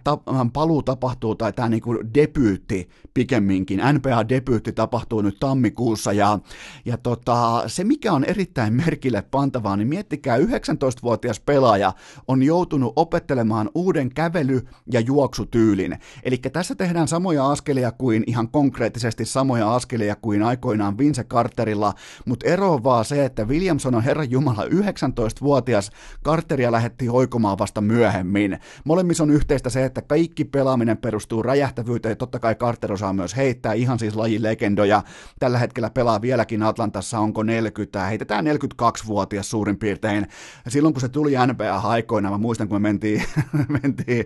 paluu 0.54 0.84
tapahtuu 0.84 1.36
tai 1.36 1.54
tämä 1.54 1.70
niinku 1.70 2.00
debyytti 2.14 2.90
pikemminkin, 3.14 3.80
NBA-debyytti 3.80 4.72
tapahtuu 4.72 5.22
nyt 5.22 5.40
tammikuussa 5.40 6.14
ja, 6.14 6.40
ja 6.86 6.98
tota, 6.98 7.64
se 7.68 7.84
mikä 7.84 8.14
on 8.14 8.24
erittäin 8.24 8.74
merkille 8.74 9.22
pantavaa, 9.22 9.78
niin 9.78 9.88
miettikää 9.88 10.38
19-vuotias 10.38 11.40
pelaaja 11.40 11.94
on 12.28 12.44
joutunut 12.44 12.94
opettelemaan 12.96 13.70
uuden 13.76 14.10
kävely- 14.10 14.68
ja 14.92 15.00
juoksutyylin. 15.00 16.00
Eli 16.24 16.38
tässä 16.38 16.76
tehdään 16.76 17.08
samoja 17.08 17.52
askelia 17.52 17.92
kuin 17.92 18.24
ihan 18.28 18.50
konkreettisesti 18.50 19.26
samoja 19.26 19.76
askelia 19.76 20.16
kuin 20.16 20.44
aikoinaan 20.44 20.98
Vince 20.98 21.24
Carterilla, 21.24 21.94
mutta 22.26 22.48
ero 22.48 22.74
on 22.74 22.84
vaan 22.84 23.06
se, 23.06 23.26
että 23.26 23.48
Williamson 23.66 23.96
on 23.96 24.04
Herran 24.04 24.32
Jumala 24.32 24.66
19-vuotias, 24.66 25.92
Carteria 26.26 26.72
lähetti 26.72 27.10
oikomaan 27.10 27.58
vasta 27.58 27.82
myöhemmin. 27.82 28.60
Molemmissa 28.84 29.24
on 29.24 29.32
yhteistä 29.32 29.70
se, 29.70 29.86
että 29.86 30.02
kaikki 30.02 30.46
pelaaminen 30.46 30.98
perustuu 30.98 31.44
räjähtävyyteen, 31.44 32.18
totta 32.18 32.40
kai 32.40 32.56
Carter 32.56 32.94
osaa 32.94 33.14
myös 33.14 33.36
heittää, 33.36 33.74
ihan 33.74 34.00
siis 34.00 34.16
lajin 34.16 34.44
legendoja. 34.44 35.04
Tällä 35.40 35.58
hetkellä 35.58 35.90
pelaa 35.90 36.22
vieläkin 36.22 36.64
Atlantassa, 36.64 37.20
onko 37.20 37.44
40, 37.44 38.04
heitetään 38.04 38.46
42-vuotias 38.48 39.50
suurin 39.50 39.78
piirtein. 39.78 40.28
Silloin 40.68 40.94
kun 40.94 41.02
se 41.02 41.10
tuli 41.10 41.34
NBA-aikoina, 41.48 42.30
mä 42.30 42.38
muistan 42.38 42.68
kun 42.68 42.82
me 42.82 42.90
mentiin, 42.90 43.24
mentiin 43.82 44.26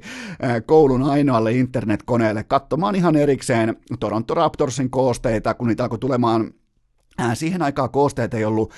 koulun 0.66 1.04
ainoalle 1.04 1.52
internetkoneelle 1.52 2.44
katsomaan 2.44 2.96
ihan 2.96 3.16
erikseen 3.16 3.76
Toronto 4.00 4.34
Raptorsin 4.34 4.90
koosteita, 4.90 5.54
kun 5.54 5.68
niitä 5.68 5.84
alkoi 5.84 6.00
tulemaan 6.00 6.54
Siihen 7.34 7.62
aikaan 7.62 7.90
koosteet 7.90 8.34
ei 8.34 8.46
ollut 8.46 8.74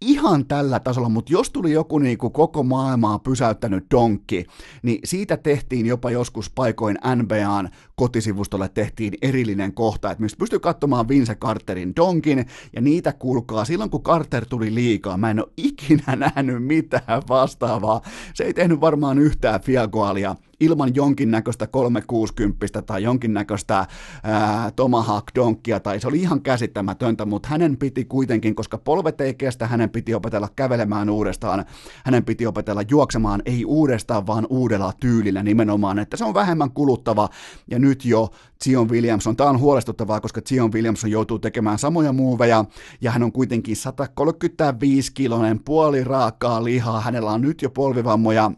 ihan 0.00 0.46
tällä 0.46 0.80
tasolla, 0.80 1.08
mutta 1.08 1.32
jos 1.32 1.50
tuli 1.50 1.72
joku 1.72 1.98
niin 1.98 2.18
kuin 2.18 2.32
koko 2.32 2.62
maailmaa 2.62 3.18
pysäyttänyt 3.18 3.86
donkki, 3.90 4.46
niin 4.82 4.98
siitä 5.04 5.36
tehtiin 5.36 5.86
jopa 5.86 6.10
joskus 6.10 6.50
paikoin 6.50 6.98
NBAn 7.16 7.68
kotisivustolle 7.98 8.68
tehtiin 8.68 9.12
erillinen 9.22 9.74
kohta, 9.74 10.10
että 10.10 10.22
mistä 10.22 10.38
pystyy 10.38 10.58
katsomaan 10.58 11.08
Vince 11.08 11.34
Carterin 11.34 11.96
donkin, 11.96 12.46
ja 12.72 12.80
niitä 12.80 13.12
kuulkaa, 13.12 13.64
silloin 13.64 13.90
kun 13.90 14.02
Carter 14.02 14.46
tuli 14.46 14.74
liikaa, 14.74 15.16
mä 15.16 15.30
en 15.30 15.40
ole 15.40 15.52
ikinä 15.56 16.16
nähnyt 16.34 16.64
mitään 16.64 17.22
vastaavaa. 17.28 18.00
Se 18.34 18.44
ei 18.44 18.54
tehnyt 18.54 18.80
varmaan 18.80 19.18
yhtään 19.18 19.60
fiagoalia 19.60 20.36
ilman 20.60 20.94
jonkinnäköistä 20.94 21.66
360 21.66 22.82
tai 22.82 23.02
jonkinnäköistä 23.02 23.86
ää, 24.22 24.70
tomahawk 24.70 25.24
donkkia, 25.34 25.80
tai 25.80 26.00
se 26.00 26.08
oli 26.08 26.20
ihan 26.20 26.42
käsittämätöntä, 26.42 27.26
mutta 27.26 27.48
hänen 27.48 27.76
piti 27.76 28.04
kuitenkin, 28.04 28.54
koska 28.54 28.78
polvet 28.78 29.20
ei 29.20 29.34
kestä, 29.34 29.66
hänen 29.66 29.90
piti 29.90 30.14
opetella 30.14 30.48
kävelemään 30.56 31.10
uudestaan, 31.10 31.64
hänen 32.04 32.24
piti 32.24 32.46
opetella 32.46 32.82
juoksemaan, 32.90 33.42
ei 33.46 33.64
uudestaan, 33.64 34.26
vaan 34.26 34.46
uudella 34.50 34.92
tyylillä 35.00 35.42
nimenomaan, 35.42 35.98
että 35.98 36.16
se 36.16 36.24
on 36.24 36.34
vähemmän 36.34 36.70
kuluttava, 36.70 37.28
ja 37.70 37.78
nyt 37.78 37.87
jo 38.04 38.30
Zion 38.64 38.88
Williamson, 38.88 39.36
tämä 39.36 39.50
on 39.50 39.60
huolestuttavaa, 39.60 40.20
koska 40.20 40.40
Zion 40.48 40.72
Williamson 40.72 41.10
joutuu 41.10 41.38
tekemään 41.38 41.78
samoja 41.78 42.12
muuveja, 42.12 42.64
ja 43.00 43.10
hän 43.10 43.22
on 43.22 43.32
kuitenkin 43.32 43.76
135 43.76 45.12
kilonen 45.12 45.60
puoli 45.64 46.04
raakaa 46.04 46.64
lihaa, 46.64 47.00
hänellä 47.00 47.30
on 47.30 47.40
nyt 47.40 47.62
jo 47.62 47.70
polvivammoja, 47.70 48.50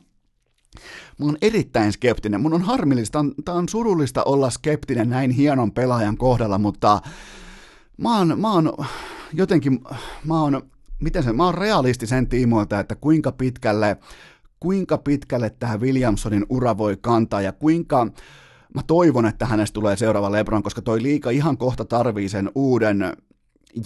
Mä 1.19 1.27
oon 1.27 1.37
erittäin 1.43 1.93
skeptinen. 1.93 2.41
Mun 2.41 2.55
on 2.55 2.63
harmillista, 2.63 3.25
tää 3.45 3.55
on 3.55 3.69
surullista 3.69 4.23
olla 4.23 4.51
skeptinen 4.51 5.11
näin 5.11 5.31
hienon 5.31 5.73
pelaajan 5.73 6.17
kohdalla, 6.17 6.59
mutta 6.59 7.01
mä 7.97 8.19
oon, 8.19 8.41
mä 8.41 8.53
oon 8.53 8.73
jotenkin, 9.33 9.81
mä 10.25 10.43
oon, 10.43 10.63
miten 11.01 11.23
se, 11.23 11.33
mä 11.33 11.45
oon 11.45 11.55
realisti 11.55 12.07
sen 12.07 12.29
tiimoilta, 12.29 12.81
että 12.81 12.95
kuinka 12.95 13.33
pitkälle, 13.33 13.97
kuinka 14.61 14.99
pitkälle 14.99 15.51
tämä 15.51 15.77
Williamsonin 15.77 16.47
ura 16.49 16.79
voi 16.79 16.99
kantaa 17.01 17.41
ja 17.41 17.53
kuinka, 17.53 18.07
mä 18.75 18.83
toivon, 18.87 19.27
että 19.27 19.47
hänestä 19.47 19.75
tulee 19.75 19.97
seuraava 19.97 20.33
Lebron, 20.33 20.63
koska 20.63 20.83
toi 20.83 21.03
liika 21.03 21.31
ihan 21.31 21.59
kohta 21.59 21.85
tarvii 21.85 22.29
sen 22.29 22.51
uuden 22.55 23.13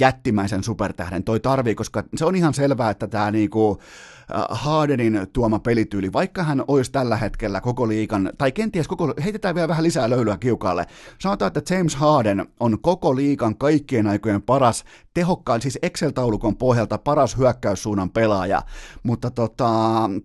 jättimäisen 0.00 0.62
supertähden. 0.62 1.24
Toi 1.24 1.40
tarvii, 1.40 1.74
koska 1.74 2.04
se 2.16 2.24
on 2.24 2.36
ihan 2.36 2.54
selvää, 2.54 2.90
että 2.90 3.06
tämä 3.06 3.30
niinku, 3.30 3.78
Äh, 4.30 4.44
Hardenin 4.48 5.26
tuoma 5.32 5.58
pelityyli, 5.58 6.12
vaikka 6.12 6.42
hän 6.42 6.64
olisi 6.68 6.92
tällä 6.92 7.16
hetkellä 7.16 7.60
koko 7.60 7.88
liikan, 7.88 8.30
tai 8.38 8.52
kenties 8.52 8.88
koko, 8.88 9.14
heitetään 9.24 9.54
vielä 9.54 9.68
vähän 9.68 9.84
lisää 9.84 10.10
löylyä 10.10 10.36
kiukaalle. 10.36 10.86
Sanotaan, 11.18 11.52
että 11.54 11.74
James 11.74 11.96
Harden 11.96 12.46
on 12.60 12.80
koko 12.80 13.16
liikan 13.16 13.56
kaikkien 13.56 14.06
aikojen 14.06 14.42
paras, 14.42 14.84
tehokkaan, 15.14 15.60
siis 15.60 15.78
Excel-taulukon 15.82 16.56
pohjalta 16.56 16.98
paras 16.98 17.36
hyökkäyssuunnan 17.38 18.10
pelaaja, 18.10 18.62
mutta 19.02 19.30
tota, 19.30 19.70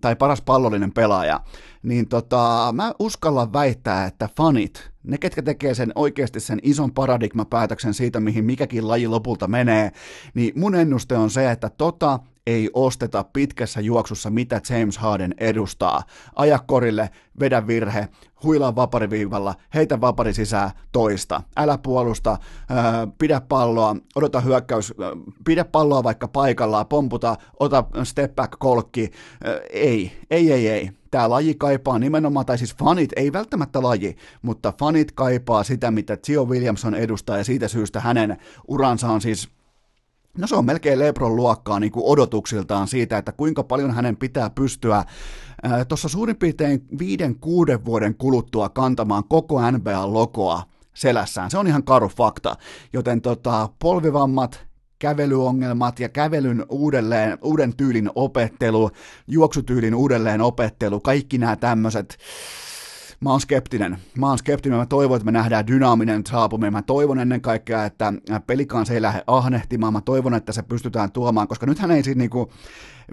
tai 0.00 0.16
paras 0.16 0.42
pallollinen 0.42 0.92
pelaaja, 0.92 1.40
niin 1.82 2.08
tota, 2.08 2.70
mä 2.72 2.92
uskallan 2.98 3.52
väittää, 3.52 4.06
että 4.06 4.28
fanit, 4.36 4.90
ne 5.02 5.18
ketkä 5.18 5.42
tekee 5.42 5.74
sen 5.74 5.92
oikeasti 5.94 6.40
sen 6.40 6.58
ison 6.62 6.92
paradigmapäätöksen 6.92 7.94
siitä, 7.94 8.20
mihin 8.20 8.44
mikäkin 8.44 8.88
laji 8.88 9.08
lopulta 9.08 9.48
menee, 9.48 9.92
niin 10.34 10.52
mun 10.56 10.74
ennuste 10.74 11.16
on 11.16 11.30
se, 11.30 11.50
että 11.50 11.70
tota 11.70 12.18
ei 12.46 12.70
osteta 12.72 13.24
pitkässä 13.32 13.80
juoksussa, 13.80 14.30
mitä 14.30 14.60
James 14.70 14.98
Harden 14.98 15.34
edustaa. 15.38 16.02
Aja 16.36 16.58
korille, 16.66 17.10
vedä 17.40 17.66
virhe, 17.66 18.08
huilaa 18.42 18.76
vapariviivalla, 18.76 19.54
heitä 19.74 20.00
vapari 20.00 20.34
sisään 20.34 20.70
toista. 20.92 21.42
Älä 21.56 21.78
puolusta, 21.78 22.38
ää, 22.68 23.08
pidä 23.18 23.40
palloa, 23.40 23.96
odota 24.14 24.40
hyökkäys, 24.40 24.94
ää, 25.00 25.10
pidä 25.44 25.64
palloa 25.64 26.04
vaikka 26.04 26.28
paikallaan, 26.28 26.86
pomputa, 26.86 27.36
ota 27.60 27.84
step 28.02 28.34
back 28.34 28.52
kolkki. 28.58 29.10
Ää, 29.44 29.58
ei, 29.70 30.12
ei, 30.30 30.52
ei, 30.52 30.68
ei. 30.68 30.90
Tämä 31.10 31.30
laji 31.30 31.54
kaipaa 31.54 31.98
nimenomaan, 31.98 32.46
tai 32.46 32.58
siis 32.58 32.76
fanit, 32.76 33.10
ei 33.16 33.32
välttämättä 33.32 33.82
laji, 33.82 34.16
mutta 34.42 34.72
fanit 34.78 35.12
kaipaa 35.12 35.64
sitä, 35.64 35.90
mitä 35.90 36.16
Gio 36.16 36.44
Williamson 36.44 36.94
edustaa, 36.94 37.38
ja 37.38 37.44
siitä 37.44 37.68
syystä 37.68 38.00
hänen 38.00 38.36
uransa 38.68 39.08
on 39.08 39.20
siis 39.20 39.48
No 40.38 40.46
se 40.46 40.56
on 40.56 40.64
melkein 40.64 40.98
Lebron 40.98 41.36
luokkaa 41.36 41.80
niin 41.80 41.92
kuin 41.92 42.04
odotuksiltaan 42.06 42.88
siitä, 42.88 43.18
että 43.18 43.32
kuinka 43.32 43.62
paljon 43.64 43.94
hänen 43.94 44.16
pitää 44.16 44.50
pystyä 44.50 45.04
tuossa 45.88 46.08
suurin 46.08 46.36
piirtein 46.36 46.84
viiden, 46.98 47.38
kuuden 47.38 47.84
vuoden 47.84 48.14
kuluttua 48.14 48.68
kantamaan 48.68 49.24
koko 49.28 49.60
NBA-logoa 49.70 50.62
selässään. 50.94 51.50
Se 51.50 51.58
on 51.58 51.66
ihan 51.66 51.84
karu 51.84 52.08
fakta. 52.08 52.56
Joten 52.92 53.20
tota, 53.20 53.68
polvivammat, 53.78 54.66
kävelyongelmat 54.98 56.00
ja 56.00 56.08
kävelyn 56.08 56.66
uudelleen, 56.68 57.38
uuden 57.42 57.76
tyylin 57.76 58.10
opettelu, 58.14 58.90
juoksutyylin 59.26 59.94
uudelleen 59.94 60.40
opettelu, 60.40 61.00
kaikki 61.00 61.38
nämä 61.38 61.56
tämmöiset 61.56 62.18
mä 63.20 63.30
oon 63.30 63.40
skeptinen. 63.40 63.98
Mä 64.18 64.28
oon 64.28 64.38
skeptinen, 64.38 64.78
mä 64.78 64.86
toivon, 64.86 65.16
että 65.16 65.24
me 65.24 65.32
nähdään 65.32 65.66
dynaaminen 65.66 66.26
saapuminen. 66.26 66.72
Mä 66.72 66.82
toivon 66.82 67.18
ennen 67.18 67.40
kaikkea, 67.40 67.84
että 67.84 68.12
pelikaan 68.46 68.86
se 68.86 68.94
ei 68.94 69.02
lähde 69.02 69.22
ahnehtimaan. 69.26 69.92
Mä 69.92 70.00
toivon, 70.00 70.34
että 70.34 70.52
se 70.52 70.62
pystytään 70.62 71.12
tuomaan, 71.12 71.48
koska 71.48 71.66
nythän 71.66 71.90
ei 71.90 72.02
siis 72.02 72.16
niinku, 72.16 72.52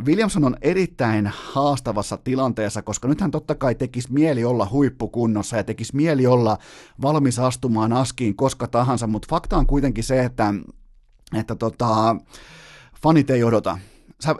Williamson 0.05 0.43
on 0.43 0.57
erittäin 0.61 1.31
haastavassa 1.35 2.17
tilanteessa, 2.17 2.81
koska 2.81 3.07
nythän 3.07 3.31
totta 3.31 3.55
kai 3.55 3.75
tekisi 3.75 4.13
mieli 4.13 4.45
olla 4.45 4.67
huippukunnossa 4.71 5.57
ja 5.57 5.63
tekisi 5.63 5.95
mieli 5.95 6.27
olla 6.27 6.57
valmis 7.01 7.39
astumaan 7.39 7.93
askiin 7.93 8.35
koska 8.35 8.67
tahansa, 8.67 9.07
mutta 9.07 9.27
fakta 9.29 9.57
on 9.57 9.67
kuitenkin 9.67 10.03
se, 10.03 10.23
että, 10.23 10.53
että 11.37 11.55
tota, 11.55 12.15
fanit 13.01 13.29
ei 13.29 13.43
odota 13.43 13.77
sä, 14.23 14.35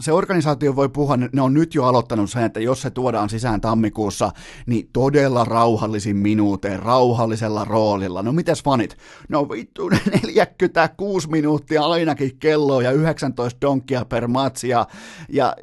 se 0.00 0.12
organisaatio 0.12 0.76
voi 0.76 0.88
puhua, 0.88 1.16
ne 1.16 1.42
on 1.42 1.54
nyt 1.54 1.74
jo 1.74 1.84
aloittanut 1.84 2.30
sen, 2.30 2.42
että 2.42 2.60
jos 2.60 2.82
se 2.82 2.90
tuodaan 2.90 3.28
sisään 3.28 3.60
tammikuussa, 3.60 4.30
niin 4.66 4.90
todella 4.92 5.44
rauhallisin 5.44 6.16
minuuteen, 6.16 6.80
rauhallisella 6.80 7.64
roolilla. 7.64 8.22
No 8.22 8.32
mitäs 8.32 8.62
fanit? 8.62 8.96
No 9.28 9.48
vittu, 9.48 9.88
46 10.22 11.30
minuuttia 11.30 11.86
ainakin 11.86 12.38
kelloa 12.38 12.82
ja 12.82 12.90
19 12.90 13.60
donkia 13.60 14.04
per 14.04 14.28
matsi 14.28 14.68
ja, 14.68 14.86
ja 15.28 15.54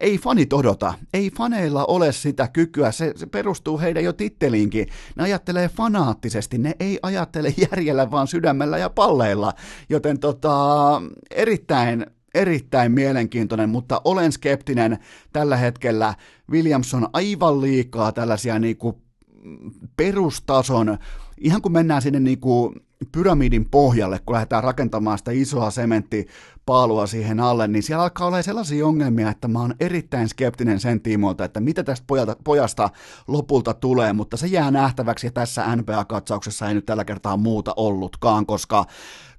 ei 0.00 0.18
fanit 0.18 0.52
odota. 0.52 0.94
Ei 1.14 1.30
faneilla 1.30 1.84
ole 1.84 2.12
sitä 2.12 2.48
kykyä, 2.48 2.92
se, 2.92 3.12
se 3.16 3.26
perustuu 3.26 3.80
heidän 3.80 4.04
jo 4.04 4.12
titteliinkin. 4.12 4.86
Ne 5.16 5.22
ajattelee 5.22 5.68
fanaattisesti, 5.68 6.58
ne 6.58 6.74
ei 6.80 6.98
ajattele 7.02 7.54
järjellä, 7.70 8.10
vaan 8.10 8.26
sydämellä 8.26 8.78
ja 8.78 8.90
palleilla. 8.90 9.52
Joten 9.88 10.20
tota, 10.20 11.02
erittäin 11.30 12.06
erittäin 12.34 12.92
mielenkiintoinen, 12.92 13.70
mutta 13.70 14.00
olen 14.04 14.32
skeptinen 14.32 14.98
tällä 15.32 15.56
hetkellä. 15.56 16.14
Williamson 16.50 17.08
aivan 17.12 17.60
liikaa 17.60 18.12
tällaisia 18.12 18.58
niin 18.58 18.76
kuin 18.76 18.96
perustason, 19.96 20.98
ihan 21.38 21.62
kun 21.62 21.72
mennään 21.72 22.02
sinne 22.02 22.20
niin 22.20 22.40
kuin 22.40 22.74
pyramidin 23.12 23.70
pohjalle, 23.70 24.18
kun 24.18 24.34
lähdetään 24.34 24.64
rakentamaan 24.64 25.18
sitä 25.18 25.30
isoa 25.30 25.70
sementtipaalua 25.70 27.06
siihen 27.06 27.40
alle, 27.40 27.68
niin 27.68 27.82
siellä 27.82 28.02
alkaa 28.02 28.26
olla 28.26 28.42
sellaisia 28.42 28.86
ongelmia, 28.86 29.30
että 29.30 29.48
mä 29.48 29.60
oon 29.60 29.74
erittäin 29.80 30.28
skeptinen 30.28 30.80
sen 30.80 31.00
tiimoilta, 31.00 31.44
että 31.44 31.60
mitä 31.60 31.82
tästä 31.84 32.04
pojalta, 32.06 32.36
pojasta 32.44 32.90
lopulta 33.28 33.74
tulee, 33.74 34.12
mutta 34.12 34.36
se 34.36 34.46
jää 34.46 34.70
nähtäväksi 34.70 35.26
ja 35.26 35.30
tässä 35.30 35.76
NBA-katsauksessa 35.76 36.68
ei 36.68 36.74
nyt 36.74 36.86
tällä 36.86 37.04
kertaa 37.04 37.36
muuta 37.36 37.72
ollutkaan, 37.76 38.46
koska 38.46 38.84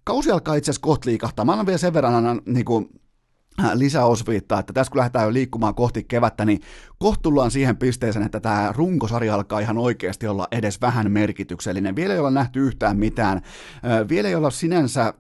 kausi 0.10 0.32
alkaa 0.32 0.56
itse 0.56 0.72
asiassa 0.72 0.82
kohta 0.82 1.10
liikahtaa. 1.10 1.46
Mä 1.46 1.52
annan 1.52 1.66
vielä 1.66 1.78
sen 1.78 1.94
verran 1.94 2.16
annan, 2.16 2.42
niin 2.46 2.66
kuin, 2.66 2.90
äh, 3.64 3.72
lisäosviittaa, 3.74 4.60
että 4.60 4.74
tässä 4.74 4.92
kun 4.92 4.98
lähdetään 4.98 5.26
jo 5.26 5.34
liikkumaan 5.34 5.76
kohti 5.76 6.04
kevättä, 6.04 6.46
niin 6.46 6.62
kohta 7.00 7.22
tullaan 7.22 7.52
siihen 7.52 7.78
pisteeseen, 7.78 8.26
että 8.26 8.40
tämä 8.40 8.74
runkosarja 8.76 9.36
alkaa 9.36 9.60
ihan 9.60 9.78
oikeasti 9.78 10.28
olla 10.28 10.48
edes 10.52 10.82
vähän 10.82 11.12
merkityksellinen. 11.12 11.96
Vielä 11.96 12.14
ei 12.14 12.20
olla 12.20 12.32
nähty 12.32 12.68
yhtään 12.68 12.98
mitään. 12.98 13.42
Vielä 14.10 14.28
ei 14.28 14.36
olla 14.36 14.50
sinänsä 14.50 15.14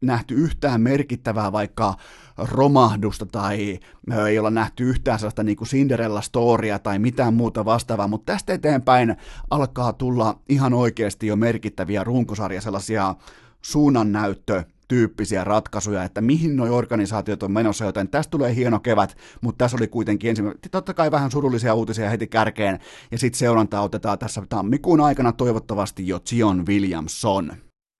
nähty 0.00 0.34
yhtään 0.34 0.80
merkittävää 0.80 1.52
vaikka 1.52 1.94
romahdusta 2.38 3.26
tai 3.26 3.80
ei 4.28 4.38
olla 4.38 4.50
nähty 4.50 4.84
yhtään 4.90 5.18
sellaista 5.18 5.42
niin 5.42 5.56
kuin 5.56 5.68
Cinderella-storia 5.68 6.78
tai 6.82 6.98
mitään 6.98 7.34
muuta 7.34 7.64
vastaavaa, 7.64 8.08
mutta 8.08 8.32
tästä 8.32 8.52
eteenpäin 8.52 9.16
alkaa 9.50 9.92
tulla 9.92 10.38
ihan 10.48 10.74
oikeasti 10.74 11.26
jo 11.26 11.36
merkittäviä 11.36 12.04
runkosarja 12.04 12.60
sellaisia 12.60 13.14
suunnannäyttö 13.62 14.64
tyyppisiä 14.88 15.44
ratkaisuja, 15.44 16.04
että 16.04 16.20
mihin 16.20 16.56
nuo 16.56 16.76
organisaatiot 16.76 17.42
on 17.42 17.52
menossa, 17.52 17.84
joten 17.84 18.08
tästä 18.08 18.30
tulee 18.30 18.54
hieno 18.54 18.80
kevät, 18.80 19.16
mutta 19.40 19.64
tässä 19.64 19.76
oli 19.76 19.88
kuitenkin 19.88 20.30
ensimmäinen, 20.30 20.60
totta 20.70 20.94
kai 20.94 21.10
vähän 21.10 21.30
surullisia 21.30 21.74
uutisia 21.74 22.10
heti 22.10 22.26
kärkeen, 22.26 22.78
ja 23.10 23.18
sitten 23.18 23.38
seuranta 23.38 23.80
otetaan 23.80 24.18
tässä 24.18 24.42
tammikuun 24.48 25.00
aikana 25.00 25.32
toivottavasti 25.32 26.08
jo 26.08 26.20
Zion 26.28 26.66
Williamson. 26.66 27.52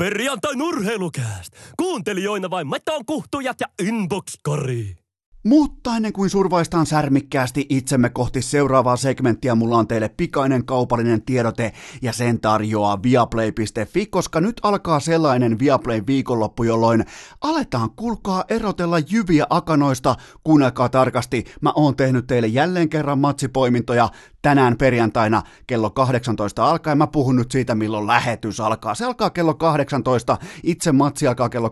Perjantai 0.03 0.55
urheilukääst! 0.63 1.53
Kuuntelijoina 1.77 2.51
vain 2.51 2.69
meton 2.69 3.07
kuhtujat 3.07 3.61
ja 3.61 3.67
inbox-kari. 3.83 5.08
Mutta 5.45 5.97
ennen 5.97 6.13
kuin 6.13 6.31
survaistaan 6.31 6.87
särmikkäästi 6.87 7.67
itsemme 7.69 8.09
kohti 8.11 8.43
seuraavaa 8.43 8.97
segmenttiä, 8.97 9.55
mulla 9.55 9.77
on 9.77 9.89
teille 9.89 10.09
pikainen 10.09 10.65
kaupallinen 10.65 11.23
tiedote 11.23 11.73
ja 12.03 12.13
sen 12.13 12.41
tarjoaa 12.41 13.03
viaplay.fi, 13.03 14.07
koska 14.07 14.41
nyt 14.41 14.61
alkaa 14.63 15.01
sellainen 15.01 15.59
Viaplay 15.59 16.03
viikonloppu, 16.07 16.63
jolloin 16.63 17.05
aletaan 17.41 17.91
kulkaa 17.91 18.45
erotella 18.49 18.99
jyviä 18.99 19.47
akanoista. 19.51 20.17
Kuunnelkaa 20.45 20.89
tarkasti, 20.89 21.45
mä 21.61 21.73
oon 21.77 21.97
tehnyt 21.97 22.27
teille 22.27 22.49
jälleen 22.49 22.89
kerran 22.89 23.19
matsipoimintoja 23.19 24.09
tänään 24.43 24.77
perjantaina 24.77 25.43
kello 25.67 25.91
18 25.91 26.71
alkaen. 26.71 26.99
Mä 26.99 27.07
puhun 27.07 27.37
nyt 27.37 27.51
siitä, 27.51 27.75
milloin 27.75 28.07
lähetys 28.07 28.61
alkaa. 28.61 28.95
Se 28.95 29.05
alkaa 29.05 29.31
kello 29.31 29.55
18, 29.55 30.39
itse 30.63 30.93
matsi 30.93 31.27
alkaa 31.27 31.49
kello 31.49 31.69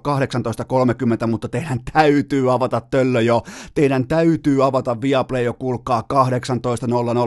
18.30, 1.22 1.26
mutta 1.26 1.48
teidän 1.48 1.80
täytyy 1.92 2.52
avata 2.52 2.80
töllö 2.80 3.20
jo. 3.20 3.42
Teidän 3.74 4.08
täytyy 4.08 4.66
avata 4.66 5.00
Viaplay 5.00 5.42
jo 5.42 5.54
kulkaa 5.54 6.02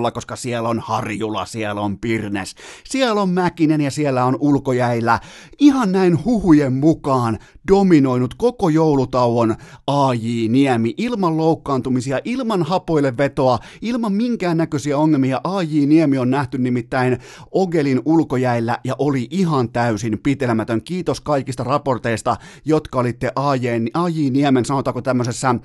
18.00, 0.05 0.11
koska 0.13 0.35
siellä 0.35 0.69
on 0.69 0.79
Harjula, 0.79 1.45
siellä 1.45 1.81
on 1.81 1.99
Pirnes, 1.99 2.55
siellä 2.85 3.21
on 3.21 3.29
Mäkinen 3.29 3.81
ja 3.81 3.91
siellä 3.91 4.25
on 4.25 4.37
ulkojäillä. 4.39 5.19
Ihan 5.59 5.91
näin 5.91 6.25
huhujen 6.25 6.73
mukaan 6.73 7.39
dominoinut 7.67 8.33
koko 8.33 8.69
joulutauon 8.69 9.55
AJ 9.87 10.47
Niemi 10.49 10.93
ilman 10.97 11.37
loukkaantumisia, 11.37 12.19
ilman 12.23 12.63
hapoille 12.63 13.17
vetoa, 13.17 13.59
ilman 13.81 14.13
minkäännäköisiä 14.13 14.97
ongelmia. 14.97 15.28
AJ 15.43 15.85
Niemi 15.85 16.18
on 16.18 16.30
nähty 16.30 16.57
nimittäin 16.57 17.18
Ogelin 17.51 18.01
ulkojäillä 18.06 18.77
ja 18.84 18.95
oli 18.99 19.27
ihan 19.31 19.69
täysin 19.69 20.19
pitelemätön. 20.23 20.84
Kiitos 20.84 21.22
kaikista 21.22 21.64
raporteista, 21.64 22.38
jotka 22.65 22.99
olitte 22.99 23.31
AJ, 23.35 23.68
AJ 23.93 24.30
Niemen, 24.31 24.65
sanotaanko 24.65 25.01
tämmöisessä 25.01 25.56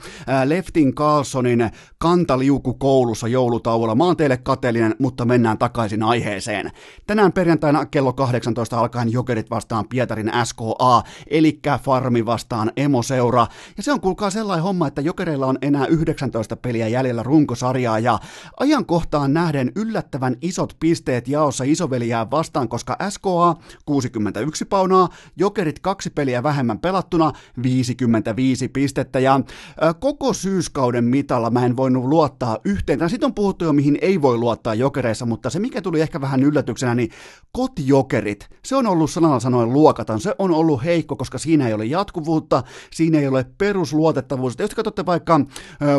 Leftin 0.44 0.94
Carlsonin 0.94 1.70
kantaliukukoulussa 1.98 3.28
joulutauolla. 3.28 3.94
Mä 3.94 4.04
oon 4.04 4.16
teille 4.16 4.36
kateellinen, 4.36 4.94
mutta 4.98 5.24
mennään 5.24 5.58
takaisin 5.58 6.02
aiheeseen. 6.02 6.70
Tänään 7.06 7.32
perjantaina 7.32 7.86
kello 7.86 8.12
18 8.12 8.80
alkaen 8.80 9.12
Jokerit 9.12 9.50
vastaan 9.50 9.88
Pietarin 9.88 10.32
SKA, 10.44 11.02
eli 11.26 11.60
Farmi 11.82 12.26
vastaan 12.26 12.72
Emoseura. 12.76 13.46
Ja 13.76 13.82
se 13.82 13.92
on 13.92 14.00
kuulkaa 14.00 14.30
sellainen 14.30 14.62
homma, 14.62 14.86
että 14.86 15.00
Jokereilla 15.00 15.46
on 15.46 15.58
enää 15.62 15.86
19 15.86 16.56
peliä 16.56 16.88
jäljellä 16.88 17.22
runkosarjaa 17.22 17.98
ja 17.98 18.18
ajankohtaan 18.60 19.34
nähden 19.34 19.53
yllättävän 19.76 20.36
isot 20.42 20.76
pisteet 20.80 21.28
jaossa 21.28 21.64
isoveliään 21.66 22.30
vastaan, 22.30 22.68
koska 22.68 22.96
SKA 23.10 23.54
61 23.86 24.64
paunaa, 24.64 25.08
Jokerit 25.36 25.78
kaksi 25.78 26.10
peliä 26.10 26.42
vähemmän 26.42 26.78
pelattuna 26.78 27.32
55 27.62 28.68
pistettä 28.68 29.18
ja 29.18 29.40
koko 30.00 30.32
syyskauden 30.32 31.04
mitalla 31.04 31.50
mä 31.50 31.66
en 31.66 31.76
voinut 31.76 32.04
luottaa 32.04 32.58
yhteen. 32.64 32.98
Tai 32.98 33.10
sitten 33.10 33.26
on 33.26 33.34
puhuttu 33.34 33.64
jo 33.64 33.72
mihin 33.72 33.98
ei 34.02 34.22
voi 34.22 34.38
luottaa 34.38 34.74
Jokereissa, 34.74 35.26
mutta 35.26 35.50
se 35.50 35.58
mikä 35.58 35.82
tuli 35.82 36.00
ehkä 36.00 36.20
vähän 36.20 36.42
yllätyksenä, 36.42 36.94
niin 36.94 37.10
kotijokerit, 37.52 38.48
se 38.64 38.76
on 38.76 38.86
ollut 38.86 39.10
sanalla 39.10 39.40
sanoen 39.40 39.72
luokatan, 39.72 40.20
se 40.20 40.34
on 40.38 40.50
ollut 40.50 40.84
heikko, 40.84 41.16
koska 41.16 41.38
siinä 41.38 41.68
ei 41.68 41.74
ole 41.74 41.84
jatkuvuutta, 41.84 42.62
siinä 42.92 43.18
ei 43.18 43.28
ole 43.28 43.46
perusluotettavuutta. 43.58 44.62
Jos 44.62 44.74
katsotte 44.74 45.06
vaikka 45.06 45.40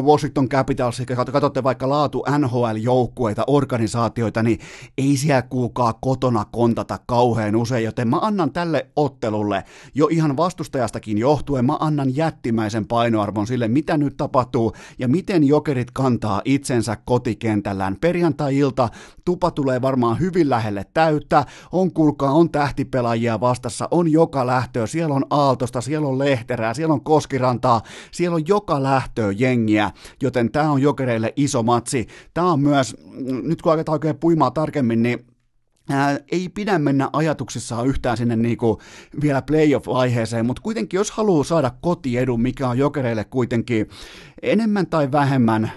Washington 0.01 0.49
Capitals, 0.49 1.01
katsotte 1.31 1.63
vaikka 1.63 1.89
laatu 1.89 2.23
NHL-joukkueita, 2.37 3.43
organisaatioita, 3.47 4.43
niin 4.43 4.59
ei 4.97 5.17
siellä 5.17 5.41
kuulkaa 5.41 5.93
kotona 5.93 6.45
kontata 6.45 6.99
kauhean 7.05 7.55
usein, 7.55 7.83
joten 7.83 8.07
mä 8.07 8.17
annan 8.21 8.51
tälle 8.51 8.87
ottelulle 8.95 9.63
jo 9.95 10.07
ihan 10.11 10.37
vastustajastakin 10.37 11.17
johtuen, 11.17 11.65
mä 11.65 11.77
annan 11.79 12.15
jättimäisen 12.15 12.87
painoarvon 12.87 13.47
sille, 13.47 13.67
mitä 13.67 13.97
nyt 13.97 14.17
tapahtuu 14.17 14.73
ja 14.99 15.07
miten 15.07 15.43
jokerit 15.43 15.91
kantaa 15.91 16.41
itsensä 16.45 16.97
kotikentällään. 17.05 17.97
Perjantai-ilta 18.01 18.89
tupa 19.25 19.51
tulee 19.51 19.81
varmaan 19.81 20.19
hyvin 20.19 20.49
lähelle 20.49 20.85
täyttä, 20.93 21.45
on 21.71 21.93
kuulkaa, 21.93 22.31
on 22.31 22.51
tähtipelaajia 22.51 23.39
vastassa, 23.39 23.87
on 23.91 24.11
joka 24.11 24.47
lähtöä, 24.47 24.87
siellä 24.87 25.15
on 25.15 25.25
Aaltosta, 25.29 25.81
siellä 25.81 26.07
on 26.07 26.19
Lehterää, 26.19 26.73
siellä 26.73 26.93
on 26.93 27.03
Koskirantaa, 27.03 27.81
siellä 28.11 28.35
on 28.35 28.47
joka 28.47 28.83
lähtöä 28.83 29.31
jengiä, 29.31 29.91
joten 30.21 30.51
tämä 30.51 30.71
on 30.71 30.81
jokereille 30.81 31.33
iso 31.35 31.63
matsi. 31.63 32.07
Tämä 32.33 32.51
on 32.51 32.59
myös, 32.59 32.95
nyt 33.43 33.61
kun 33.61 33.71
aletaan 33.71 33.93
oikein 33.93 34.19
puimaa 34.19 34.51
tarkemmin, 34.51 35.03
niin 35.03 35.25
ää, 35.89 36.19
ei 36.31 36.49
pidä 36.49 36.79
mennä 36.79 37.09
ajatuksissaan 37.13 37.87
yhtään 37.87 38.17
sinne 38.17 38.35
niinku 38.35 38.81
vielä 39.21 39.41
playoff-vaiheeseen, 39.41 40.45
mutta 40.45 40.61
kuitenkin 40.61 40.97
jos 40.97 41.11
haluaa 41.11 41.43
saada 41.43 41.71
kotiedun, 41.81 42.41
mikä 42.41 42.69
on 42.69 42.77
jokereille 42.77 43.23
kuitenkin 43.23 43.89
enemmän 44.41 44.87
tai 44.87 45.11
vähemmän 45.11 45.71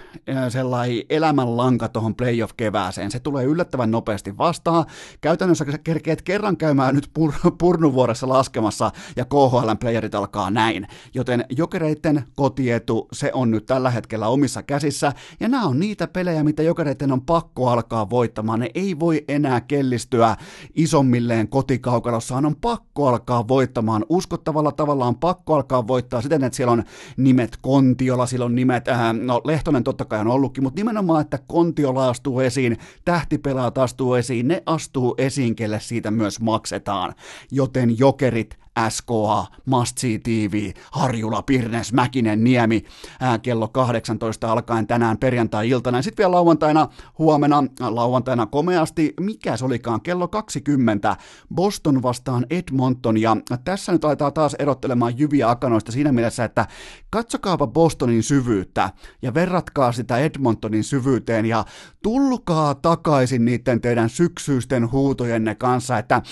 sellainen 0.48 1.02
elämänlanka 1.10 1.88
tuohon 1.88 2.14
playoff-kevääseen. 2.14 3.10
Se 3.10 3.20
tulee 3.20 3.44
yllättävän 3.44 3.90
nopeasti 3.90 4.38
vastaan. 4.38 4.84
Käytännössä 5.20 5.64
sä 5.70 5.78
kerkeet 5.78 6.22
kerran 6.22 6.56
käymään 6.56 6.94
nyt 6.94 7.10
pur- 7.18 7.50
purnuvuoressa 7.58 8.28
laskemassa 8.28 8.90
ja 9.16 9.24
KHL-playerit 9.24 10.14
alkaa 10.14 10.50
näin. 10.50 10.86
Joten 11.14 11.44
jokereiden 11.50 12.24
kotietu, 12.36 13.08
se 13.12 13.30
on 13.34 13.50
nyt 13.50 13.66
tällä 13.66 13.90
hetkellä 13.90 14.28
omissa 14.28 14.62
käsissä. 14.62 15.12
Ja 15.40 15.48
nämä 15.48 15.66
on 15.66 15.80
niitä 15.80 16.06
pelejä, 16.06 16.44
mitä 16.44 16.62
jokereiden 16.62 17.12
on 17.12 17.22
pakko 17.22 17.68
alkaa 17.68 18.10
voittamaan. 18.10 18.60
Ne 18.60 18.70
ei 18.74 18.98
voi 19.00 19.24
enää 19.28 19.60
kellistyä 19.60 20.36
isommilleen 20.74 21.48
kotikaukalossaan. 21.48 22.46
On 22.46 22.56
pakko 22.56 23.08
alkaa 23.08 23.48
voittamaan. 23.48 24.04
Uskottavalla 24.08 24.72
tavalla 24.72 25.06
on 25.06 25.16
pakko 25.16 25.54
alkaa 25.54 25.86
voittaa 25.86 26.22
siten, 26.22 26.44
että 26.44 26.56
siellä 26.56 26.72
on 26.72 26.84
nimet 27.16 27.58
Kontiola, 27.60 28.26
siellä 28.26 28.46
on 28.46 28.47
nimet, 28.54 28.88
äh, 28.88 29.14
no 29.14 29.40
Lehtonen 29.44 29.84
totta 29.84 30.04
kai 30.04 30.20
on 30.20 30.26
ollutkin, 30.26 30.64
mutta 30.64 30.80
nimenomaan, 30.80 31.20
että 31.20 31.38
Kontiola 31.46 32.08
astuu 32.08 32.40
esiin, 32.40 32.76
tähtipelaat 33.04 33.78
astuu 33.78 34.14
esiin, 34.14 34.48
ne 34.48 34.62
astuu 34.66 35.14
esiin, 35.18 35.56
kelle 35.56 35.80
siitä 35.80 36.10
myös 36.10 36.40
maksetaan. 36.40 37.14
Joten 37.50 37.98
jokerit 37.98 38.58
SKA, 38.88 39.46
Must 39.64 39.98
See 39.98 40.18
TV, 40.18 40.72
Harjula, 40.92 41.42
Pirnes, 41.42 41.92
Mäkinen, 41.92 42.44
Niemi, 42.44 42.84
ää, 43.20 43.38
kello 43.38 43.68
18 43.68 44.52
alkaen 44.52 44.86
tänään 44.86 45.18
perjantai-iltana. 45.18 45.98
Ja 45.98 46.02
sitten 46.02 46.24
vielä 46.24 46.34
lauantaina, 46.34 46.88
huomenna, 47.18 47.64
lauantaina 47.80 48.46
komeasti, 48.46 49.14
mikä 49.20 49.56
se 49.56 49.64
olikaan, 49.64 50.00
kello 50.00 50.28
20, 50.28 51.16
Boston 51.54 52.02
vastaan 52.02 52.46
Edmonton. 52.50 53.18
Ja 53.18 53.36
tässä 53.64 53.92
nyt 53.92 54.04
aletaan 54.04 54.32
taas 54.32 54.54
erottelemaan 54.54 55.18
jyviä 55.18 55.50
akanoista 55.50 55.92
siinä 55.92 56.12
mielessä, 56.12 56.44
että 56.44 56.66
katsokaapa 57.10 57.66
Bostonin 57.66 58.22
syvyyttä 58.22 58.90
ja 59.22 59.34
verratkaa 59.34 59.92
sitä 59.92 60.18
Edmontonin 60.18 60.84
syvyyteen. 60.84 61.46
Ja 61.46 61.64
tulkaa 62.02 62.74
takaisin 62.74 63.44
niiden 63.44 63.80
teidän 63.80 64.08
syksyisten 64.08 64.92
huutojenne 64.92 65.54
kanssa, 65.54 65.98
että 65.98 66.22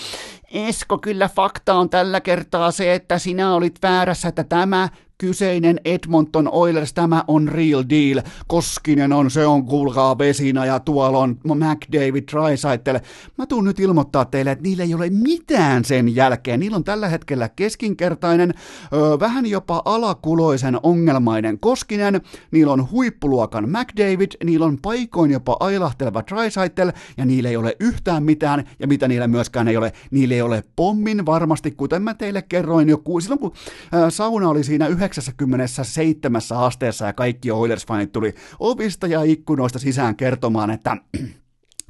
Esko, 0.51 0.97
kyllä 0.97 1.29
fakta 1.29 1.73
on 1.73 1.89
tällä 1.89 2.21
kertaa 2.21 2.71
se, 2.71 2.93
että 2.93 3.19
sinä 3.19 3.53
olit 3.53 3.75
väärässä, 3.83 4.27
että 4.27 4.43
tämä 4.43 4.89
kyseinen 5.17 5.79
Edmonton 5.85 6.49
Oilers, 6.51 6.93
tämä 6.93 7.23
on 7.27 7.47
real 7.47 7.83
deal. 7.89 8.21
Koskinen 8.47 9.13
on, 9.13 9.31
se 9.31 9.45
on 9.45 9.65
kuulkaa 9.65 10.17
vesina 10.17 10.65
ja 10.65 10.79
tuolla 10.79 11.17
on 11.17 11.37
McDavid, 11.43 12.23
Drysaitel. 12.31 12.99
Mä 13.37 13.45
tuun 13.45 13.63
nyt 13.63 13.79
ilmoittaa 13.79 14.25
teille, 14.25 14.51
että 14.51 14.63
niillä 14.63 14.83
ei 14.83 14.93
ole 14.93 15.09
mitään 15.09 15.85
sen 15.85 16.15
jälkeen. 16.15 16.59
Niillä 16.59 16.75
on 16.75 16.83
tällä 16.83 17.09
hetkellä 17.09 17.49
keskinkertainen, 17.49 18.53
ö, 18.93 19.19
vähän 19.19 19.45
jopa 19.45 19.81
alakuloisen 19.85 20.77
ongelmainen 20.83 21.59
Koskinen, 21.59 22.21
niillä 22.51 22.73
on 22.73 22.91
huippuluokan 22.91 23.69
McDavid, 23.69 24.31
niillä 24.43 24.65
on 24.65 24.77
paikoin 24.81 25.31
jopa 25.31 25.57
ailahteleva 25.59 26.23
Drysaitel 26.27 26.91
ja 27.17 27.25
niillä 27.25 27.49
ei 27.49 27.57
ole 27.57 27.75
yhtään 27.79 28.23
mitään 28.23 28.63
ja 28.79 28.87
mitä 28.87 29.07
niillä 29.07 29.27
myöskään 29.27 29.67
ei 29.67 29.77
ole, 29.77 29.93
niillä 30.11 30.35
ei 30.35 30.41
ole 30.41 30.63
pommin 30.75 31.25
varmasti, 31.25 31.71
kuten 31.71 32.01
mä 32.01 32.13
teille 32.13 32.41
kerroin 32.41 32.89
jo, 32.89 33.01
silloin 33.21 33.39
kun 33.39 33.53
ö, 33.93 34.11
sauna 34.11 34.49
oli 34.49 34.63
siinä 34.63 34.87
97 35.15 36.41
asteessa 36.51 37.05
ja 37.05 37.13
kaikki 37.13 37.49
Oilers-fanit 37.51 38.11
tuli 38.11 38.33
ovista 38.59 39.07
ja 39.07 39.23
ikkunoista 39.23 39.79
sisään 39.79 40.15
kertomaan, 40.15 40.69
että 40.69 40.97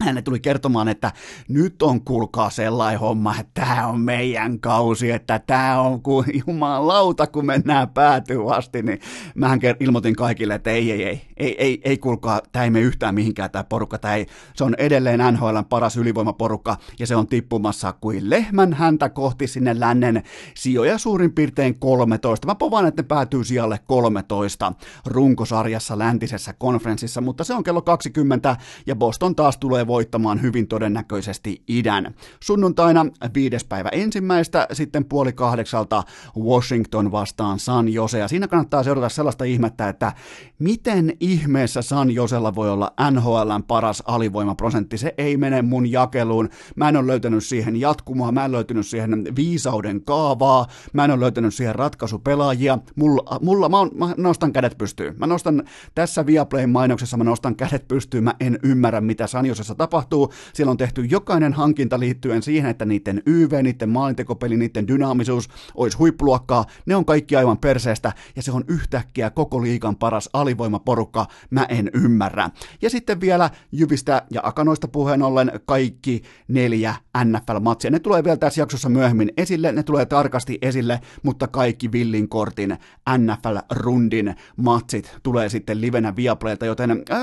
hän 0.06 0.24
tuli 0.24 0.40
kertomaan, 0.40 0.88
että 0.88 1.12
nyt 1.48 1.82
on 1.82 2.02
kuulkaa 2.02 2.50
sellainen 2.50 3.00
homma, 3.00 3.36
että 3.40 3.62
tämä 3.62 3.88
on 3.88 4.00
meidän 4.00 4.60
kausi, 4.60 5.12
että 5.12 5.40
tämä 5.40 5.82
on 5.82 6.02
kuin 6.02 6.26
jumalauta, 6.48 7.28
kun 7.28 7.46
mennään 7.46 7.90
päätyyn 7.90 8.52
asti, 8.52 8.84
niin 8.84 9.00
mähän 9.36 9.60
ilmoitin 9.80 10.16
kaikille, 10.16 10.56
että 10.56 10.70
ei, 10.70 10.92
ei, 10.92 11.04
ei, 11.04 11.22
ei, 11.38 11.56
ei, 11.58 11.82
ei 11.84 11.98
kuulkaa, 11.98 12.42
tämä 12.52 12.66
ei 12.66 12.70
mene 12.70 12.86
yhtään 12.86 13.16
mihinkään 13.16 13.52
tämä 13.52 13.64
porukka, 13.64 13.98
tämä 13.98 14.16
ei, 14.16 14.28
se 14.54 14.64
on 14.64 14.76
edelleen 14.78 15.20
NHLn 15.34 15.66
paras 15.70 15.98
ylivoimaporukka, 15.98 16.78
ja 17.00 17.08
se 17.08 17.16
on 17.16 17.28
tippumassa 17.28 17.94
kuin 17.94 18.30
lehmän 18.30 18.74
häntä 18.74 19.10
kohti 19.10 19.48
sinne 19.48 19.80
lännen 19.80 20.24
sijoja 20.56 20.98
suurin 20.98 21.34
piirtein 21.34 21.80
13. 21.80 22.48
Mä 22.48 22.56
povaan, 22.56 22.88
että 22.88 23.02
ne 23.02 23.08
päätyy 23.08 23.44
sijalle 23.44 23.80
13 23.88 24.74
runkosarjassa 25.06 26.00
läntisessä 26.00 26.54
konferenssissa, 26.54 27.22
mutta 27.22 27.44
se 27.44 27.54
on 27.54 27.64
kello 27.64 27.82
20, 27.82 28.56
ja 28.88 28.96
Boston 28.96 29.36
taas 29.36 29.58
tulee 29.58 29.87
voittamaan 29.88 30.42
hyvin 30.42 30.68
todennäköisesti 30.68 31.64
idän. 31.68 32.14
Sunnuntaina 32.40 33.06
viides 33.34 33.64
päivä 33.64 33.90
ensimmäistä, 33.90 34.68
sitten 34.74 35.06
puoli 35.06 35.34
kahdeksalta 35.34 36.04
Washington 36.40 37.12
vastaan 37.12 37.60
San 37.60 37.90
Jose. 37.90 38.20
Ja 38.20 38.28
siinä 38.28 38.48
kannattaa 38.48 38.84
seurata 38.84 39.10
sellaista 39.10 39.44
ihmettä, 39.44 39.90
että 39.90 40.14
miten 40.60 41.14
ihmeessä 41.20 41.82
San 41.82 42.12
Josella 42.12 42.56
voi 42.56 42.70
olla 42.70 42.94
NHLn 43.12 43.64
paras 43.68 44.04
alivoimaprosentti. 44.06 44.98
Se 44.98 45.14
ei 45.18 45.38
mene 45.38 45.62
mun 45.62 45.92
jakeluun. 45.92 46.50
Mä 46.76 46.90
en 46.90 46.98
ole 46.98 47.08
löytänyt 47.08 47.44
siihen 47.44 47.76
jatkumoa, 47.76 48.32
mä 48.32 48.46
en 48.46 48.52
löytänyt 48.52 48.88
siihen 48.88 49.24
viisauden 49.36 50.02
kaavaa, 50.02 50.68
mä 50.94 51.06
en 51.06 51.12
ole 51.12 51.20
löytänyt 51.20 51.54
siihen 51.54 51.76
ratkaisupelaajia. 51.76 52.78
Mulla, 52.96 53.40
mulla 53.42 53.70
mä, 53.70 53.80
on, 53.80 53.92
mä 53.94 54.14
nostan 54.18 54.54
kädet 54.54 54.78
pystyyn. 54.78 55.16
Mä 55.18 55.28
nostan 55.28 55.64
tässä 55.96 56.26
Viaplayn 56.26 56.70
mainoksessa, 56.70 57.18
mä 57.18 57.24
nostan 57.24 57.56
kädet 57.56 57.88
pystyyn. 57.88 58.24
Mä 58.24 58.34
en 58.40 58.60
ymmärrä, 58.64 59.02
mitä 59.02 59.28
San 59.28 59.46
Josessa 59.46 59.76
tapahtuu. 59.78 60.34
Siellä 60.54 60.72
on 60.72 60.78
tehty 60.78 61.06
jokainen 61.06 61.54
hankinta 61.54 62.00
liittyen 62.00 62.44
siihen, 62.44 62.70
että 62.70 62.86
niiden 62.86 63.22
YV, 63.26 63.64
niiden 63.64 63.90
maalintekopeli, 63.90 64.58
niiden 64.58 64.88
dynaamisuus 64.88 65.50
olisi 65.76 65.98
huippuluokkaa. 65.98 66.66
Ne 66.86 66.96
on 66.96 67.06
kaikki 67.06 67.36
aivan 67.36 67.58
perseestä 67.58 68.14
ja 68.36 68.42
se 68.42 68.52
on 68.52 68.64
yhtäkkiä 68.68 69.30
koko 69.30 69.62
liikan 69.62 69.96
paras 69.96 70.30
alivoimaporukka. 70.34 71.26
Mä 71.50 71.66
en 71.70 71.90
ymmärrä. 71.94 72.50
Ja 72.82 72.90
sitten 72.90 73.22
vielä 73.22 73.50
Jyvistä 73.72 74.22
ja 74.32 74.42
Akanoista 74.44 74.88
puheen 74.88 75.24
ollen 75.24 75.52
kaikki 75.66 76.22
neljä 76.48 76.96
NFL-matsia. 77.24 77.92
Ne 77.92 78.00
tulee 78.00 78.24
vielä 78.24 78.38
tässä 78.38 78.62
jaksossa 78.62 78.90
myöhemmin 78.90 79.32
esille, 79.38 79.72
ne 79.72 79.84
tulee 79.84 80.06
tarkasti 80.06 80.58
esille, 80.62 81.02
mutta 81.24 81.48
kaikki 81.48 81.92
Villin 81.92 82.30
kortin 82.30 82.78
NFL-rundin 83.18 84.36
matsit 84.56 85.18
tulee 85.24 85.50
sitten 85.50 85.82
livenä 85.82 86.16
Viaplaylta, 86.16 86.66
joten 86.66 86.92
äh, 86.92 87.20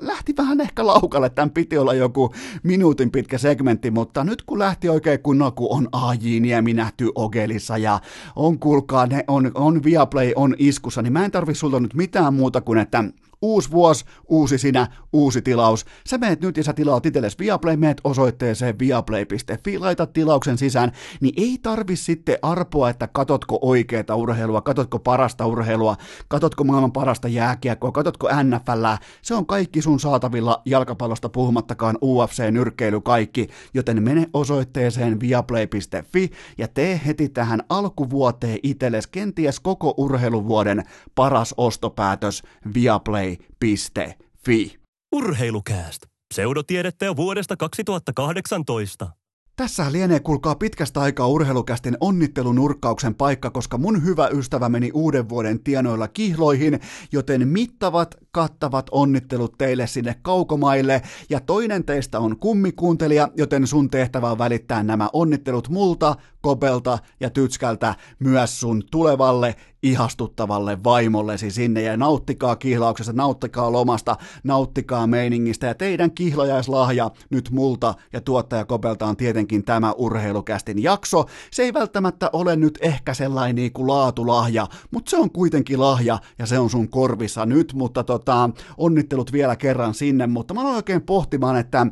lähti 0.00 0.34
vähän 0.38 0.60
ehkä 0.60 0.86
laukalle, 0.86 1.30
tämän 1.30 1.50
piti 1.50 1.78
joku 1.92 2.34
minuutin 2.62 3.10
pitkä 3.10 3.38
segmentti, 3.38 3.90
mutta 3.90 4.24
nyt 4.24 4.42
kun 4.42 4.58
lähti 4.58 4.88
oikein 4.88 5.20
kunnolla, 5.22 5.50
kun 5.50 5.68
on 5.70 5.88
AJ 5.92 6.40
Niemi 6.40 6.72
nähty 6.72 7.10
Ogelissa 7.14 7.78
ja 7.78 8.00
on 8.36 8.58
kuulkaa, 8.58 9.06
ne 9.06 9.24
on, 9.28 9.50
on 9.54 9.84
Viaplay, 9.84 10.32
on 10.36 10.54
iskussa, 10.58 11.02
niin 11.02 11.12
mä 11.12 11.24
en 11.24 11.30
tarvi 11.30 11.54
sulta 11.54 11.80
nyt 11.80 11.94
mitään 11.94 12.34
muuta 12.34 12.60
kuin, 12.60 12.78
että 12.78 13.04
Uusi 13.44 13.70
vuosi, 13.70 14.04
uusi 14.28 14.58
sinä, 14.58 14.86
uusi 15.12 15.42
tilaus. 15.42 15.84
Sä 16.06 16.18
meet 16.18 16.40
nyt 16.40 16.56
ja 16.56 16.64
sä 16.64 16.72
tilaat 16.72 17.06
itsellesi 17.06 17.38
Viaplay, 17.38 17.76
meet 17.76 18.00
osoitteeseen 18.04 18.78
viaplay.fi, 18.78 19.78
laitat 19.78 20.12
tilauksen 20.12 20.58
sisään, 20.58 20.92
niin 21.20 21.34
ei 21.36 21.58
tarvi 21.62 21.96
sitten 21.96 22.38
arpoa, 22.42 22.90
että 22.90 23.08
katotko 23.12 23.58
oikeeta 23.62 24.16
urheilua, 24.16 24.60
katotko 24.60 24.98
parasta 24.98 25.46
urheilua, 25.46 25.96
katotko 26.28 26.64
maailman 26.64 26.92
parasta 26.92 27.28
jääkiekkoa, 27.28 27.92
katotko 27.92 28.28
NFL, 28.42 28.86
se 29.22 29.34
on 29.34 29.46
kaikki 29.46 29.82
sun 29.82 30.00
saatavilla 30.00 30.62
jalkapallosta 30.64 31.28
puhumattakaan 31.28 31.98
UFC, 32.02 32.50
nyrkkeily, 32.50 33.00
kaikki, 33.00 33.48
joten 33.74 34.02
mene 34.02 34.26
osoitteeseen 34.32 35.20
viaplay.fi 35.20 36.30
ja 36.58 36.68
tee 36.68 37.00
heti 37.06 37.28
tähän 37.28 37.62
alkuvuoteen 37.68 38.58
itsellesi 38.62 39.08
kenties 39.12 39.60
koko 39.60 39.94
urheiluvuoden 39.96 40.82
paras 41.14 41.54
ostopäätös 41.56 42.42
Viaplay 42.74 43.33
urheilu.fi. 43.62 44.78
Urheilukääst. 45.14 46.06
Pseudotiedettä 46.34 47.04
jo 47.04 47.16
vuodesta 47.16 47.56
2018. 47.56 49.10
Tässä 49.56 49.92
lienee 49.92 50.20
kuulkaa 50.20 50.54
pitkästä 50.54 51.00
aikaa 51.00 51.28
urheilukästin 51.28 51.96
onnittelunurkkauksen 52.00 53.14
paikka, 53.14 53.50
koska 53.50 53.78
mun 53.78 54.04
hyvä 54.04 54.28
ystävä 54.28 54.68
meni 54.68 54.90
uuden 54.94 55.28
vuoden 55.28 55.62
tienoilla 55.64 56.08
kihloihin, 56.08 56.80
joten 57.12 57.48
mittavat, 57.48 58.14
kattavat 58.30 58.86
onnittelut 58.90 59.58
teille 59.58 59.86
sinne 59.86 60.14
kaukomaille. 60.22 61.02
Ja 61.30 61.40
toinen 61.40 61.84
teistä 61.84 62.20
on 62.20 62.38
kummikuuntelija, 62.38 63.28
joten 63.36 63.66
sun 63.66 63.90
tehtävä 63.90 64.30
on 64.30 64.38
välittää 64.38 64.82
nämä 64.82 65.08
onnittelut 65.12 65.68
multa, 65.68 66.16
Kopelta 66.40 66.98
ja 67.20 67.30
Tytskältä 67.30 67.94
myös 68.18 68.60
sun 68.60 68.82
tulevalle 68.90 69.54
ihastuttavalle 69.84 70.84
vaimollesi 70.84 71.50
sinne 71.50 71.82
ja 71.82 71.96
nauttikaa 71.96 72.56
kihlauksesta, 72.56 73.12
nauttikaa 73.12 73.72
lomasta, 73.72 74.16
nauttikaa 74.44 75.06
meiningistä 75.06 75.66
ja 75.66 75.74
teidän 75.74 76.10
kihlajaislahja 76.10 77.10
nyt 77.30 77.50
multa 77.50 77.94
ja 78.12 78.20
tuottaja 78.20 78.64
Kopelta 78.64 79.06
on 79.06 79.16
tietenkin 79.16 79.64
tämä 79.64 79.92
urheilukästin 79.92 80.82
jakso. 80.82 81.24
Se 81.50 81.62
ei 81.62 81.74
välttämättä 81.74 82.30
ole 82.32 82.56
nyt 82.56 82.78
ehkä 82.82 83.14
sellainen 83.14 83.56
niin 83.56 83.72
kuin 83.72 83.88
laatulahja, 83.88 84.66
mutta 84.90 85.10
se 85.10 85.16
on 85.16 85.30
kuitenkin 85.30 85.80
lahja 85.80 86.18
ja 86.38 86.46
se 86.46 86.58
on 86.58 86.70
sun 86.70 86.88
korvissa 86.88 87.46
nyt, 87.46 87.72
mutta 87.74 88.04
tota, 88.04 88.50
onnittelut 88.76 89.32
vielä 89.32 89.56
kerran 89.56 89.94
sinne, 89.94 90.26
mutta 90.26 90.54
mä 90.54 90.60
aloin 90.60 90.76
oikein 90.76 91.02
pohtimaan, 91.02 91.56
että 91.56 91.86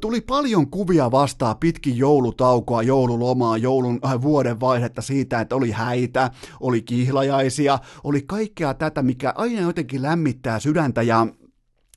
tuli 0.00 0.20
paljon 0.20 0.70
kuvia 0.70 1.10
vastaan 1.10 1.56
pitkin 1.56 1.96
joulutaukoa, 1.96 2.82
joululomaa, 2.82 3.56
joulun 3.56 3.98
äh, 4.06 4.22
vuoden 4.22 4.60
vaihetta 4.60 5.02
siitä, 5.02 5.40
että 5.40 5.56
oli 5.56 5.70
häitä, 5.70 6.30
oli 6.60 6.82
kihlajaisia, 6.82 7.78
oli 8.04 8.22
kaikkea 8.22 8.74
tätä, 8.74 9.02
mikä 9.02 9.32
aina 9.36 9.60
jotenkin 9.60 10.02
lämmittää 10.02 10.58
sydäntä 10.58 11.02
ja 11.02 11.26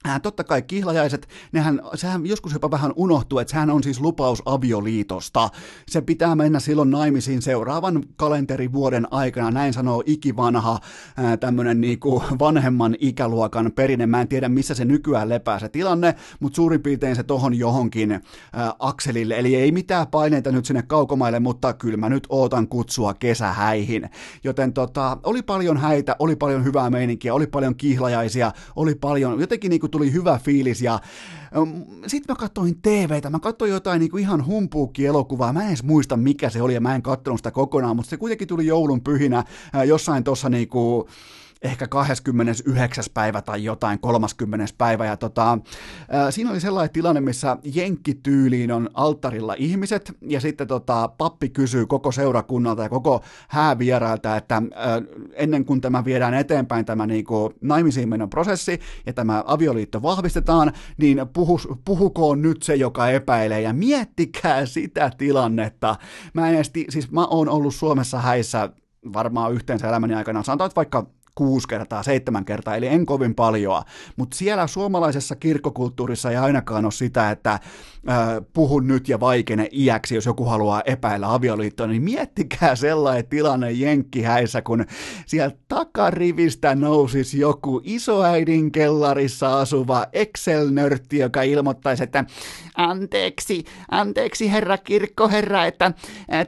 Äh, 0.08 0.22
totta 0.22 0.44
kai 0.44 0.62
kihlajaiset, 0.62 1.28
nehän, 1.52 1.82
sehän 1.96 2.26
joskus 2.26 2.54
jopa 2.54 2.72
vähän 2.72 2.94
unohtuu, 2.96 3.40
että 3.40 3.52
sehän 3.52 3.70
on 3.70 3.84
siis 3.84 4.00
lupaus 4.00 4.42
avioliitosta. 4.46 5.50
Se 5.88 6.02
pitää 6.02 6.36
mennä 6.36 6.60
silloin 6.60 6.92
naimisiin 6.92 7.42
seuraavan 7.42 8.04
kalenterivuoden 8.16 9.08
aikana, 9.12 9.52
näin 9.52 9.74
sanoo 9.74 10.04
ikivanha 10.06 10.72
äh, 10.74 11.40
tämmöinen 11.40 11.82
niinku 11.82 12.24
vanhemman 12.40 12.96
ikäluokan 13.00 13.72
perinne. 13.72 14.06
Mä 14.06 14.22
en 14.22 14.28
tiedä, 14.28 14.50
missä 14.50 14.74
se 14.74 14.86
nykyään 14.86 15.30
lepää 15.30 15.60
se 15.60 15.70
tilanne, 15.70 16.16
mutta 16.40 16.56
suurin 16.56 16.82
piirtein 16.82 17.16
se 17.16 17.24
tohon 17.24 17.56
johonkin 17.56 18.12
äh, 18.12 18.22
akselille. 18.80 19.40
Eli 19.40 19.56
ei 19.56 19.72
mitään 19.72 20.08
paineita 20.08 20.52
nyt 20.52 20.66
sinne 20.66 20.82
kaukomaille, 20.82 21.40
mutta 21.40 21.74
kyllä 21.74 21.98
mä 21.98 22.10
nyt 22.10 22.28
ootan 22.30 22.68
kutsua 22.68 23.14
kesähäihin. 23.14 24.10
Joten 24.44 24.74
tota, 24.74 25.18
oli 25.24 25.42
paljon 25.42 25.78
häitä, 25.78 26.16
oli 26.20 26.36
paljon 26.36 26.64
hyvää 26.64 26.90
meininkiä, 26.90 27.34
oli 27.34 27.48
paljon 27.48 27.76
kihlajaisia, 27.76 28.52
oli 28.76 28.96
paljon 28.96 29.40
jotenkin 29.40 29.70
niinku 29.70 29.91
tuli 29.92 30.14
hyvä 30.14 30.40
fiilis 30.44 30.82
ja 30.82 31.00
ähm, 31.58 31.82
sitten 32.08 32.34
mä 32.34 32.40
katsoin 32.40 32.82
TVtä, 32.82 33.30
mä 33.30 33.40
katsoin 33.40 33.72
jotain 33.72 34.00
niin 34.00 34.12
kuin 34.12 34.22
ihan 34.22 34.46
humpuukki-elokuvaa, 34.46 35.54
mä 35.54 35.62
en 35.62 35.68
edes 35.68 35.84
muista 35.84 36.18
mikä 36.18 36.50
se 36.50 36.62
oli 36.62 36.74
ja 36.74 36.82
mä 36.82 36.96
en 36.96 37.02
katsonut 37.02 37.40
sitä 37.40 37.52
kokonaan, 37.52 37.96
mutta 37.96 38.10
se 38.10 38.18
kuitenkin 38.18 38.48
tuli 38.48 38.66
joulun 38.66 39.02
pyhinä 39.02 39.38
äh, 39.38 39.84
jossain 39.88 40.24
tuossa 40.24 40.50
niin 40.50 40.68
kuin 40.68 41.08
ehkä 41.62 41.88
29. 41.88 43.04
päivä 43.14 43.42
tai 43.42 43.64
jotain 43.64 44.00
30. 44.00 44.66
päivä. 44.78 45.06
Ja 45.06 45.18
tota, 45.18 45.58
ää, 46.10 46.32
siinä 46.32 46.52
oli 46.52 46.60
sellainen 46.60 46.94
tilanne, 46.94 47.22
missä 47.22 47.58
jenkkityyliin 47.76 48.72
on 48.72 48.90
alttarilla 48.94 49.56
ihmiset, 49.58 50.12
ja 50.22 50.40
sitten 50.42 50.68
tota, 50.68 51.08
pappi 51.18 51.50
kysyy 51.50 51.86
koko 51.86 52.12
seurakunnalta 52.12 52.84
ja 52.84 52.90
koko 52.90 53.24
häävierailta, 53.48 54.38
että 54.38 54.56
ää, 54.56 55.02
ennen 55.34 55.66
kuin 55.66 55.82
tämä 55.82 56.06
viedään 56.06 56.34
eteenpäin, 56.34 56.86
tämä 56.86 57.08
niinku, 57.08 57.54
naimisiin 57.62 58.10
menon 58.10 58.30
prosessi, 58.30 58.80
ja 59.06 59.14
tämä 59.14 59.44
avioliitto 59.48 60.02
vahvistetaan, 60.02 60.74
niin 60.98 61.22
puhus, 61.34 61.68
puhukoon 61.86 62.42
nyt 62.42 62.64
se, 62.64 62.76
joka 62.76 63.10
epäilee, 63.10 63.62
ja 63.62 63.74
miettikää 63.74 64.66
sitä 64.66 65.12
tilannetta. 65.18 65.96
Mä 66.34 66.50
en 66.50 66.56
edes, 66.56 66.72
siis 66.90 67.12
mä 67.12 67.26
oon 67.26 67.50
ollut 67.50 67.76
Suomessa 67.76 68.20
häissä 68.20 68.70
varmaan 69.14 69.54
yhteensä 69.54 69.90
elämäni 69.90 70.14
aikana, 70.14 70.44
sanotaan, 70.44 70.66
että 70.66 70.76
vaikka 70.76 71.08
kuusi 71.42 71.68
kertaa, 71.68 72.04
seitsemän 72.04 72.46
kertaa, 72.46 72.76
eli 72.76 72.88
en 72.88 73.06
kovin 73.06 73.36
paljon. 73.36 73.84
Mutta 74.16 74.38
siellä 74.38 74.68
suomalaisessa 74.68 75.36
kirkkokulttuurissa 75.36 76.32
ei 76.32 76.38
ainakaan 76.38 76.86
ole 76.86 76.92
sitä, 76.92 77.32
että 77.32 77.60
puhun 78.54 78.88
nyt 78.88 79.10
ja 79.10 79.20
vaikene 79.20 79.68
iäksi, 79.72 80.16
jos 80.16 80.26
joku 80.26 80.46
haluaa 80.46 80.82
epäillä 80.86 81.34
avioliittoa, 81.34 81.88
niin 81.88 82.02
miettikää 82.02 82.76
sellainen 82.76 83.28
tilanne 83.28 83.72
jenkkihäissä, 83.72 84.62
kun 84.62 84.86
siellä 85.26 85.56
takarivistä 85.68 86.76
nousisi 86.76 87.40
joku 87.40 87.82
isoäidin 87.84 88.72
kellarissa 88.72 89.60
asuva 89.60 90.06
Excel-nörtti, 90.14 91.18
joka 91.20 91.42
ilmoittaisi, 91.42 92.04
että 92.04 92.26
anteeksi, 92.76 93.64
anteeksi 93.92 94.52
herra 94.52 94.78
kirkkoherra, 94.78 95.66
että 95.66 95.92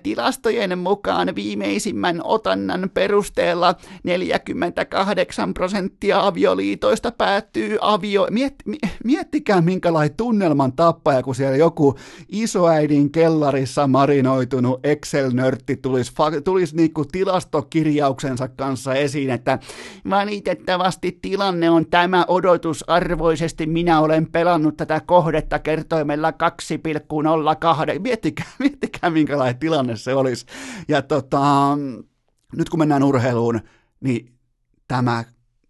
tilastojen 0.04 0.80
mukaan 0.80 1.36
viimeisimmän 1.36 2.22
otannan 2.24 2.90
perusteella 2.94 3.76
48 4.86 5.54
prosenttia 5.54 6.28
avioliitoista 6.28 7.12
päättyy 7.12 7.78
avio... 7.82 8.28
Miet, 8.30 8.56
miettikää 9.04 9.62
minkälainen 9.62 10.18
tunnelman 10.18 10.74
tappaja, 10.74 11.24
kun 11.24 11.36
siellä 11.36 11.58
joku 11.58 11.96
isoäidin 12.30 13.12
kellarissa 13.12 13.88
marinoitunut 13.88 14.80
Excel-nörtti 14.86 15.78
tulisi, 15.82 16.14
tulisi 16.44 16.76
niinku 16.76 17.06
tilastokirjauksensa 17.06 18.48
kanssa 18.48 18.94
esiin, 18.94 19.30
että 19.30 19.60
valitettavasti 20.10 21.20
tilanne 21.22 21.70
on 21.70 21.86
tämä 21.86 22.26
odotusarvoisesti, 22.28 23.66
minä 23.66 24.00
olen 24.00 24.32
pelannut 24.32 24.78
tätä 24.78 25.02
kohdetta 25.06 25.60
kertoimella 25.60 26.04
kertoimella 26.04 26.34
2,02. 27.94 28.00
Miettikää, 28.00 28.46
miettikää 28.60 29.10
minkälainen 29.10 29.60
tilanne 29.60 29.96
se 29.96 30.14
olisi. 30.14 30.46
Ja 30.88 31.02
tota, 31.02 31.78
nyt 32.58 32.70
kun 32.70 32.80
mennään 32.80 33.04
urheiluun, 33.04 33.60
niin 34.00 34.33
tämä 34.94 35.24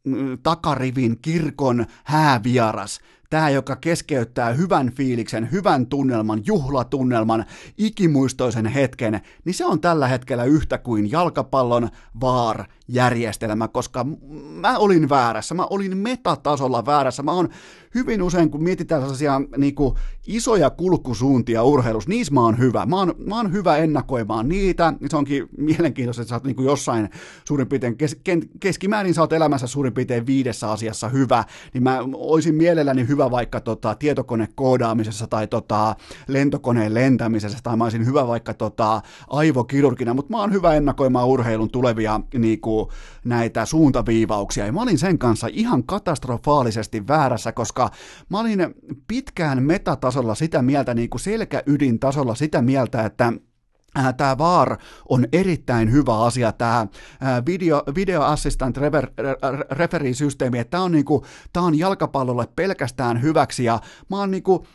mm, 0.04 0.38
takarivin 0.44 1.20
kirkon 1.22 1.86
häävieras, 2.04 3.00
tämä, 3.30 3.50
joka 3.50 3.76
keskeyttää 3.76 4.54
hyvän 4.54 4.92
fiiliksen, 4.92 5.52
hyvän 5.52 5.88
tunnelman, 5.88 6.42
juhlatunnelman, 6.46 7.46
ikimuistoisen 7.78 8.66
hetken, 8.66 9.22
niin 9.46 9.54
se 9.54 9.66
on 9.66 9.82
tällä 9.82 10.08
hetkellä 10.08 10.44
yhtä 10.44 10.78
kuin 10.78 11.12
jalkapallon 11.12 11.90
VAR 12.22 12.64
järjestelmä, 12.88 13.68
koska 13.68 14.06
mä 14.62 14.78
olin 14.78 15.10
väärässä, 15.10 15.56
mä 15.56 15.66
olin 15.70 15.98
metatasolla 15.98 16.86
väärässä, 16.86 17.24
mä 17.24 17.32
oon 17.32 17.50
hyvin 17.96 18.22
usein, 18.22 18.52
kun 18.52 18.64
mietitään 18.64 19.02
sellaisia 19.02 19.42
niin 19.58 19.76
kuin, 19.76 19.96
isoja 20.28 20.70
kulkusuuntia 20.70 21.64
urheilussa, 21.64 22.10
niissä 22.10 22.34
mä 22.34 22.42
oon 22.42 22.60
hyvä, 22.60 22.86
mä 22.86 22.96
oon, 22.96 23.14
mä 23.28 23.38
oon 23.38 23.54
hyvä 23.54 23.78
ennakoimaan 23.78 24.50
niitä, 24.50 24.94
se 25.10 25.18
onkin 25.18 25.50
mielenkiintoista, 25.58 26.22
että 26.22 26.30
sä 26.30 26.36
oot 26.36 26.44
niin 26.44 26.56
kuin 26.56 26.66
jossain 26.66 27.10
suurin 27.48 27.68
piirtein, 27.68 27.98
kes, 27.98 28.18
keskimäärin 28.60 29.14
sä 29.14 29.22
oot 29.22 29.34
elämässä 29.34 29.68
suurin 29.68 29.94
piirtein 29.94 30.26
viidessä 30.26 30.72
asiassa 30.72 31.10
hyvä, 31.10 31.44
niin 31.74 31.84
mä 31.84 32.00
olisin 32.14 32.56
mielelläni 32.56 33.08
hyvä 33.08 33.23
vaikka 33.32 33.62
tota, 33.62 33.96
tietokonekoodaamisessa 33.96 35.28
tai 35.28 35.48
tota, 35.48 35.96
lentokoneen 36.28 36.94
lentämisessä, 36.94 37.58
tai 37.64 37.78
mä 37.78 37.84
olisin 37.84 38.06
hyvä 38.06 38.28
vaikka 38.28 38.54
tota, 38.54 39.02
aivokirurgina, 39.28 40.14
mutta 40.14 40.32
mä 40.32 40.40
oon 40.40 40.54
hyvä 40.54 40.74
ennakoimaan 40.74 41.28
urheilun 41.28 41.72
tulevia 41.72 42.20
niin 42.38 42.62
kuin, 42.62 42.90
näitä 43.26 43.66
suuntaviivauksia. 43.66 44.66
Ja 44.66 44.72
mä 44.72 44.82
olin 44.82 44.98
sen 44.98 45.20
kanssa 45.20 45.48
ihan 45.52 45.84
katastrofaalisesti 45.84 47.08
väärässä, 47.08 47.52
koska 47.52 47.90
mä 48.30 48.40
olin 48.40 48.60
pitkään 49.08 49.64
metatasolla 49.64 50.36
sitä 50.36 50.62
mieltä, 50.62 50.94
niin 50.94 51.10
kuin 51.10 51.22
selkäydintasolla 51.22 52.36
sitä 52.36 52.62
mieltä, 52.62 53.06
että 53.06 53.34
tämä 54.18 54.38
VAR 54.38 54.78
on 55.10 55.28
erittäin 55.32 55.92
hyvä 55.92 56.20
asia, 56.20 56.52
tämä 56.52 56.80
äh, 56.80 56.88
video, 57.46 57.84
video 57.96 58.22
assistant 58.22 58.78
refer, 58.78 59.08
referee-systeemi, 59.72 60.64
tämä 60.66 60.84
on, 60.84 60.92
niinku, 60.92 61.26
tämä 61.54 61.66
on 61.66 61.80
jalkapallolle 61.80 62.48
pelkästään 62.56 63.22
hyväksi, 63.22 63.64
ja 63.64 63.80
mä 64.10 64.18
oon 64.18 64.32
niinku, 64.32 64.68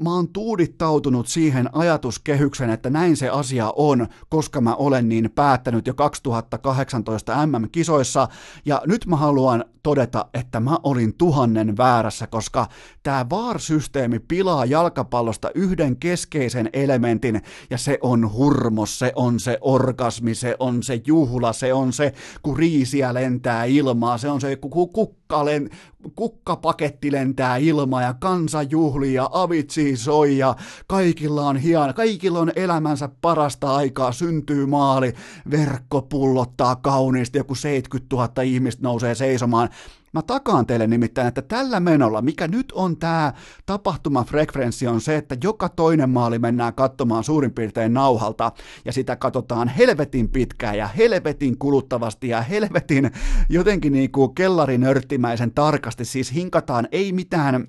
mä 0.00 0.14
oon 0.14 0.28
tuudittautunut 0.28 1.28
siihen 1.28 1.68
ajatuskehyksen, 1.72 2.70
että 2.70 2.90
näin 2.90 3.16
se 3.16 3.28
asia 3.28 3.72
on, 3.76 4.06
koska 4.28 4.60
mä 4.60 4.74
olen 4.74 5.08
niin 5.08 5.30
päättänyt 5.34 5.86
jo 5.86 5.94
2018 5.94 7.46
MM-kisoissa, 7.46 8.28
ja 8.64 8.82
nyt 8.86 9.06
mä 9.06 9.16
haluan 9.16 9.64
todeta, 9.82 10.26
että 10.34 10.60
mä 10.60 10.78
olin 10.82 11.14
tuhannen 11.14 11.76
väärässä, 11.76 12.26
koska 12.26 12.66
tämä 13.02 13.26
VAR-systeemi 13.30 14.18
pilaa 14.18 14.64
jalkapallosta 14.64 15.50
yhden 15.54 15.96
keskeisen 15.96 16.70
elementin, 16.72 17.42
ja 17.70 17.78
se 17.78 17.98
on 18.02 18.32
hurmos, 18.32 18.98
se 18.98 19.12
on 19.14 19.40
se 19.40 19.58
orgasmi, 19.60 20.34
se 20.34 20.56
on 20.58 20.82
se 20.82 21.00
juhla, 21.06 21.52
se 21.52 21.72
on 21.72 21.92
se, 21.92 22.12
kun 22.42 22.56
riisiä 22.56 23.14
lentää 23.14 23.64
ilmaa, 23.64 24.18
se 24.18 24.30
on 24.30 24.40
se, 24.40 24.56
kun 24.56 24.70
kukka, 24.70 25.44
len, 25.44 25.70
kukkapaketti 26.16 27.12
lentää 27.12 27.56
ilmaa, 27.56 28.02
ja 28.02 28.14
kansa 28.14 28.62
juhlii, 28.62 29.14
ja 29.14 29.28
avitsi 29.32 29.96
soi, 29.96 30.38
ja 30.38 30.56
kaikilla 30.86 31.46
on 31.46 31.56
hieno, 31.56 31.92
kaikilla 31.92 32.38
on 32.38 32.52
elämänsä 32.56 33.08
parasta 33.20 33.76
aikaa, 33.76 34.12
syntyy 34.12 34.66
maali, 34.66 35.14
verkko 35.50 36.02
pullottaa 36.02 36.76
kauniisti, 36.76 37.38
joku 37.38 37.54
70 37.54 38.16
000 38.16 38.42
ihmistä 38.42 38.82
nousee 38.82 39.14
seisomaan, 39.14 39.68
Mä 40.12 40.22
takaan 40.22 40.66
teille 40.66 40.86
nimittäin, 40.86 41.28
että 41.28 41.42
tällä 41.42 41.80
menolla, 41.80 42.22
mikä 42.22 42.48
nyt 42.48 42.72
on 42.72 42.96
tämä 42.96 43.32
tapahtumafrekvenssi, 43.66 44.86
on 44.86 45.00
se, 45.00 45.16
että 45.16 45.36
joka 45.44 45.68
toinen 45.68 46.10
maali 46.10 46.38
mennään 46.38 46.74
katsomaan 46.74 47.24
suurin 47.24 47.54
piirtein 47.54 47.94
nauhalta, 47.94 48.52
ja 48.84 48.92
sitä 48.92 49.16
katsotaan 49.16 49.68
helvetin 49.68 50.28
pitkään 50.28 50.78
ja 50.78 50.86
helvetin 50.86 51.58
kuluttavasti 51.58 52.28
ja 52.28 52.42
helvetin 52.42 53.10
jotenkin 53.48 53.92
niin 53.92 54.12
kuin 54.12 54.34
kellarinörttimäisen 54.34 55.52
tarkasti, 55.54 56.04
siis 56.04 56.34
hinkataan 56.34 56.88
ei 56.92 57.12
mitään 57.12 57.66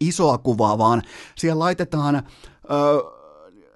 isoa 0.00 0.38
kuvaa, 0.38 0.78
vaan 0.78 1.02
siellä 1.36 1.58
laitetaan... 1.58 2.14
Öö, 2.70 3.16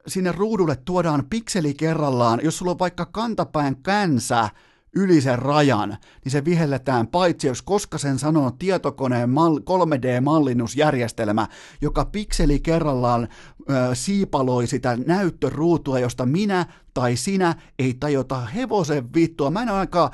sinne 0.06 0.32
ruudulle 0.32 0.76
tuodaan 0.84 1.26
pikseli 1.30 1.74
kerrallaan, 1.74 2.40
jos 2.42 2.58
sulla 2.58 2.72
on 2.72 2.78
vaikka 2.78 3.06
kantapään 3.06 3.76
känsä, 3.76 4.48
yli 4.94 5.20
sen 5.20 5.38
rajan, 5.38 5.96
niin 6.24 6.32
se 6.32 6.44
vihelletään 6.44 7.06
paitsi 7.06 7.46
jos 7.46 7.62
koska 7.62 7.98
sen 7.98 8.18
sanoo 8.18 8.50
tietokoneen 8.50 9.30
3D-mallinnusjärjestelmä, 9.30 11.46
joka 11.80 12.04
pikseli 12.04 12.60
kerrallaan 12.60 13.28
ö, 13.70 13.94
siipaloi 13.94 14.66
sitä 14.66 14.98
näyttöruutua, 15.06 15.98
josta 15.98 16.26
minä 16.26 16.66
tai 16.94 17.16
sinä 17.16 17.54
ei 17.78 17.94
tajota 18.00 18.40
hevosen 18.40 19.14
vittua. 19.14 19.50
Mä 19.50 19.62
en 19.62 19.68
aika 19.68 20.10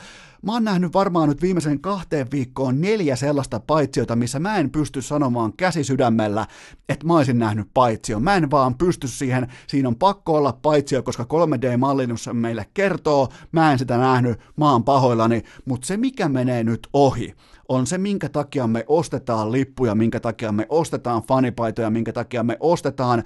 mä 0.47 0.53
oon 0.53 0.65
nähnyt 0.65 0.95
varmaan 0.95 1.29
nyt 1.29 1.43
viimeisen 1.43 1.81
kahteen 1.81 2.27
viikkoon 2.33 2.81
neljä 2.81 3.17
sellaista 3.17 3.61
paitsiota, 3.61 4.17
missä 4.17 4.39
mä 4.39 4.57
en 4.57 4.71
pysty 4.71 5.03
sanomaan 5.03 5.53
käsi 5.57 5.85
sydämellä, 5.85 6.47
että 6.89 7.07
mä 7.07 7.17
olisin 7.17 7.39
nähnyt 7.39 7.69
paitsio. 7.75 8.21
Mä 8.21 8.35
en 8.35 8.51
vaan 8.51 8.75
pysty 8.75 9.09
siihen, 9.09 9.53
siinä 9.67 9.89
on 9.89 9.97
pakko 9.97 10.35
olla 10.35 10.59
paitsio, 10.63 11.03
koska 11.03 11.23
3D-mallinnus 11.25 12.33
meille 12.33 12.67
kertoo, 12.75 13.29
mä 13.53 13.73
en 13.73 13.79
sitä 13.79 13.97
nähnyt, 13.97 14.41
mä 14.57 14.73
oon 14.73 14.85
pahoillani, 14.85 15.43
mutta 15.65 15.87
se 15.87 15.97
mikä 15.97 16.29
menee 16.29 16.65
nyt 16.65 16.89
ohi, 16.93 17.35
on 17.69 17.87
se, 17.87 17.99
minkä 17.99 18.29
takia 18.29 18.67
me 18.67 18.85
ostetaan 18.89 19.53
lippuja, 19.53 19.95
minkä 19.95 20.21
takia 20.21 20.53
me 20.53 20.67
ostetaan 20.69 21.23
fanipaitoja, 21.23 21.91
minkä 21.91 22.13
takia 22.13 22.43
me 22.43 22.57
ostetaan 22.61 23.23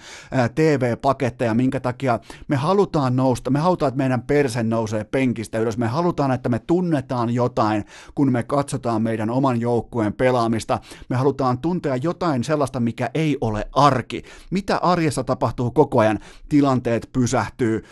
TV-paketteja, 0.54 1.54
minkä 1.54 1.80
takia 1.80 2.20
me 2.48 2.56
halutaan 2.56 3.16
nousta, 3.16 3.50
me 3.50 3.58
halutaan, 3.58 3.88
että 3.88 3.98
meidän 3.98 4.22
perse 4.22 4.62
nousee 4.62 5.04
penkistä 5.04 5.58
ylös, 5.58 5.78
me 5.78 5.86
halutaan, 5.86 6.32
että 6.32 6.48
me 6.48 6.58
tunnetaan 6.58 7.30
jotain, 7.30 7.84
kun 8.14 8.32
me 8.32 8.42
katsotaan 8.42 9.02
meidän 9.02 9.30
oman 9.30 9.60
joukkueen 9.60 10.12
pelaamista, 10.12 10.78
me 11.08 11.16
halutaan 11.16 11.58
tuntea 11.58 11.96
jotain 11.96 12.44
sellaista, 12.44 12.80
mikä 12.80 13.10
ei 13.14 13.36
ole 13.40 13.68
arki. 13.72 14.22
Mitä 14.50 14.76
arjessa 14.76 15.24
tapahtuu 15.24 15.70
koko 15.70 15.98
ajan? 15.98 16.18
Tilanteet 16.48 17.08
pysähtyy, 17.12 17.84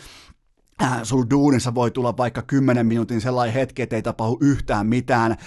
äh, 0.82 1.00
sul 1.02 1.24
duunissa 1.30 1.74
voi 1.74 1.90
tulla 1.90 2.16
vaikka 2.16 2.42
10 2.42 2.86
minuutin 2.86 3.20
sellainen 3.20 3.55
hetki, 3.55 3.82
että 3.82 3.96
ei 3.96 4.02
tapahdu 4.02 4.38
yhtään 4.40 4.86
mitään, 4.86 5.32
äh, 5.32 5.38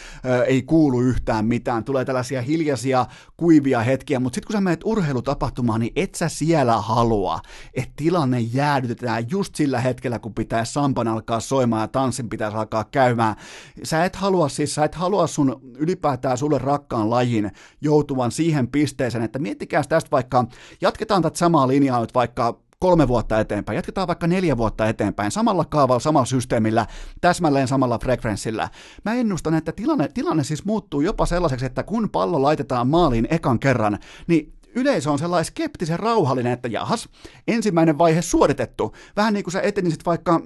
ei 0.47 0.61
kuulu 0.61 1.01
yhtään 1.01 1.45
mitään, 1.45 1.83
tulee 1.83 2.05
tällaisia 2.05 2.41
hiljaisia, 2.41 3.05
kuivia 3.37 3.79
hetkiä, 3.79 4.19
mutta 4.19 4.35
sitten 4.35 4.47
kun 4.47 4.53
sä 4.53 4.61
menet 4.61 4.81
urheilutapahtumaan, 4.85 5.79
niin 5.79 5.93
et 5.95 6.15
sä 6.15 6.29
siellä 6.29 6.81
halua, 6.81 7.39
että 7.73 7.93
tilanne 7.95 8.39
jäädytetään 8.39 9.29
just 9.29 9.55
sillä 9.55 9.79
hetkellä, 9.79 10.19
kun 10.19 10.33
pitää 10.33 10.65
sampan 10.65 11.07
alkaa 11.07 11.39
soimaan 11.39 11.81
ja 11.81 11.87
tanssin 11.87 12.29
pitäisi 12.29 12.57
alkaa 12.57 12.83
käymään. 12.83 13.35
Sä 13.83 14.05
et 14.05 14.15
halua 14.15 14.49
siis, 14.49 14.75
sä 14.75 14.85
et 14.85 14.95
halua 14.95 15.27
sun 15.27 15.61
ylipäätään 15.77 16.37
sulle 16.37 16.57
rakkaan 16.57 17.09
lajin 17.09 17.51
joutuvan 17.81 18.31
siihen 18.31 18.67
pisteeseen, 18.67 19.23
että 19.23 19.39
miettikää 19.39 19.83
tästä 19.89 20.11
vaikka, 20.11 20.45
jatketaan 20.81 21.21
tätä 21.21 21.37
samaa 21.37 21.67
linjaa 21.67 22.01
nyt 22.01 22.13
vaikka 22.13 22.59
kolme 22.81 23.07
vuotta 23.07 23.39
eteenpäin, 23.39 23.75
jatketaan 23.75 24.07
vaikka 24.07 24.27
neljä 24.27 24.57
vuotta 24.57 24.87
eteenpäin, 24.89 25.31
samalla 25.31 25.65
kaavalla, 25.65 25.99
samalla 25.99 26.25
systeemillä, 26.25 26.85
täsmälleen 27.21 27.67
samalla 27.67 27.99
frekvenssillä. 27.99 28.69
Mä 29.05 29.13
ennustan, 29.13 29.53
että 29.53 29.71
tilanne, 29.71 30.07
tilanne 30.13 30.43
siis 30.43 30.65
muuttuu 30.65 31.01
jopa 31.01 31.25
sellaiseksi, 31.25 31.65
että 31.65 31.83
kun 31.83 32.09
pallo 32.09 32.41
laitetaan 32.41 32.87
maaliin 32.87 33.27
ekan 33.29 33.59
kerran, 33.59 33.99
niin 34.27 34.53
yleisö 34.75 35.11
on 35.11 35.19
sellainen 35.19 35.45
skeptisen 35.45 35.99
rauhallinen, 35.99 36.53
että 36.53 36.67
jahas, 36.67 37.09
ensimmäinen 37.47 37.97
vaihe 37.97 38.21
suoritettu. 38.21 38.95
Vähän 39.15 39.33
niin 39.33 39.43
kuin 39.43 39.51
sä 39.51 39.61
etenisit 39.61 40.05
vaikka 40.05 40.41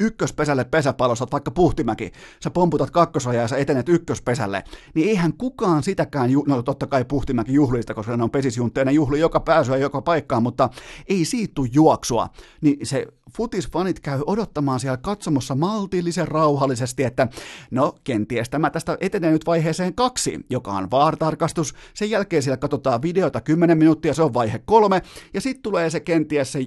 ykköspesälle 0.00 0.64
pesäpallossa, 0.64 1.26
vaikka 1.32 1.50
Puhtimäki, 1.50 2.12
sä 2.44 2.50
pomputat 2.50 2.90
kakkosojaa 2.90 3.42
ja 3.42 3.48
sä 3.48 3.56
etenet 3.56 3.88
ykköspesälle, 3.88 4.64
niin 4.94 5.08
eihän 5.08 5.32
kukaan 5.32 5.82
sitäkään, 5.82 6.30
ju- 6.30 6.44
no 6.46 6.62
totta 6.62 6.86
kai 6.86 7.04
Puhtimäki 7.04 7.52
juhlista, 7.52 7.94
koska 7.94 8.16
ne 8.16 8.22
on 8.22 8.30
pesisjuntteinen 8.30 8.94
juhli 8.94 9.20
joka 9.20 9.40
pääsyä 9.40 9.76
joka 9.76 10.02
paikkaan, 10.02 10.42
mutta 10.42 10.68
ei 11.08 11.24
siitä 11.24 11.62
juoksua. 11.72 12.28
Niin 12.60 12.86
se 12.86 13.06
futisfanit 13.36 14.00
käy 14.00 14.20
odottamaan 14.26 14.80
siellä 14.80 14.96
katsomossa 14.96 15.54
maltillisen 15.54 16.28
rauhallisesti, 16.28 17.04
että 17.04 17.28
no 17.70 17.94
kenties 18.04 18.50
tämä 18.50 18.70
tästä 18.70 18.96
etenee 19.00 19.30
nyt 19.30 19.46
vaiheeseen 19.46 19.94
kaksi, 19.94 20.40
joka 20.50 20.72
on 20.72 20.90
vaartarkastus. 20.90 21.74
Sen 21.94 22.10
jälkeen 22.10 22.42
siellä 22.42 22.56
katsotaan 22.56 23.02
videota 23.02 23.40
10 23.40 23.78
minuuttia, 23.78 24.14
se 24.14 24.22
on 24.22 24.34
vaihe 24.34 24.58
kolme, 24.64 25.02
ja 25.34 25.40
sitten 25.40 25.62
tulee 25.62 25.90
se 25.90 26.00
kenties 26.00 26.52
se 26.52 26.60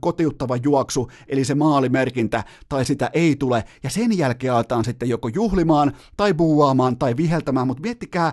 kotiuttava 0.00 0.56
juoksu, 0.56 1.10
eli 1.28 1.44
se 1.44 1.54
maalimerkintä, 1.54 2.44
tai 2.68 2.84
sitä 2.84 3.10
ei 3.12 3.36
tule, 3.36 3.64
ja 3.82 3.90
sen 3.90 4.18
jälkeen 4.18 4.52
aletaan 4.52 4.84
sitten 4.84 5.08
joko 5.08 5.28
juhlimaan, 5.28 5.92
tai 6.16 6.34
buuaamaan, 6.34 6.96
tai 6.96 7.16
viheltämään, 7.16 7.66
mutta 7.66 7.82
miettikää 7.82 8.32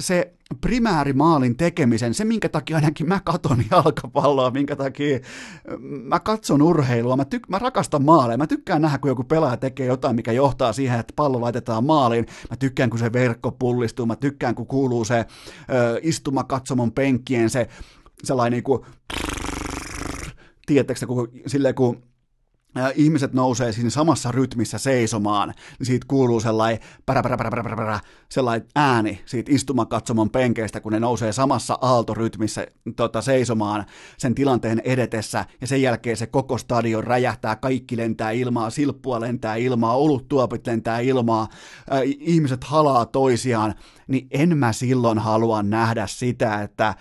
se 0.00 0.32
primäärimaalin 0.60 1.56
tekemisen, 1.56 2.14
se 2.14 2.24
minkä 2.24 2.48
takia 2.48 2.76
ainakin 2.76 3.08
mä 3.08 3.20
katon 3.24 3.64
jalkapalloa, 3.70 4.50
minkä 4.50 4.76
takia 4.76 5.18
mä 5.80 6.20
katson 6.20 6.62
urheilua, 6.62 7.16
mä, 7.16 7.22
tyk- 7.22 7.48
mä 7.48 7.58
rakastan 7.58 8.04
maaleja, 8.04 8.38
mä 8.38 8.46
tykkään 8.46 8.82
nähdä, 8.82 8.98
kun 8.98 9.08
joku 9.08 9.24
pelaaja 9.24 9.56
tekee 9.56 9.86
jotain, 9.86 10.16
mikä 10.16 10.32
johtaa 10.32 10.72
siihen, 10.72 11.00
että 11.00 11.12
pallo 11.16 11.40
laitetaan 11.40 11.84
maaliin, 11.84 12.26
mä 12.50 12.56
tykkään, 12.56 12.90
kun 12.90 12.98
se 12.98 13.12
verkko 13.12 13.52
pullistuu, 13.52 14.06
mä 14.06 14.16
tykkään, 14.16 14.54
kun 14.54 14.66
kuuluu 14.66 15.04
se 15.04 15.18
ö, 15.18 16.00
istuma-katsomon 16.02 16.92
penkkien 16.92 17.50
se 17.50 17.68
sellainen 18.24 18.56
niin 18.56 18.64
kuin, 18.64 18.82
tiedättekö, 20.66 21.06
kun, 21.06 21.28
silleen, 21.46 21.74
kun 21.74 22.02
ihmiset 22.94 23.32
nousee 23.32 23.72
siinä 23.72 23.90
samassa 23.90 24.32
rytmissä 24.32 24.78
seisomaan, 24.78 25.54
niin 25.78 25.86
siitä 25.86 26.06
kuuluu 26.08 26.40
sellainen, 26.40 26.80
pärä, 27.06 28.00
sellainen 28.28 28.68
ääni 28.74 29.20
siitä 29.26 29.52
istumakatsomon 29.54 30.30
penkeistä, 30.30 30.80
kun 30.80 30.92
ne 30.92 31.00
nousee 31.00 31.32
samassa 31.32 31.78
aaltorytmissä 31.80 32.66
tota, 32.96 33.22
seisomaan 33.22 33.84
sen 34.18 34.34
tilanteen 34.34 34.82
edetessä, 34.84 35.44
ja 35.60 35.66
sen 35.66 35.82
jälkeen 35.82 36.16
se 36.16 36.26
koko 36.26 36.58
stadion 36.58 37.04
räjähtää, 37.04 37.56
kaikki 37.56 37.96
lentää 37.96 38.30
ilmaa, 38.30 38.70
silppua 38.70 39.20
lentää 39.20 39.56
ilmaa, 39.56 39.96
oluttuopit 39.96 40.66
lentää 40.66 41.00
ilmaa, 41.00 41.48
äh, 41.92 42.00
ihmiset 42.04 42.64
halaa 42.64 43.06
toisiaan, 43.06 43.74
niin 44.06 44.26
en 44.30 44.58
mä 44.58 44.72
silloin 44.72 45.18
halua 45.18 45.62
nähdä 45.62 46.06
sitä, 46.06 46.62
että 46.62 46.94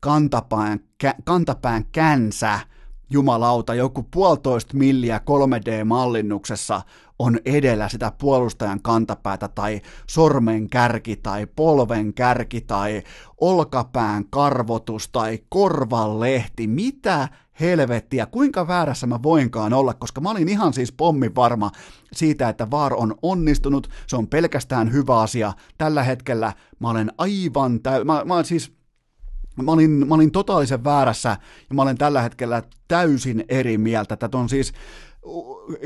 kantapään, 0.00 0.80
kä, 0.98 1.14
kantapään 1.24 1.84
känsä, 1.92 2.60
jumalauta, 3.10 3.74
joku 3.74 4.02
puolitoista 4.10 4.76
milliä 4.76 5.18
3D-mallinnuksessa 5.18 6.82
on 7.18 7.38
edellä 7.44 7.88
sitä 7.88 8.12
puolustajan 8.18 8.82
kantapäätä 8.82 9.48
tai 9.48 9.80
sormen 10.08 10.68
kärki 10.70 11.16
tai 11.16 11.46
polven 11.46 12.14
kärki 12.14 12.60
tai 12.60 13.02
olkapään 13.40 14.24
karvotus 14.30 15.08
tai 15.08 15.38
korvan 15.48 16.20
lehti. 16.20 16.66
Mitä 16.66 17.28
helvettiä, 17.60 18.26
kuinka 18.26 18.68
väärässä 18.68 19.06
mä 19.06 19.22
voinkaan 19.22 19.72
olla, 19.72 19.94
koska 19.94 20.20
mä 20.20 20.30
olin 20.30 20.48
ihan 20.48 20.72
siis 20.72 20.92
pommi 20.92 21.34
varma 21.34 21.70
siitä, 22.12 22.48
että 22.48 22.70
VAR 22.70 22.94
on 22.94 23.14
onnistunut, 23.22 23.88
se 24.06 24.16
on 24.16 24.26
pelkästään 24.26 24.92
hyvä 24.92 25.20
asia. 25.20 25.52
Tällä 25.78 26.02
hetkellä 26.02 26.52
mä 26.78 26.90
olen 26.90 27.12
aivan 27.18 27.80
täy... 27.80 28.04
Mä, 28.04 28.22
mä 28.24 28.42
siis 28.42 28.75
Mä 29.62 29.72
olin, 29.72 29.90
mä 29.90 30.14
olin 30.14 30.30
totaalisen 30.30 30.84
väärässä 30.84 31.28
ja 31.68 31.74
mä 31.74 31.82
olen 31.82 31.98
tällä 31.98 32.22
hetkellä 32.22 32.62
täysin 32.88 33.44
eri 33.48 33.78
mieltä. 33.78 34.16
Tätä 34.16 34.38
on 34.38 34.48
siis 34.48 34.72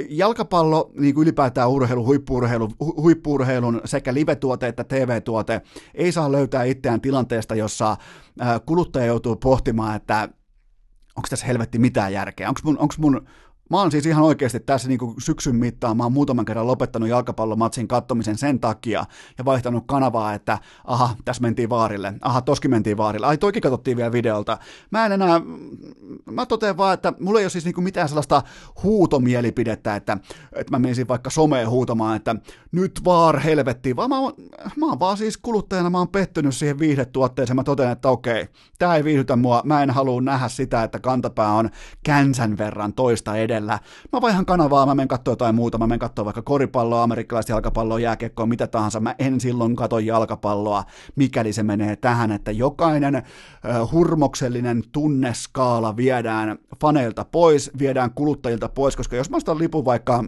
jalkapallo, 0.09 0.91
niin 0.99 1.15
kuin 1.15 1.23
ylipäätään 1.23 1.71
urheilu, 1.71 2.05
huippuurheilu, 2.05 2.69
hu, 2.81 3.03
huippuurheilun 3.03 3.81
sekä 3.85 4.15
live-tuote 4.15 4.69
että 4.69 4.85
TV-tuote 4.85 5.61
ei 5.95 6.13
saa 6.13 6.33
löytää 6.33 6.65
itseään 6.65 7.01
tilanteesta, 7.01 7.55
jossa 7.55 7.97
kuluttaja 8.67 9.07
joutuu 9.07 9.37
pohtimaan, 9.37 9.97
että 9.97 10.29
onko 11.17 11.27
tässä 11.31 11.47
helvetti 11.47 11.79
mitään 11.79 12.13
järkeä, 12.13 12.49
onko 12.49 12.61
mun, 12.65 12.79
onko 12.79 12.95
mun 12.99 13.27
Mä 13.71 13.77
oon 13.77 13.91
siis 13.91 14.07
ihan 14.07 14.25
oikeasti 14.25 14.61
tässä 14.61 14.89
niin 14.89 14.99
kuin 14.99 15.15
syksyn 15.19 15.57
mittaan, 15.57 15.97
mä 15.97 16.03
oon 16.03 16.13
muutaman 16.13 16.45
kerran 16.45 16.67
lopettanut 16.67 17.09
jalkapallomatsin 17.09 17.89
kattomisen 17.89 18.39
sen 18.39 18.61
takia 18.61 19.05
ja 19.39 19.45
vaihtanut 19.45 19.85
kanavaa, 19.87 20.35
että 20.35 20.59
aha, 20.85 21.17
tässä 21.25 21.43
mentiin 21.43 21.71
vaarille, 21.71 22.15
aha, 22.23 22.41
toskin 22.41 22.71
mentiin 22.71 22.97
vaarille, 22.97 23.27
ai 23.27 23.39
toikin 23.39 23.63
katsottiin 23.63 23.97
vielä 23.97 24.13
videolta. 24.13 24.59
Mä 24.91 25.07
en 25.07 25.13
enää, 25.13 25.41
mä 26.31 26.47
totean 26.47 26.77
vaan, 26.77 26.95
että 26.95 27.13
mulla 27.21 27.39
ei 27.39 27.45
ole 27.45 27.51
siis 27.51 27.65
niin 27.65 27.75
kuin 27.75 27.85
mitään 27.85 28.09
sellaista 28.09 28.43
huutomielipidettä, 28.83 29.97
että, 29.97 30.19
että 30.53 30.71
mä 30.71 30.79
menisin 30.79 31.09
vaikka 31.09 31.31
someen 31.31 31.71
huutamaan, 31.71 32.17
että 32.17 32.37
nyt 32.73 33.01
vaar 33.05 33.39
helvettiin, 33.39 33.97
vaan 33.97 34.09
mä 34.09 34.19
oon, 34.19 34.33
mä 34.77 34.87
oon 34.87 35.01
vaan 35.01 35.17
siis 35.17 35.37
kuluttajana, 35.37 35.91
mä 35.91 35.99
oon 35.99 36.09
pettynyt 36.09 36.57
siihen 36.57 36.79
viihdetuotteeseen, 36.79 37.57
mä 37.57 37.65
totean, 37.65 37.93
että 37.93 38.09
okei, 38.09 38.49
tää 38.79 38.97
ei 38.97 39.05
viihdytä 39.05 39.37
mua, 39.37 39.63
mä 39.65 39.83
en 39.83 39.91
halua 39.91 40.21
nähdä 40.21 40.49
sitä, 40.49 40.83
että 40.83 40.99
kantapää 40.99 41.53
on 41.53 41.71
känsän 42.03 42.59
verran 42.59 42.93
toista 42.93 43.37
edellä 43.37 43.60
edellä. 43.61 43.79
Mä 44.13 44.21
vaihan 44.21 44.47
kanavaa, 44.47 44.87
mä 44.87 44.95
menen 44.95 45.09
katsoa 45.09 45.33
jotain 45.33 45.55
muuta, 45.55 45.79
mä 45.79 45.87
menen 45.87 45.99
katsoa 45.99 46.25
vaikka 46.25 46.43
koripalloa, 46.43 47.03
amerikkalaista 47.03 47.53
jalkapalloa, 47.53 48.01
jääkiekkoa, 48.01 48.47
mitä 48.47 48.67
tahansa. 48.67 49.01
Mä 49.01 49.15
en 49.19 49.41
silloin 49.41 49.77
katso 49.77 49.99
jalkapalloa, 49.99 50.85
mikäli 51.17 51.53
se 51.53 51.63
menee 51.63 51.97
tähän, 51.97 52.33
että 52.33 52.51
jokainen 52.51 53.17
uh, 53.17 53.93
hurmoksellinen 53.93 54.83
tunneskaala 54.93 55.97
viedään 55.97 56.59
faneilta 56.81 57.25
pois, 57.25 57.71
viedään 57.79 58.11
kuluttajilta 58.15 58.69
pois, 58.69 58.97
koska 58.97 59.17
jos 59.17 59.31
mä 59.31 59.37
ostan 59.37 59.59
lipun 59.59 59.85
vaikka 59.85 60.25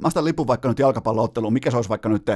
Mä 0.00 0.06
ostan 0.06 0.24
lipun 0.24 0.46
vaikka 0.46 0.68
nyt 0.68 0.78
jalkapallootteluun, 0.78 1.52
mikä 1.52 1.70
se 1.70 1.76
olisi 1.76 1.90
vaikka 1.90 2.08
nyt, 2.08 2.26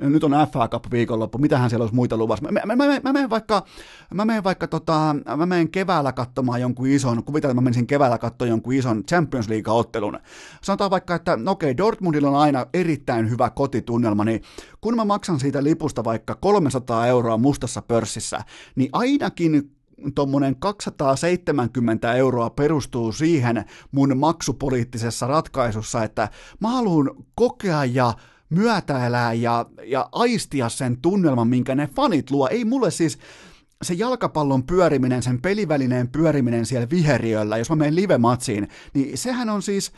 nyt 0.00 0.24
on 0.24 0.32
FA 0.52 0.68
Cup 0.68 0.84
viikonloppu, 0.90 1.38
mitähän 1.38 1.70
siellä 1.70 1.82
olisi 1.82 1.94
muita 1.94 2.16
luvassa. 2.16 2.44
Mä, 2.44 2.60
mä, 2.66 2.76
mä, 2.76 3.00
mä 3.02 3.12
menen 3.12 3.30
vaikka, 3.30 3.64
mä 4.14 4.24
menen 4.24 4.44
vaikka 4.44 4.66
tota, 4.66 5.16
mä 5.36 5.46
menen 5.46 5.70
keväällä 5.70 6.12
katsomaan 6.12 6.60
jonkun 6.60 6.86
ison, 6.86 7.24
kuvitellaan, 7.24 7.52
että 7.52 7.60
mä 7.60 7.64
menisin 7.64 7.86
keväällä 7.86 8.18
katsomaan 8.18 8.50
jonkun 8.50 8.74
ison 8.74 9.04
Champions 9.04 9.48
League-ottelun. 9.48 10.18
Sanotaan 10.62 10.90
vaikka, 10.90 11.14
että 11.14 11.36
no 11.36 11.50
okei, 11.50 11.70
okay, 11.70 11.76
Dortmundilla 11.76 12.28
on 12.28 12.36
aina 12.36 12.66
erittäin 12.74 13.30
hyvä 13.30 13.50
kotitunnelma, 13.50 14.24
niin 14.24 14.42
kun 14.80 14.96
mä 14.96 15.04
maksan 15.04 15.40
siitä 15.40 15.64
lipusta 15.64 16.04
vaikka 16.04 16.34
300 16.34 17.06
euroa 17.06 17.38
mustassa 17.38 17.82
pörssissä, 17.82 18.40
niin 18.76 18.88
ainakin 18.92 19.70
tuommoinen 20.14 20.56
270 20.56 22.14
euroa 22.14 22.50
perustuu 22.50 23.12
siihen 23.12 23.64
mun 23.92 24.18
maksupoliittisessa 24.18 25.26
ratkaisussa, 25.26 26.04
että 26.04 26.28
mä 26.60 26.68
haluan 26.68 27.10
kokea 27.34 27.84
ja 27.84 28.14
myötäelää 28.50 29.32
ja, 29.32 29.66
ja 29.84 30.08
aistia 30.12 30.68
sen 30.68 31.00
tunnelman, 31.00 31.48
minkä 31.48 31.74
ne 31.74 31.86
fanit 31.96 32.30
luo. 32.30 32.48
Ei 32.48 32.64
mulle 32.64 32.90
siis, 32.90 33.18
se 33.82 33.94
jalkapallon 33.94 34.66
pyöriminen, 34.66 35.22
sen 35.22 35.42
pelivälineen 35.42 36.08
pyöriminen 36.08 36.66
siellä 36.66 36.90
viheriöllä, 36.90 37.58
jos 37.58 37.70
mä 37.70 37.76
menen 37.76 37.96
live-matsiin, 37.96 38.68
niin 38.94 39.18
sehän 39.18 39.50
on 39.50 39.62
siis 39.62 39.92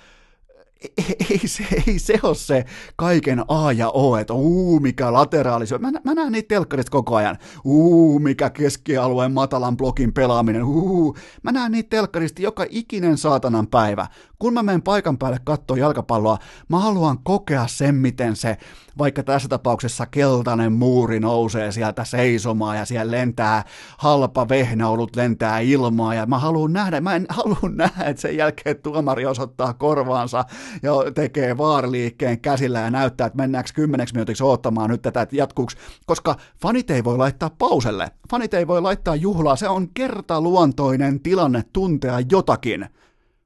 ei 1.31 1.49
se, 1.49 1.65
ei 1.87 1.99
se 1.99 2.19
ole 2.23 2.35
se 2.35 2.65
kaiken 2.97 3.45
A 3.49 3.73
ja 3.73 3.91
O, 3.91 4.17
että 4.17 4.35
uu, 4.35 4.81
mikä 4.81 5.13
lateraali 5.13 5.65
Mä, 5.79 5.93
mä 6.05 6.15
näen 6.15 6.33
niitä 6.33 6.49
telkkarista 6.49 6.91
koko 6.91 7.17
ajan. 7.17 7.39
Uu, 7.65 8.19
mikä 8.19 8.51
keskialueen 8.51 9.33
matalan 9.33 9.77
blokin 9.77 10.13
pelaaminen. 10.13 10.65
Uu, 10.65 11.17
mä 11.43 11.53
näen 11.53 11.73
niitä 11.73 11.91
telkkarista 11.91 12.43
joka 12.43 12.67
ikinen 12.71 13.19
saatanan 13.19 13.67
päivä. 13.67 14.07
Kun 14.39 14.55
mä 14.55 14.63
menen 14.63 14.83
paikan 14.83 15.19
päälle 15.19 15.39
katsoa 15.45 15.77
jalkapalloa, 15.77 16.39
mä 16.69 16.79
haluan 16.79 17.19
kokea 17.19 17.67
sen, 17.67 17.95
miten 17.95 18.37
se 18.37 18.57
vaikka 18.99 19.23
tässä 19.23 19.49
tapauksessa 19.49 20.07
keltainen 20.07 20.73
muuri 20.73 21.21
nousee 21.21 21.73
sieltä 21.73 22.05
seisomaan 22.05 22.77
ja 22.77 22.85
siellä 22.85 23.11
lentää 23.11 23.65
halpa 23.99 24.49
vehnäolut 24.49 25.17
lentää 25.17 25.61
ilmaa. 25.61 26.15
Ja 26.15 26.27
mä 26.27 26.39
haluan 26.39 26.73
nähdä, 26.73 27.01
mä 27.01 27.15
en 27.15 27.27
halua 27.39 27.71
nähdä, 27.75 28.05
että 28.05 28.23
sen 28.23 28.37
jälkeen 28.37 28.83
tuomari 28.83 29.27
osoittaa 29.27 29.75
korvaansa 29.75 30.45
ja 30.83 30.93
tekee 31.15 31.59
vaariliikkeen 31.59 32.41
käsillä 32.41 32.81
ja 32.81 32.91
näyttää, 32.91 33.27
että 33.27 33.37
mennäänkö 33.37 33.71
kymmeneksi 33.75 34.15
minuutiksi 34.15 34.45
odottamaan 34.45 34.91
nyt 34.91 35.03
tätä 35.03 35.27
jatkuuksi, 35.33 35.77
koska 36.07 36.37
fanit 36.63 36.91
ei 36.91 37.05
voi 37.05 37.17
laittaa 37.17 37.51
pauselle, 37.59 38.11
fanit 38.31 38.55
ei 38.55 38.67
voi 38.67 38.83
laittaa 38.83 39.17
juhlaa, 39.17 39.57
se 39.57 39.69
on 39.69 39.89
kertaluontoinen 39.95 41.21
tilanne 41.21 41.63
tuntea 41.73 42.21
jotakin. 42.31 42.87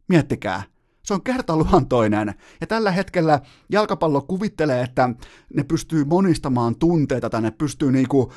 Miettikää, 0.09 0.63
se 1.11 1.15
on 1.15 1.23
kertaluontoinen. 1.23 2.35
Ja 2.61 2.67
tällä 2.67 2.91
hetkellä 2.91 3.41
jalkapallo 3.69 4.21
kuvittelee, 4.23 4.83
että 4.83 5.09
ne 5.55 5.65
pystyy 5.65 6.05
monistamaan 6.05 6.77
tunteita 6.77 7.31
tai 7.31 7.43
ne 7.43 7.51
pystyy 7.51 7.93
niinku 7.93 8.33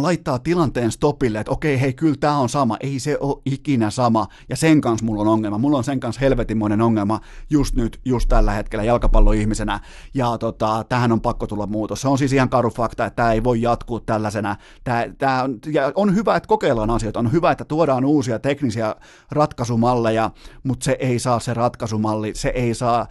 laittaa 0.00 0.38
tilanteen 0.38 0.92
stopille, 0.92 1.40
että 1.40 1.52
okei, 1.52 1.80
hei, 1.80 1.92
kyllä 1.92 2.16
tämä 2.20 2.38
on 2.38 2.48
sama. 2.48 2.76
Ei 2.80 2.98
se 2.98 3.16
ole 3.20 3.42
ikinä 3.44 3.90
sama. 3.90 4.26
Ja 4.48 4.56
sen 4.56 4.80
kanssa 4.80 5.06
mulla 5.06 5.22
on 5.22 5.28
ongelma. 5.28 5.58
Mulla 5.58 5.78
on 5.78 5.84
sen 5.84 6.00
kanssa 6.00 6.20
helvetimoinen 6.20 6.80
ongelma 6.80 7.20
just 7.50 7.74
nyt, 7.74 8.00
just 8.04 8.28
tällä 8.28 8.52
hetkellä 8.52 8.84
jalkapalloihmisenä. 8.84 9.80
Ja 10.14 10.38
tota, 10.38 10.84
tähän 10.88 11.12
on 11.12 11.20
pakko 11.20 11.46
tulla 11.46 11.66
muutos. 11.66 12.00
Se 12.00 12.08
on 12.08 12.18
siis 12.18 12.32
ihan 12.32 12.48
karu 12.48 12.70
fakta, 12.70 13.06
että 13.06 13.16
tämä 13.16 13.32
ei 13.32 13.44
voi 13.44 13.62
jatkuu 13.62 14.00
tällaisena. 14.00 14.56
Tää, 14.84 15.06
tää 15.18 15.42
on, 15.42 15.58
ja 15.72 15.92
on 15.94 16.14
hyvä, 16.14 16.36
että 16.36 16.46
kokeillaan 16.46 16.90
asioita. 16.90 17.18
On 17.18 17.32
hyvä, 17.32 17.50
että 17.50 17.64
tuodaan 17.64 18.04
uusia 18.04 18.38
teknisiä 18.38 18.96
ratkaisumalleja, 19.30 20.30
mutta 20.62 20.84
se 20.84 20.96
ei 21.00 21.18
saa 21.18 21.40
se 21.40 21.54
ratkaisumalli, 21.54 22.32
se 22.34 22.48
ei 22.48 22.74
saa 22.74 23.06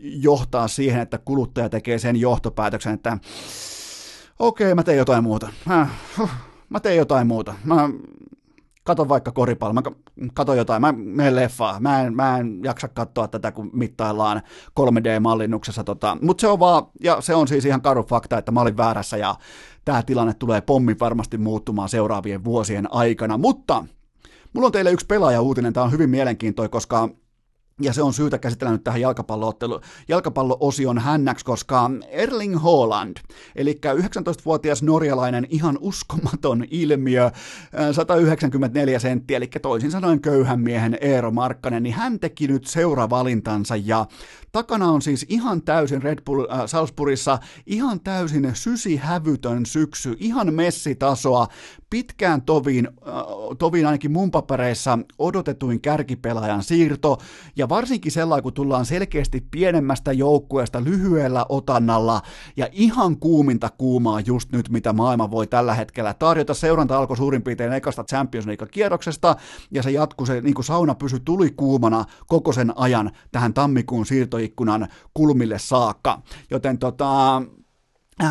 johtaa 0.00 0.68
siihen, 0.68 1.00
että 1.00 1.18
kuluttaja 1.18 1.68
tekee 1.68 1.98
sen 1.98 2.16
johtopäätöksen, 2.16 2.94
että 2.94 3.18
okei, 4.38 4.74
mä 4.74 4.82
teen 4.82 4.98
jotain 4.98 5.24
muuta. 5.24 5.48
Mä, 5.66 5.88
huh, 6.18 6.30
mä 6.68 6.80
teen 6.80 6.96
jotain 6.96 7.26
muuta. 7.26 7.54
Mä 7.64 7.90
katon 8.84 9.08
vaikka 9.08 9.32
koripallo, 9.32 9.72
mä 9.72 9.82
katon 10.34 10.56
jotain, 10.56 10.80
mä 10.80 10.92
menen 10.92 11.36
leffaa, 11.36 11.80
mä 11.80 12.02
en, 12.02 12.16
mä 12.16 12.38
en 12.38 12.60
jaksa 12.64 12.88
katsoa 12.88 13.28
tätä, 13.28 13.52
kun 13.52 13.70
mittaillaan 13.72 14.42
3D-mallinnuksessa, 14.80 15.84
tota, 15.84 16.18
mutta 16.22 16.40
se 16.40 16.46
on 16.46 16.58
vaan, 16.58 16.82
ja 17.00 17.20
se 17.20 17.34
on 17.34 17.48
siis 17.48 17.64
ihan 17.64 17.82
karu 17.82 18.02
fakta, 18.02 18.38
että 18.38 18.52
mä 18.52 18.60
olin 18.60 18.76
väärässä, 18.76 19.16
ja 19.16 19.34
tämä 19.84 20.02
tilanne 20.02 20.34
tulee 20.34 20.60
pommi 20.60 20.96
varmasti 21.00 21.38
muuttumaan 21.38 21.88
seuraavien 21.88 22.44
vuosien 22.44 22.92
aikana, 22.92 23.38
mutta 23.38 23.84
mulla 24.52 24.66
on 24.66 24.72
teille 24.72 24.92
yksi 24.92 25.06
pelaaja-uutinen, 25.06 25.72
tämä 25.72 25.84
on 25.84 25.92
hyvin 25.92 26.10
mielenkiintoinen, 26.10 26.70
koska 26.70 27.08
ja 27.80 27.92
se 27.92 28.02
on 28.02 28.12
syytä 28.12 28.38
käsitellä 28.38 28.72
nyt 28.72 28.84
tähän 28.84 29.00
jalkapallo-osion 30.08 30.98
hännäksi, 30.98 31.44
koska 31.44 31.90
Erling 32.08 32.62
Haaland, 32.62 33.16
eli 33.56 33.80
19-vuotias 33.94 34.82
norjalainen 34.82 35.46
ihan 35.50 35.78
uskomaton 35.80 36.64
ilmiö, 36.70 37.30
194 37.92 38.98
senttiä, 38.98 39.36
eli 39.36 39.46
toisin 39.62 39.90
sanoen 39.90 40.20
köyhän 40.20 40.60
miehen 40.60 40.98
Eero 41.00 41.30
Markkanen, 41.30 41.82
niin 41.82 41.94
hän 41.94 42.20
teki 42.20 42.48
nyt 42.48 42.66
seuravalintansa 42.66 43.76
ja 43.76 44.06
takana 44.52 44.88
on 44.88 45.02
siis 45.02 45.26
ihan 45.28 45.62
täysin 45.62 46.02
Red 46.02 46.18
Bull 46.24 46.46
äh, 46.50 46.60
Salzburgissa, 46.66 47.38
ihan 47.66 48.00
täysin 48.00 48.50
sysihävytön 48.54 49.66
syksy, 49.66 50.16
ihan 50.18 50.54
messitasoa, 50.54 51.46
pitkään 51.90 52.42
toviin, 52.42 52.88
äh, 52.88 53.14
toviin 53.58 53.86
ainakin 53.86 54.12
mun 54.12 54.30
papereissa 54.30 54.98
odotetuin 55.18 55.80
kärkipelaajan 55.80 56.62
siirto, 56.62 57.18
ja 57.56 57.65
varsinkin 57.68 58.12
sellainen, 58.12 58.42
kun 58.42 58.52
tullaan 58.52 58.86
selkeästi 58.86 59.46
pienemmästä 59.50 60.12
joukkueesta 60.12 60.84
lyhyellä 60.84 61.46
otannalla, 61.48 62.22
ja 62.56 62.68
ihan 62.72 63.16
kuuminta 63.16 63.70
kuumaa 63.78 64.20
just 64.20 64.52
nyt, 64.52 64.68
mitä 64.68 64.92
maailma 64.92 65.30
voi 65.30 65.46
tällä 65.46 65.74
hetkellä 65.74 66.14
tarjota. 66.14 66.54
Seuranta 66.54 66.98
alkoi 66.98 67.16
suurin 67.16 67.42
piirtein 67.42 67.72
ekasta 67.72 68.04
Champions 68.04 68.46
League-kierroksesta, 68.46 69.36
ja 69.70 69.82
se 69.82 69.90
jatkui, 69.90 70.26
se 70.26 70.40
niin 70.40 70.54
kuin 70.54 70.64
sauna 70.64 70.94
pysyi 70.94 71.20
tuli 71.24 71.50
kuumana 71.50 72.04
koko 72.26 72.52
sen 72.52 72.72
ajan 72.76 73.10
tähän 73.32 73.54
tammikuun 73.54 74.06
siirtoikkunan 74.06 74.88
kulmille 75.14 75.58
saakka. 75.58 76.22
Joten 76.50 76.78
tota, 76.78 77.42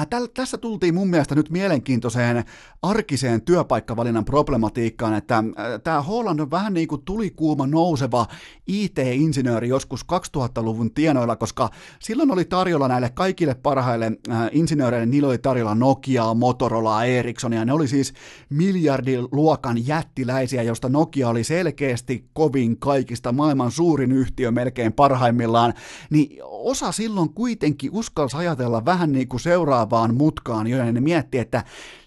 täl, 0.09 0.27
tässä 0.33 0.57
tultiin 0.57 0.95
mun 0.95 1.09
mielestä 1.09 1.35
nyt 1.35 1.49
mielenkiintoiseen 1.49 2.43
arkiseen 2.81 3.41
työpaikkavalinnan 3.41 4.25
problematiikkaan, 4.25 5.13
että 5.13 5.43
tämä 5.83 6.01
Holland 6.01 6.39
on 6.39 6.51
vähän 6.51 6.73
niin 6.73 6.87
kuin 6.87 7.01
tulikuuma 7.01 7.67
nouseva 7.67 8.27
IT-insinööri 8.67 9.67
joskus 9.67 10.05
2000-luvun 10.37 10.93
tienoilla, 10.93 11.35
koska 11.35 11.69
silloin 11.99 12.31
oli 12.31 12.45
tarjolla 12.45 12.87
näille 12.87 13.09
kaikille 13.09 13.55
parhaille 13.55 14.11
insinööreille, 14.51 15.05
niillä 15.05 15.27
oli 15.27 15.37
tarjolla 15.37 15.75
Nokiaa, 15.75 16.33
Motorolaa, 16.33 17.05
Ericssonia, 17.05 17.65
ne 17.65 17.73
oli 17.73 17.87
siis 17.87 18.13
miljardiluokan 18.49 19.87
jättiläisiä, 19.87 20.63
josta 20.63 20.89
Nokia 20.89 21.29
oli 21.29 21.43
selkeästi 21.43 22.29
kovin 22.33 22.79
kaikista 22.79 23.31
maailman 23.31 23.71
suurin 23.71 24.11
yhtiö 24.11 24.51
melkein 24.51 24.93
parhaimmillaan, 24.93 25.73
niin 26.09 26.39
osa 26.43 26.91
silloin 26.91 27.33
kuitenkin 27.33 27.91
uskalsi 27.93 28.37
ajatella 28.37 28.85
vähän 28.85 29.11
niin 29.11 29.27
kuin 29.27 29.39
seuraavaan 29.75 30.15
mutkaan, 30.15 30.67
joiden 30.67 30.93
ne 30.93 31.01
mietti, 31.01 31.37
että 31.37 31.63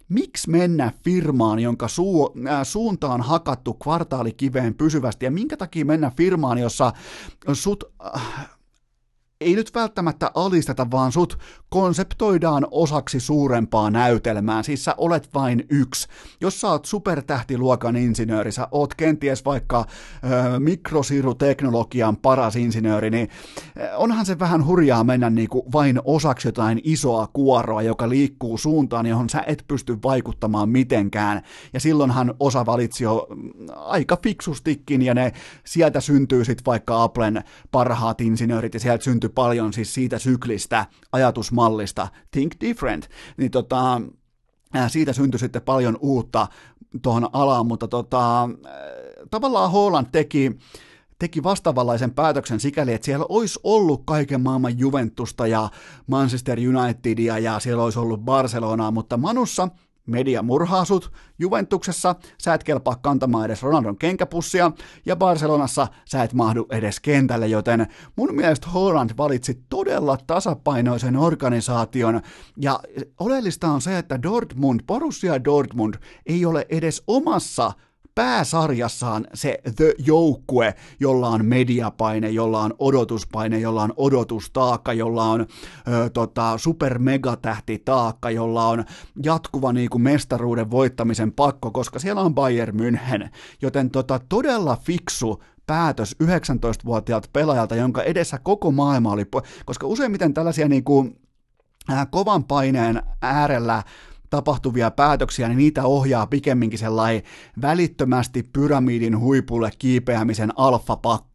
miksi 0.09 0.51
mennä 0.51 0.93
firmaan, 1.05 1.59
jonka 1.59 1.89
suu, 1.89 2.35
äh, 2.49 2.61
suuntaan 2.63 3.23
hakattu 3.23 3.75
kvartaalikiveen 3.75 4.75
pysyvästi, 4.75 5.25
ja 5.25 5.31
minkä 5.31 5.57
takia 5.57 5.85
mennä 5.85 6.13
firmaan, 6.17 6.59
jossa 6.59 6.93
sut 7.53 7.85
äh, 8.17 8.49
ei 9.41 9.55
nyt 9.55 9.75
välttämättä 9.75 10.31
alisteta, 10.35 10.91
vaan 10.91 11.13
sut 11.13 11.39
konseptoidaan 11.69 12.67
osaksi 12.71 13.21
suurempaa 13.21 13.91
näytelmää. 13.91 14.63
Siis 14.63 14.85
sä 14.85 14.95
olet 14.97 15.29
vain 15.35 15.67
yksi. 15.71 16.09
Jos 16.41 16.61
sä 16.61 16.69
oot 16.69 16.85
supertähtiluokan 16.85 17.97
insinööri, 17.97 18.53
sä 18.53 18.69
oot 18.71 18.95
kenties 18.95 19.45
vaikka 19.45 19.79
ö, 19.79 20.61
mikrosiruteknologian 20.61 22.17
paras 22.17 22.57
insinööri, 22.57 23.11
niin 23.11 23.29
onhan 23.97 24.27
se 24.27 24.39
vähän 24.39 24.67
hurjaa 24.67 25.05
mennä 25.05 25.31
niinku 25.31 25.67
vain 25.73 26.01
osaksi 26.05 26.49
jotain 26.49 26.81
isoa 26.85 27.29
kuoroa, 27.33 27.83
joka 27.83 28.09
liikkuu 28.09 28.59
suuntaan, 28.59 29.07
johon 29.07 29.29
sä 29.31 29.45
et 29.47 29.65
pysty 29.69 29.99
vaikuttamaan 30.05 30.69
mitenkään. 30.69 31.43
Ja 31.73 31.81
silloinhan 31.81 32.35
osa 32.41 32.67
valitsi 32.67 33.05
jo 33.05 33.27
mm, 33.31 33.51
aika 33.77 34.19
fiksustikin, 34.23 35.03
ja 35.03 35.15
ne 35.15 35.33
sieltä 35.65 36.01
syntyy 36.01 36.45
sitten 36.45 36.67
vaikka 36.67 37.03
Applen 37.03 37.45
parhaat 37.71 38.21
insinöörit, 38.21 38.75
ja 38.75 38.81
sieltä 38.81 39.05
syntyy 39.05 39.28
paljon 39.29 39.73
siis 39.73 39.95
siitä 39.95 40.19
syklistä, 40.19 40.87
ajatusmallista, 41.13 42.09
think 42.31 42.53
different, 42.61 43.09
niin 43.37 43.51
tota, 43.51 44.01
siitä 44.89 45.13
syntyi 45.13 45.39
sitten 45.39 45.63
paljon 45.63 45.99
uutta 46.01 46.47
tuohon 47.03 47.29
alaan, 47.33 47.67
mutta 47.67 47.89
tota, 47.89 48.49
tavallaan 49.31 49.71
Holland 49.71 50.07
teki, 50.13 50.59
teki 51.19 51.43
vastaavanlaisen 51.43 52.15
päätöksen 52.15 52.61
sikäli, 52.61 52.93
että 52.93 53.05
siellä 53.05 53.27
olisi 53.29 53.61
ollut 53.63 54.03
kaiken 54.05 54.41
maailman 54.41 54.79
Juventusta 54.79 55.47
ja 55.47 55.71
Manchester 56.07 56.59
Unitedia 56.59 57.39
ja 57.39 57.59
siellä 57.59 57.83
olisi 57.83 57.99
ollut 57.99 58.21
Barcelonaa, 58.21 58.91
mutta 58.91 59.17
Manussa 59.17 59.69
Media 60.09 60.43
murhaa 60.43 60.85
sut, 60.85 61.13
Juventuksessa 61.39 62.15
sä 62.39 62.55
et 62.55 62.65
kelpaa 62.65 62.97
kantamaan 63.03 63.45
edes 63.45 63.63
Ronaldon 63.63 63.99
kenkäpussia, 63.99 64.73
ja 65.07 65.17
Barcelonassa 65.17 65.87
sä 66.05 66.23
et 66.23 66.35
mahdu 66.35 66.67
edes 66.71 67.01
kentälle, 67.01 67.47
joten 67.47 67.87
mun 68.17 68.35
mielestä 68.35 68.69
Holland 68.71 69.11
valitsi 69.17 69.63
todella 69.69 70.19
tasapainoisen 70.27 71.17
organisaation, 71.17 72.21
ja 72.57 72.81
oleellista 73.21 73.69
on 73.69 73.81
se, 73.81 73.99
että 73.99 74.23
Dortmund, 74.23 74.81
Borussia 74.87 75.45
Dortmund, 75.45 75.95
ei 76.27 76.45
ole 76.45 76.67
edes 76.69 77.03
omassa 77.07 77.73
pääsarjassaan 78.19 79.27
se 79.35 79.59
The-joukkue, 79.77 80.75
jolla 81.01 81.29
on 81.29 81.45
mediapaine, 81.45 82.31
jolla 82.31 82.61
on 82.61 82.75
odotuspaine, 82.79 83.59
jolla 83.59 83.83
on 83.83 83.93
odotustaakka, 83.97 84.93
jolla 84.93 85.25
on 85.25 85.41
ö, 85.41 86.11
tota, 86.11 86.59
super 86.59 86.99
megatähti 86.99 87.79
taakka, 87.85 88.31
jolla 88.31 88.69
on 88.69 88.85
jatkuva 89.23 89.73
niin 89.73 89.91
kuin 89.91 90.03
mestaruuden 90.03 90.71
voittamisen 90.71 91.33
pakko, 91.33 91.71
koska 91.71 91.99
siellä 91.99 92.21
on 92.21 92.35
Bayern 92.35 92.81
München, 92.81 93.29
joten 93.63 93.91
tota, 93.91 94.21
todella 94.29 94.77
fiksu 94.77 95.43
päätös 95.67 96.17
19-vuotiaalta 96.25 97.29
pelaajalta, 97.33 97.77
jonka 97.77 98.03
edessä 98.03 98.39
koko 98.39 98.71
maailma 98.71 99.13
oli, 99.13 99.27
koska 99.65 99.87
useimmiten 99.87 100.35
tällaisia 100.35 100.69
niin 100.69 100.85
kuin 100.85 101.21
kovan 102.11 102.45
paineen 102.45 103.03
äärellä 103.23 103.83
tapahtuvia 104.31 104.91
päätöksiä, 104.91 105.49
niin 105.49 105.59
niitä 105.59 105.85
ohjaa 105.85 106.27
pikemminkin 106.27 106.79
sellainen 106.79 107.23
välittömästi 107.63 108.43
pyramidin 108.43 109.19
huipulle 109.19 109.71
kiipeämisen 109.79 110.53
alfapakko. 110.57 111.28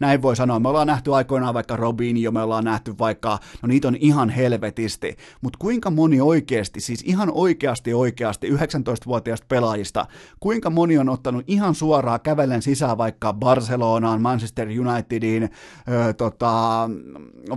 Näin 0.00 0.22
voi 0.22 0.36
sanoa. 0.36 0.60
Me 0.60 0.68
ollaan 0.68 0.86
nähty 0.86 1.14
aikoinaan 1.14 1.54
vaikka 1.54 1.76
Robinho, 1.76 2.30
me 2.30 2.42
ollaan 2.42 2.64
nähty 2.64 2.94
vaikka, 2.98 3.38
no 3.62 3.66
niitä 3.66 3.88
on 3.88 3.96
ihan 4.00 4.30
helvetisti, 4.30 5.16
mutta 5.40 5.56
kuinka 5.58 5.90
moni 5.90 6.20
oikeasti, 6.20 6.80
siis 6.80 7.02
ihan 7.06 7.30
oikeasti 7.34 7.94
oikeasti 7.94 8.50
19-vuotiaista 8.50 9.46
pelaajista, 9.48 10.06
kuinka 10.40 10.70
moni 10.70 10.98
on 10.98 11.08
ottanut 11.08 11.44
ihan 11.46 11.74
suoraan 11.74 12.20
kävellen 12.20 12.62
sisään 12.62 12.98
vaikka 12.98 13.32
Barcelonaan, 13.32 14.22
Manchester 14.22 14.68
Unitediin, 14.80 15.50
öö, 15.88 16.12
tota, 16.12 16.90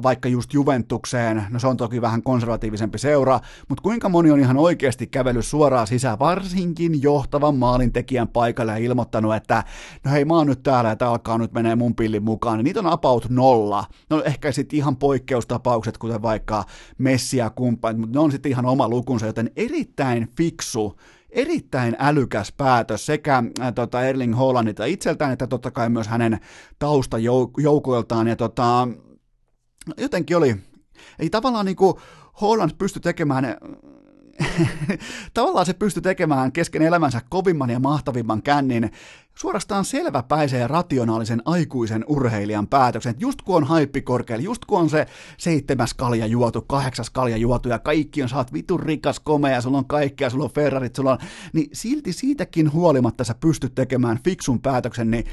vaikka 0.03 0.29
just 0.29 0.53
Juventukseen, 0.53 1.43
no 1.49 1.59
se 1.59 1.67
on 1.67 1.77
toki 1.77 2.01
vähän 2.01 2.23
konservatiivisempi 2.23 2.97
seura, 2.97 3.39
mutta 3.69 3.81
kuinka 3.81 4.09
moni 4.09 4.31
on 4.31 4.39
ihan 4.39 4.57
oikeasti 4.57 5.07
kävellyt 5.07 5.45
suoraan 5.45 5.87
sisään, 5.87 6.19
varsinkin 6.19 7.01
johtavan 7.01 7.55
maalintekijän 7.55 8.27
paikalle 8.27 8.71
ja 8.71 8.77
ilmoittanut, 8.77 9.35
että 9.35 9.63
no 10.03 10.11
hei, 10.11 10.25
mä 10.25 10.33
oon 10.33 10.47
nyt 10.47 10.63
täällä 10.63 10.89
ja 10.89 10.95
tää 10.95 11.09
alkaa 11.09 11.37
nyt 11.37 11.53
menee 11.53 11.75
mun 11.75 11.88
pillin 11.95 12.23
mukaan, 12.23 12.57
niin 12.57 12.63
niitä 12.63 12.79
on 12.79 12.87
about 12.87 13.29
nolla. 13.29 13.85
No 14.09 14.23
ehkä 14.23 14.51
sitten 14.51 14.77
ihan 14.77 14.97
poikkeustapaukset, 14.97 15.97
kuten 15.97 16.21
vaikka 16.21 16.63
Messi 16.97 17.37
ja 17.37 17.49
kumppanit, 17.49 17.99
mutta 17.99 18.19
ne 18.19 18.23
on 18.23 18.31
sitten 18.31 18.51
ihan 18.51 18.65
oma 18.65 18.89
lukunsa, 18.89 19.25
joten 19.25 19.51
erittäin 19.55 20.27
fiksu 20.37 20.95
erittäin 21.29 21.95
älykäs 21.99 22.51
päätös 22.57 23.05
sekä 23.05 23.43
äh, 23.61 23.73
tota 23.73 24.03
Erling 24.03 24.37
Haalandilta 24.37 24.85
itseltään, 24.85 25.31
että 25.31 25.47
totta 25.47 25.71
kai 25.71 25.89
myös 25.89 26.07
hänen 26.07 26.39
taustajoukoiltaan, 26.79 28.27
ja 28.27 28.35
tota, 28.35 28.87
jotenkin 29.97 30.37
oli, 30.37 30.55
ei 31.19 31.29
tavallaan 31.29 31.65
niin 31.65 31.75
kuin 31.75 31.93
Holland 32.41 32.71
pysty 32.77 32.99
tekemään 32.99 33.57
tavallaan 35.33 35.65
se 35.65 35.73
pystyi 35.73 36.01
tekemään 36.01 36.51
kesken 36.51 36.81
elämänsä 36.81 37.21
kovimman 37.29 37.69
ja 37.69 37.79
mahtavimman 37.79 38.41
kännin 38.41 38.91
suorastaan 39.41 39.85
selväpäisen 39.85 40.69
rationaalisen 40.69 41.41
aikuisen 41.45 42.05
urheilijan 42.07 42.67
päätöksen, 42.67 43.09
että 43.09 43.21
just 43.21 43.41
kun 43.41 43.55
on 43.55 43.63
haippi 43.63 44.01
korkealla, 44.01 44.43
just 44.43 44.65
kun 44.65 44.79
on 44.79 44.89
se 44.89 45.05
seitsemäs 45.37 45.93
kalja 45.93 46.25
juotu, 46.25 46.61
kahdeksas 46.61 47.09
kalja 47.09 47.37
juotu 47.37 47.69
ja 47.69 47.79
kaikki 47.79 48.23
on, 48.23 48.29
oot 48.35 48.53
vitun 48.53 48.79
rikas, 48.79 49.19
komea, 49.19 49.61
sulla 49.61 49.77
on 49.77 49.85
kaikkea, 49.85 50.29
sulla 50.29 50.43
on 50.43 50.51
Ferrarit, 50.51 50.95
sulla 50.95 51.11
on, 51.11 51.17
niin 51.53 51.69
silti 51.73 52.13
siitäkin 52.13 52.73
huolimatta 52.73 53.23
sä 53.23 53.35
pystyt 53.39 53.75
tekemään 53.75 54.19
fiksun 54.23 54.61
päätöksen, 54.61 55.11
niin 55.11 55.25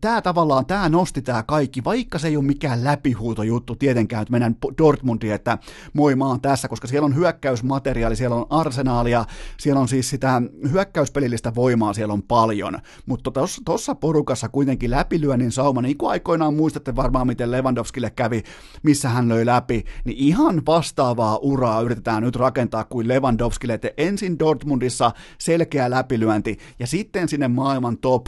tämä 0.00 0.22
tavallaan, 0.22 0.66
tämä 0.66 0.88
nosti 0.88 1.22
tämä 1.22 1.42
kaikki, 1.42 1.84
vaikka 1.84 2.18
se 2.18 2.28
ei 2.28 2.36
ole 2.36 2.44
mikään 2.44 2.84
läpihuutojuttu 2.84 3.76
tietenkään, 3.76 4.22
että 4.22 4.32
mennään 4.32 4.56
Dortmundiin, 4.78 5.34
että 5.34 5.58
moi 5.92 6.14
oon 6.20 6.40
tässä, 6.40 6.68
koska 6.68 6.86
siellä 6.86 7.06
on 7.06 7.16
hyökkäysmateriaali, 7.16 8.16
siellä 8.16 8.36
on 8.36 8.46
arsenaalia, 8.50 9.24
siellä 9.60 9.80
on 9.80 9.88
siis 9.88 10.10
sitä 10.10 10.42
hyökkäyspelillistä 10.72 11.54
voimaa, 11.54 11.92
siellä 11.92 12.14
on 12.14 12.22
paljon, 12.22 12.78
mutta 13.06 13.30
tuossa 13.64 13.94
porukassa 13.94 14.48
kuitenkin 14.48 14.90
läpilyönnin 14.90 15.52
sauma, 15.52 15.82
niin 15.82 15.96
kuin 15.98 16.10
aikoinaan 16.10 16.54
muistatte 16.54 16.96
varmaan, 16.96 17.26
miten 17.26 17.50
Lewandowskille 17.50 18.10
kävi, 18.10 18.42
missä 18.82 19.08
hän 19.08 19.28
löi 19.28 19.46
läpi, 19.46 19.84
niin 20.04 20.18
ihan 20.18 20.62
vastaavaa 20.66 21.36
uraa 21.36 21.80
yritetään 21.80 22.22
nyt 22.22 22.36
rakentaa 22.36 22.84
kuin 22.84 23.08
Lewandowskille, 23.08 23.74
että 23.74 23.90
ensin 23.96 24.38
Dortmundissa 24.38 25.12
selkeä 25.38 25.90
läpilyönti 25.90 26.58
ja 26.78 26.86
sitten 26.86 27.28
sinne 27.28 27.48
maailman 27.48 27.98
top 27.98 28.26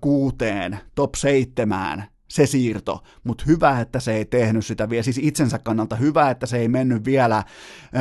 kuuteen, 0.00 0.78
top 0.94 1.14
seitsemään, 1.14 2.04
se 2.28 2.46
siirto, 2.46 3.02
mutta 3.24 3.44
hyvä, 3.46 3.80
että 3.80 4.00
se 4.00 4.12
ei 4.12 4.24
tehnyt 4.24 4.66
sitä 4.66 4.90
vielä, 4.90 5.02
siis 5.02 5.20
itsensä 5.22 5.58
kannalta 5.58 5.96
hyvä, 5.96 6.30
että 6.30 6.46
se 6.46 6.58
ei 6.58 6.68
mennyt 6.68 7.04
vielä 7.04 7.42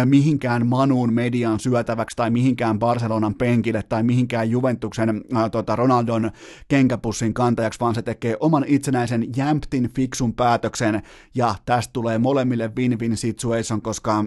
mihinkään 0.05 0.67
Manuun 0.67 1.13
median 1.13 1.59
syötäväksi 1.59 2.15
tai 2.15 2.29
mihinkään 2.29 2.79
Barcelonan 2.79 3.35
penkille 3.35 3.83
tai 3.83 4.03
mihinkään 4.03 4.49
Juventuksen 4.49 5.09
äh, 5.09 5.51
tota 5.51 5.75
Ronaldon 5.75 6.31
kenkäpussin 6.67 7.33
kantajaksi, 7.33 7.79
vaan 7.79 7.95
se 7.95 8.01
tekee 8.01 8.37
oman 8.39 8.65
itsenäisen 8.67 9.27
jämptin 9.35 9.89
fiksun 9.95 10.33
päätöksen. 10.33 11.01
Ja 11.35 11.55
tästä 11.65 11.93
tulee 11.93 12.17
molemmille 12.17 12.71
win-win 12.77 13.17
situation, 13.17 13.81
koska 13.81 14.25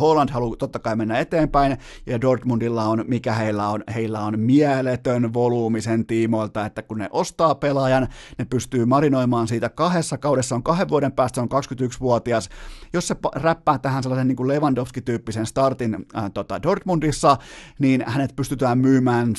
Holland 0.00 0.30
haluaa 0.30 0.56
totta 0.56 0.78
kai 0.78 0.96
mennä 0.96 1.18
eteenpäin, 1.18 1.78
ja 2.06 2.20
Dortmundilla 2.20 2.84
on, 2.84 3.04
mikä 3.06 3.32
heillä 3.32 3.68
on, 3.68 3.84
heillä 3.94 4.20
on 4.20 4.40
mieletön 4.40 5.34
volyymi 5.34 5.80
sen 5.80 6.06
tiimoilta, 6.06 6.66
että 6.66 6.82
kun 6.82 6.98
ne 6.98 7.08
ostaa 7.12 7.54
pelaajan, 7.54 8.08
ne 8.38 8.44
pystyy 8.44 8.84
marinoimaan 8.84 9.48
siitä 9.48 9.68
kahdessa 9.68 10.18
kaudessa, 10.18 10.54
on 10.54 10.62
kahden 10.62 10.88
vuoden 10.88 11.12
päästä, 11.12 11.42
on 11.42 11.48
21-vuotias, 11.48 12.48
jos 12.92 13.08
se 13.08 13.16
räppää 13.34 13.78
tähän 13.78 14.02
sellaisen 14.02 14.28
niin 14.28 14.36
kuin 14.36 14.48
Lewandowski-tyyppisen 14.48 15.46
startin 15.46 16.06
äh, 16.16 16.30
tota 16.34 16.62
Dortmundissa, 16.62 17.36
niin 17.78 18.04
hänet 18.06 18.36
pystytään 18.36 18.78
myymään 18.78 19.32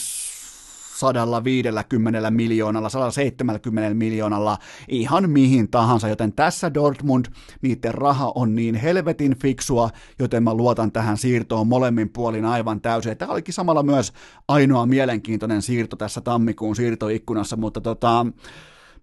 150 0.94 2.32
miljoonalla, 2.32 2.90
170 2.90 3.94
miljoonalla, 3.94 4.58
ihan 4.88 5.30
mihin 5.30 5.72
tahansa, 5.72 6.08
joten 6.08 6.34
tässä 6.34 6.74
Dortmund, 6.74 7.26
niiden 7.62 7.94
raha 7.94 8.32
on 8.36 8.56
niin 8.56 8.76
helvetin 8.76 9.36
fiksua, 9.40 9.90
joten 10.20 10.44
mä 10.44 10.54
luotan 10.54 10.92
tähän 10.92 11.18
siirtoon 11.18 11.68
molemmin 11.68 12.10
puolin 12.10 12.46
aivan 12.46 12.82
täysin. 12.82 13.18
Tämä 13.18 13.32
olikin 13.32 13.54
samalla 13.54 13.84
myös 13.84 14.14
ainoa 14.48 14.86
mielenkiintoinen 14.86 15.62
siirto 15.62 15.96
tässä 15.96 16.22
tammikuun 16.22 16.76
siirtoikkunassa, 16.76 17.56
mutta 17.56 17.82
tota, 17.82 18.26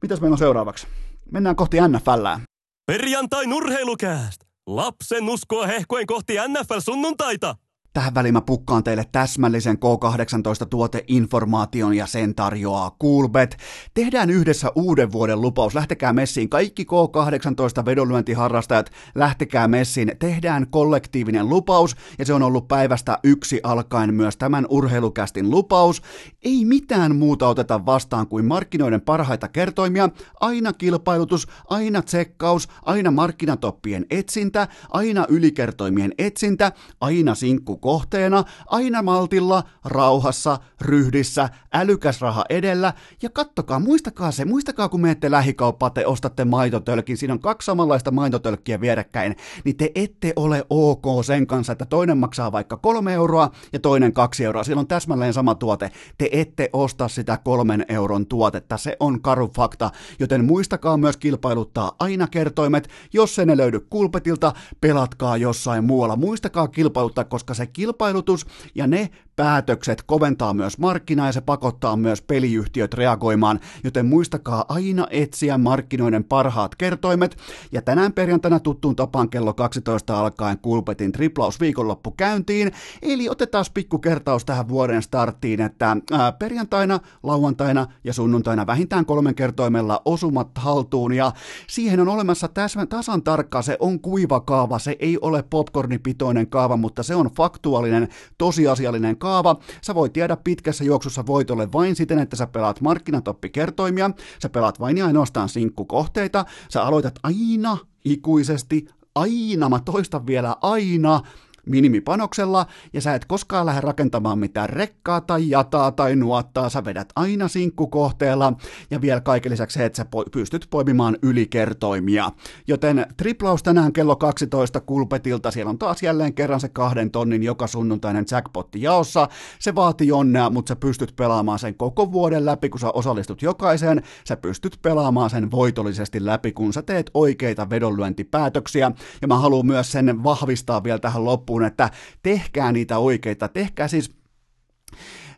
mitäs 0.03 0.21
meillä 0.21 0.35
on 0.35 0.39
seuraavaksi? 0.39 0.87
Mennään 1.33 1.57
kohti 1.57 1.77
NFLää. 1.89 2.41
Perjantai 2.87 3.47
nurheilukääst! 3.47 4.41
Lapsen 4.67 5.29
uskoa 5.29 5.67
hehkoen 5.67 6.07
kohti 6.07 6.35
NFL-sunnuntaita! 6.35 7.70
Tähän 7.93 8.15
väliin 8.15 8.35
mä 8.35 8.41
pukkaan 8.41 8.85
teille 8.85 9.05
täsmällisen 9.13 9.77
K18-tuoteinformaation 9.77 11.95
ja 11.95 12.07
sen 12.07 12.35
tarjoaa 12.35 12.97
Coolbet. 13.03 13.57
Tehdään 13.95 14.31
yhdessä 14.31 14.73
uuden 14.75 15.13
vuoden 15.13 15.41
lupaus. 15.41 15.75
Lähtekää 15.75 16.13
messiin. 16.13 16.49
Kaikki 16.49 16.85
K18 16.85 17.85
vedonlyöntiharrastajat, 17.85 18.91
lähtekää 19.15 19.69
messiin. 19.69 20.13
Tehdään 20.19 20.67
kollektiivinen 20.71 21.49
lupaus 21.49 21.97
ja 22.19 22.25
se 22.25 22.35
on 22.35 22.43
ollut 22.43 22.69
päivästä 22.69 23.19
yksi 23.25 23.61
alkaen 23.63 24.15
myös 24.15 24.37
tämän 24.37 24.67
urheilukästin 24.69 25.51
lupaus. 25.51 26.03
Ei 26.43 26.65
mitään 26.65 27.17
muuta 27.17 27.49
oteta 27.49 27.87
vastaan 27.87 28.27
kuin 28.27 28.45
markkinoiden 28.45 29.01
parhaita 29.01 29.49
kertoimia. 29.49 30.09
Aina 30.41 30.73
kilpailutus, 30.73 31.47
aina 31.69 32.03
tsekkaus, 32.03 32.69
aina 32.83 33.11
markkinatoppien 33.11 34.07
etsintä, 34.11 34.69
aina 34.91 35.27
ylikertoimien 35.29 36.13
etsintä, 36.19 36.73
aina 37.01 37.35
sinkku 37.35 37.80
kohteena, 37.81 38.45
aina 38.67 39.03
maltilla, 39.03 39.63
rauhassa, 39.85 40.59
ryhdissä, 40.81 41.49
älykäs 41.73 42.21
raha 42.21 42.45
edellä, 42.51 42.93
ja 43.23 43.31
kattokaa, 43.31 43.79
muistakaa 43.79 44.31
se, 44.31 44.45
muistakaa 44.45 44.89
kun 44.89 45.01
menette 45.01 45.31
lähikauppaan, 45.31 45.93
te 45.93 46.07
ostatte 46.07 46.45
maitotölkin, 46.45 47.17
siinä 47.17 47.35
on 47.35 47.41
kaksi 47.41 47.67
samanlaista 47.67 48.11
maitotölkkiä 48.11 48.81
vierekkäin, 48.81 49.37
niin 49.65 49.77
te 49.77 49.93
ette 49.95 50.33
ole 50.37 50.65
ok 50.71 51.05
sen 51.25 51.47
kanssa, 51.47 51.73
että 51.73 51.85
toinen 51.85 52.19
maksaa 52.19 52.53
vaikka 52.53 52.77
kolme 52.77 53.13
euroa 53.13 53.51
ja 53.73 53.79
toinen 53.79 54.13
kaksi 54.13 54.45
euroa, 54.45 54.65
siellä 54.65 54.81
on 54.81 54.87
täsmälleen 54.87 55.33
sama 55.33 55.55
tuote, 55.55 55.91
te 56.19 56.29
ette 56.33 56.71
osta 56.73 57.09
sitä 57.09 57.39
kolmen 57.45 57.85
euron 57.89 58.27
tuotetta, 58.27 58.77
se 58.77 58.97
on 59.01 59.23
karu 59.23 59.51
fakta, 59.57 59.91
joten 60.19 60.45
muistakaa 60.45 60.97
myös 60.97 61.17
kilpailuttaa 61.17 61.93
aina 61.99 62.27
kertoimet, 62.27 62.89
jos 63.13 63.35
se 63.35 63.45
ne 63.45 63.57
löydy 63.57 63.81
kulpetilta, 63.81 64.53
pelatkaa 64.81 65.37
jossain 65.37 65.85
muualla, 65.85 66.17
muistakaa 66.17 66.69
kilpailuttaa, 66.69 67.25
koska 67.25 67.55
se 67.55 67.67
kilpailutus 67.73 68.47
ja 68.75 68.87
ne 68.87 69.11
päätökset 69.41 70.03
koventaa 70.03 70.55
myös 70.55 70.79
markkinaa 70.79 71.27
ja 71.27 71.33
se 71.33 71.41
pakottaa 71.41 71.97
myös 71.97 72.23
peliyhtiöt 72.23 72.95
reagoimaan, 72.95 73.61
joten 73.85 74.07
muistakaa 74.07 74.65
aina 74.69 75.07
etsiä 75.11 75.59
markkinoiden 75.59 76.25
parhaat 76.25 76.75
kertoimet. 76.75 77.37
Ja 77.73 77.83
tänään 77.83 78.13
perjantaina 78.13 78.61
tuttuun 78.61 78.97
tapaan 78.97 79.31
kello 79.31 79.55
12 79.55 80.21
alkaen 80.21 80.59
Kulpetin 80.59 81.13
triplaus 81.13 81.61
viikonloppu 81.61 82.11
käyntiin, 82.11 82.73
eli 83.03 83.29
otetaan 83.29 83.65
pikku 83.75 83.99
kertaus 83.99 84.45
tähän 84.45 84.69
vuoden 84.69 85.03
starttiin, 85.03 85.61
että 85.61 85.97
ää, 86.13 86.33
perjantaina, 86.33 87.01
lauantaina 87.23 87.87
ja 88.05 88.13
sunnuntaina 88.13 88.67
vähintään 88.67 89.07
kolmen 89.07 89.35
kertoimella 89.35 90.03
osumat 90.05 90.49
haltuun. 90.55 91.13
Ja 91.13 91.33
siihen 91.67 92.01
on 92.01 92.09
olemassa 92.09 92.49
täsmän, 92.49 92.89
tasan 92.89 93.23
tarkka, 93.23 93.63
se 93.63 93.77
on 93.81 94.01
kuiva 94.01 94.41
kaava, 94.41 94.79
se 94.79 94.97
ei 94.99 95.19
ole 95.21 95.43
popcornipitoinen 95.43 96.47
kaava, 96.47 96.77
mutta 96.77 97.03
se 97.03 97.15
on 97.15 97.31
faktuaalinen, 97.37 98.09
tosiasiallinen 98.39 99.17
kaava, 99.17 99.30
kaava. 99.31 99.57
Sä 99.83 99.95
voit 99.95 100.17
jäädä 100.17 100.37
pitkässä 100.37 100.85
juoksussa 100.85 101.27
voitolle 101.27 101.73
vain 101.73 101.97
siten, 101.97 102.19
että 102.19 102.37
sä 102.37 102.47
pelaat 102.47 102.81
markkinatoppikertoimia, 102.81 104.11
sä 104.43 104.49
pelaat 104.49 104.81
vain 104.81 104.99
ja 104.99 105.07
ainoastaan 105.07 105.49
sinkkukohteita, 105.49 106.45
sä 106.69 106.83
aloitat 106.83 107.15
aina 107.23 107.79
ikuisesti, 108.05 108.87
aina, 109.15 109.69
mä 109.69 109.81
toistan 109.85 110.27
vielä 110.27 110.57
aina, 110.61 111.21
minimipanoksella, 111.67 112.67
ja 112.93 113.01
sä 113.01 113.15
et 113.15 113.25
koskaan 113.25 113.67
lähde 113.67 113.81
rakentamaan 113.81 114.39
mitään 114.39 114.69
rekkaa 114.69 115.21
tai 115.21 115.51
jataa 115.51 115.93
tai 115.93 116.17
nuottaa, 116.17 116.69
sä 116.69 116.85
vedät 116.85 117.09
aina 117.17 117.49
sinkkukohteella, 117.49 118.53
ja 118.91 119.01
vielä 119.01 119.21
kaiken 119.21 119.53
lisäksi 119.53 119.79
se, 119.79 119.85
että 119.85 119.97
sä 119.97 120.07
pystyt 120.33 120.67
poimimaan 120.71 121.19
ylikertoimia. 121.23 122.31
Joten 122.69 123.07
triplaus 123.17 123.63
tänään 123.63 123.93
kello 123.93 124.17
12 124.17 124.81
kulpetilta, 124.81 125.51
siellä 125.51 125.71
on 125.71 125.79
taas 125.79 126.03
jälleen 126.03 126.35
kerran 126.35 126.61
se 126.61 126.69
kahden 126.69 127.11
tonnin 127.11 127.43
joka 127.43 127.67
sunnuntainen 127.67 128.25
jackpotti 128.31 128.83
jaossa, 128.83 129.29
se 129.59 129.75
vaatii 129.75 130.13
onnea, 130.13 130.51
mutta 130.51 130.69
sä 130.69 130.77
pystyt 130.77 131.17
pelaamaan 131.17 131.59
sen 131.59 131.75
koko 131.75 132.13
vuoden 132.13 132.47
läpi, 132.47 132.69
kun 132.69 132.81
sä 132.81 132.91
osallistut 132.91 133.43
jokaiseen, 133.43 134.03
sä 134.29 134.37
pystyt 134.37 134.79
pelaamaan 134.83 135.31
sen 135.31 135.51
voitollisesti 135.51 136.25
läpi, 136.27 136.53
kun 136.53 136.73
sä 136.73 136.83
teet 136.83 137.11
oikeita 137.15 137.71
vedonlyöntipäätöksiä, 137.71 138.93
ja 139.23 139.29
mä 139.29 139.39
haluan 139.39 139.67
myös 139.67 139.93
sen 139.93 140.25
vahvistaa 140.25 140.85
vielä 140.85 140.99
tähän 140.99 141.25
loppuun, 141.25 141.50
että 141.67 141.91
tehkää 142.23 142.73
niitä 142.73 142.99
oikeita, 142.99 143.49
tehkää 143.49 143.89
siis 143.89 144.15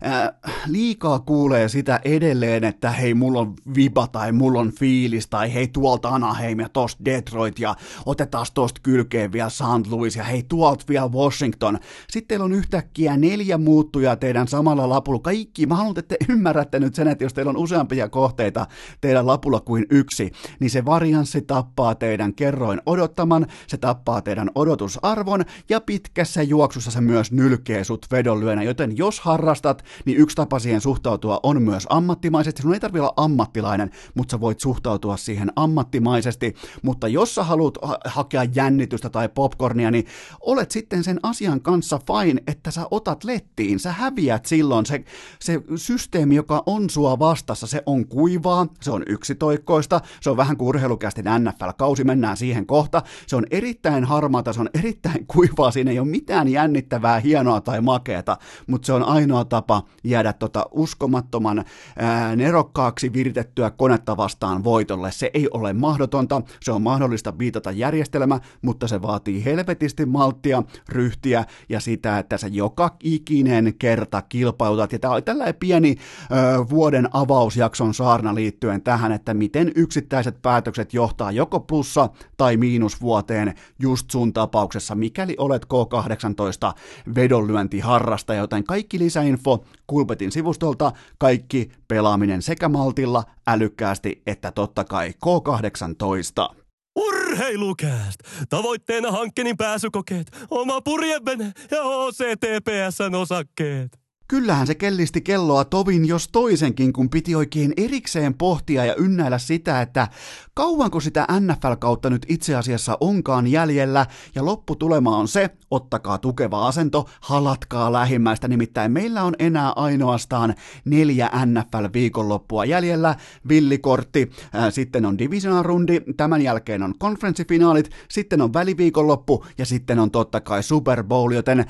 äh, 0.07 0.31
liikaa 0.67 1.19
kuulee 1.19 1.69
sitä 1.69 2.01
edelleen, 2.05 2.65
että 2.65 2.91
hei, 2.91 3.15
mulla 3.15 3.41
on 3.41 3.55
viba 3.77 4.07
tai 4.07 4.33
mulla 4.33 4.61
on 4.61 4.73
fiilis 4.73 5.29
tai 5.29 5.55
hei, 5.55 5.69
tuolta 5.69 6.09
Anaheim 6.09 6.61
ja 6.61 6.69
tosta 6.69 7.05
Detroit 7.05 7.59
ja 7.59 7.75
otetaan 8.07 8.47
tosta 8.55 8.81
kylkeen 8.83 9.33
vielä 9.33 9.51
St. 9.51 9.91
Louis 9.91 10.17
ja 10.17 10.25
hei, 10.25 10.43
tuolta 10.43 10.85
vielä 10.89 11.09
Washington. 11.09 11.79
Sitten 12.11 12.29
teillä 12.29 12.45
on 12.45 12.53
yhtäkkiä 12.53 13.17
neljä 13.17 13.59
muuttujaa 13.59 14.17
teidän 14.17 14.49
samalla 14.49 14.89
lapulla. 14.89 15.21
Kaikki, 15.21 15.67
mä 15.67 15.75
haluan, 15.75 15.99
että 15.99 16.17
te 16.19 16.33
ymmärrätte 16.33 16.81
nyt 16.81 16.95
sen, 16.95 17.09
että 17.09 17.25
jos 17.25 17.35
teillä 17.35 17.51
on 17.51 17.57
useampia 17.57 18.09
kohteita 18.09 18.67
teidän 19.01 19.27
lapulla 19.27 19.61
kuin 19.61 19.87
yksi, 19.91 20.33
niin 20.61 20.71
se 20.71 20.85
varianssi 20.85 21.43
tappaa 21.43 21.95
teidän 21.95 22.35
kerroin 22.35 22.81
odottaman, 22.87 23.47
se 23.67 23.77
tappaa 23.77 24.23
teidän 24.23 24.51
odotusarvon 24.55 25.45
ja 25.69 25.81
pitkässä 25.81 26.43
juoksussa 26.43 26.91
se 26.91 27.01
myös 27.01 27.33
nylkee 27.33 27.85
sut 27.85 28.07
vedonlyönä, 28.11 28.63
joten 28.63 28.97
jos 28.97 29.21
harrastat, 29.21 29.85
niin 30.05 30.19
yksi 30.19 30.37
tapa 30.37 30.59
siihen 30.59 30.81
suhtautua 30.81 31.41
on 31.43 31.63
myös 31.63 31.87
ammattimaisesti. 31.91 32.63
Sinun 32.63 32.75
ei 32.75 32.81
tarvitse 32.81 33.03
olla 33.03 33.15
ammattilainen, 33.17 33.91
mutta 34.15 34.33
sä 34.33 34.41
voit 34.41 34.61
suhtautua 34.61 35.17
siihen 35.17 35.53
ammattimaisesti, 35.57 36.55
mutta 36.83 37.09
jos 37.09 37.35
sä 37.35 37.45
haluat 37.45 37.79
ha- 37.83 37.99
hakea 38.05 38.45
jännitystä 38.55 39.11
tai 39.11 39.29
popcornia, 39.29 39.91
niin 39.91 40.07
olet 40.41 40.71
sitten 40.71 41.05
sen 41.05 41.21
asian 41.23 41.61
kanssa 41.61 42.01
fine, 42.07 42.43
että 42.47 42.71
sä 42.71 42.87
otat 42.91 43.25
lettiin, 43.25 43.79
sä 43.79 43.93
häviät 43.93 44.47
silloin, 44.47 44.87
se, 44.87 45.05
se 45.41 45.63
systeemi, 45.77 46.37
joka 46.37 46.63
on 46.67 46.91
sua 46.91 47.19
vastassa, 47.19 47.67
se 47.67 47.83
on 47.87 48.07
kuivaa, 48.07 48.67
se 48.81 48.91
on 48.91 49.03
yksitoikkoista, 49.07 50.01
se 50.21 50.31
on 50.31 50.37
vähän 50.37 50.57
kuin 50.57 50.69
urheilukästin 50.69 51.25
NFL-kausi, 51.25 52.05
mennään 52.05 52.37
siihen 52.37 52.67
kohta, 52.67 53.03
se 53.27 53.37
on 53.37 53.47
erittäin 53.51 54.05
harmaata, 54.05 54.53
se 54.53 54.61
on 54.61 54.71
erittäin 54.75 55.27
kuivaa, 55.35 55.71
siinä 55.71 55.91
ei 55.91 55.99
ole 55.99 56.09
mitään 56.09 56.49
jännittävää, 56.49 57.21
hienoa 57.21 57.61
tai 57.61 57.81
makeeta, 57.81 58.37
mutta 58.67 58.87
se 58.87 58.93
on 58.93 59.03
ainoa 59.03 59.45
tapa 59.45 59.82
jäädä 60.05 60.33
tota 60.33 60.67
uskomattoman 60.71 61.65
ää, 61.97 62.37
nerokkaaksi 62.37 63.13
viritettyä 63.13 63.71
konetta 63.71 64.17
vastaan 64.17 64.65
voitolle. 64.65 65.13
Se 65.13 65.31
ei 65.35 65.49
ole 65.51 65.73
mahdotonta, 65.73 66.43
se 66.61 66.73
on 66.73 66.83
mahdollista 66.83 67.39
viitata 67.39 67.71
järjestelmä, 67.71 68.41
mutta 68.63 68.89
se 68.89 69.03
vaatii 69.03 69.45
helvetisti 69.45 70.07
malttia, 70.07 70.63
ryhtiä 70.89 71.45
ja 71.69 71.81
sitä, 71.81 72.19
että 72.19 72.39
sä 72.39 72.47
joka 72.47 72.97
ikinen 73.03 73.75
kerta 73.79 74.23
kilpailutat. 74.23 74.93
Ja 74.93 74.99
tämä 74.99 75.15
oli 75.15 75.23
tällainen 75.23 75.55
pieni 75.55 75.97
ö, 75.97 76.35
vuoden 76.71 77.09
avausjakson 77.13 77.95
saarna 77.95 78.35
liittyen 78.35 78.83
tähän, 78.83 79.13
että 79.13 79.35
miten 79.35 79.73
yksittäiset 79.77 80.43
päätökset 80.43 80.95
johtaa 80.95 81.33
joko 81.33 81.61
plussa- 81.61 82.09
tai 82.37 82.57
miinusvuoteen 82.57 83.55
just 83.79 84.11
sun 84.11 84.33
tapauksessa, 84.33 84.95
mikäli 84.95 85.35
olet 85.39 85.65
K18 85.65 86.73
vedonlyöntiharrasta, 87.15 88.35
joten 88.35 88.65
kaikki 88.65 88.99
lisäinfo 88.99 89.65
Kulpetin 89.87 90.33
sivustolta, 90.33 90.93
kaikki 91.19 91.71
pelaaminen 91.89 92.43
sekä 92.43 92.69
maltilla, 92.69 93.25
älykkäästi 93.47 94.23
että 94.27 94.53
totta 94.53 94.85
kai 94.85 95.15
K18. 95.27 96.57
Urheilukääst! 96.97 98.21
Tavoitteena 98.49 99.11
hankkeenin 99.11 99.57
pääsykokeet, 99.57 100.27
oma 100.51 100.81
purjevene 100.81 101.53
ja 101.71 101.83
OCTPSn 101.83 103.15
osakkeet. 103.15 104.02
Kyllähän 104.33 104.67
se 104.67 104.75
kellisti 104.75 105.21
kelloa 105.21 105.65
tovin 105.65 106.09
jos 106.09 106.29
toisenkin, 106.29 106.93
kun 106.93 107.11
piti 107.11 107.35
oikein 107.35 107.73
erikseen 107.77 108.35
pohtia 108.35 108.85
ja 108.85 108.95
ynnäillä 108.95 109.39
sitä, 109.39 109.83
että 109.83 110.09
kauanko 110.55 111.01
sitä 111.01 111.27
NFL-kautta 111.41 112.11
nyt 112.11 112.27
itse 112.29 112.55
asiassa 112.55 112.99
onkaan 113.01 113.47
jäljellä, 113.47 114.07
ja 114.35 114.45
lopputulema 114.45 115.17
on 115.17 115.29
se, 115.29 115.51
ottakaa 115.71 116.19
tukeva 116.19 116.69
asento, 116.69 117.09
halatkaa 117.21 117.93
lähimmäistä, 117.93 118.49
nimittäin 118.49 118.93
meillä 118.93 119.23
on 119.23 119.35
enää 119.39 119.73
ainoastaan 119.77 120.55
neljä 120.85 121.31
NFL-viikonloppua 121.47 122.65
jäljellä, 122.65 123.15
villikortti, 123.49 124.31
ää, 124.53 124.71
sitten 124.71 125.07
on 125.07 125.19
divisionarundi, 125.19 126.01
tämän 126.17 126.43
jälkeen 126.43 126.83
on 126.83 126.95
konferenssifinaalit, 126.99 127.91
sitten 128.09 128.41
on 128.41 128.53
väliviikonloppu 128.53 129.45
ja 129.59 129.67
sitten 129.67 129.99
on 129.99 130.11
totta 130.11 130.41
kai 130.41 130.63
Super 130.63 131.05
Bowl, 131.05 131.31
joten 131.31 131.67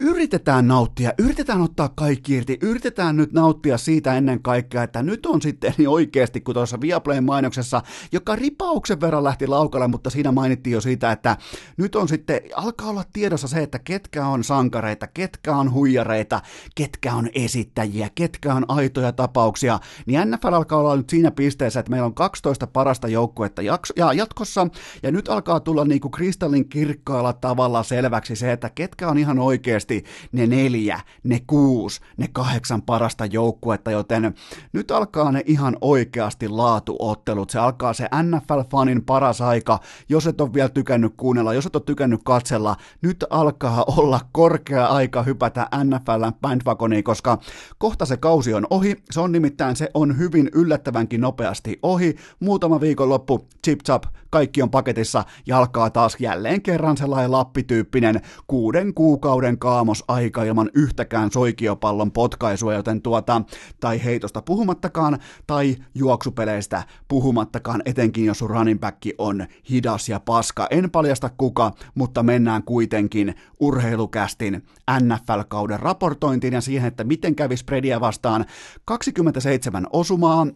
yritetään 0.00 0.68
nauttia, 0.68 1.12
yritetään 1.18 1.60
ottaa 1.60 1.88
kaikki 1.88 2.34
irti, 2.34 2.58
yritetään 2.62 3.16
nyt 3.16 3.32
nauttia 3.32 3.78
siitä 3.78 4.14
ennen 4.14 4.42
kaikkea, 4.42 4.82
että 4.82 5.02
nyt 5.02 5.26
on 5.26 5.42
sitten 5.42 5.74
niin 5.78 5.88
oikeasti, 5.88 6.40
kun 6.40 6.54
tuossa 6.54 6.80
Viaplayn 6.80 7.24
mainoksessa, 7.24 7.82
joka 8.12 8.36
ripauksen 8.36 9.00
verran 9.00 9.24
lähti 9.24 9.46
laukalle, 9.46 9.88
mutta 9.88 10.10
siinä 10.10 10.32
mainittiin 10.32 10.74
jo 10.74 10.80
siitä, 10.80 11.12
että 11.12 11.36
nyt 11.76 11.96
on 11.96 12.08
sitten, 12.08 12.40
alkaa 12.54 12.90
olla 12.90 13.04
tiedossa 13.12 13.48
se, 13.48 13.62
että 13.62 13.78
ketkä 13.78 14.26
on 14.26 14.44
sankareita, 14.44 15.06
ketkä 15.06 15.56
on 15.56 15.72
huijareita, 15.72 16.40
ketkä 16.74 17.14
on 17.14 17.28
esittäjiä, 17.34 18.10
ketkä 18.14 18.54
on 18.54 18.64
aitoja 18.68 19.12
tapauksia, 19.12 19.78
niin 20.06 20.30
NFL 20.30 20.52
alkaa 20.52 20.78
olla 20.78 20.96
nyt 20.96 21.10
siinä 21.10 21.30
pisteessä, 21.30 21.80
että 21.80 21.90
meillä 21.90 22.06
on 22.06 22.14
12 22.14 22.66
parasta 22.66 23.08
joukkuetta 23.08 23.62
ja 23.62 24.12
jatkossa, 24.14 24.66
ja 25.02 25.12
nyt 25.12 25.28
alkaa 25.28 25.60
tulla 25.60 25.84
niin 25.84 26.00
kuin 26.00 26.12
kristallin 26.12 26.68
kirkkaalla 26.68 27.32
tavalla 27.32 27.82
selväksi 27.82 28.36
se, 28.36 28.52
että 28.52 28.70
ketkä 28.74 29.08
on 29.08 29.18
ihan 29.18 29.38
oikeasti 29.38 29.85
oikeasti 29.94 30.04
ne 30.32 30.46
neljä, 30.46 31.00
ne 31.24 31.40
kuusi, 31.46 32.00
ne 32.16 32.28
kahdeksan 32.32 32.82
parasta 32.82 33.26
joukkuetta, 33.26 33.90
joten 33.90 34.34
nyt 34.72 34.90
alkaa 34.90 35.32
ne 35.32 35.42
ihan 35.46 35.76
oikeasti 35.80 36.48
laatuottelut. 36.48 37.50
Se 37.50 37.58
alkaa 37.58 37.92
se 37.92 38.04
NFL-fanin 38.04 39.02
paras 39.06 39.40
aika, 39.40 39.78
jos 40.08 40.26
et 40.26 40.40
ole 40.40 40.54
vielä 40.54 40.68
tykännyt 40.68 41.14
kuunnella, 41.16 41.54
jos 41.54 41.66
et 41.66 41.76
ole 41.76 41.82
tykännyt 41.86 42.20
katsella, 42.24 42.76
nyt 43.02 43.24
alkaa 43.30 43.84
olla 43.96 44.20
korkea 44.32 44.86
aika 44.86 45.22
hypätä 45.22 45.68
NFLn 45.84 46.32
bandwagoniin, 46.40 47.04
koska 47.04 47.38
kohta 47.78 48.06
se 48.06 48.16
kausi 48.16 48.54
on 48.54 48.66
ohi, 48.70 48.96
se 49.10 49.20
on 49.20 49.32
nimittäin, 49.32 49.76
se 49.76 49.90
on 49.94 50.18
hyvin 50.18 50.50
yllättävänkin 50.54 51.20
nopeasti 51.20 51.78
ohi, 51.82 52.16
muutama 52.40 52.80
viikonloppu, 52.80 53.48
chip 53.64 53.80
chap, 53.82 54.04
kaikki 54.30 54.62
on 54.62 54.70
paketissa 54.70 55.24
ja 55.46 55.58
alkaa 55.58 55.90
taas 55.90 56.16
jälleen 56.20 56.62
kerran 56.62 56.96
sellainen 56.96 57.32
lappityyppinen 57.32 58.20
kuuden 58.46 58.94
kuukauden 58.94 59.58
kaamosaika 59.76 60.44
ilman 60.44 60.70
yhtäkään 60.74 61.30
soikiopallon 61.30 62.12
potkaisua, 62.12 62.74
joten 62.74 63.02
tuota, 63.02 63.42
tai 63.80 64.04
heitosta 64.04 64.42
puhumattakaan, 64.42 65.18
tai 65.46 65.76
juoksupeleistä 65.94 66.82
puhumattakaan, 67.08 67.82
etenkin 67.84 68.24
jos 68.24 68.38
sun 68.38 68.50
running 68.50 68.80
back 68.80 69.02
on 69.18 69.46
hidas 69.70 70.08
ja 70.08 70.20
paska. 70.20 70.66
En 70.70 70.90
paljasta 70.90 71.30
kuka, 71.36 71.72
mutta 71.94 72.22
mennään 72.22 72.62
kuitenkin 72.62 73.34
urheilukästin 73.60 74.62
NFL-kauden 75.00 75.80
raportointiin 75.80 76.54
ja 76.54 76.60
siihen, 76.60 76.88
että 76.88 77.04
miten 77.04 77.34
kävi 77.34 77.56
spreadia 77.56 78.00
vastaan 78.00 78.44
27 78.84 79.86
osumaa, 79.92 80.46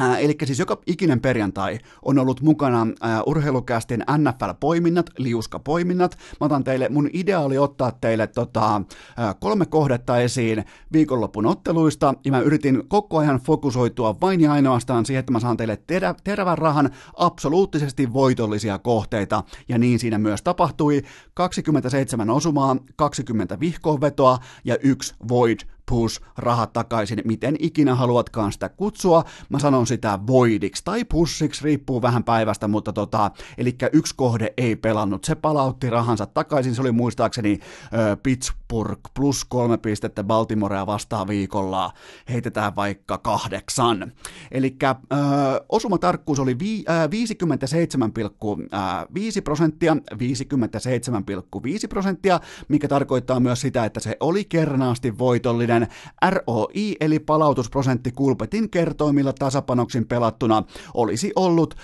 Äh, 0.00 0.24
eli 0.24 0.36
siis 0.44 0.58
joka 0.58 0.78
ikinen 0.86 1.20
perjantai 1.20 1.78
on 2.02 2.18
ollut 2.18 2.40
mukana 2.40 2.82
äh, 2.82 3.20
urheilukästin 3.26 4.04
NFL-poiminnat, 4.18 5.10
liuskapoiminnat. 5.18 6.18
Mä 6.40 6.44
otan 6.44 6.64
teille, 6.64 6.88
mun 6.88 7.10
idea 7.12 7.40
oli 7.40 7.58
ottaa 7.58 7.92
teille 7.92 8.26
tota, 8.26 8.76
äh, 8.76 9.34
kolme 9.40 9.66
kohdetta 9.66 10.18
esiin 10.18 10.64
viikonlopun 10.92 11.46
otteluista, 11.46 12.14
ja 12.24 12.30
mä 12.30 12.40
yritin 12.40 12.88
koko 12.88 13.18
ajan 13.18 13.40
fokusoitua 13.40 14.20
vain 14.20 14.40
ja 14.40 14.52
ainoastaan 14.52 15.06
siihen, 15.06 15.20
että 15.20 15.32
mä 15.32 15.40
saan 15.40 15.56
teille 15.56 15.82
terä, 15.86 16.14
terävän 16.24 16.58
rahan 16.58 16.90
absoluuttisesti 17.16 18.12
voitollisia 18.12 18.78
kohteita, 18.78 19.42
ja 19.68 19.78
niin 19.78 19.98
siinä 19.98 20.18
myös 20.18 20.42
tapahtui. 20.42 21.02
27 21.34 22.30
osumaa, 22.30 22.76
20 22.96 23.60
vihkoonvetoa 23.60 24.38
ja 24.64 24.76
yksi 24.82 25.14
void 25.28 25.58
push, 25.88 26.20
rahat 26.38 26.72
takaisin, 26.72 27.22
miten 27.24 27.56
ikinä 27.58 27.94
haluatkaan 27.94 28.52
sitä 28.52 28.68
kutsua. 28.68 29.24
Mä 29.48 29.58
sanon 29.58 29.86
sitä 29.86 30.18
voidiksi 30.26 30.84
tai 30.84 31.04
pushiksi, 31.04 31.64
riippuu 31.64 32.02
vähän 32.02 32.24
päivästä, 32.24 32.68
mutta 32.68 32.92
tota, 32.92 33.30
eli 33.58 33.76
yksi 33.92 34.14
kohde 34.16 34.52
ei 34.56 34.76
pelannut. 34.76 35.24
Se 35.24 35.34
palautti 35.34 35.90
rahansa 35.90 36.26
takaisin, 36.26 36.74
se 36.74 36.80
oli 36.80 36.92
muistaakseni 36.92 37.52
äh, 37.60 38.18
pitch 38.22 38.54
Pittsburgh 38.68 39.00
plus 39.14 39.44
kolme 39.44 39.78
pistettä 39.78 40.24
Baltimorea 40.24 40.86
vastaan 40.86 41.28
viikolla, 41.28 41.92
heitetään 42.28 42.76
vaikka 42.76 43.18
kahdeksan. 43.18 44.12
Eli 44.50 44.76
äh, 44.84 44.98
osumatarkkuus 45.68 46.38
oli 46.38 46.58
vi, 46.58 46.84
äh, 46.88 47.08
57,5 49.36 49.42
prosenttia, 49.44 49.94
57,5 49.94 50.00
prosenttia, 51.88 52.40
mikä 52.68 52.88
tarkoittaa 52.88 53.40
myös 53.40 53.60
sitä, 53.60 53.84
että 53.84 54.00
se 54.00 54.16
oli 54.20 54.44
kernaasti 54.44 55.18
voitollinen. 55.18 55.86
ROI 56.30 56.96
eli 57.00 57.18
palautusprosentti 57.18 58.12
Kulpetin 58.12 58.70
kertoimilla 58.70 59.32
tasapanoksin 59.32 60.06
pelattuna 60.06 60.62
olisi 60.94 61.32
ollut 61.36 61.74
111,5, 61.74 61.80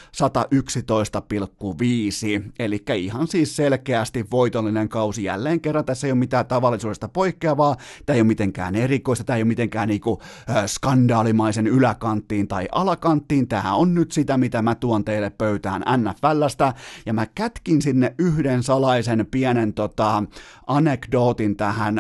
eli 2.59 2.83
ihan 2.97 3.29
siis 3.29 3.57
selkeästi 3.57 4.25
voitollinen 4.31 4.89
kausi 4.89 5.25
jälleen 5.25 5.61
kerran. 5.61 5.85
Tässä 5.85 6.07
ei 6.07 6.13
ole 6.13 6.19
mitään 6.19 6.47
tavallisuudesta 6.73 7.09
poikkeavaa, 7.09 7.77
tämä 8.07 8.15
ei 8.15 8.21
ole 8.21 8.27
mitenkään 8.27 8.75
erikoista, 8.75 9.25
tämä 9.25 9.37
ei 9.37 9.43
ole 9.43 9.49
mitenkään 9.49 9.89
niinku, 9.89 10.23
äh, 10.51 10.67
skandaalimaisen 10.67 11.67
yläkanttiin 11.67 12.49
tai 12.49 12.69
alakanttiin, 12.73 13.49
tämä 13.49 13.75
on 13.75 13.95
nyt 13.95 14.13
sitä, 14.13 14.39
mitä 14.39 14.63
mä 14.63 14.75
tuon 14.75 15.05
teille 15.05 15.31
pöytään 15.31 15.83
NFLstä, 15.97 16.75
ja 17.07 17.13
mä 17.13 17.27
kätkin 17.35 17.83
sinne 17.83 18.15
yhden 18.19 18.63
salaisen 18.63 19.27
pienen 19.31 19.73
tota, 19.73 20.23
anekdootin 20.67 21.57
tähän 21.57 21.95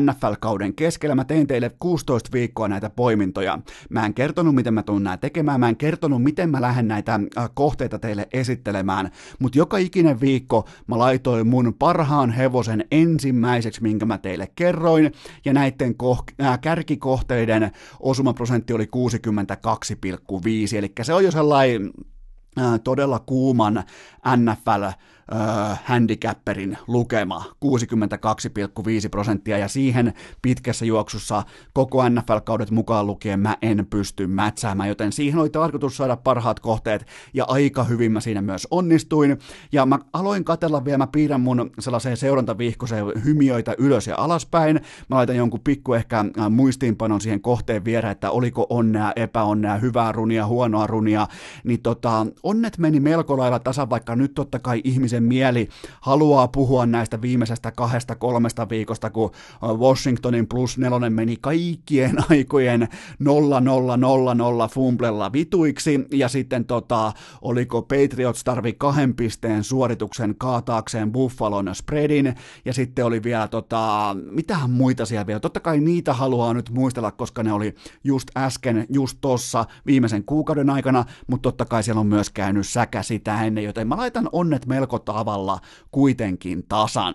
NFL-kauden 0.00 0.74
keskellä. 0.74 1.14
Mä 1.14 1.24
tein 1.24 1.46
teille 1.46 1.70
16 1.78 2.30
viikkoa 2.32 2.68
näitä 2.68 2.90
poimintoja. 2.90 3.58
Mä 3.90 4.06
en 4.06 4.14
kertonut, 4.14 4.54
miten 4.54 4.74
mä 4.74 4.82
tuun 4.82 5.02
nämä 5.04 5.16
tekemään, 5.16 5.60
mä 5.60 5.68
en 5.68 5.76
kertonut, 5.76 6.22
miten 6.22 6.50
mä 6.50 6.60
lähden 6.60 6.88
näitä 6.88 7.14
äh, 7.14 7.50
kohteita 7.54 7.98
teille 7.98 8.28
esittelemään, 8.32 9.10
mutta 9.38 9.58
joka 9.58 9.78
ikinen 9.78 10.20
viikko 10.20 10.68
mä 10.86 10.98
laitoin 10.98 11.46
mun 11.46 11.74
parhaan 11.78 12.30
hevosen 12.30 12.84
ensimmäiseksi, 12.90 13.82
minkä 13.82 14.06
mä 14.08 14.18
teille 14.18 14.48
kerroin, 14.56 15.12
ja 15.44 15.52
näiden 15.52 15.94
koh- 16.02 16.44
äh, 16.44 16.60
kärkikohteiden 16.60 17.70
osumaprosentti 18.00 18.72
oli 18.72 18.86
62,5, 18.86 20.76
eli 20.78 20.92
se 21.02 21.14
on 21.14 21.24
jo 21.24 21.30
sellainen 21.30 21.90
todella 22.84 23.18
kuuman 23.18 23.84
NFL 24.36 24.84
äh, 25.32 25.80
handicapperin 25.84 26.78
lukema 26.86 27.44
62,5 27.64 29.08
prosenttia 29.10 29.58
ja 29.58 29.68
siihen 29.68 30.12
pitkässä 30.42 30.84
juoksussa 30.84 31.42
koko 31.72 32.08
NFL-kaudet 32.08 32.70
mukaan 32.70 33.06
lukien 33.06 33.40
mä 33.40 33.56
en 33.62 33.86
pysty 33.90 34.26
mätsäämään, 34.26 34.88
joten 34.88 35.12
siihen 35.12 35.38
oli 35.40 35.50
tarkoitus 35.50 35.96
saada 35.96 36.16
parhaat 36.16 36.60
kohteet 36.60 37.06
ja 37.34 37.44
aika 37.48 37.84
hyvin 37.84 38.12
mä 38.12 38.20
siinä 38.20 38.42
myös 38.42 38.68
onnistuin. 38.70 39.38
Ja 39.72 39.86
mä 39.86 39.98
aloin 40.12 40.44
katella 40.44 40.84
vielä, 40.84 40.98
mä 40.98 41.06
piirrän 41.06 41.40
mun 41.40 41.70
sellaiseen 41.78 42.16
seurantavihkoseen 42.16 43.04
hymiöitä 43.24 43.74
ylös 43.78 44.06
ja 44.06 44.16
alaspäin, 44.16 44.80
mä 45.08 45.16
laitan 45.16 45.36
jonkun 45.36 45.60
pikku 45.60 45.94
ehkä 45.94 46.24
muistiinpanon 46.50 47.20
siihen 47.20 47.40
kohteen 47.40 47.84
viereen, 47.84 48.12
että 48.12 48.30
oliko 48.30 48.66
onnea, 48.70 49.12
epäonnea, 49.16 49.76
hyvää 49.76 50.12
runia, 50.12 50.46
huonoa 50.46 50.86
runia, 50.86 51.26
niin 51.64 51.82
tota, 51.82 52.26
onnet 52.42 52.78
meni 52.78 53.00
melko 53.00 53.38
lailla 53.38 53.58
tasan, 53.58 53.90
vaikka 53.90 54.16
nyt 54.16 54.34
totta 54.34 54.58
kai 54.58 54.80
ihmisen 54.84 55.17
ihmisen 55.18 55.24
mieli 55.24 55.68
haluaa 56.00 56.48
puhua 56.48 56.86
näistä 56.86 57.20
viimeisestä 57.22 57.72
kahdesta 57.72 58.14
kolmesta 58.14 58.68
viikosta, 58.68 59.10
kun 59.10 59.30
Washingtonin 59.62 60.46
plus 60.46 60.78
nelonen 60.78 61.12
meni 61.12 61.36
kaikkien 61.40 62.16
aikojen 62.30 62.88
0-0-0-0 63.22 64.74
fumblella 64.74 65.32
vituiksi, 65.32 66.06
ja 66.12 66.28
sitten 66.28 66.64
tota, 66.64 67.12
oliko 67.42 67.82
Patriots 67.82 68.44
tarvi 68.44 68.72
kahden 68.72 69.14
pisteen 69.14 69.64
suorituksen 69.64 70.34
kaataakseen 70.38 71.12
Buffalon 71.12 71.74
spreadin, 71.74 72.34
ja 72.64 72.72
sitten 72.72 73.04
oli 73.04 73.22
vielä 73.22 73.48
tota, 73.48 74.16
mitähän 74.30 74.70
muita 74.70 75.06
siellä 75.06 75.26
vielä, 75.26 75.40
totta 75.40 75.60
kai 75.60 75.80
niitä 75.80 76.12
haluaa 76.12 76.54
nyt 76.54 76.70
muistella, 76.70 77.10
koska 77.10 77.42
ne 77.42 77.52
oli 77.52 77.74
just 78.04 78.28
äsken, 78.36 78.86
just 78.90 79.18
tossa 79.20 79.64
viimeisen 79.86 80.24
kuukauden 80.24 80.70
aikana, 80.70 81.04
mutta 81.26 81.42
totta 81.42 81.64
kai 81.64 81.82
siellä 81.82 82.00
on 82.00 82.06
myös 82.06 82.30
käynyt 82.30 82.66
säkä 82.66 83.02
sitä 83.02 83.42
ennen, 83.44 83.64
joten 83.64 83.88
mä 83.88 83.96
laitan 83.96 84.28
onnet 84.32 84.66
melko 84.66 84.98
tavalla 85.12 85.58
kuitenkin 85.92 86.64
tasan. 86.68 87.14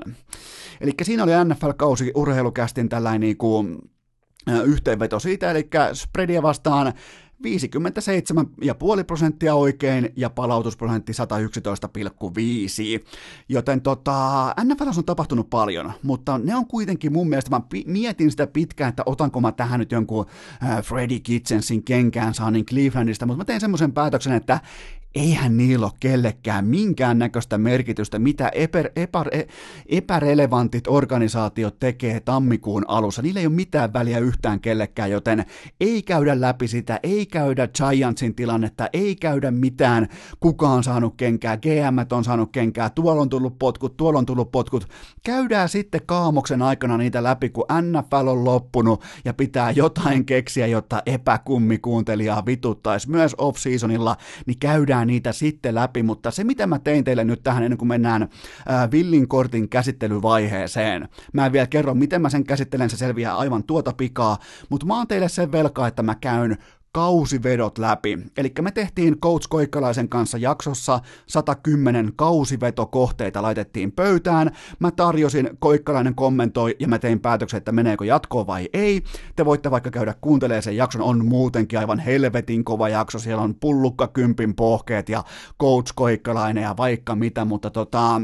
Eli 0.81 0.91
siinä 1.01 1.23
oli 1.23 1.31
NFL-kausi 1.31 2.11
urheilukästin 2.15 2.89
tällainen 2.89 3.21
niin 3.21 3.37
kuin, 3.37 3.77
yhteenveto 4.65 5.19
siitä, 5.19 5.51
eli 5.51 5.69
spreadia 5.93 6.41
vastaan 6.41 6.93
57,5 7.43 9.03
prosenttia 9.07 9.55
oikein 9.55 10.09
ja 10.15 10.29
palautusprosentti 10.29 11.11
111,5. 11.13 13.05
Joten 13.49 13.81
tota, 13.81 14.53
NFL 14.63 14.87
on 14.97 15.05
tapahtunut 15.05 15.49
paljon, 15.49 15.93
mutta 16.03 16.37
ne 16.37 16.55
on 16.55 16.67
kuitenkin 16.67 17.13
mun 17.13 17.29
mielestä, 17.29 17.49
mä 17.49 17.61
mietin 17.85 18.31
sitä 18.31 18.47
pitkään, 18.47 18.89
että 18.89 19.03
otanko 19.05 19.41
mä 19.41 19.51
tähän 19.51 19.79
nyt 19.79 19.91
jonkun 19.91 20.25
äh, 20.63 20.83
Freddie 20.83 21.19
Kitchensin 21.19 21.83
kenkään 21.83 22.33
saanin 22.33 22.65
Clevelandista, 22.65 23.25
mutta 23.25 23.37
mä 23.37 23.45
tein 23.45 23.61
semmoisen 23.61 23.93
päätöksen, 23.93 24.33
että 24.33 24.59
eihän 25.15 25.57
niillä 25.57 25.85
ole 25.85 25.93
kellekään 25.99 26.65
minkäännäköistä 26.65 27.57
merkitystä, 27.57 28.19
mitä 28.19 28.51
epä, 28.53 28.83
epä, 28.95 29.25
epärelevantit 29.85 30.87
organisaatiot 30.87 31.79
tekee 31.79 32.19
tammikuun 32.19 32.85
alussa. 32.87 33.21
Niillä 33.21 33.39
ei 33.39 33.45
ole 33.45 33.55
mitään 33.55 33.93
väliä 33.93 34.19
yhtään 34.19 34.59
kellekään, 34.59 35.11
joten 35.11 35.45
ei 35.79 36.01
käydä 36.01 36.41
läpi 36.41 36.67
sitä, 36.67 36.99
ei 37.03 37.25
käydä 37.25 37.67
Giantsin 37.67 38.35
tilannetta, 38.35 38.89
ei 38.93 39.15
käydä 39.15 39.51
mitään, 39.51 40.07
kuka 40.39 40.69
on 40.69 40.83
saanut 40.83 41.13
kenkää, 41.17 41.57
GM 41.57 42.15
on 42.15 42.23
saanut 42.23 42.51
kenkää, 42.51 42.89
tuolla 42.89 43.21
on 43.21 43.29
tullut 43.29 43.59
potkut, 43.59 43.97
tuolla 43.97 44.19
on 44.19 44.25
tullut 44.25 44.51
potkut. 44.51 44.87
Käydään 45.23 45.69
sitten 45.69 46.01
kaamoksen 46.05 46.61
aikana 46.61 46.97
niitä 46.97 47.23
läpi, 47.23 47.49
kun 47.49 47.65
NFL 47.81 48.27
on 48.27 48.45
loppunut 48.45 49.03
ja 49.25 49.33
pitää 49.33 49.71
jotain 49.71 50.25
keksiä, 50.25 50.67
jotta 50.67 51.01
epäkummikuuntelijaa 51.05 52.45
vituttaisi 52.45 53.09
myös 53.09 53.35
off-seasonilla, 53.37 54.17
niin 54.45 54.59
käydään 54.59 55.02
käydään 55.03 55.07
niitä 55.07 55.31
sitten 55.31 55.75
läpi, 55.75 56.03
mutta 56.03 56.31
se 56.31 56.43
mitä 56.43 56.67
mä 56.67 56.79
tein 56.79 57.03
teille 57.03 57.23
nyt 57.23 57.43
tähän 57.43 57.63
ennen 57.63 57.77
kuin 57.77 57.87
mennään 57.87 58.29
ää, 58.67 58.91
Villin 58.91 59.27
kortin 59.27 59.69
käsittelyvaiheeseen, 59.69 61.09
mä 61.33 61.45
en 61.45 61.51
vielä 61.51 61.67
kerro 61.67 61.93
miten 61.93 62.21
mä 62.21 62.29
sen 62.29 62.43
käsittelen, 62.43 62.89
se 62.89 62.97
selviää 62.97 63.37
aivan 63.37 63.63
tuota 63.63 63.93
pikaa, 63.93 64.37
mutta 64.69 64.85
mä 64.85 64.97
oon 64.97 65.07
teille 65.07 65.29
sen 65.29 65.51
velkaa, 65.51 65.87
että 65.87 66.03
mä 66.03 66.15
käyn 66.15 66.57
kausivedot 66.93 67.77
läpi. 67.77 68.17
Eli 68.37 68.53
me 68.61 68.71
tehtiin 68.71 69.19
Coach 69.19 69.47
Koikkalaisen 69.49 70.09
kanssa 70.09 70.37
jaksossa 70.37 70.99
110 71.27 72.11
kausivetokohteita 72.15 73.41
laitettiin 73.41 73.91
pöytään. 73.91 74.51
Mä 74.79 74.91
tarjosin, 74.91 75.49
Koikkalainen 75.59 76.15
kommentoi 76.15 76.75
ja 76.79 76.87
mä 76.87 76.99
tein 76.99 77.19
päätöksen, 77.19 77.57
että 77.57 77.71
meneekö 77.71 78.05
jatkoon 78.05 78.47
vai 78.47 78.69
ei. 78.73 79.03
Te 79.35 79.45
voitte 79.45 79.71
vaikka 79.71 79.91
käydä 79.91 80.15
kuuntelemaan 80.21 80.63
sen 80.63 80.77
jakson, 80.77 81.01
on 81.01 81.25
muutenkin 81.25 81.79
aivan 81.79 81.99
helvetin 81.99 82.63
kova 82.63 82.89
jakso. 82.89 83.19
Siellä 83.19 83.43
on 83.43 83.55
pullukka 83.55 84.07
kympin 84.07 84.55
pohkeet 84.55 85.09
ja 85.09 85.23
Coach 85.61 85.93
Koikkalainen 85.95 86.63
ja 86.63 86.77
vaikka 86.77 87.15
mitä, 87.15 87.45
mutta 87.45 87.69
tota, 87.69 88.21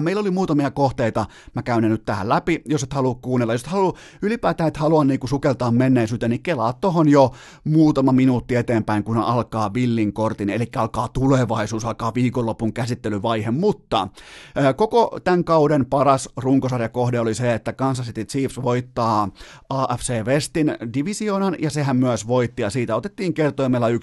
Meillä 0.00 0.20
oli 0.20 0.30
muutamia 0.30 0.70
kohteita, 0.70 1.26
mä 1.54 1.62
käyn 1.62 1.82
ne 1.82 1.88
nyt 1.88 2.04
tähän 2.04 2.28
läpi, 2.28 2.62
jos 2.64 2.82
et 2.82 2.92
halua 2.92 3.14
kuunnella, 3.14 3.54
jos 3.54 3.60
et 3.60 3.66
halua, 3.66 3.98
ylipäätään 4.22 4.68
et 4.68 4.76
halua 4.76 5.04
niinku 5.04 5.26
sukeltaa 5.26 5.70
menneisyyteen, 5.70 6.30
niin 6.30 6.42
kelaa 6.42 6.72
tohon 6.72 7.08
jo 7.08 7.32
muutama 7.64 8.12
minuutti 8.12 8.56
eteenpäin, 8.56 9.04
kun 9.04 9.18
alkaa 9.18 9.74
Villin 9.74 10.12
kortin, 10.12 10.50
eli 10.50 10.66
alkaa 10.76 11.08
tulevaisuus, 11.08 11.84
alkaa 11.84 12.14
viikonlopun 12.14 12.72
käsittelyvaihe, 12.72 13.50
mutta 13.50 14.08
ää, 14.54 14.72
koko 14.72 15.20
tämän 15.24 15.44
kauden 15.44 15.86
paras 15.86 16.28
runkosarjakohde 16.36 17.20
oli 17.20 17.34
se, 17.34 17.54
että 17.54 17.72
Kansas 17.72 18.06
City 18.06 18.24
Chiefs 18.24 18.62
voittaa 18.62 19.28
AFC 19.70 20.24
Westin 20.26 20.76
divisioonan, 20.94 21.56
ja 21.58 21.70
sehän 21.70 21.96
myös 21.96 22.26
voitti, 22.28 22.62
ja 22.62 22.70
siitä 22.70 22.96
otettiin 22.96 23.34
kertoimella 23.34 23.88
1,73, 23.88 23.94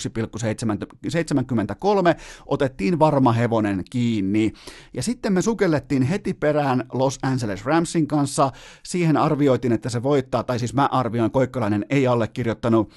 otettiin 2.45 2.99
varma 2.99 3.31
hevonen 3.31 3.83
kiinni, 3.89 4.53
ja 4.93 5.03
sitten 5.03 5.33
me 5.33 5.41
sukellettiin 5.41 5.68
sukellettiin 5.69 6.03
heti 6.03 6.33
perään 6.33 6.85
Los 6.93 7.19
Angeles 7.21 7.65
Ramsin 7.65 8.07
kanssa. 8.07 8.51
Siihen 8.83 9.17
arvioitiin, 9.17 9.71
että 9.71 9.89
se 9.89 10.03
voittaa, 10.03 10.43
tai 10.43 10.59
siis 10.59 10.73
mä 10.73 10.89
arvioin, 10.91 11.31
Koikkalainen 11.31 11.85
ei 11.89 12.07
allekirjoittanut 12.07 12.91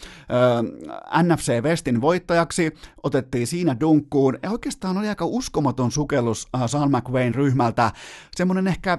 äh, 1.13 1.23
NFC 1.23 1.63
Westin 1.63 2.01
voittajaksi. 2.01 2.73
Otettiin 3.03 3.47
siinä 3.47 3.77
dunkkuun. 3.81 4.39
Ja 4.43 4.51
oikeastaan 4.51 4.99
oli 4.99 5.09
aika 5.09 5.25
uskomaton 5.27 5.91
sukellus 5.91 6.49
äh, 6.55 6.63
Sean 6.67 6.91
McVayn 6.91 7.35
ryhmältä. 7.35 7.93
Semmoinen 8.37 8.67
ehkä 8.67 8.99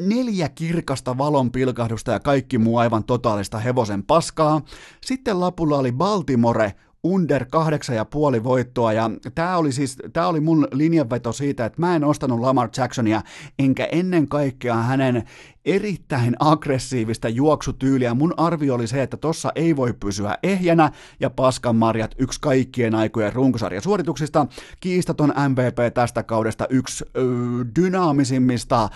neljä 0.00 0.48
kirkasta 0.48 1.18
valon 1.18 1.52
pilkahdusta 1.52 2.12
ja 2.12 2.20
kaikki 2.20 2.58
muu 2.58 2.78
aivan 2.78 3.04
totaalista 3.04 3.58
hevosen 3.58 4.02
paskaa. 4.02 4.60
Sitten 5.06 5.40
lapulla 5.40 5.78
oli 5.78 5.92
Baltimore, 5.92 6.72
under 7.04 7.44
kahdeksan 7.50 7.96
ja 7.96 8.04
puoli 8.04 8.44
voittoa, 8.44 8.92
ja 8.92 9.10
tämä 9.34 9.56
oli 9.56 9.72
siis, 9.72 9.96
tämä 10.12 10.26
oli 10.26 10.40
mun 10.40 10.68
linjanveto 10.72 11.32
siitä, 11.32 11.64
että 11.64 11.80
mä 11.80 11.96
en 11.96 12.04
ostanut 12.04 12.40
Lamar 12.40 12.68
Jacksonia, 12.76 13.22
enkä 13.58 13.88
ennen 13.92 14.28
kaikkea 14.28 14.74
hänen 14.74 15.22
erittäin 15.66 16.36
aggressiivista 16.38 17.28
juoksutyyliä. 17.28 18.14
Mun 18.14 18.34
arvio 18.36 18.74
oli 18.74 18.86
se, 18.86 19.02
että 19.02 19.16
tossa 19.16 19.52
ei 19.54 19.76
voi 19.76 19.92
pysyä 20.00 20.38
ehjänä, 20.42 20.90
ja 21.20 21.30
Paskan 21.30 21.76
Marjat 21.76 22.14
yksi 22.18 22.40
kaikkien 22.40 22.94
aikojen 22.94 23.32
runkosarjasuorituksista. 23.32 24.46
Kiistaton 24.80 25.32
MVP 25.48 25.94
tästä 25.94 26.22
kaudesta 26.22 26.66
yksi 26.70 27.04
dynaamisimmista, 27.80 28.88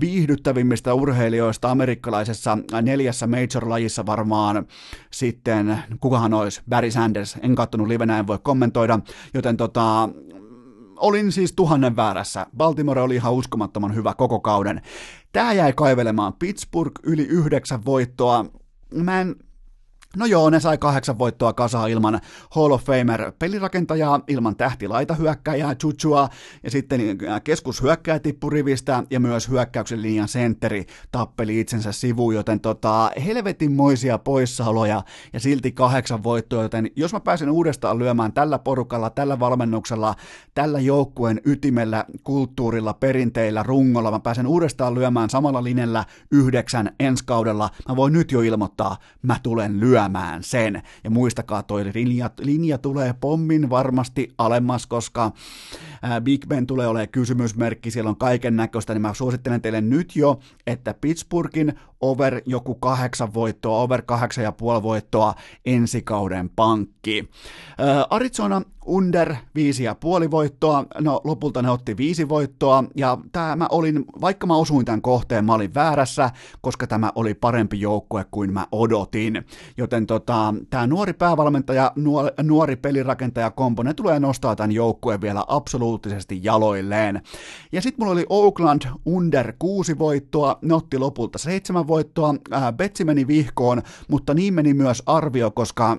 viihdyttävimmistä 0.00 0.94
urheilijoista 0.94 1.70
amerikkalaisessa 1.70 2.58
neljässä 2.82 3.26
major-lajissa 3.26 4.06
varmaan 4.06 4.66
sitten, 5.10 5.78
kukahan 6.00 6.34
olisi, 6.34 6.62
Barry 6.68 6.90
Sanders, 6.90 7.36
en 7.42 7.54
kattonut 7.54 7.88
livenä, 7.88 8.18
en 8.18 8.26
voi 8.26 8.38
kommentoida, 8.42 9.00
joten 9.34 9.56
tota, 9.56 10.08
olin 10.96 11.32
siis 11.32 11.52
tuhannen 11.52 11.96
väärässä. 11.96 12.46
Baltimore 12.56 13.00
oli 13.00 13.14
ihan 13.14 13.32
uskomattoman 13.32 13.94
hyvä 13.94 14.14
koko 14.14 14.40
kauden. 14.40 14.82
Tää 15.32 15.52
jäi 15.52 15.72
kaivelemaan 15.72 16.32
Pittsburgh 16.32 17.00
yli 17.02 17.22
yhdeksän 17.22 17.84
voittoa. 17.84 18.44
Mä 18.94 19.20
en 19.20 19.36
No 20.16 20.26
joo, 20.26 20.50
ne 20.50 20.60
sai 20.60 20.78
kahdeksan 20.78 21.18
voittoa 21.18 21.52
kasaan 21.52 21.90
ilman 21.90 22.20
Hall 22.50 22.72
of 22.72 22.84
Famer 22.84 23.32
pelirakentajaa, 23.38 24.20
ilman 24.28 24.56
tähtilaitahyökkäjää 24.56 25.74
Chuchua, 25.74 26.28
ja 26.62 26.70
sitten 26.70 27.00
äh, 27.00 27.42
keskushyökkäjä 27.44 28.18
tippui 28.18 28.50
rivistä, 28.50 29.02
ja 29.10 29.20
myös 29.20 29.48
hyökkäyksen 29.48 30.02
linjan 30.02 30.28
sentteri 30.28 30.86
tappeli 31.12 31.60
itsensä 31.60 31.92
sivuun, 31.92 32.34
joten 32.34 32.60
tota, 32.60 33.10
helvetinmoisia 33.26 34.18
poissaoloja, 34.18 35.02
ja 35.32 35.40
silti 35.40 35.72
kahdeksan 35.72 36.22
voittoa, 36.22 36.62
joten 36.62 36.90
jos 36.96 37.12
mä 37.12 37.20
pääsen 37.20 37.50
uudestaan 37.50 37.98
lyömään 37.98 38.32
tällä 38.32 38.58
porukalla, 38.58 39.10
tällä 39.10 39.40
valmennuksella, 39.40 40.14
tällä 40.54 40.80
joukkueen 40.80 41.40
ytimellä, 41.44 42.04
kulttuurilla, 42.24 42.94
perinteillä, 42.94 43.62
rungolla, 43.62 44.10
mä 44.10 44.20
pääsen 44.20 44.46
uudestaan 44.46 44.94
lyömään 44.94 45.30
samalla 45.30 45.64
linjalla 45.64 46.04
yhdeksän 46.30 46.90
ensi 47.00 47.24
kaudella, 47.24 47.70
mä 47.88 47.96
voin 47.96 48.12
nyt 48.12 48.32
jo 48.32 48.40
ilmoittaa, 48.40 48.96
mä 49.22 49.36
tulen 49.42 49.80
lyömään 49.80 50.03
lyömään 50.04 50.42
sen. 50.42 50.82
Ja 51.04 51.10
muistakaa, 51.10 51.62
toi 51.62 51.90
linja, 51.94 52.30
linja 52.40 52.78
tulee 52.78 53.14
pommin 53.20 53.70
varmasti 53.70 54.34
alemmas, 54.38 54.86
koska 54.86 55.32
Big 56.22 56.46
Ben 56.46 56.66
tulee 56.66 56.86
olemaan 56.86 57.08
kysymysmerkki, 57.08 57.90
siellä 57.90 58.08
on 58.08 58.16
kaiken 58.16 58.56
näköistä, 58.56 58.94
niin 58.94 59.02
mä 59.02 59.14
suosittelen 59.14 59.62
teille 59.62 59.80
nyt 59.80 60.16
jo, 60.16 60.38
että 60.66 60.94
Pittsburghin 61.00 61.74
over 62.00 62.40
joku 62.46 62.74
kahdeksan 62.74 63.34
voittoa, 63.34 63.78
over 63.78 64.02
kahdeksan 64.02 64.44
ja 64.44 64.52
puoli 64.52 64.82
voittoa 64.82 65.34
ensi 65.66 66.02
kauden 66.02 66.50
pankki. 66.56 67.28
Arizona 68.10 68.62
under 68.86 69.34
viisi 69.54 69.84
ja 69.84 69.94
puoli 69.94 70.30
voittoa, 70.30 70.84
no 71.00 71.20
lopulta 71.24 71.62
ne 71.62 71.70
otti 71.70 71.96
viisi 71.96 72.28
voittoa, 72.28 72.84
ja 72.96 73.18
tämä 73.32 73.56
mä 73.56 73.66
olin, 73.70 74.04
vaikka 74.20 74.46
mä 74.46 74.56
osuin 74.56 74.84
tämän 74.84 75.02
kohteen, 75.02 75.44
mä 75.44 75.54
olin 75.54 75.74
väärässä, 75.74 76.30
koska 76.60 76.86
tämä 76.86 77.12
oli 77.14 77.34
parempi 77.34 77.80
joukkue 77.80 78.26
kuin 78.30 78.52
mä 78.52 78.66
odotin. 78.72 79.44
Joten 79.76 80.06
tota, 80.06 80.54
tämä 80.70 80.86
nuori 80.86 81.12
päävalmentaja, 81.12 81.92
nuori, 82.42 82.76
pelirakentaja 82.76 83.50
kompo, 83.50 83.82
ne 83.82 83.94
tulee 83.94 84.20
nostaa 84.20 84.56
tämän 84.56 84.72
joukkueen 84.72 85.20
vielä 85.20 85.44
absoluuttisesti 85.48 85.93
jaloilleen. 86.42 87.22
Ja 87.72 87.82
sitten 87.82 88.02
mulla 88.02 88.12
oli 88.12 88.26
Oakland 88.28 88.82
under 89.06 89.52
kuusi 89.58 89.98
voittoa, 89.98 90.58
ne 90.62 90.74
otti 90.74 90.98
lopulta 90.98 91.38
seitsemän 91.38 91.86
voittoa, 91.86 92.34
äh, 92.52 92.72
Betsi 92.72 93.04
meni 93.04 93.26
vihkoon, 93.26 93.82
mutta 94.08 94.34
niin 94.34 94.54
meni 94.54 94.74
myös 94.74 95.02
arvio, 95.06 95.50
koska 95.50 95.98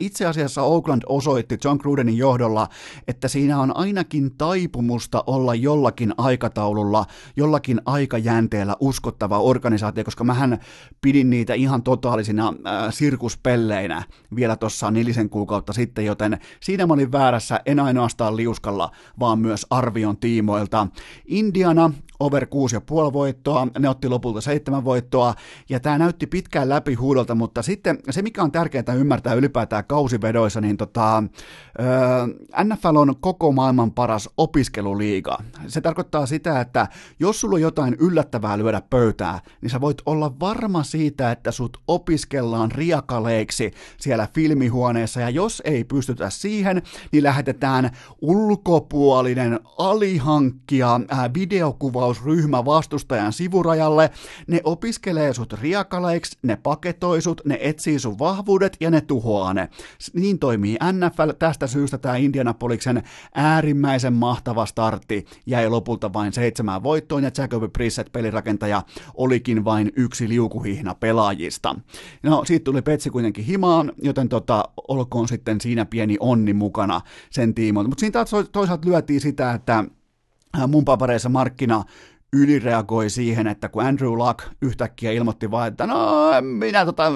itse 0.00 0.26
asiassa 0.26 0.62
Oakland 0.62 1.02
osoitti 1.06 1.58
John 1.64 1.78
Grudenin 1.80 2.18
johdolla, 2.18 2.68
että 3.08 3.28
siinä 3.28 3.60
on 3.60 3.76
ainakin 3.76 4.34
taipumusta 4.38 5.24
olla 5.26 5.54
jollakin 5.54 6.14
aikataululla, 6.16 7.06
jollakin 7.36 7.80
aikajänteellä 7.86 8.76
uskottava 8.80 9.38
organisaatio, 9.38 10.04
koska 10.04 10.24
mähän 10.24 10.58
pidin 11.00 11.30
niitä 11.30 11.54
ihan 11.54 11.82
totaalisina 11.82 12.48
äh, 12.48 12.92
sirkuspelleinä 12.94 14.02
vielä 14.36 14.56
tuossa 14.56 14.90
nelisen 14.90 15.30
kuukautta 15.30 15.72
sitten, 15.72 16.04
joten 16.04 16.38
siinä 16.60 16.86
mä 16.86 16.94
olin 16.94 17.12
väärässä, 17.12 17.60
en 17.66 17.80
ainoastaan 17.80 18.36
liuskalla, 18.36 18.90
vaan 19.20 19.38
myös 19.38 19.66
arvion 19.70 20.16
tiimoilta. 20.16 20.86
Indiana 21.26 21.92
over 22.20 22.44
6,5 22.44 23.12
voittoa, 23.12 23.68
ne 23.78 23.88
otti 23.88 24.08
lopulta 24.08 24.40
7 24.40 24.84
voittoa, 24.84 25.34
ja 25.68 25.80
tämä 25.80 25.98
näytti 25.98 26.26
pitkään 26.26 26.68
läpi 26.68 26.94
huudolta, 26.94 27.34
mutta 27.34 27.62
sitten 27.62 27.98
se, 28.10 28.22
mikä 28.22 28.42
on 28.42 28.52
tärkeää 28.52 28.94
ymmärtää 28.96 29.34
ylipäätään 29.34 29.84
kausivedoissa, 29.84 30.60
niin 30.60 30.76
tota, 30.76 31.22
NFL 32.64 32.96
on 32.96 33.14
koko 33.20 33.52
maailman 33.52 33.92
paras 33.92 34.28
opiskeluliiga. 34.36 35.38
Se 35.66 35.80
tarkoittaa 35.80 36.26
sitä, 36.26 36.60
että 36.60 36.88
jos 37.20 37.40
sulla 37.40 37.54
on 37.54 37.60
jotain 37.60 37.96
yllättävää 38.00 38.58
lyödä 38.58 38.82
pöytää, 38.90 39.40
niin 39.60 39.70
sä 39.70 39.80
voit 39.80 40.02
olla 40.06 40.32
varma 40.40 40.82
siitä, 40.82 41.32
että 41.32 41.52
sut 41.52 41.76
opiskellaan 41.88 42.72
riakaleiksi 42.72 43.70
siellä 44.00 44.28
filmihuoneessa, 44.34 45.20
ja 45.20 45.30
jos 45.30 45.62
ei 45.64 45.84
pystytä 45.84 46.30
siihen, 46.30 46.82
niin 47.12 47.22
lähetetään 47.22 47.90
ulkopuolinen 48.20 49.60
alihankkija 49.78 51.00
äh, 51.12 51.30
videokuvaus 51.34 52.11
ryhmä 52.24 52.64
vastustajan 52.64 53.32
sivurajalle, 53.32 54.10
ne 54.46 54.60
opiskelee 54.64 55.34
sut 55.34 55.52
riakaleiksi, 55.52 56.38
ne 56.42 56.56
paketoi 56.62 57.22
sut, 57.22 57.40
ne 57.44 57.58
etsii 57.60 57.98
sun 57.98 58.18
vahvuudet 58.18 58.76
ja 58.80 58.90
ne 58.90 59.00
tuhoaa 59.00 59.54
ne. 59.54 59.68
Niin 60.14 60.38
toimii 60.38 60.76
NFL, 60.92 61.30
tästä 61.38 61.66
syystä 61.66 61.98
tämä 61.98 62.16
Indianapoliksen 62.16 63.02
äärimmäisen 63.34 64.12
mahtava 64.12 64.66
startti 64.66 65.24
jäi 65.46 65.68
lopulta 65.68 66.12
vain 66.12 66.32
seitsemään 66.32 66.82
voittoon 66.82 67.22
ja 67.22 67.30
Jacoby 67.38 67.68
Brissett 67.68 68.12
pelirakentaja 68.12 68.82
olikin 69.14 69.64
vain 69.64 69.92
yksi 69.96 70.28
liukuhihna 70.28 70.94
pelaajista. 70.94 71.76
No 72.22 72.44
siitä 72.44 72.64
tuli 72.64 72.82
Petsi 72.82 73.10
kuitenkin 73.10 73.44
himaan, 73.44 73.92
joten 74.02 74.28
tota, 74.28 74.64
olkoon 74.88 75.28
sitten 75.28 75.60
siinä 75.60 75.84
pieni 75.84 76.16
onni 76.20 76.54
mukana 76.54 77.00
sen 77.30 77.54
tiimoilta. 77.54 77.88
Mutta 77.88 78.00
siinä 78.00 78.24
toisaalta 78.52 78.88
lyötiin 78.88 79.20
sitä, 79.20 79.52
että 79.52 79.84
mun 80.68 80.84
papereissa 80.84 81.28
markkina 81.28 81.84
ylireagoi 82.32 83.10
siihen, 83.10 83.46
että 83.46 83.68
kun 83.68 83.84
Andrew 83.84 84.12
Luck 84.12 84.38
yhtäkkiä 84.62 85.12
ilmoitti 85.12 85.50
vaan, 85.50 85.68
että 85.68 85.86
no 85.86 86.28
minä 86.40 86.84
tota, 86.84 87.12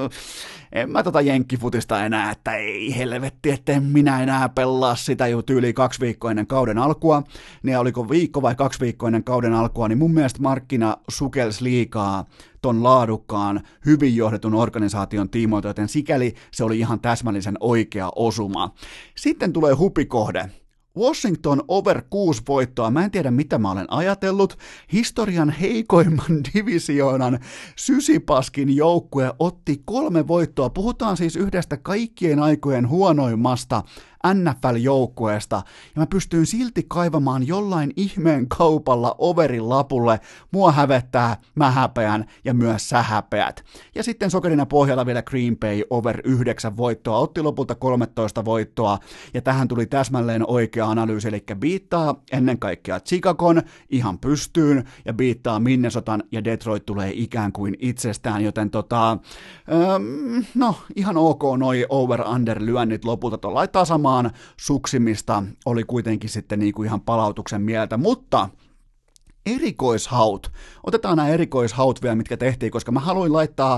en 0.72 0.90
mä 0.90 1.02
tota 1.02 1.20
jenkkifutista 1.20 2.04
enää, 2.04 2.30
että 2.30 2.54
ei 2.54 2.96
helvetti, 2.96 3.50
että 3.50 3.80
minä 3.80 4.22
enää 4.22 4.48
pelaa 4.48 4.96
sitä 4.96 5.26
jo 5.26 5.42
tyyli 5.42 5.72
kaksi 5.72 6.00
viikkoa 6.00 6.30
ennen 6.30 6.46
kauden 6.46 6.78
alkua, 6.78 7.22
niin 7.62 7.78
oliko 7.78 8.10
viikko 8.10 8.42
vai 8.42 8.54
kaksi 8.54 8.80
viikkoa 8.80 9.08
ennen 9.08 9.24
kauden 9.24 9.52
alkua, 9.52 9.88
niin 9.88 9.98
mun 9.98 10.14
mielestä 10.14 10.42
markkina 10.42 10.96
sukelsi 11.08 11.64
liikaa 11.64 12.24
ton 12.62 12.82
laadukkaan, 12.82 13.60
hyvin 13.86 14.16
johdetun 14.16 14.54
organisaation 14.54 15.30
tiimoilta, 15.30 15.68
joten 15.68 15.88
sikäli 15.88 16.34
se 16.50 16.64
oli 16.64 16.78
ihan 16.78 17.00
täsmällisen 17.00 17.56
oikea 17.60 18.10
osuma. 18.16 18.74
Sitten 19.16 19.52
tulee 19.52 19.74
hupikohde, 19.74 20.50
Washington 20.96 21.62
over 21.68 22.02
6 22.10 22.42
voittoa. 22.48 22.90
Mä 22.90 23.04
en 23.04 23.10
tiedä, 23.10 23.30
mitä 23.30 23.58
mä 23.58 23.70
olen 23.70 23.92
ajatellut. 23.92 24.58
Historian 24.92 25.50
heikoimman 25.50 26.44
divisioonan 26.54 27.38
sysipaskin 27.76 28.76
joukkue 28.76 29.32
otti 29.38 29.82
kolme 29.84 30.28
voittoa. 30.28 30.70
Puhutaan 30.70 31.16
siis 31.16 31.36
yhdestä 31.36 31.76
kaikkien 31.76 32.38
aikojen 32.38 32.88
huonoimmasta 32.88 33.82
NFL-joukkueesta, 34.26 35.62
ja 35.94 36.00
mä 36.00 36.06
pystyin 36.06 36.46
silti 36.46 36.84
kaivamaan 36.88 37.46
jollain 37.46 37.92
ihmeen 37.96 38.48
kaupalla 38.48 39.14
overin 39.18 39.68
lapulle. 39.68 40.20
Mua 40.50 40.72
hävettää, 40.72 41.36
mä 41.54 41.70
häpeän 41.70 42.24
ja 42.44 42.54
myös 42.54 42.88
sä 42.88 43.02
häpeät. 43.02 43.64
Ja 43.94 44.02
sitten 44.02 44.30
sokerina 44.30 44.66
pohjalla 44.66 45.06
vielä 45.06 45.22
Green 45.22 45.56
Bay 45.56 45.82
over 45.90 46.20
9 46.24 46.76
voittoa, 46.76 47.18
otti 47.18 47.42
lopulta 47.42 47.74
13 47.74 48.44
voittoa, 48.44 48.98
ja 49.34 49.42
tähän 49.42 49.68
tuli 49.68 49.86
täsmälleen 49.86 50.50
oikea 50.50 50.86
analyysi, 50.86 51.28
eli 51.28 51.44
biittaa 51.58 52.22
ennen 52.32 52.58
kaikkea 52.58 53.00
Chicagon 53.00 53.62
ihan 53.90 54.18
pystyyn, 54.18 54.84
ja 55.04 55.12
biittaa 55.12 55.60
Minnesotan, 55.60 56.22
ja 56.32 56.44
Detroit 56.44 56.86
tulee 56.86 57.12
ikään 57.14 57.52
kuin 57.52 57.76
itsestään, 57.78 58.44
joten 58.44 58.70
tota, 58.70 59.10
ähm, 59.10 60.44
no 60.54 60.74
ihan 60.96 61.16
ok 61.16 61.42
noi 61.58 61.86
over-under 61.88 62.62
lyönnit 62.64 63.04
lopulta 63.04 63.38
tuolla 63.38 63.66
tasamaan 63.66 64.15
vaan 64.16 64.30
suksimista 64.56 65.42
oli 65.66 65.84
kuitenkin 65.84 66.30
sitten 66.30 66.58
niin 66.58 66.72
kuin 66.72 66.86
ihan 66.86 67.00
palautuksen 67.00 67.62
mieltä, 67.62 67.96
mutta 67.96 68.48
erikoishaut. 69.46 70.52
Otetaan 70.82 71.16
nämä 71.16 71.28
erikoishaut 71.28 72.02
vielä, 72.02 72.14
mitkä 72.14 72.36
tehtiin, 72.36 72.72
koska 72.72 72.92
mä 72.92 73.00
haluin 73.00 73.32
laittaa 73.32 73.74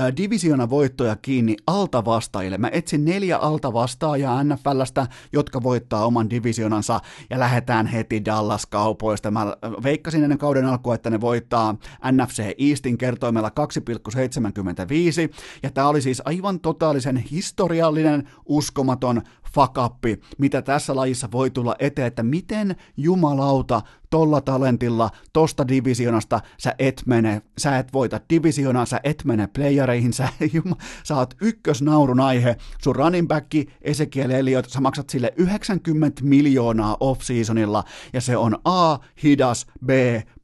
äh, 0.00 0.12
divisiona 0.16 0.70
voittoja 0.70 1.16
kiinni 1.16 1.56
altavastaajille. 1.66 2.58
Mä 2.58 2.70
etsin 2.72 3.04
neljä 3.04 3.38
altavastaajaa 3.38 4.44
NFLstä, 4.44 5.06
jotka 5.32 5.62
voittaa 5.62 6.06
oman 6.06 6.30
divisionansa 6.30 7.00
ja 7.30 7.38
lähdetään 7.38 7.86
heti 7.86 8.24
Dallas 8.24 8.66
kaupoista. 8.66 9.30
Mä 9.30 9.56
veikkasin 9.82 10.22
ennen 10.22 10.38
kauden 10.38 10.66
alkua, 10.66 10.94
että 10.94 11.10
ne 11.10 11.20
voittaa 11.20 11.76
NFC 12.12 12.54
Eastin 12.58 12.98
kertoimella 12.98 13.48
2,75 13.48 15.34
ja 15.62 15.70
tämä 15.70 15.88
oli 15.88 16.02
siis 16.02 16.22
aivan 16.24 16.60
totaalisen 16.60 17.16
historiallinen, 17.16 18.28
uskomaton 18.46 19.22
fakappi, 19.54 20.20
mitä 20.38 20.62
tässä 20.62 20.96
lajissa 20.96 21.28
voi 21.32 21.50
tulla 21.50 21.76
eteen, 21.78 22.06
että 22.06 22.22
miten 22.22 22.76
jumalauta 22.96 23.82
tolla 24.10 24.40
talentilla, 24.40 25.10
tosta 25.32 25.68
divisionasta 25.68 26.40
sä 26.58 26.74
et 26.78 27.02
mene, 27.06 27.42
sä 27.58 27.78
et 27.78 27.92
voita 27.92 28.20
divisionaa, 28.30 28.86
sä 28.86 29.00
et 29.04 29.24
mene 29.24 29.46
playereihin, 29.46 30.12
sä, 30.12 30.28
juma, 30.54 30.76
sä 31.04 31.16
oot 31.16 31.34
ykkösnaurun 31.40 32.20
aihe, 32.20 32.56
sun 32.82 32.96
running 32.96 33.28
back, 33.28 33.46
Ezekiel 33.82 34.30
Elliott, 34.30 34.70
sä 34.70 34.80
maksat 34.80 35.10
sille 35.10 35.32
90 35.36 36.22
miljoonaa 36.24 36.96
off-seasonilla, 37.00 37.84
ja 38.12 38.20
se 38.20 38.36
on 38.36 38.58
A, 38.64 38.98
hidas, 39.22 39.66
B, 39.86 39.90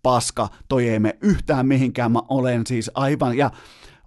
paska, 0.02 0.48
toi 0.68 0.88
ei 0.88 0.98
me 0.98 1.18
yhtään 1.20 1.66
mihinkään, 1.66 2.12
mä 2.12 2.20
olen 2.28 2.66
siis 2.66 2.90
aivan, 2.94 3.36
ja 3.36 3.50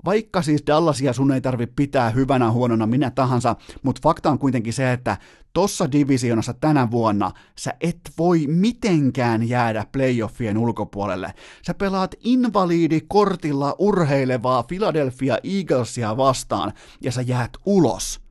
vaikka 0.06 0.42
siis 0.42 0.64
Dallasia 0.68 1.14
sun 1.14 1.32
ei 1.32 1.42
tarvi 1.42 1.68
pitää 1.68 2.10
hyvänä 2.10 2.52
huonona 2.52 2.88
minä 2.88 3.12
tahansa, 3.12 3.56
mutta 3.84 4.00
fakta 4.04 4.30
on 4.30 4.40
kuitenkin 4.40 4.74
se, 4.74 4.94
että 4.94 5.18
tossa 5.54 5.92
divisionassa 5.92 6.54
tänä 6.54 6.92
vuonna 6.92 7.32
sä 7.60 7.74
et 7.82 8.00
voi 8.18 8.48
mitenkään 8.48 9.50
jäädä 9.50 9.86
playoffien 9.92 10.58
ulkopuolelle. 10.58 11.34
Sä 11.68 11.74
pelaat 11.74 12.16
invaliidikortilla 12.24 13.76
urheilevaa 13.80 14.64
Philadelphia 14.64 15.38
Eaglesia 15.44 16.18
vastaan 16.18 16.74
ja 17.02 17.12
sä 17.12 17.22
jäät 17.22 17.52
ulos 17.66 18.24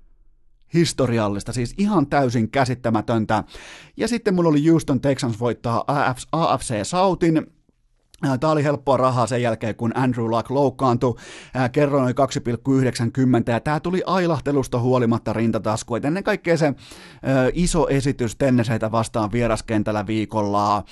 historiallista, 0.74 1.52
siis 1.52 1.74
ihan 1.78 2.06
täysin 2.06 2.50
käsittämätöntä. 2.50 3.44
Ja 3.96 4.08
sitten 4.08 4.34
mulla 4.34 4.48
oli 4.48 4.66
Houston 4.66 5.00
Texans 5.00 5.40
voittaa 5.40 5.84
AFC 6.32 6.74
Southin, 6.82 7.46
Tämä 8.40 8.52
oli 8.52 8.64
helppoa 8.64 8.96
rahaa 8.96 9.26
sen 9.26 9.42
jälkeen, 9.42 9.74
kun 9.74 9.92
Andrew 9.94 10.30
Luck 10.30 10.50
loukkaantui. 10.50 11.14
Kerroin 11.72 12.04
oli 12.04 12.12
2,90 12.12 13.52
ja 13.52 13.60
tämä 13.60 13.80
tuli 13.80 14.02
ailahtelusta 14.06 14.80
huolimatta 14.80 15.32
rintatasku. 15.32 15.94
Et 15.94 16.04
ennen 16.04 16.24
kaikkea 16.24 16.56
se 16.56 16.74
iso 17.52 17.88
esitys 17.88 18.36
Tenneseitä 18.36 18.92
vastaan 18.92 19.32
vieraskentällä 19.32 20.06
viikolla 20.06 20.84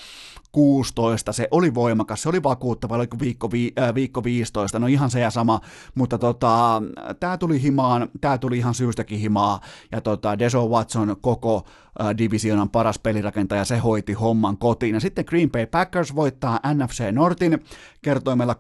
16, 0.53 1.33
se 1.33 1.49
oli 1.51 1.75
voimakas, 1.75 2.23
se 2.23 2.29
oli 2.29 2.43
vakuuttava, 2.43 2.95
oliko 2.95 3.17
viikko, 3.21 3.51
vi, 3.51 3.73
äh, 3.79 3.95
viikko 3.95 4.25
15, 4.25 4.79
no 4.79 4.87
ihan 4.87 5.11
se 5.11 5.21
ja 5.21 5.31
sama, 5.31 5.61
mutta 5.95 6.19
tota, 6.19 6.83
tämä 7.21 7.39
tuli 7.39 7.63
himaan, 7.63 8.09
tämä 8.21 8.39
tuli 8.39 8.59
ihan 8.59 8.75
syystäkin 8.75 9.19
himaa, 9.19 9.61
ja 9.93 10.01
tota, 10.01 10.39
Deso 10.39 10.67
Watson 10.67 11.17
koko 11.21 11.67
äh, 12.01 12.17
divisionan 12.19 12.71
paras 12.71 12.99
pelirakentaja, 12.99 13.65
se 13.65 13.79
hoiti 13.79 14.13
homman 14.13 14.59
kotiin, 14.59 14.95
ja 14.95 15.01
sitten 15.01 15.25
Green 15.29 15.51
Bay 15.51 15.67
Packers 15.67 16.15
voittaa 16.15 16.61
NFC 16.75 17.05
Nortin, 17.13 17.65
kertoi 18.03 18.37
meillä 18.37 18.55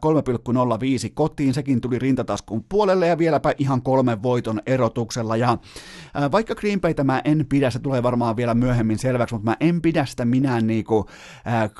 3,05 1.05 1.11
kotiin, 1.15 1.55
sekin 1.55 1.81
tuli 1.81 1.99
rintataskun 1.99 2.65
puolelle, 2.69 3.07
ja 3.07 3.19
vieläpä 3.19 3.55
ihan 3.59 3.83
kolmen 3.83 4.23
voiton 4.23 4.61
erotuksella, 4.67 5.37
ja 5.37 5.51
äh, 5.51 6.31
vaikka 6.33 6.55
Green 6.55 6.81
Bay 6.81 6.95
tämä 6.95 7.23
en 7.25 7.47
pidä, 7.49 7.71
se 7.71 7.79
tulee 7.79 8.03
varmaan 8.03 8.37
vielä 8.37 8.55
myöhemmin 8.55 8.99
selväksi, 8.99 9.35
mutta 9.35 9.51
mä 9.51 9.57
en 9.61 9.83
pidä 9.83 10.05
sitä 10.05 10.25
minä 10.25 10.61
niinku, 10.61 11.07
äh, 11.47 11.71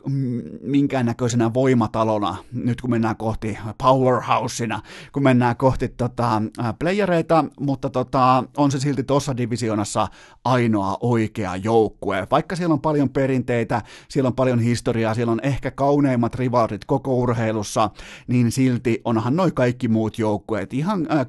minkäännäköisenä 0.63 1.55
voimatalona, 1.55 2.37
nyt 2.53 2.81
kun 2.81 2.91
mennään 2.91 3.17
kohti 3.17 3.59
powerhouseina, 3.83 4.83
kun 5.13 5.23
mennään 5.23 5.57
kohti 5.57 5.89
tota, 5.89 6.43
playereita, 6.79 7.45
mutta 7.61 7.91
tota, 7.91 8.45
on 8.57 8.71
se 8.71 8.81
silti 8.81 9.03
tuossa 9.03 9.37
divisionassa 9.37 10.09
ainoa 10.45 10.97
oikea 11.01 11.57
joukkue. 11.57 12.27
Vaikka 12.31 12.57
siellä 12.57 12.73
on 12.73 12.81
paljon 12.81 13.11
perinteitä, 13.11 13.83
siellä 14.09 14.29
on 14.29 14.35
paljon 14.35 14.59
historiaa, 14.59 15.15
siellä 15.15 15.33
on 15.33 15.41
ehkä 15.43 15.71
kauneimmat 15.71 16.35
rivaalit 16.35 16.85
koko 16.85 17.15
urheilussa, 17.15 17.91
niin 18.27 18.53
silti 18.53 19.01
onhan 19.05 19.37
noin 19.37 19.55
kaikki 19.55 19.89
muut 19.89 20.19
joukkueet 20.19 20.75
ihan 20.75 21.07
äh, 21.11 21.27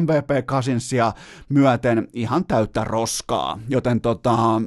MVP 0.00 0.46
Cousinsia 0.46 1.12
myöten 1.48 2.08
ihan 2.12 2.44
täyttä 2.44 2.84
roskaa, 2.84 3.58
joten 3.68 4.00
tota, 4.00 4.62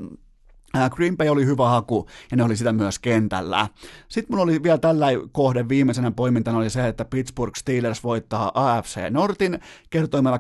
Green 0.92 1.18
Bay 1.18 1.30
oli 1.30 1.46
hyvä 1.46 1.70
haku 1.70 2.08
ja 2.32 2.38
ne 2.38 2.44
oli 2.44 2.56
sitä 2.56 2.72
myös 2.72 3.00
kentällä. 3.00 3.68
Sitten 4.08 4.34
mulla 4.34 4.44
oli 4.44 4.64
vielä 4.64 4.78
tällä 4.78 5.08
kohde 5.32 5.70
viimeisenä 5.70 6.12
poimintana 6.12 6.58
oli 6.58 6.70
se, 6.70 6.88
että 6.88 7.06
Pittsburgh 7.06 7.58
Steelers 7.58 8.04
voittaa 8.04 8.52
AFC 8.54 9.00
Nortin 9.10 9.60
kertoimella 9.90 10.38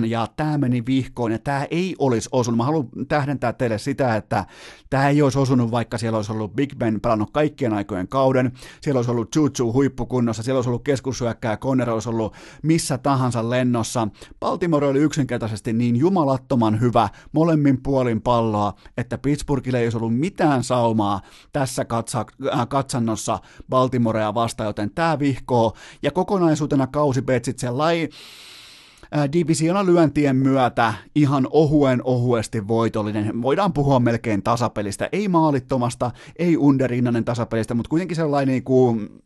2,8 0.00 0.06
ja 0.06 0.28
tämä 0.36 0.58
meni 0.58 0.86
vihkoon 0.86 1.32
ja 1.32 1.38
tämä 1.38 1.66
ei 1.70 1.96
olisi 1.98 2.28
osunut. 2.32 2.56
Mä 2.56 2.64
haluan 2.64 2.88
tähdentää 3.08 3.52
teille 3.52 3.78
sitä, 3.78 4.16
että 4.16 4.46
tämä 4.90 5.08
ei 5.08 5.22
olisi 5.22 5.38
osunut, 5.38 5.70
vaikka 5.70 5.98
siellä 5.98 6.16
olisi 6.16 6.32
ollut 6.32 6.54
Big 6.54 6.74
Ben 6.76 7.00
pelannut 7.00 7.30
kaikkien 7.32 7.72
aikojen 7.72 8.08
kauden, 8.08 8.52
siellä 8.80 8.98
olisi 8.98 9.10
ollut 9.10 9.36
Juju 9.36 9.72
huippukunnossa, 9.72 10.42
siellä 10.42 10.58
olisi 10.58 10.68
ollut 10.70 10.84
keskussyökkää, 10.84 11.56
Conner 11.56 11.90
olisi 11.90 12.08
ollut 12.08 12.34
missä 12.62 12.98
tahansa 12.98 13.50
lennossa. 13.50 14.08
Baltimore 14.40 14.86
oli 14.86 14.98
yksinkertaisesti 14.98 15.72
niin 15.72 15.96
jumalattoman 15.96 16.80
hyvä 16.80 17.08
molemmin 17.32 17.82
puolin 17.82 18.22
palloa, 18.22 18.72
että 18.96 19.11
Pittsburghille 19.18 19.78
ei 19.78 19.86
olisi 19.86 19.96
ollut 19.96 20.18
mitään 20.18 20.64
saumaa 20.64 21.20
tässä 21.52 21.84
katsa, 21.84 22.24
äh, 22.54 22.68
katsannossa 22.68 23.38
Baltimorea 23.68 24.34
vastaan, 24.34 24.66
joten 24.66 24.90
tämä 24.94 25.18
vihkoo, 25.18 25.72
ja 26.02 26.10
kokonaisuutena 26.10 26.86
kausi 26.86 27.22
Betsit 27.22 27.58
sellainen 27.58 28.08
äh, 29.16 29.28
divisiona 29.32 29.86
lyöntien 29.86 30.36
myötä 30.36 30.94
ihan 31.14 31.48
ohuen 31.50 32.00
ohuesti 32.04 32.68
voitollinen. 32.68 33.42
Voidaan 33.42 33.72
puhua 33.72 34.00
melkein 34.00 34.42
tasapelistä, 34.42 35.08
ei 35.12 35.28
maalittomasta, 35.28 36.10
ei 36.36 36.56
underinnanen 36.56 37.24
tasapelistä, 37.24 37.74
mutta 37.74 37.90
kuitenkin 37.90 38.16
sellainen 38.16 38.52
niin 38.52 38.64
kuin 38.64 39.22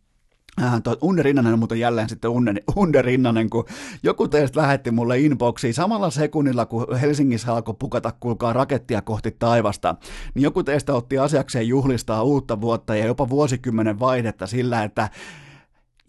Unne 1.00 1.22
Rinnanen, 1.22 1.58
mutta 1.58 1.74
jälleen 1.74 2.08
sitten 2.08 2.30
Unne, 2.30 2.54
Unne 2.76 3.02
Rinnanen, 3.02 3.50
kun 3.50 3.64
joku 4.02 4.28
teistä 4.28 4.60
lähetti 4.60 4.90
mulle 4.90 5.20
inboxiin 5.20 5.74
samalla 5.74 6.10
sekunnilla, 6.10 6.66
kun 6.66 6.98
Helsingissä 7.00 7.54
alkoi 7.54 7.74
pukata 7.78 8.12
kulkaa 8.20 8.52
rakettia 8.52 9.02
kohti 9.02 9.30
taivasta, 9.38 9.94
niin 10.34 10.42
joku 10.42 10.62
teistä 10.62 10.94
otti 10.94 11.18
asiakseen 11.18 11.68
juhlistaa 11.68 12.22
uutta 12.22 12.60
vuotta 12.60 12.96
ja 12.96 13.06
jopa 13.06 13.28
vuosikymmenen 13.28 13.98
vaihdetta 13.98 14.46
sillä, 14.46 14.82
että 14.84 15.10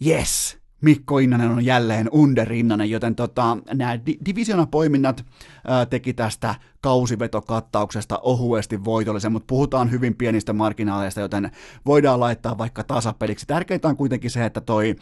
yes, 0.06 0.58
Mikko 0.80 1.18
Innanen 1.18 1.50
on 1.50 1.64
jälleen 1.64 2.08
underinnanen, 2.12 2.90
joten 2.90 3.14
tota, 3.14 3.58
nämä 3.74 3.98
di- 4.06 4.18
divisionapoiminnat 4.26 5.24
ää, 5.66 5.86
teki 5.86 6.12
tästä 6.12 6.54
kausivetokattauksesta 6.80 8.18
ohuesti 8.18 8.84
voitollisen, 8.84 9.32
mutta 9.32 9.46
puhutaan 9.46 9.90
hyvin 9.90 10.16
pienistä 10.16 10.52
marginaaleista, 10.52 11.20
joten 11.20 11.50
voidaan 11.86 12.20
laittaa 12.20 12.58
vaikka 12.58 12.84
tasapeliksi. 12.84 13.46
Tärkeintä 13.46 13.88
on 13.88 13.96
kuitenkin 13.96 14.30
se, 14.30 14.44
että 14.44 14.60
toi 14.60 14.96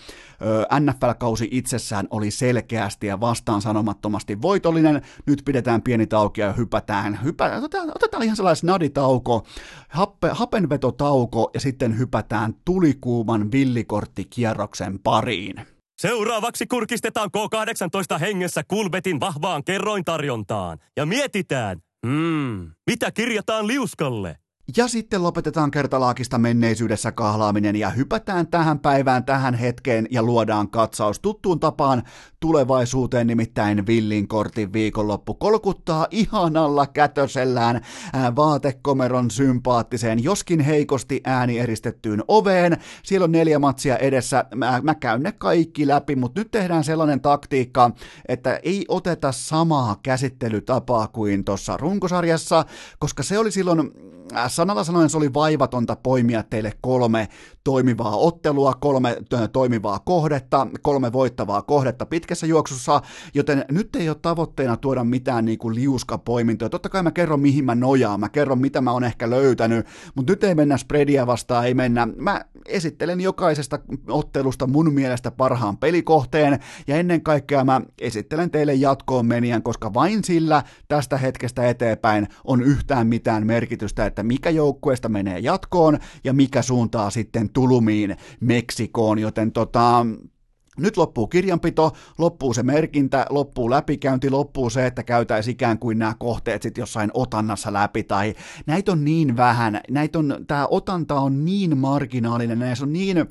NFL-kausi 0.80 1.48
itsessään 1.50 2.06
oli 2.10 2.30
selkeästi 2.30 3.06
ja 3.06 3.20
vastaan 3.20 3.62
sanomattomasti 3.62 4.42
voitollinen. 4.42 5.02
Nyt 5.26 5.42
pidetään 5.44 5.82
pieni 5.82 6.06
tauko 6.06 6.40
ja 6.40 6.52
hypätään. 6.52 7.18
Hypä, 7.24 7.56
otetaan, 7.56 7.90
otetaan 7.94 8.22
ihan 8.22 8.36
sellainen 8.36 8.56
snaditauko, 8.56 9.46
happe, 9.88 10.28
hapenvetotauko 10.32 11.50
ja 11.54 11.60
sitten 11.60 11.98
hypätään 11.98 12.54
tulikuuman 12.64 13.52
villikorttikierroksen 13.52 14.98
pariin. 14.98 15.75
Seuraavaksi 15.98 16.66
kurkistetaan 16.66 17.30
K18 17.36 18.18
hengessä 18.18 18.62
Kulbetin 18.68 19.20
vahvaan 19.20 19.64
kerrointarjontaan 19.64 20.78
ja 20.96 21.06
mietitään, 21.06 21.78
hmm, 22.06 22.70
mitä 22.86 23.12
kirjataan 23.12 23.66
liuskalle. 23.66 24.36
Ja 24.76 24.88
sitten 24.88 25.22
lopetetaan 25.22 25.70
kertalaakista 25.70 26.38
menneisyydessä 26.38 27.12
kahlaaminen 27.12 27.76
ja 27.76 27.90
hypätään 27.90 28.46
tähän 28.46 28.78
päivään, 28.78 29.24
tähän 29.24 29.54
hetkeen 29.54 30.06
ja 30.10 30.22
luodaan 30.22 30.70
katsaus 30.70 31.20
tuttuun 31.20 31.60
tapaan 31.60 32.02
tulevaisuuteen, 32.40 33.26
nimittäin 33.26 33.86
Villin 33.86 34.28
kortin 34.28 34.72
viikonloppu 34.72 35.34
kolkuttaa 35.34 36.06
ihanalla 36.10 36.86
kätösellään 36.86 37.80
vaatekomeron 38.36 39.30
sympaattiseen, 39.30 40.24
joskin 40.24 40.60
heikosti 40.60 41.20
ääni 41.24 41.58
eristettyyn 41.58 42.24
oveen. 42.28 42.76
Siellä 43.02 43.24
on 43.24 43.32
neljä 43.32 43.58
matsia 43.58 43.96
edessä, 43.96 44.44
mä, 44.54 44.80
mä 44.82 44.94
käyn 44.94 45.22
ne 45.22 45.32
kaikki 45.32 45.86
läpi, 45.86 46.16
mutta 46.16 46.40
nyt 46.40 46.50
tehdään 46.50 46.84
sellainen 46.84 47.20
taktiikka, 47.20 47.90
että 48.28 48.60
ei 48.62 48.84
oteta 48.88 49.32
samaa 49.32 49.96
käsittelytapaa 50.02 51.08
kuin 51.08 51.44
tuossa 51.44 51.76
runkosarjassa, 51.76 52.64
koska 52.98 53.22
se 53.22 53.38
oli 53.38 53.50
silloin 53.50 53.92
sanalla 54.48 54.84
sanoen 54.84 55.10
se 55.10 55.16
oli 55.16 55.34
vaivatonta 55.34 55.96
poimia 55.96 56.42
teille 56.42 56.72
kolme 56.80 57.28
toimivaa 57.64 58.16
ottelua, 58.16 58.74
kolme 58.74 59.16
toimivaa 59.52 59.98
kohdetta, 59.98 60.66
kolme 60.82 61.12
voittavaa 61.12 61.62
kohdetta 61.62 62.06
pitkässä 62.06 62.46
juoksussa, 62.46 63.02
joten 63.34 63.64
nyt 63.70 63.96
ei 63.96 64.08
ole 64.08 64.16
tavoitteena 64.22 64.76
tuoda 64.76 65.04
mitään 65.04 65.44
niin 65.44 65.58
kuin 65.58 65.74
liuskapoimintoja. 65.74 66.68
Totta 66.68 66.88
kai 66.88 67.02
mä 67.02 67.10
kerron 67.10 67.40
mihin 67.40 67.64
mä 67.64 67.74
nojaan, 67.74 68.20
mä 68.20 68.28
kerron 68.28 68.58
mitä 68.58 68.80
mä 68.80 68.92
oon 68.92 69.04
ehkä 69.04 69.30
löytänyt, 69.30 69.86
mutta 70.14 70.32
nyt 70.32 70.44
ei 70.44 70.54
mennä 70.54 70.76
spreadia 70.76 71.26
vastaan, 71.26 71.66
ei 71.66 71.74
mennä. 71.74 72.08
Mä 72.16 72.40
esittelen 72.66 73.20
jokaisesta 73.20 73.78
ottelusta 74.08 74.66
mun 74.66 74.94
mielestä 74.94 75.30
parhaan 75.30 75.78
pelikohteen 75.78 76.60
ja 76.86 76.96
ennen 76.96 77.22
kaikkea 77.22 77.64
mä 77.64 77.80
esittelen 78.00 78.50
teille 78.50 78.74
jatkoon 78.74 79.26
menijän, 79.26 79.62
koska 79.62 79.94
vain 79.94 80.24
sillä 80.24 80.62
tästä 80.88 81.16
hetkestä 81.16 81.68
eteenpäin 81.68 82.28
on 82.44 82.62
yhtään 82.62 83.06
mitään 83.06 83.46
merkitystä, 83.46 84.06
että 84.16 84.22
mikä 84.22 84.50
joukkueesta 84.50 85.08
menee 85.08 85.38
jatkoon 85.38 85.98
ja 86.24 86.32
mikä 86.32 86.62
suuntaa 86.62 87.10
sitten 87.10 87.50
tulumiin 87.50 88.16
Meksikoon, 88.40 89.18
joten 89.18 89.52
tota, 89.52 90.06
nyt 90.78 90.96
loppuu 90.96 91.26
kirjanpito, 91.26 91.92
loppuu 92.18 92.54
se 92.54 92.62
merkintä, 92.62 93.26
loppuu 93.30 93.70
läpikäynti, 93.70 94.30
loppuu 94.30 94.70
se, 94.70 94.86
että 94.86 95.02
käytäisiin 95.02 95.52
ikään 95.52 95.78
kuin 95.78 95.98
nämä 95.98 96.14
kohteet 96.18 96.62
sitten 96.62 96.82
jossain 96.82 97.10
otannassa 97.14 97.72
läpi, 97.72 98.02
tai 98.02 98.34
näitä 98.66 98.92
on 98.92 99.04
niin 99.04 99.36
vähän, 99.36 99.80
näitä 99.90 100.18
on, 100.18 100.44
tämä 100.46 100.68
otanta 100.70 101.14
on 101.14 101.44
niin 101.44 101.78
marginaalinen, 101.78 102.58
näissä 102.58 102.84
on 102.84 102.92
niin 102.92 103.18
ö, 103.18 103.26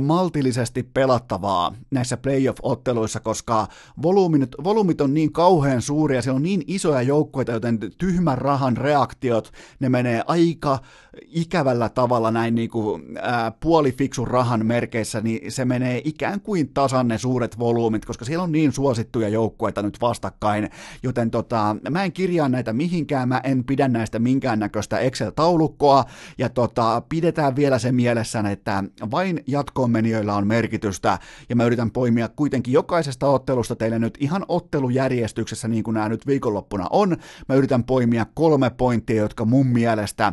maltillisesti 0.00 0.82
pelattavaa 0.82 1.74
näissä 1.90 2.16
playoff-otteluissa, 2.16 3.20
koska 3.20 3.66
volyymit, 4.02 4.50
volyymit 4.64 5.00
on 5.00 5.14
niin 5.14 5.32
kauhean 5.32 5.82
suuria, 5.82 6.22
siellä 6.22 6.36
on 6.36 6.42
niin 6.42 6.64
isoja 6.66 7.02
joukkoita, 7.02 7.52
joten 7.52 7.78
tyhmän 7.98 8.38
rahan 8.38 8.76
reaktiot, 8.76 9.52
ne 9.80 9.88
menee 9.88 10.22
aika 10.26 10.78
ikävällä 11.28 11.88
tavalla 11.88 12.30
näin 12.30 12.54
niin 12.54 12.70
kuin, 12.70 13.02
ää, 13.22 13.50
puolifiksun 13.50 14.28
rahan 14.28 14.66
merkeissä, 14.66 15.20
niin 15.20 15.52
se 15.52 15.64
menee 15.64 16.00
ikään 16.04 16.40
kuin 16.40 16.68
tasan 16.74 17.08
ne 17.08 17.18
suuret 17.18 17.58
volyymit, 17.58 18.04
koska 18.04 18.24
siellä 18.24 18.42
on 18.42 18.52
niin 18.52 18.72
suosittuja 18.72 19.28
joukkueita 19.28 19.82
nyt 19.82 20.00
vastakkain, 20.00 20.70
joten 21.02 21.30
tota, 21.30 21.76
mä 21.90 22.04
en 22.04 22.12
kirjaa 22.12 22.48
näitä 22.48 22.72
mihinkään, 22.72 23.28
mä 23.28 23.40
en 23.44 23.64
pidä 23.64 23.88
näistä 23.88 24.18
minkäännäköistä 24.18 24.98
Excel-taulukkoa, 24.98 26.04
ja 26.38 26.48
tota, 26.48 27.02
pidetään 27.08 27.56
vielä 27.56 27.78
se 27.78 27.92
mielessä, 27.92 28.44
että 28.50 28.84
vain 29.10 29.40
jatkoon 29.46 29.90
menijöillä 29.90 30.34
on 30.34 30.46
merkitystä, 30.46 31.18
ja 31.48 31.56
mä 31.56 31.64
yritän 31.64 31.90
poimia 31.90 32.28
kuitenkin 32.28 32.74
jokaisesta 32.74 33.26
ottelusta 33.26 33.76
teille 33.76 33.98
nyt 33.98 34.18
ihan 34.20 34.44
ottelujärjestyksessä, 34.48 35.68
niin 35.68 35.84
kuin 35.84 35.94
nämä 35.94 36.08
nyt 36.08 36.26
viikonloppuna 36.26 36.86
on, 36.90 37.16
mä 37.48 37.54
yritän 37.54 37.84
poimia 37.84 38.26
kolme 38.34 38.70
pointtia, 38.70 39.22
jotka 39.22 39.44
mun 39.44 39.66
mielestä 39.66 40.32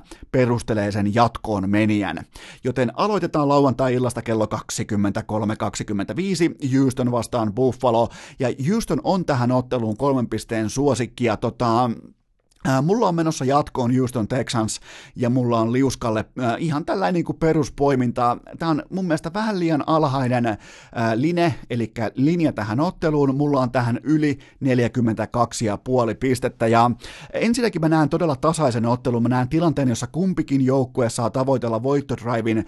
perustelee 0.71 0.91
sen 0.91 1.15
jatkoon 1.15 1.69
menijän. 1.69 2.25
Joten 2.63 2.91
aloitetaan 2.95 3.49
lauantai-illasta 3.49 4.21
kello 4.21 4.45
23.25 4.45 4.51
Houston 6.77 7.11
vastaan 7.11 7.53
Buffalo, 7.53 8.09
ja 8.39 8.47
Houston 8.69 9.01
on 9.03 9.25
tähän 9.25 9.51
otteluun 9.51 9.97
kolmen 9.97 10.29
pisteen 10.29 10.69
suosikki, 10.69 11.25
ja 11.25 11.37
tota, 11.37 11.91
mulla 12.81 13.07
on 13.07 13.15
menossa 13.15 13.45
jatkoon 13.45 13.97
Houston 13.97 14.27
Texans 14.27 14.79
ja 15.15 15.29
mulla 15.29 15.59
on 15.59 15.73
liuskalle 15.73 16.25
äh, 16.39 16.55
ihan 16.59 16.85
tällainen 16.85 17.23
niin 17.27 17.37
peruspoiminta. 17.39 18.37
Tämä 18.59 18.71
on 18.71 18.83
mun 18.89 19.05
mielestä 19.05 19.33
vähän 19.33 19.59
liian 19.59 19.83
alhainen 19.87 20.45
äh, 20.45 20.57
line, 21.15 21.55
eli 21.69 21.93
linja 22.15 22.53
tähän 22.53 22.79
otteluun. 22.79 23.35
Mulla 23.35 23.59
on 23.59 23.71
tähän 23.71 23.99
yli 24.03 24.37
42,5 24.65 24.69
pistettä 26.19 26.67
ja 26.67 26.91
ensinnäkin 27.33 27.81
mä 27.81 27.89
näen 27.89 28.09
todella 28.09 28.35
tasaisen 28.35 28.85
ottelun. 28.85 29.23
Mä 29.23 29.29
näen 29.29 29.49
tilanteen, 29.49 29.89
jossa 29.89 30.07
kumpikin 30.07 30.65
joukkue 30.65 31.09
saa 31.09 31.29
tavoitella 31.29 31.83
voittodrivein 31.83 32.57
äh, 32.57 32.65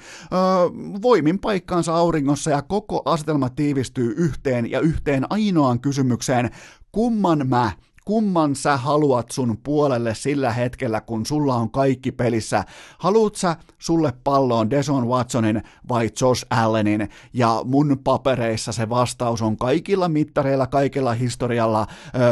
voimin 1.02 1.40
paikkaansa 1.40 1.96
auringossa 1.96 2.52
ja 2.52 2.62
koko 2.62 3.02
asetelma 3.06 3.50
tiivistyy 3.50 4.14
yhteen 4.18 4.72
ja 4.72 4.80
yhteen 4.80 5.26
ainoaan 5.30 5.80
kysymykseen. 5.80 6.50
Kumman 6.92 7.48
mä 7.48 7.72
kumman 8.06 8.56
sä 8.56 8.78
haluat 8.78 9.32
sun 9.32 9.58
puolelle 9.64 10.16
sillä 10.16 10.54
hetkellä, 10.54 11.02
kun 11.02 11.26
sulla 11.26 11.56
on 11.56 11.72
kaikki 11.72 12.12
pelissä. 12.12 12.64
Haluat 12.98 13.36
sä 13.36 13.56
sulle 13.80 14.14
palloon 14.24 14.70
Deson 14.70 15.08
Watsonin 15.08 15.64
vai 15.90 16.10
Josh 16.22 16.46
Allenin? 16.50 17.10
Ja 17.34 17.62
mun 17.66 18.00
papereissa 18.04 18.72
se 18.72 18.90
vastaus 18.90 19.42
on 19.42 19.58
kaikilla 19.58 20.10
mittareilla, 20.10 20.68
kaikella 20.68 21.14
historialla, 21.14 21.88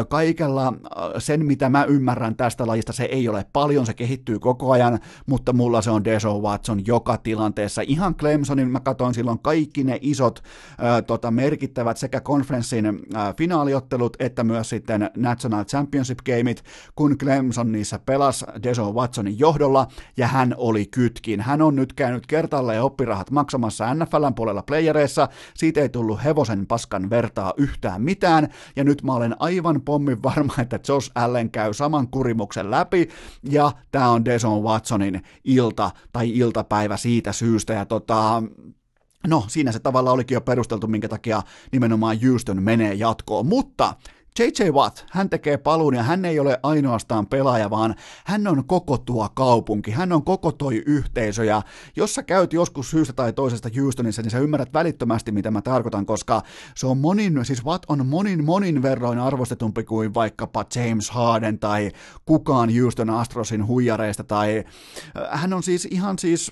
kaikella 0.10 0.73
sen, 1.18 1.45
mitä 1.45 1.69
mä 1.69 1.84
ymmärrän 1.84 2.35
tästä 2.35 2.68
lajista. 2.68 2.93
Se 2.93 3.03
ei 3.03 3.27
ole 3.27 3.45
paljon, 3.53 3.85
se 3.85 3.93
kehittyy 3.93 4.39
koko 4.39 4.72
ajan, 4.72 4.99
mutta 5.26 5.53
mulla 5.53 5.81
se 5.81 5.91
on 5.91 6.03
Deson 6.03 6.41
Watson 6.41 6.85
joka 6.88 7.18
tilanteessa. 7.18 7.81
Ihan 7.88 8.15
Clemsonin 8.15 8.68
mä 8.68 8.80
katsoin 8.80 9.14
silloin 9.14 9.39
kaikki 9.39 9.84
ne 9.84 9.98
isot 10.02 10.43
tota, 11.07 11.31
merkittävät 11.31 11.98
sekä 11.98 12.22
konferenssin 12.22 12.85
finaaliottelut 13.38 14.18
että 14.19 14.43
myös 14.43 14.69
sitten 14.69 15.10
National 15.18 15.60
National 15.61 15.65
Championship-gameit, 15.65 16.63
kun 16.95 17.17
Clemson 17.17 17.71
niissä 17.71 17.99
pelasi 17.99 18.45
Deso 18.63 18.91
Watsonin 18.91 19.39
johdolla, 19.39 19.88
ja 20.17 20.27
hän 20.27 20.55
oli 20.57 20.85
kytkin. 20.85 21.41
Hän 21.41 21.61
on 21.61 21.75
nyt 21.75 21.93
käynyt 21.93 22.27
kertalla 22.27 22.73
ja 22.73 22.83
oppirahat 22.83 23.31
maksamassa 23.31 23.93
NFLn 23.93 24.35
puolella 24.35 24.63
playereissa, 24.63 25.27
siitä 25.53 25.81
ei 25.81 25.89
tullut 25.89 26.23
hevosen 26.23 26.67
paskan 26.67 27.09
vertaa 27.09 27.53
yhtään 27.57 28.01
mitään, 28.01 28.47
ja 28.75 28.83
nyt 28.83 29.03
mä 29.03 29.13
olen 29.13 29.35
aivan 29.39 29.81
pommin 29.81 30.23
varma, 30.23 30.53
että 30.61 30.79
Josh 30.88 31.11
Allen 31.15 31.51
käy 31.51 31.73
saman 31.73 32.07
kurimuksen 32.07 32.71
läpi, 32.71 33.09
ja 33.49 33.71
tämä 33.91 34.09
on 34.09 34.25
Deson 34.25 34.63
Watsonin 34.63 35.21
ilta 35.43 35.91
tai 36.11 36.38
iltapäivä 36.38 36.97
siitä 36.97 37.31
syystä, 37.31 37.73
ja 37.73 37.85
tota, 37.85 38.43
No, 39.27 39.45
siinä 39.47 39.71
se 39.71 39.79
tavalla 39.79 40.11
olikin 40.11 40.35
jo 40.35 40.41
perusteltu, 40.41 40.88
minkä 40.88 41.09
takia 41.09 41.41
nimenomaan 41.71 42.17
Houston 42.21 42.63
menee 42.63 42.93
jatkoon, 42.93 43.45
mutta 43.45 43.93
J.J. 44.39 44.69
Watt, 44.71 45.05
hän 45.11 45.29
tekee 45.29 45.57
paluun 45.57 45.95
ja 45.95 46.03
hän 46.03 46.25
ei 46.25 46.39
ole 46.39 46.59
ainoastaan 46.63 47.27
pelaaja, 47.27 47.69
vaan 47.69 47.95
hän 48.25 48.47
on 48.47 48.65
koko 48.65 48.97
tuo 48.97 49.29
kaupunki, 49.33 49.91
hän 49.91 50.11
on 50.11 50.23
koko 50.23 50.51
toi 50.51 50.83
yhteisö 50.85 51.45
ja 51.45 51.61
jos 51.95 52.15
sä 52.15 52.23
käyt 52.23 52.53
joskus 52.53 52.91
syystä 52.91 53.13
tai 53.13 53.33
toisesta 53.33 53.69
Houstonissa, 53.77 54.21
niin 54.21 54.31
sä 54.31 54.39
ymmärrät 54.39 54.73
välittömästi, 54.73 55.31
mitä 55.31 55.51
mä 55.51 55.61
tarkoitan, 55.61 56.05
koska 56.05 56.41
se 56.75 56.87
on 56.87 56.97
monin, 56.97 57.45
siis 57.45 57.65
Watt 57.65 57.83
on 57.87 58.07
monin 58.07 58.45
monin 58.45 58.81
verroin 58.81 59.19
arvostetumpi 59.19 59.83
kuin 59.83 60.13
vaikkapa 60.13 60.65
James 60.75 61.09
Harden 61.09 61.59
tai 61.59 61.91
kukaan 62.25 62.69
Houston 62.79 63.09
Astrosin 63.09 63.67
huijareista 63.67 64.23
tai 64.23 64.63
äh, 65.17 65.41
hän 65.41 65.53
on 65.53 65.63
siis 65.63 65.87
ihan 65.91 66.19
siis 66.19 66.51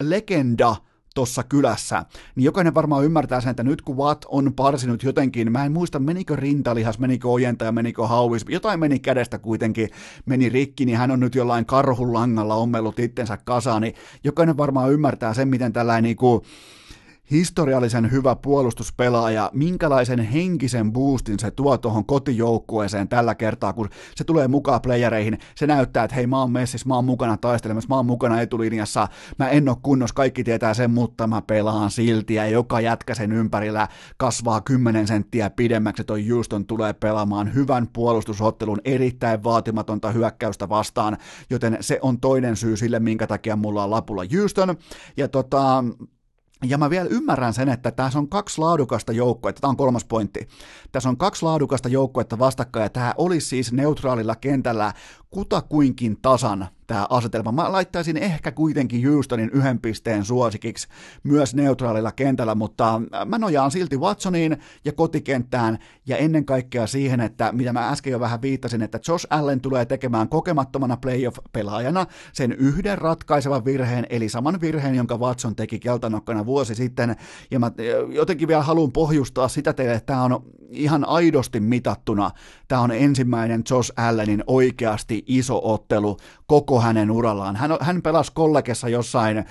legenda 0.00 0.76
tuossa 1.14 1.42
kylässä, 1.42 2.04
niin 2.34 2.44
jokainen 2.44 2.74
varmaan 2.74 3.04
ymmärtää 3.04 3.40
sen, 3.40 3.50
että 3.50 3.62
nyt 3.62 3.82
kun 3.82 3.96
Watt 3.96 4.24
on 4.28 4.52
parsinut 4.54 5.02
jotenkin, 5.02 5.52
mä 5.52 5.64
en 5.64 5.72
muista 5.72 5.98
menikö 5.98 6.36
rintalihas, 6.36 6.98
menikö 6.98 7.28
ojentaja, 7.28 7.72
menikö 7.72 8.06
hauis, 8.06 8.44
jotain 8.48 8.80
meni 8.80 8.98
kädestä 8.98 9.38
kuitenkin, 9.38 9.88
meni 10.26 10.48
rikki, 10.48 10.84
niin 10.84 10.98
hän 10.98 11.10
on 11.10 11.20
nyt 11.20 11.34
jollain 11.34 11.66
karhun 11.66 12.12
langalla 12.12 12.54
ommellut 12.54 12.98
itsensä 12.98 13.36
kasaan, 13.36 13.82
niin 13.82 13.94
jokainen 14.24 14.56
varmaan 14.56 14.92
ymmärtää 14.92 15.34
sen, 15.34 15.48
miten 15.48 15.72
tällainen 15.72 16.04
niin 16.04 16.16
kuin, 16.16 16.42
historiallisen 17.30 18.10
hyvä 18.10 18.36
puolustuspelaaja, 18.36 19.50
minkälaisen 19.54 20.18
henkisen 20.18 20.92
boostin 20.92 21.38
se 21.38 21.50
tuo 21.50 21.78
tuohon 21.78 22.04
kotijoukkueeseen 22.04 23.08
tällä 23.08 23.34
kertaa, 23.34 23.72
kun 23.72 23.88
se 24.14 24.24
tulee 24.24 24.48
mukaan 24.48 24.80
playereihin, 24.80 25.38
se 25.54 25.66
näyttää, 25.66 26.04
että 26.04 26.14
hei 26.14 26.26
mä 26.26 26.40
oon 26.40 26.52
messissä, 26.52 26.88
mä 26.88 26.94
oon 26.94 27.04
mukana 27.04 27.36
taistelemassa, 27.36 27.88
mä 27.88 27.96
oon 27.96 28.06
mukana 28.06 28.40
etulinjassa, 28.40 29.08
mä 29.38 29.48
en 29.48 29.68
oo 29.68 29.76
kunnos, 29.82 30.12
kaikki 30.12 30.44
tietää 30.44 30.74
sen, 30.74 30.90
mutta 30.90 31.26
mä 31.26 31.42
pelaan 31.42 31.90
silti, 31.90 32.34
ja 32.34 32.48
joka 32.48 32.80
jätkä 32.80 33.14
sen 33.14 33.32
ympärillä 33.32 33.88
kasvaa 34.16 34.60
10 34.60 35.06
senttiä 35.06 35.50
pidemmäksi, 35.50 36.04
toi 36.04 36.28
Houston 36.28 36.66
tulee 36.66 36.92
pelaamaan 36.92 37.54
hyvän 37.54 37.88
puolustusottelun, 37.92 38.80
erittäin 38.84 39.44
vaatimatonta 39.44 40.10
hyökkäystä 40.10 40.68
vastaan, 40.68 41.16
joten 41.50 41.76
se 41.80 41.98
on 42.02 42.20
toinen 42.20 42.56
syy 42.56 42.76
sille, 42.76 42.98
minkä 42.98 43.26
takia 43.26 43.56
mulla 43.56 43.84
on 43.84 43.90
lapulla 43.90 44.22
Houston, 44.34 44.76
ja 45.16 45.28
tota, 45.28 45.84
ja 46.64 46.78
mä 46.78 46.90
vielä 46.90 47.08
ymmärrän 47.10 47.54
sen, 47.54 47.68
että 47.68 47.90
tässä 47.90 48.18
on 48.18 48.28
kaksi 48.28 48.58
laadukasta 48.58 49.12
joukkuetta, 49.12 49.60
tämä 49.60 49.68
on 49.68 49.76
kolmas 49.76 50.04
pointti. 50.04 50.48
Tässä 50.92 51.08
on 51.08 51.16
kaksi 51.16 51.42
laadukasta 51.42 51.88
joukkuetta 51.88 52.38
vastakkain, 52.38 52.82
ja 52.82 52.90
tämä 52.90 53.14
olisi 53.18 53.46
siis 53.46 53.72
neutraalilla 53.72 54.36
kentällä 54.36 54.92
kutakuinkin 55.30 56.18
tasan 56.22 56.68
tämä 56.88 57.06
asetelma. 57.10 57.52
Mä 57.52 57.72
laittaisin 57.72 58.16
ehkä 58.16 58.52
kuitenkin 58.52 59.08
Houstonin 59.08 59.50
yhden 59.52 59.78
pisteen 59.78 60.24
suosikiksi 60.24 60.88
myös 61.22 61.54
neutraalilla 61.54 62.12
kentällä, 62.12 62.54
mutta 62.54 63.02
mä 63.26 63.38
nojaan 63.38 63.70
silti 63.70 63.96
Watsoniin 63.96 64.56
ja 64.84 64.92
kotikenttään 64.92 65.78
ja 66.06 66.16
ennen 66.16 66.44
kaikkea 66.44 66.86
siihen, 66.86 67.20
että 67.20 67.52
mitä 67.52 67.72
mä 67.72 67.88
äsken 67.88 68.10
jo 68.10 68.20
vähän 68.20 68.42
viittasin, 68.42 68.82
että 68.82 69.00
Josh 69.08 69.26
Allen 69.30 69.60
tulee 69.60 69.84
tekemään 69.84 70.28
kokemattomana 70.28 70.96
playoff-pelaajana 70.96 72.06
sen 72.32 72.52
yhden 72.52 72.98
ratkaisevan 72.98 73.64
virheen, 73.64 74.06
eli 74.10 74.28
saman 74.28 74.60
virheen, 74.60 74.94
jonka 74.94 75.16
Watson 75.16 75.56
teki 75.56 75.78
keltanokkana 75.78 76.46
vuosi 76.46 76.74
sitten, 76.74 77.16
ja 77.50 77.58
mä 77.58 77.70
jotenkin 78.12 78.48
vielä 78.48 78.62
haluan 78.62 78.92
pohjustaa 78.92 79.48
sitä 79.48 79.72
teille, 79.72 79.94
että 79.94 80.06
tämä 80.06 80.22
on 80.22 80.44
ihan 80.70 81.08
aidosti 81.08 81.60
mitattuna, 81.60 82.30
tämä 82.68 82.80
on 82.80 82.90
ensimmäinen 82.90 83.62
Josh 83.70 83.92
Allenin 83.96 84.44
oikeasti 84.46 85.24
iso 85.26 85.60
ottelu 85.62 86.16
koko 86.46 86.77
hänen 86.80 87.10
urallaan. 87.10 87.56
Hän, 87.56 87.70
hän 87.80 88.02
pelasi 88.02 88.32
kollegessa 88.34 88.88
jossain 88.88 89.44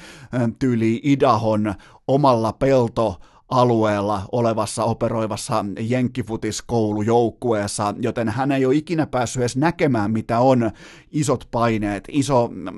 tyyli 0.59 0.99
Idahon 1.03 1.73
omalla 2.07 2.53
pelto 2.53 3.15
alueella 3.49 4.21
olevassa 4.31 4.83
operoivassa 4.83 5.65
jenkkifutiskoulujoukkueessa, 5.79 7.93
joten 7.99 8.29
hän 8.29 8.51
ei 8.51 8.65
ole 8.65 8.75
ikinä 8.75 9.05
päässyt 9.05 9.41
edes 9.41 9.57
näkemään, 9.57 10.11
mitä 10.11 10.39
on 10.39 10.71
isot 11.11 11.47
paineet, 11.51 12.03
iso 12.11 12.49
Äh, 12.69 12.75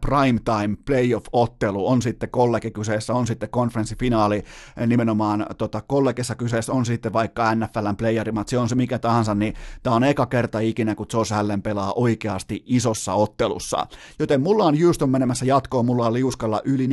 primetime 0.00 0.76
playoff-ottelu, 0.84 1.88
on 1.88 2.02
sitten 2.02 2.30
kollege 2.30 2.70
kyseessä, 2.70 3.14
on 3.14 3.26
sitten 3.26 3.50
konferenssifinaali 3.50 4.44
äh, 4.80 4.86
nimenomaan 4.86 5.46
tota, 5.58 5.80
kollegessa 5.80 6.34
kyseessä, 6.34 6.72
on 6.72 6.86
sitten 6.86 7.12
vaikka 7.12 7.54
NFLn 7.54 7.96
playerimatsi, 7.96 8.56
on 8.56 8.68
se 8.68 8.74
mikä 8.74 8.98
tahansa, 8.98 9.34
niin 9.34 9.54
tämä 9.82 9.96
on 9.96 10.04
eka 10.04 10.26
kerta 10.26 10.60
ikinä, 10.60 10.94
kun 10.94 11.06
Josh 11.12 11.32
Allen 11.32 11.62
pelaa 11.62 11.92
oikeasti 11.96 12.62
isossa 12.66 13.14
ottelussa. 13.14 13.86
Joten 14.18 14.40
mulla 14.40 14.64
on 14.64 14.80
Houston 14.80 15.10
menemässä 15.10 15.44
jatkoon, 15.44 15.86
mulla 15.86 16.06
on 16.06 16.14
liuskalla 16.14 16.60
yli 16.64 16.86
42,5 16.86 16.92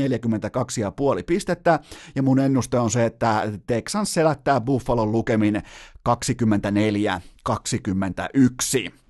pistettä, 1.27 1.79
ja 2.15 2.23
mun 2.23 2.39
ennuste 2.39 2.79
on 2.79 2.91
se, 2.91 3.05
että 3.05 3.51
Texans 3.67 4.13
selättää 4.13 4.61
Buffalon 4.61 5.11
lukemin 5.11 5.61
24-21. 6.09 9.00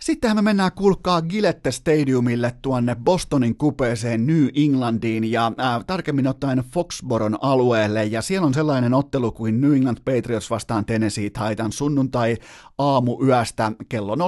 Sittenhän 0.00 0.36
me 0.36 0.42
mennään 0.42 0.72
kulkaa 0.72 1.22
Gillette 1.22 1.70
Stadiumille 1.70 2.52
tuonne 2.62 2.96
Bostonin 3.04 3.56
kupeeseen 3.56 4.26
New 4.26 4.46
Englandiin 4.54 5.32
ja 5.32 5.46
äh, 5.46 5.84
tarkemmin 5.86 6.26
ottaen 6.26 6.64
Foxboron 6.72 7.38
alueelle. 7.40 8.04
Ja 8.04 8.22
siellä 8.22 8.46
on 8.46 8.54
sellainen 8.54 8.94
ottelu 8.94 9.32
kuin 9.32 9.60
New 9.60 9.74
England 9.74 9.98
Patriots 10.04 10.50
vastaan 10.50 10.84
Tennessee 10.84 11.30
Titans. 11.30 11.78
Sunnuntai 11.78 12.36
aamu 12.80 13.24
yöstä 13.24 13.72
kello 13.88 14.14
03.15 14.14 14.20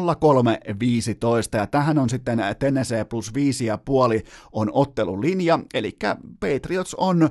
ja 1.53 1.67
tähän 1.67 1.99
on 1.99 2.11
sitten 2.11 2.43
Tennessee 2.59 3.05
plus 3.05 3.35
viisi 3.35 3.67
ja 3.67 3.79
puoli 3.79 4.23
on 4.53 4.71
ottelulinja, 4.73 5.59
eli 5.75 5.97
Patriots 6.41 6.95
on 6.95 7.23
äh, 7.23 7.31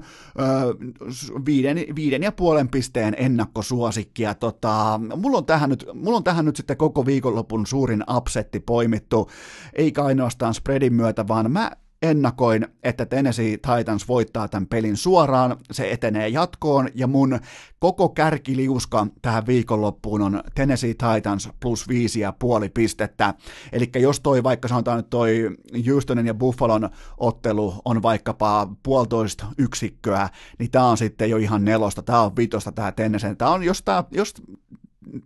viiden, 1.46 1.78
viiden 1.96 2.24
ja 2.24 2.32
puolen 2.32 2.70
pisteen 2.70 3.16
ennakkosuosikki. 3.18 4.24
Ja 4.24 4.34
tota, 4.34 5.00
mulla, 5.16 5.38
on 5.38 5.46
tähän 5.46 5.70
nyt, 5.70 5.86
mulla 5.94 6.18
on 6.18 6.24
tähän 6.24 6.46
nyt 6.46 6.56
sitten 6.56 6.78
koko 6.78 7.06
viikonlopun 7.06 7.68
suurin 7.68 8.04
ups 8.16 8.32
upsetti 8.32 8.60
poimittu, 8.60 9.30
eikä 9.74 10.04
ainoastaan 10.04 10.54
spreadin 10.54 10.94
myötä, 10.94 11.28
vaan 11.28 11.52
mä 11.52 11.72
ennakoin, 12.02 12.68
että 12.84 13.06
Tennessee 13.06 13.58
Titans 13.58 14.08
voittaa 14.08 14.48
tämän 14.48 14.68
pelin 14.68 14.98
suoraan, 14.98 15.58
se 15.72 15.92
etenee 15.92 16.30
jatkoon, 16.30 16.90
ja 16.96 17.08
mun 17.08 17.40
koko 17.80 18.10
kärkiliuska 18.10 19.08
tähän 19.22 19.48
viikonloppuun 19.48 20.22
on 20.22 20.44
Tennessee 20.56 20.94
Titans 20.94 21.50
plus 21.60 21.88
viisi 21.88 22.20
ja 22.20 22.34
puoli 22.40 22.70
pistettä. 22.70 23.34
Eli 23.72 23.90
jos 23.96 24.20
toi, 24.20 24.44
vaikka 24.44 24.68
sanotaan 24.68 24.98
nyt 24.98 25.10
toi 25.10 25.50
Houstonin 25.90 26.28
ja 26.28 26.34
Buffalon 26.34 26.90
ottelu 27.18 27.74
on 27.86 28.02
vaikkapa 28.02 28.68
puolitoista 28.84 29.46
yksikköä, 29.58 30.30
niin 30.60 30.72
tää 30.72 30.86
on 30.86 30.98
sitten 30.98 31.30
jo 31.30 31.38
ihan 31.38 31.66
nelosta, 31.66 32.02
tää 32.02 32.22
on 32.22 32.36
vitosta 32.36 32.72
tää 32.72 32.92
Tennessee. 32.92 33.36
Tää 33.36 33.50
on, 33.50 33.64
jos, 33.64 33.84
tää, 33.84 34.04
jos 34.12 34.34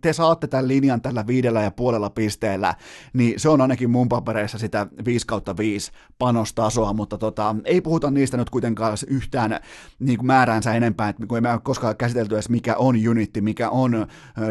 te 0.00 0.12
saatte 0.12 0.46
tämän 0.46 0.68
linjan 0.68 1.02
tällä 1.02 1.26
viidellä 1.26 1.62
ja 1.62 1.70
puolella 1.70 2.10
pisteellä, 2.10 2.74
niin 3.12 3.40
se 3.40 3.48
on 3.48 3.60
ainakin 3.60 3.90
mun 3.90 4.08
papereissa 4.08 4.58
sitä 4.58 4.86
5 5.04 5.26
kautta 5.26 5.56
5 5.56 5.92
panostasoa, 6.18 6.92
mutta 6.92 7.18
tota, 7.18 7.56
ei 7.64 7.80
puhuta 7.80 8.10
niistä 8.10 8.36
nyt 8.36 8.50
kuitenkaan 8.50 8.96
yhtään 9.06 9.60
niin 9.98 10.18
kuin 10.18 10.26
määräänsä 10.26 10.74
enempää, 10.74 11.08
että 11.08 11.26
kun 11.26 11.38
ei 11.38 11.42
me 11.42 11.48
koskaan 11.62 11.96
käsitelty 11.96 12.34
edes 12.34 12.48
mikä 12.48 12.76
on 12.76 12.96
unitti, 13.10 13.40
mikä 13.40 13.70
on 13.70 14.06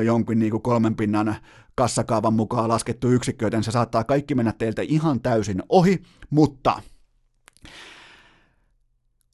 jonkun 0.05 0.39
niin 0.39 0.51
kuin 0.51 0.61
kolmen 0.61 0.95
pinnan 0.95 1.35
kassakaavan 1.75 2.33
mukaan 2.33 2.69
laskettu 2.69 3.09
yksikkö, 3.09 3.45
joten 3.45 3.63
se 3.63 3.71
saattaa 3.71 4.03
kaikki 4.03 4.35
mennä 4.35 4.53
teiltä 4.57 4.81
ihan 4.81 5.21
täysin 5.21 5.63
ohi, 5.69 6.01
mutta 6.29 6.81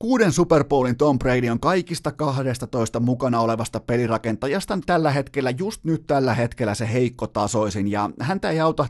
Kuuden 0.02 0.32
Super 0.32 0.64
Bowlin 0.64 0.98
Tom 0.98 1.20
Brady 1.20 1.50
on 1.50 1.60
kaikista 1.60 2.12
12 2.12 3.00
mukana 3.00 3.40
olevasta 3.40 3.80
pelirakentajasta 3.80 4.80
tällä 4.86 5.12
hetkellä, 5.12 5.50
just 5.50 5.84
nyt 5.84 6.08
tällä 6.08 6.34
hetkellä 6.34 6.76
se 6.76 6.94
heikko 6.94 7.28
tasoisin, 7.28 7.88
ja 7.88 8.10
häntä 8.20 8.50
ei 8.50 8.60
auta 8.60 8.88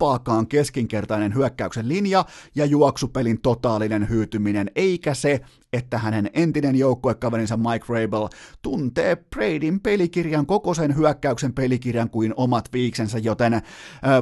tippaakaan 0.00 0.46
keskinkertainen 0.46 1.34
hyökkäyksen 1.34 1.88
linja 1.88 2.24
ja 2.54 2.64
juoksupelin 2.64 3.40
totaalinen 3.40 4.08
hyytyminen, 4.08 4.70
eikä 4.74 5.14
se, 5.14 5.40
että 5.72 5.98
hänen 5.98 6.30
entinen 6.34 6.76
joukkuekaverinsa 6.76 7.56
Mike 7.56 7.84
Rabel 7.88 8.28
tuntee 8.62 9.16
Bradyn 9.16 9.80
pelikirjan, 9.80 10.46
koko 10.46 10.74
sen 10.74 10.96
hyökkäyksen 10.96 11.52
pelikirjan 11.52 12.10
kuin 12.10 12.34
omat 12.36 12.72
viiksensä, 12.72 13.18
joten 13.18 13.62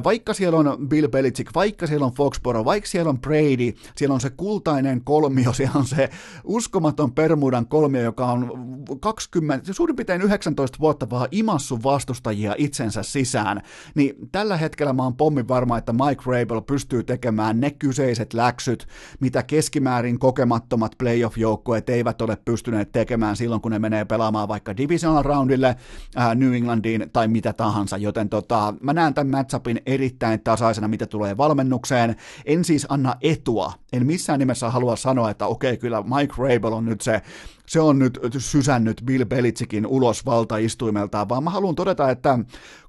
vaikka 0.03 0.33
siellä 0.33 0.59
on 0.59 0.89
Bill 0.89 1.07
Belichick, 1.07 1.55
vaikka 1.55 1.87
siellä 1.87 2.05
on 2.05 2.13
Foxborough, 2.13 2.65
vaikka 2.65 2.89
siellä 2.89 3.09
on 3.09 3.21
Brady, 3.21 3.73
siellä 3.95 4.13
on 4.13 4.21
se 4.21 4.29
kultainen 4.29 5.03
kolmio, 5.03 5.53
siellä 5.59 5.79
on 5.79 5.87
se 5.87 6.09
uskomaton 6.43 7.11
Permudan 7.11 7.67
kolmio, 7.67 8.01
joka 8.01 8.25
on 8.25 8.51
20, 8.99 9.73
suurin 9.73 9.95
piirtein 9.95 10.21
19 10.21 10.79
vuotta 10.79 11.09
vaan 11.09 11.27
imassu 11.31 11.83
vastustajia 11.83 12.55
itsensä 12.57 13.03
sisään, 13.03 13.61
niin 13.95 14.15
tällä 14.31 14.57
hetkellä 14.57 14.93
mä 14.93 15.03
oon 15.03 15.17
pommin 15.17 15.47
varma, 15.47 15.68
että 15.77 15.93
Mike 15.93 16.23
Rabel 16.25 16.61
pystyy 16.61 17.03
tekemään 17.03 17.59
ne 17.59 17.71
kyseiset 17.71 18.33
läksyt, 18.33 18.87
mitä 19.19 19.43
keskimäärin 19.43 20.19
kokemattomat 20.19 20.91
playoff 20.97 21.37
joukkueet 21.37 21.89
eivät 21.89 22.21
ole 22.21 22.37
pystyneet 22.45 22.91
tekemään 22.91 23.35
silloin, 23.35 23.61
kun 23.61 23.71
ne 23.71 23.79
menee 23.79 24.05
pelaamaan 24.05 24.47
vaikka 24.47 24.77
divisional 24.77 25.23
roundille 25.23 25.75
ää, 26.15 26.35
New 26.35 26.53
Englandiin 26.53 27.09
tai 27.13 27.27
mitä 27.27 27.53
tahansa, 27.53 27.97
joten 27.97 28.29
tota, 28.29 28.73
mä 28.81 28.93
näen 28.93 29.13
tämän 29.13 29.31
matchupin 29.31 29.81
erittäin 29.85 30.41
tasaisena, 30.43 30.87
mitä 30.87 31.05
tulee 31.05 31.37
valmennukseen. 31.37 32.15
En 32.45 32.65
siis 32.65 32.85
anna 32.89 33.15
etua, 33.21 33.73
en 33.93 34.05
missään 34.05 34.39
nimessä 34.39 34.69
halua 34.69 34.95
sanoa, 34.95 35.29
että 35.29 35.45
okei, 35.45 35.77
kyllä 35.77 36.03
Mike 36.03 36.33
Rabel 36.37 36.73
on 36.73 36.85
nyt 36.85 37.01
se 37.01 37.21
se 37.69 37.79
on 37.79 37.99
nyt 37.99 38.19
sysännyt 38.37 39.01
Bill 39.05 39.25
Belichickin 39.25 39.87
ulos 39.87 40.25
valtaistuimeltaan, 40.25 41.29
vaan 41.29 41.43
mä 41.43 41.49
haluan 41.49 41.75
todeta, 41.75 42.09
että 42.09 42.39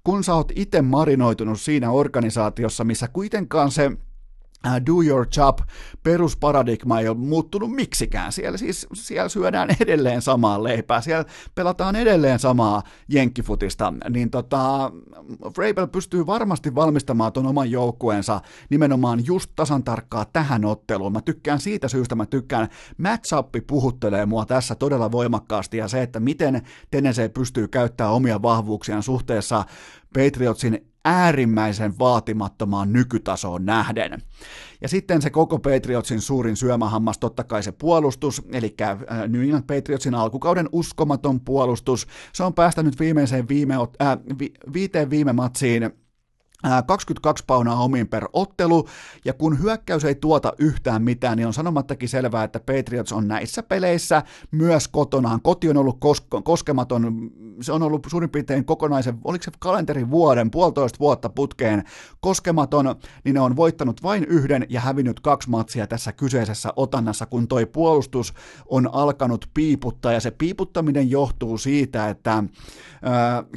kun 0.04 0.24
sä 0.24 0.34
oot 0.34 0.52
itse 0.56 0.82
marinoitunut 0.82 1.60
siinä 1.60 1.90
organisaatiossa, 1.90 2.84
missä 2.84 3.08
kuitenkaan 3.08 3.70
se 3.70 3.90
do 4.86 5.02
your 5.02 5.26
job 5.36 5.58
perusparadigma 6.02 7.00
ei 7.00 7.08
ole 7.08 7.16
muuttunut 7.16 7.72
miksikään. 7.72 8.32
Siellä 8.32 8.58
siis 8.58 8.86
siellä 8.94 9.28
syödään 9.28 9.68
edelleen 9.80 10.22
samaa 10.22 10.62
leipää, 10.62 11.00
siellä 11.00 11.24
pelataan 11.54 11.96
edelleen 11.96 12.38
samaa 12.38 12.82
jenkkifutista, 13.08 13.94
niin 14.10 14.30
tota, 14.30 14.92
Vrabel 15.58 15.86
pystyy 15.86 16.26
varmasti 16.26 16.74
valmistamaan 16.74 17.32
ton 17.32 17.46
oman 17.46 17.70
joukkueensa 17.70 18.40
nimenomaan 18.70 19.26
just 19.26 19.50
tasan 19.56 19.84
tarkkaa 19.84 20.24
tähän 20.24 20.64
otteluun. 20.64 21.12
Mä 21.12 21.20
tykkään 21.20 21.60
siitä 21.60 21.88
syystä, 21.88 22.14
mä 22.14 22.26
tykkään, 22.26 22.68
matchup 22.98 23.48
puhuttelee 23.66 24.26
mua 24.26 24.46
tässä 24.46 24.74
todella 24.74 25.12
voimakkaasti 25.12 25.76
ja 25.76 25.88
se, 25.88 26.02
että 26.02 26.20
miten 26.20 26.62
Tennessee 26.90 27.28
pystyy 27.28 27.68
käyttämään 27.68 28.14
omia 28.14 28.42
vahvuuksiaan 28.42 29.02
suhteessa 29.02 29.64
Patriotsin 30.14 30.89
äärimmäisen 31.04 31.98
vaatimattomaan 31.98 32.92
nykytasoon 32.92 33.64
nähden. 33.64 34.22
Ja 34.80 34.88
sitten 34.88 35.22
se 35.22 35.30
koko 35.30 35.58
Patriotsin 35.58 36.20
suurin 36.20 36.56
syömähammas, 36.56 37.18
totta 37.18 37.44
kai 37.44 37.62
se 37.62 37.72
puolustus, 37.72 38.42
eli 38.52 38.74
äh, 38.80 38.98
New 39.28 39.42
England 39.42 39.64
Patriotsin 39.66 40.14
alkukauden 40.14 40.68
uskomaton 40.72 41.40
puolustus. 41.40 42.06
Se 42.32 42.44
on 42.44 42.54
päästänyt 42.54 43.00
viimeiseen 43.00 43.48
viime, 43.48 43.74
äh, 43.74 44.18
vi, 44.38 44.52
viiteen 44.72 45.10
viime 45.10 45.32
matsiin 45.32 45.90
22 46.86 47.44
paunaa 47.46 47.82
omiin 47.82 48.08
per 48.08 48.28
ottelu, 48.32 48.88
ja 49.24 49.32
kun 49.32 49.62
hyökkäys 49.62 50.04
ei 50.04 50.14
tuota 50.14 50.52
yhtään 50.58 51.02
mitään, 51.02 51.36
niin 51.36 51.46
on 51.46 51.54
sanomattakin 51.54 52.08
selvää, 52.08 52.44
että 52.44 52.60
Patriots 52.60 53.12
on 53.12 53.28
näissä 53.28 53.62
peleissä 53.62 54.22
myös 54.50 54.88
kotonaan. 54.88 55.42
Koti 55.42 55.68
on 55.68 55.76
ollut 55.76 55.96
kos- 55.96 56.42
koskematon, 56.42 57.30
se 57.60 57.72
on 57.72 57.82
ollut 57.82 58.06
suurin 58.10 58.30
piirtein 58.30 58.64
kokonaisen, 58.64 59.18
oliko 59.24 59.44
se 59.44 59.50
kalenterin 59.58 60.10
vuoden, 60.10 60.50
puolitoista 60.50 60.98
vuotta 60.98 61.28
putkeen 61.28 61.84
koskematon, 62.20 62.94
niin 63.24 63.34
ne 63.34 63.40
on 63.40 63.56
voittanut 63.56 64.02
vain 64.02 64.24
yhden 64.24 64.66
ja 64.68 64.80
hävinnyt 64.80 65.20
kaksi 65.20 65.50
matsia 65.50 65.86
tässä 65.86 66.12
kyseisessä 66.12 66.72
otannassa, 66.76 67.26
kun 67.26 67.48
toi 67.48 67.66
puolustus 67.66 68.34
on 68.66 68.94
alkanut 68.94 69.50
piiputtaa, 69.54 70.12
ja 70.12 70.20
se 70.20 70.30
piiputtaminen 70.30 71.10
johtuu 71.10 71.58
siitä, 71.58 72.08
että 72.08 72.32
äh, 72.32 72.44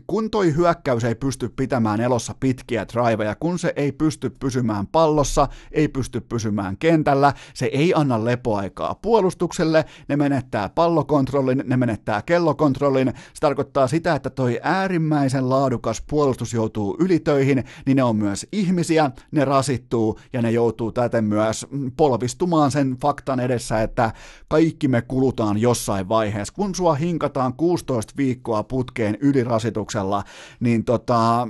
kun 0.07 0.29
toi 0.29 0.55
hyökkäys 0.55 1.03
ei 1.03 1.15
pysty 1.15 1.49
pitämään 1.49 2.01
elossa 2.01 2.35
pitkiä 2.39 2.85
driveja, 2.93 3.35
kun 3.35 3.59
se 3.59 3.73
ei 3.75 3.91
pysty 3.91 4.29
pysymään 4.29 4.87
pallossa, 4.87 5.47
ei 5.71 5.87
pysty 5.87 6.21
pysymään 6.21 6.77
kentällä, 6.77 7.33
se 7.53 7.65
ei 7.65 7.93
anna 7.95 8.25
lepoaikaa 8.25 8.95
puolustukselle, 8.95 9.85
ne 10.07 10.15
menettää 10.15 10.69
pallokontrollin, 10.69 11.63
ne 11.65 11.77
menettää 11.77 12.21
kellokontrollin, 12.21 13.07
se 13.07 13.39
tarkoittaa 13.39 13.87
sitä, 13.87 14.15
että 14.15 14.29
toi 14.29 14.59
äärimmäisen 14.63 15.49
laadukas 15.49 16.03
puolustus 16.09 16.53
joutuu 16.53 16.97
ylitöihin, 16.99 17.63
niin 17.85 17.97
ne 17.97 18.03
on 18.03 18.15
myös 18.15 18.47
ihmisiä, 18.51 19.11
ne 19.31 19.45
rasittuu 19.45 20.19
ja 20.33 20.41
ne 20.41 20.51
joutuu 20.51 20.91
täten 20.91 21.23
myös 21.23 21.67
polvistumaan 21.97 22.71
sen 22.71 22.97
faktan 23.01 23.39
edessä, 23.39 23.81
että 23.81 24.11
kaikki 24.47 24.87
me 24.87 25.01
kulutaan 25.01 25.57
jossain 25.57 26.09
vaiheessa. 26.09 26.53
Kun 26.53 26.75
sua 26.75 26.95
hinkataan 26.95 27.53
16 27.53 28.13
viikkoa 28.17 28.63
putkeen 28.63 29.17
ylirasituksella, 29.21 30.23
niin 30.59 30.85
tota, 30.85 31.47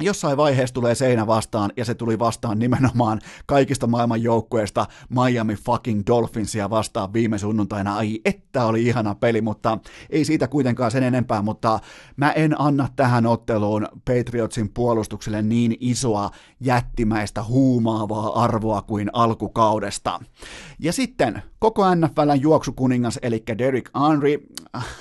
jossain 0.00 0.36
vaiheessa 0.36 0.74
tulee 0.74 0.94
seinä 0.94 1.26
vastaan, 1.26 1.72
ja 1.76 1.84
se 1.84 1.94
tuli 1.94 2.18
vastaan 2.18 2.58
nimenomaan 2.58 3.20
kaikista 3.46 3.86
maailman 3.86 4.22
joukkueista 4.22 4.86
Miami 5.08 5.54
fucking 5.54 6.02
Dolphinsia 6.06 6.70
vastaan 6.70 7.12
viime 7.12 7.38
sunnuntaina. 7.38 7.96
Ai, 7.96 8.20
että 8.24 8.64
oli 8.64 8.82
ihana 8.82 9.14
peli, 9.14 9.40
mutta 9.40 9.78
ei 10.10 10.24
siitä 10.24 10.48
kuitenkaan 10.48 10.90
sen 10.90 11.02
enempää, 11.02 11.42
mutta 11.42 11.80
mä 12.16 12.32
en 12.32 12.60
anna 12.60 12.88
tähän 12.96 13.26
otteluun 13.26 13.88
Patriotsin 14.04 14.68
puolustukselle 14.68 15.42
niin 15.42 15.76
isoa 15.80 16.30
jättimäistä 16.60 17.42
huumaavaa 17.42 18.42
arvoa 18.42 18.82
kuin 18.82 19.10
alkukaudesta. 19.12 20.20
Ja 20.78 20.92
sitten 20.92 21.42
koko 21.58 21.94
NFLn 21.94 22.40
juoksukuningas, 22.40 23.18
eli 23.22 23.42
Derek 23.58 23.90
Henry, 24.08 24.46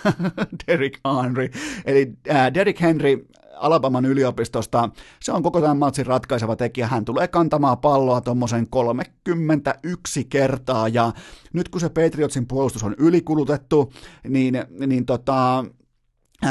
Derek 0.67 0.99
Henry, 1.23 1.49
eli 1.85 2.13
äh, 2.29 2.53
Derek 2.53 2.81
Henry 2.81 3.27
Alabaman 3.63 4.05
yliopistosta. 4.05 4.89
Se 5.19 5.31
on 5.31 5.43
koko 5.43 5.61
tämän 5.61 5.77
matsin 5.77 6.05
ratkaiseva 6.05 6.55
tekijä. 6.55 6.87
Hän 6.87 7.05
tulee 7.05 7.27
kantamaan 7.27 7.77
palloa 7.77 8.21
tuommoisen 8.21 8.67
31 8.69 10.25
kertaa 10.25 10.87
ja 10.87 11.11
nyt 11.53 11.69
kun 11.69 11.81
se 11.81 11.89
Patriotsin 11.89 12.47
puolustus 12.47 12.83
on 12.83 12.95
ylikulutettu, 12.97 13.93
niin, 14.27 14.63
niin 14.87 15.05
tota, 15.05 15.65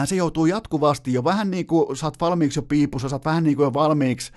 se 0.05 0.17
joutuu 0.17 0.47
jatkuvasti 0.47 1.13
jo 1.13 1.25
vähän 1.25 1.51
niin 1.51 1.67
kuin 1.67 1.97
sä 1.97 2.07
oot 2.07 2.21
valmiiksi 2.21 2.59
jo 2.59 2.63
piipussa, 2.63 3.09
sä 3.09 3.17
oot 3.17 3.25
vähän 3.25 3.45
niin 3.45 3.57
kuin 3.57 3.65
jo 3.65 3.75
valmiiksi 3.75 4.33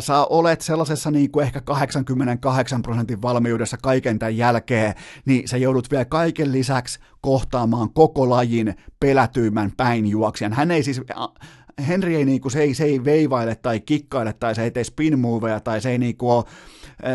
sä 0.00 0.24
olet 0.24 0.60
sellaisessa 0.60 1.10
niin 1.10 1.30
kuin 1.30 1.46
ehkä 1.46 1.60
88 1.60 2.82
prosentin 2.82 3.22
valmiudessa 3.22 3.76
kaiken 3.76 4.18
tämän 4.18 4.36
jälkeen, 4.36 4.94
niin 5.24 5.48
sä 5.48 5.56
joudut 5.56 5.90
vielä 5.90 6.04
kaiken 6.04 6.52
lisäksi 6.52 6.98
kohtaamaan 7.20 7.90
koko 7.92 8.30
lajin 8.30 8.74
pelätyimmän 9.00 9.72
päinjuoksijan. 9.76 10.52
Hän 10.52 10.70
ei 10.70 10.82
siis, 10.82 11.00
Henry 11.88 12.14
ei, 12.14 12.24
niin 12.24 12.40
kuin, 12.40 12.52
se, 12.52 12.60
ei, 12.60 12.74
se 12.74 12.84
ei 12.84 13.04
veivaile 13.04 13.54
tai 13.54 13.80
kikkaile 13.80 14.32
tai 14.32 14.54
se 14.54 14.62
ei 14.62 14.70
tee 14.70 14.84
spin 14.84 15.18
moveja 15.18 15.60
tai 15.60 15.80
se 15.80 15.90
ei 15.90 15.98
niin 15.98 16.16
kuin 16.16 16.32
ole 16.32 16.44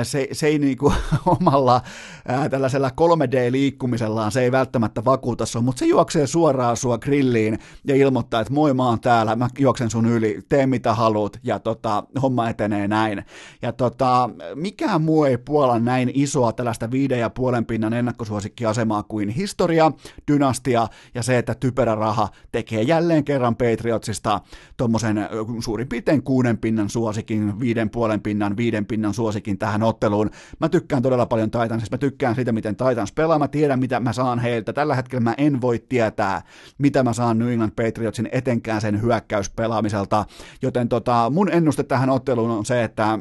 se, 0.04 0.28
se 0.32 0.48
ei 0.48 0.60
niin 0.60 0.78
kuin 0.78 0.94
omalla 1.40 1.82
ää, 2.28 2.50
tällaisella 2.50 2.90
3D-liikkumisellaan, 2.90 4.32
se 4.32 4.42
ei 4.42 4.52
välttämättä 4.52 5.06
vakuuta 5.06 5.46
sun, 5.46 5.64
mutta 5.64 5.80
se 5.80 5.86
juoksee 5.86 6.28
suoraan 6.28 6.78
sua 6.78 6.98
grilliin 6.98 7.60
ja 7.84 7.96
ilmoittaa, 7.96 8.42
että 8.42 8.54
moi 8.54 8.74
mä 8.74 8.86
oon 8.86 9.00
täällä, 9.00 9.36
mä 9.36 9.48
juoksen 9.60 9.90
sun 9.90 10.06
yli, 10.06 10.40
tee 10.50 10.66
mitä 10.66 10.94
haluat 10.94 11.40
ja 11.44 11.60
tota, 11.60 12.04
homma 12.22 12.50
etenee 12.50 12.88
näin. 12.88 13.26
Ja 13.62 13.74
tota, 13.74 14.30
mikään 14.56 15.02
muu 15.02 15.24
ei 15.24 15.38
puola 15.38 15.80
näin 15.80 16.12
isoa 16.14 16.54
tällaista 16.54 16.92
viiden 16.92 17.20
ja 17.20 17.30
puolen 17.30 17.66
pinnan 17.66 17.94
ennakkosuosikkiasemaa 17.94 19.04
kuin 19.04 19.30
historia, 19.30 19.92
dynastia 20.32 20.88
ja 21.16 21.24
se, 21.24 21.38
että 21.38 21.56
typerä 21.56 21.96
raha 21.96 22.30
tekee 22.52 22.82
jälleen 22.82 23.24
kerran 23.24 23.56
Patriotsista 23.56 24.42
tuommoisen 24.78 25.30
suurin 25.60 25.88
piirtein 25.88 26.24
kuuden 26.24 26.58
pinnan 26.58 26.90
suosikin, 26.90 27.60
viiden 27.60 27.90
puolen 27.90 28.22
pinnan, 28.22 28.58
viiden 28.58 28.86
pinnan 28.86 29.14
suosikin 29.14 29.58
tähän 29.62 29.84
otteluun. 29.84 30.30
Mä 30.60 30.70
tykkään 30.70 31.02
todella 31.02 31.26
paljon 31.26 31.52
Titansista, 31.52 31.94
mä 31.94 31.98
tykkään 31.98 32.36
siitä, 32.36 32.52
miten 32.52 32.76
Titans 32.76 33.12
pelaa, 33.12 33.40
mä 33.40 33.48
tiedän, 33.48 33.80
mitä 33.80 34.00
mä 34.00 34.14
saan 34.14 34.40
heiltä. 34.40 34.74
Tällä 34.74 34.96
hetkellä 34.96 35.24
mä 35.24 35.36
en 35.38 35.62
voi 35.62 35.80
tietää, 35.90 36.42
mitä 36.78 37.04
mä 37.04 37.14
saan 37.14 37.40
New 37.40 37.52
England 37.52 37.72
Patriotsin 37.72 38.30
etenkään 38.32 38.82
sen 38.82 39.02
hyökkäyspelaamiselta, 39.02 40.26
joten 40.62 40.90
tota, 40.90 41.30
mun 41.34 41.52
ennuste 41.52 41.84
tähän 41.84 42.10
otteluun 42.10 42.52
on 42.52 42.66
se, 42.66 42.84
että 42.84 43.20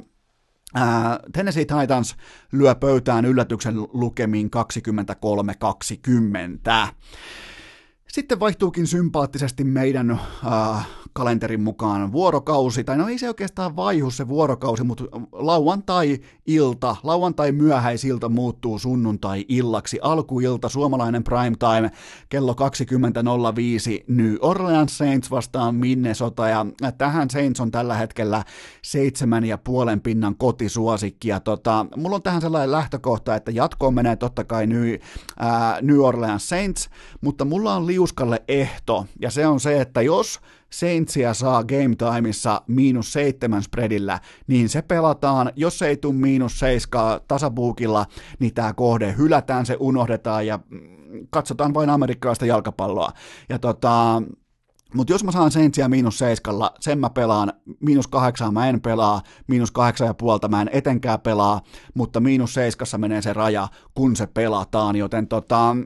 Tennessee 1.33 1.65
Titans 1.65 2.17
lyö 2.53 2.75
pöytään 2.75 3.25
yllätyksen 3.25 3.75
lukemiin 3.93 4.51
23-20. 6.87 6.89
Sitten 8.09 8.41
vaihtuukin 8.41 8.87
sympaattisesti 8.87 9.65
meidän 9.65 10.11
uh, 10.11 10.19
kalenterin 11.13 11.61
mukaan 11.61 12.13
vuorokausi, 12.13 12.85
tai 12.85 12.97
no 12.97 13.09
ei 13.09 13.19
se 13.19 13.29
oikeastaan 13.29 13.77
vaihu 13.77 14.11
se 14.11 14.29
vuorokausi, 14.29 14.85
mutta 14.85 15.05
lauantai-ilta, 15.33 16.97
lauantai-myöhäisilta 17.03 18.29
muuttuu 18.29 18.79
sunnuntai-illaksi, 18.79 19.99
alkuilta, 20.03 20.69
suomalainen 20.69 21.25
primetime, 21.25 21.91
kello 22.29 22.53
20.05, 22.53 24.05
New 24.09 24.35
Orleans 24.41 24.99
Saints 24.99 25.31
vastaan 25.31 25.75
Minnesota, 25.75 26.49
ja 26.49 26.67
tähän 26.99 27.31
Saints 27.31 27.61
on 27.61 27.71
tällä 27.71 27.95
hetkellä 27.95 28.45
seitsemän 28.83 29.45
ja 29.45 29.59
puolen 29.59 30.01
pinnan 30.01 30.37
kotisuosikki, 30.37 31.29
ja 31.29 31.41
tota, 31.41 31.87
mulla 31.97 32.17
on 32.17 32.23
tähän 32.23 32.41
sellainen 32.41 32.73
lähtökohta, 32.73 33.35
että 33.35 33.51
jatkoon 33.51 33.95
menee 33.95 34.17
totta 34.17 34.45
kai 34.45 34.67
New, 34.67 34.95
ää, 35.39 35.79
New 35.83 35.99
Orleans 35.99 36.49
Saints, 36.49 36.91
mutta 37.21 37.45
mulla 37.45 37.75
on 37.75 37.87
liuskalle 37.87 38.43
ehto, 38.49 39.07
ja 39.21 39.31
se 39.31 39.47
on 39.47 39.61
se, 39.61 39.81
että 39.81 40.03
jos 40.03 40.41
Saintsia 40.73 41.35
saa 41.35 41.65
game 41.65 41.97
timeissa 41.97 42.63
miinus 42.67 43.13
seitsemän 43.13 43.63
spreadillä, 43.63 44.21
niin 44.47 44.69
se 44.69 44.83
pelataan. 44.83 45.53
Jos 45.57 45.83
ei 45.83 45.97
tule 45.97 46.15
miinus 46.15 46.59
seiskaa 46.59 47.21
tasabuukilla, 47.29 48.07
niin 48.39 48.55
tämä 48.55 48.73
kohde 48.73 49.15
hylätään, 49.19 49.67
se 49.67 49.77
unohdetaan 49.81 50.47
ja 50.47 50.59
katsotaan 51.31 51.75
vain 51.75 51.91
amerikkalaista 51.91 52.47
jalkapalloa. 52.47 53.13
Ja 53.49 53.59
tota, 53.59 54.23
mutta 54.95 55.13
jos 55.13 55.25
mä 55.25 55.33
saan 55.33 55.51
Saintsia 55.51 55.89
miinus 55.89 56.19
seiskalla, 56.19 56.73
sen 56.81 56.99
mä 56.99 57.11
pelaan, 57.11 57.53
miinus 57.81 58.07
kahdeksan 58.07 58.55
mä 58.55 58.69
en 58.69 58.81
pelaa, 58.81 59.23
miinus 59.47 59.71
kahdeksan 59.71 60.07
ja 60.07 60.15
puolta 60.15 60.49
mä 60.49 60.63
en 60.63 60.71
etenkään 60.73 61.21
pelaa, 61.21 61.61
mutta 61.95 62.21
miinus 62.21 62.55
seiskassa 62.55 62.99
menee 62.99 63.23
se 63.23 63.33
raja, 63.33 63.69
kun 63.95 64.17
se 64.17 64.27
pelataan, 64.27 64.97
joten 64.97 65.29
tota, 65.29 65.77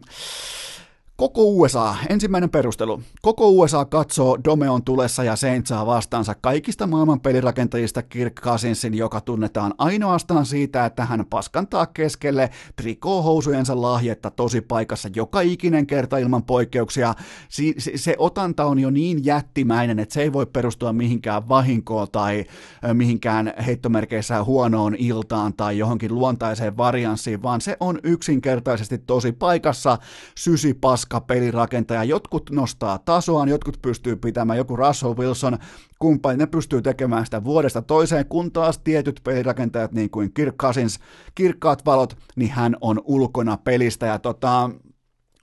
Koko 1.16 1.44
USA, 1.44 1.94
ensimmäinen 2.08 2.50
perustelu, 2.50 3.02
koko 3.22 3.48
USA 3.48 3.84
katsoo 3.84 4.38
Domeon 4.44 4.84
tulessa 4.84 5.24
ja 5.24 5.36
Saintsaa 5.36 5.86
vastaansa 5.86 6.34
kaikista 6.40 6.86
maailman 6.86 7.20
pelirakentajista 7.20 8.02
Kirk 8.02 8.40
Cousinsin, 8.40 8.94
joka 8.94 9.20
tunnetaan 9.20 9.74
ainoastaan 9.78 10.46
siitä, 10.46 10.86
että 10.86 11.04
hän 11.04 11.26
paskantaa 11.30 11.86
keskelle 11.86 12.50
trikoohousujensa 12.76 13.82
lahjetta 13.82 14.30
tosi 14.30 14.60
paikassa 14.60 15.08
joka 15.16 15.40
ikinen 15.40 15.86
kerta 15.86 16.18
ilman 16.18 16.42
poikkeuksia. 16.42 17.14
Si- 17.48 17.74
se, 17.78 17.92
se 17.96 18.14
otanta 18.18 18.64
on 18.64 18.78
jo 18.78 18.90
niin 18.90 19.24
jättimäinen, 19.24 19.98
että 19.98 20.12
se 20.12 20.22
ei 20.22 20.32
voi 20.32 20.46
perustua 20.46 20.92
mihinkään 20.92 21.48
vahinkoon 21.48 22.08
tai 22.12 22.44
mihinkään 22.92 23.54
heittomerkeissä 23.66 24.44
huonoon 24.44 24.94
iltaan 24.98 25.54
tai 25.54 25.78
johonkin 25.78 26.14
luontaiseen 26.14 26.76
varianssiin, 26.76 27.42
vaan 27.42 27.60
se 27.60 27.76
on 27.80 27.98
yksinkertaisesti 28.02 28.98
tosi 28.98 29.32
paikassa 29.32 29.98
sysi 30.38 30.74
paska 31.04 31.20
pelirakentaja. 31.20 32.04
Jotkut 32.04 32.50
nostaa 32.50 32.98
tasoaan, 32.98 33.48
jotkut 33.48 33.78
pystyy 33.82 34.16
pitämään, 34.16 34.56
joku 34.56 34.76
Russell 34.76 35.16
Wilson, 35.16 35.58
kumppani, 35.98 36.36
ne 36.36 36.46
pystyy 36.46 36.82
tekemään 36.82 37.24
sitä 37.24 37.44
vuodesta 37.44 37.82
toiseen, 37.82 38.26
kun 38.26 38.52
taas 38.52 38.78
tietyt 38.78 39.20
pelirakentajat, 39.24 39.92
niin 39.92 40.10
kuin 40.10 40.32
Kirk 40.34 40.56
Cousins, 40.56 40.98
kirkkaat 41.34 41.86
valot, 41.86 42.16
niin 42.36 42.50
hän 42.50 42.76
on 42.80 43.00
ulkona 43.04 43.56
pelistä. 43.56 44.06
Ja 44.06 44.18
tota, 44.18 44.70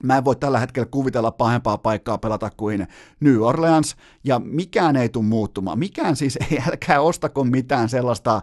Mä 0.02 0.16
en 0.16 0.24
voi 0.24 0.36
tällä 0.36 0.58
hetkellä 0.58 0.86
kuvitella 0.90 1.30
pahempaa 1.30 1.78
paikkaa 1.78 2.18
pelata 2.18 2.50
kuin 2.56 2.86
New 3.20 3.40
Orleans, 3.40 3.96
ja 4.24 4.38
mikään 4.44 4.96
ei 4.96 5.08
tule 5.08 5.24
muuttumaan. 5.24 5.78
Mikään 5.78 6.16
siis 6.16 6.38
ei, 6.50 6.62
älkää 6.68 7.00
ostako 7.00 7.44
mitään 7.44 7.88
sellaista 7.88 8.42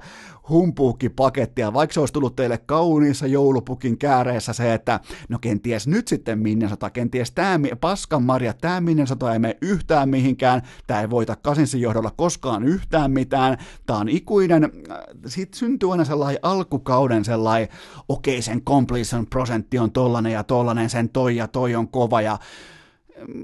humpuukkipakettia, 0.50 1.74
vaikka 1.74 1.94
se 1.94 2.00
olisi 2.00 2.14
tullut 2.14 2.36
teille 2.36 2.58
kauniissa 2.58 3.28
joulupukin 3.28 3.98
kääreessä 3.98 4.54
se, 4.54 4.74
että 4.74 5.00
no 5.30 5.40
kenties 5.40 5.88
nyt 5.88 6.08
sitten 6.08 6.40
Minnesota, 6.40 6.90
kenties 6.90 7.32
tämä 7.32 7.60
paskan 7.82 8.24
marja, 8.24 8.54
tämä 8.54 8.82
Minnesota 8.82 9.34
ei 9.34 9.40
mene 9.40 9.58
yhtään 9.62 10.10
mihinkään, 10.10 10.62
tämä 10.88 11.02
ei 11.02 11.10
voita 11.10 11.36
Kasinsin 11.36 11.82
johdolla 11.82 12.12
koskaan 12.18 12.64
yhtään 12.64 13.12
mitään, 13.12 13.58
tämä 13.86 14.00
on 14.00 14.10
ikuinen, 14.10 14.64
äh, 14.64 14.98
siitä 15.26 15.58
syntyy 15.58 15.92
aina 15.92 16.06
sellainen 16.06 16.40
alkukauden 16.42 17.26
sellainen, 17.26 17.68
okei 18.10 18.34
okay, 18.34 18.42
sen 18.42 18.62
completion 18.62 19.28
prosentti 19.28 19.80
on 19.80 19.92
tollanen 19.92 20.32
ja 20.32 20.44
tollanen, 20.44 20.90
sen 20.90 21.10
toi 21.10 21.36
ja 21.36 21.48
toi 21.48 21.76
on 21.76 21.88
kova 21.88 22.22
ja 22.22 22.40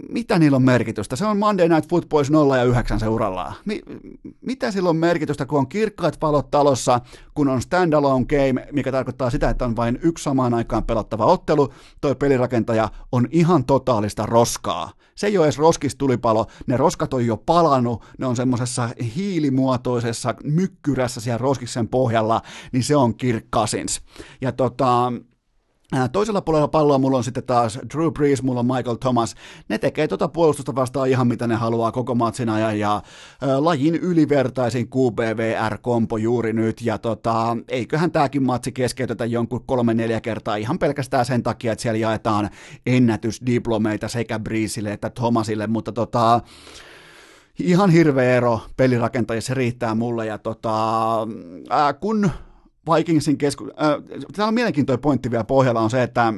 mitä 0.09 0.39
niillä 0.39 0.55
on 0.55 0.63
merkitystä? 0.63 1.15
Se 1.15 1.25
on 1.25 1.37
Monday 1.37 1.69
Night 1.69 1.89
Footballs 1.89 2.31
0 2.31 2.57
ja 2.57 2.63
9 2.63 2.99
seurallaan. 2.99 3.53
Mi- 3.65 3.81
mitä 4.41 4.71
sillä 4.71 4.89
on 4.89 4.97
merkitystä, 4.97 5.45
kun 5.45 5.59
on 5.59 5.67
kirkkaat 5.67 6.21
valot 6.21 6.51
talossa, 6.51 7.01
kun 7.33 7.47
on 7.47 7.61
standalone 7.61 8.25
game, 8.25 8.67
mikä 8.71 8.91
tarkoittaa 8.91 9.29
sitä, 9.29 9.49
että 9.49 9.65
on 9.65 9.75
vain 9.75 9.99
yksi 10.01 10.23
samaan 10.23 10.53
aikaan 10.53 10.83
pelattava 10.83 11.25
ottelu, 11.25 11.73
toi 12.01 12.15
pelirakentaja 12.15 12.89
on 13.11 13.27
ihan 13.31 13.65
totaalista 13.65 14.25
roskaa. 14.25 14.91
Se 15.15 15.27
ei 15.27 15.37
ole 15.37 15.45
edes 15.45 15.57
roskistulipalo, 15.57 16.45
ne 16.67 16.77
roskat 16.77 17.13
on 17.13 17.25
jo 17.25 17.37
palannut, 17.37 18.03
ne 18.17 18.25
on 18.25 18.35
semmoisessa 18.35 18.89
hiilimuotoisessa 19.15 20.35
mykkyrässä 20.43 21.21
siellä 21.21 21.37
roskiksen 21.37 21.87
pohjalla, 21.87 22.41
niin 22.71 22.83
se 22.83 22.95
on 22.95 23.15
Kirk 23.15 23.45
Cousins. 23.53 24.01
Ja 24.41 24.51
tota, 24.51 25.13
Toisella 26.11 26.41
puolella 26.41 26.67
palloa 26.67 26.97
mulla 26.97 27.17
on 27.17 27.23
sitten 27.23 27.43
taas 27.43 27.79
Drew 27.93 28.11
Brees, 28.13 28.43
mulla 28.43 28.59
on 28.59 28.65
Michael 28.65 28.95
Thomas. 28.95 29.35
Ne 29.69 29.77
tekee 29.77 30.07
tuota 30.07 30.27
puolustusta 30.27 30.75
vastaan 30.75 31.09
ihan 31.09 31.27
mitä 31.27 31.47
ne 31.47 31.55
haluaa 31.55 31.91
koko 31.91 32.15
matsin 32.15 32.49
ajan 32.49 32.79
ja 32.79 32.95
ä, 32.95 33.01
lajin 33.63 33.95
ylivertaisin 33.95 34.89
QBVR-kompo 34.89 36.17
juuri 36.17 36.53
nyt. 36.53 36.81
Ja 36.81 36.97
tota, 36.97 37.57
eiköhän 37.67 38.11
tämäkin 38.11 38.43
matsi 38.43 38.71
keskeytetä 38.71 39.25
jonkun 39.25 39.63
kolme-neljä 39.65 40.21
kertaa 40.21 40.55
ihan 40.55 40.79
pelkästään 40.79 41.25
sen 41.25 41.43
takia, 41.43 41.71
että 41.71 41.81
siellä 41.81 41.97
jaetaan 41.97 42.49
ennätysdiplomeita 42.85 44.07
sekä 44.07 44.39
Breesille 44.39 44.91
että 44.91 45.09
Thomasille, 45.09 45.67
mutta 45.67 45.91
tota, 45.91 46.41
ihan 47.59 47.89
hirveä 47.89 48.35
ero 48.37 48.61
pelirakentajissa 48.77 49.53
riittää 49.53 49.95
mulle 49.95 50.25
ja 50.25 50.37
tota, 50.37 51.17
ää, 51.69 51.93
kun 51.93 52.29
Vikingsin 52.93 53.37
kesku... 53.37 53.63
Äh, 53.65 54.25
tämä 54.35 54.47
on 54.47 54.53
mielenkiintoinen 54.53 55.01
pointti 55.01 55.31
vielä 55.31 55.43
pohjalla 55.43 55.81
on 55.81 55.89
se, 55.89 56.03
että 56.03 56.33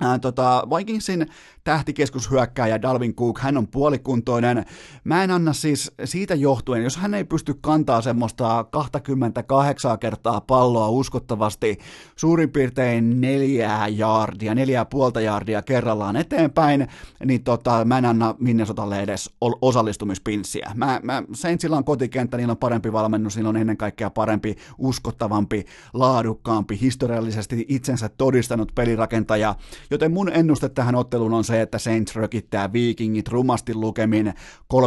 Ää, 0.00 0.18
tota, 0.18 0.66
Vikingsin 0.76 1.26
tähtikeskushyökkääjä 1.68 2.82
Dalvin 2.82 3.14
Cook, 3.14 3.38
hän 3.38 3.56
on 3.56 3.68
puolikuntoinen. 3.68 4.64
Mä 5.04 5.24
en 5.24 5.30
anna 5.30 5.52
siis 5.52 5.92
siitä 6.04 6.34
johtuen, 6.34 6.82
jos 6.82 6.96
hän 6.96 7.14
ei 7.14 7.24
pysty 7.24 7.54
kantaa 7.60 8.02
semmoista 8.02 8.64
28 8.70 9.98
kertaa 9.98 10.40
palloa 10.40 10.88
uskottavasti 10.88 11.78
suurin 12.16 12.50
piirtein 12.50 13.20
neljää 13.20 13.88
jaardia, 13.88 14.54
neljää 14.54 14.84
puolta 14.84 15.20
jaardia 15.20 15.62
kerrallaan 15.62 16.16
eteenpäin, 16.16 16.88
niin 17.24 17.44
tota, 17.44 17.84
mä 17.84 17.98
en 17.98 18.04
anna 18.04 18.34
Minnesotalle 18.38 19.00
edes 19.00 19.30
osallistumispinssiä. 19.40 20.70
Mä, 20.74 21.00
mä, 21.02 21.22
Saintsilla 21.32 21.76
on 21.76 21.84
kotikenttä, 21.84 22.36
niillä 22.36 22.50
on 22.50 22.56
parempi 22.56 22.92
valmennus, 22.92 23.36
niillä 23.36 23.48
on 23.48 23.56
ennen 23.56 23.76
kaikkea 23.76 24.10
parempi, 24.10 24.56
uskottavampi, 24.78 25.64
laadukkaampi, 25.92 26.78
historiallisesti 26.80 27.66
itsensä 27.68 28.08
todistanut 28.08 28.72
pelirakentaja, 28.74 29.54
joten 29.90 30.12
mun 30.12 30.32
ennuste 30.32 30.68
tähän 30.68 30.94
otteluun 30.94 31.34
on 31.34 31.44
se, 31.44 31.57
että 31.62 31.78
Saints 31.78 32.16
rökittää 32.16 32.72
Vikingit 32.72 33.28
rumasti 33.28 33.74
lukemin 33.74 34.34
31-17. 34.74 34.78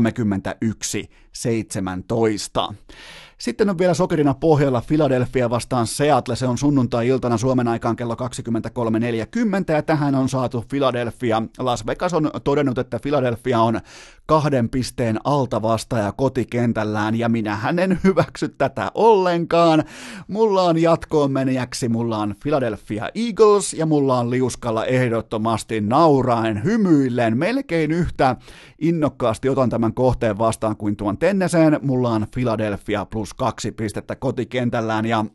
Sitten 3.42 3.70
on 3.70 3.78
vielä 3.78 3.94
sokerina 3.94 4.34
pohjalla 4.34 4.84
Philadelphia 4.88 5.50
vastaan 5.50 5.88
Seattle. 5.88 6.36
Se 6.36 6.48
on 6.48 6.58
sunnuntai-iltana 6.58 7.38
Suomen 7.38 7.68
aikaan 7.68 7.96
kello 7.96 8.14
23.40 8.14 9.74
ja 9.74 9.82
tähän 9.82 10.16
on 10.16 10.30
saatu 10.30 10.66
Philadelphia. 10.70 11.42
Las 11.60 11.86
Vegas 11.86 12.14
on 12.14 12.32
todennut, 12.44 12.78
että 12.78 13.00
Philadelphia 13.00 13.60
on 13.60 13.82
kahden 14.32 14.70
pisteen 14.70 15.20
alta 15.24 15.62
vastaaja 15.62 16.12
kotikentällään 16.12 17.16
ja 17.16 17.30
minä 17.30 17.60
en 17.84 18.00
hyväksy 18.04 18.50
tätä 18.50 18.92
ollenkaan. 18.96 19.84
Mulla 20.28 20.64
on 20.64 20.82
jatkoon 20.82 21.32
menijäksi, 21.32 21.90
mulla 21.90 22.18
on 22.18 22.36
Philadelphia 22.44 23.10
Eagles 23.16 23.74
ja 23.74 23.86
mulla 23.86 24.20
on 24.20 24.30
liuskalla 24.30 24.86
ehdottomasti 24.86 25.82
nauraen, 25.82 26.64
hymyillen, 26.64 27.38
melkein 27.38 27.92
yhtä 27.92 28.36
innokkaasti 28.80 29.50
otan 29.50 29.70
tämän 29.70 29.94
kohteen 29.94 30.38
vastaan 30.38 30.78
kuin 30.78 30.96
tuon 30.96 31.18
Tenneseen. 31.18 31.80
Mulla 31.82 32.10
on 32.10 32.28
Philadelphia 32.34 33.06
plus 33.06 33.34
kaksi 33.34 33.72
pistettä 33.72 34.16
kotikentällään 34.16 35.06
ja 35.06 35.26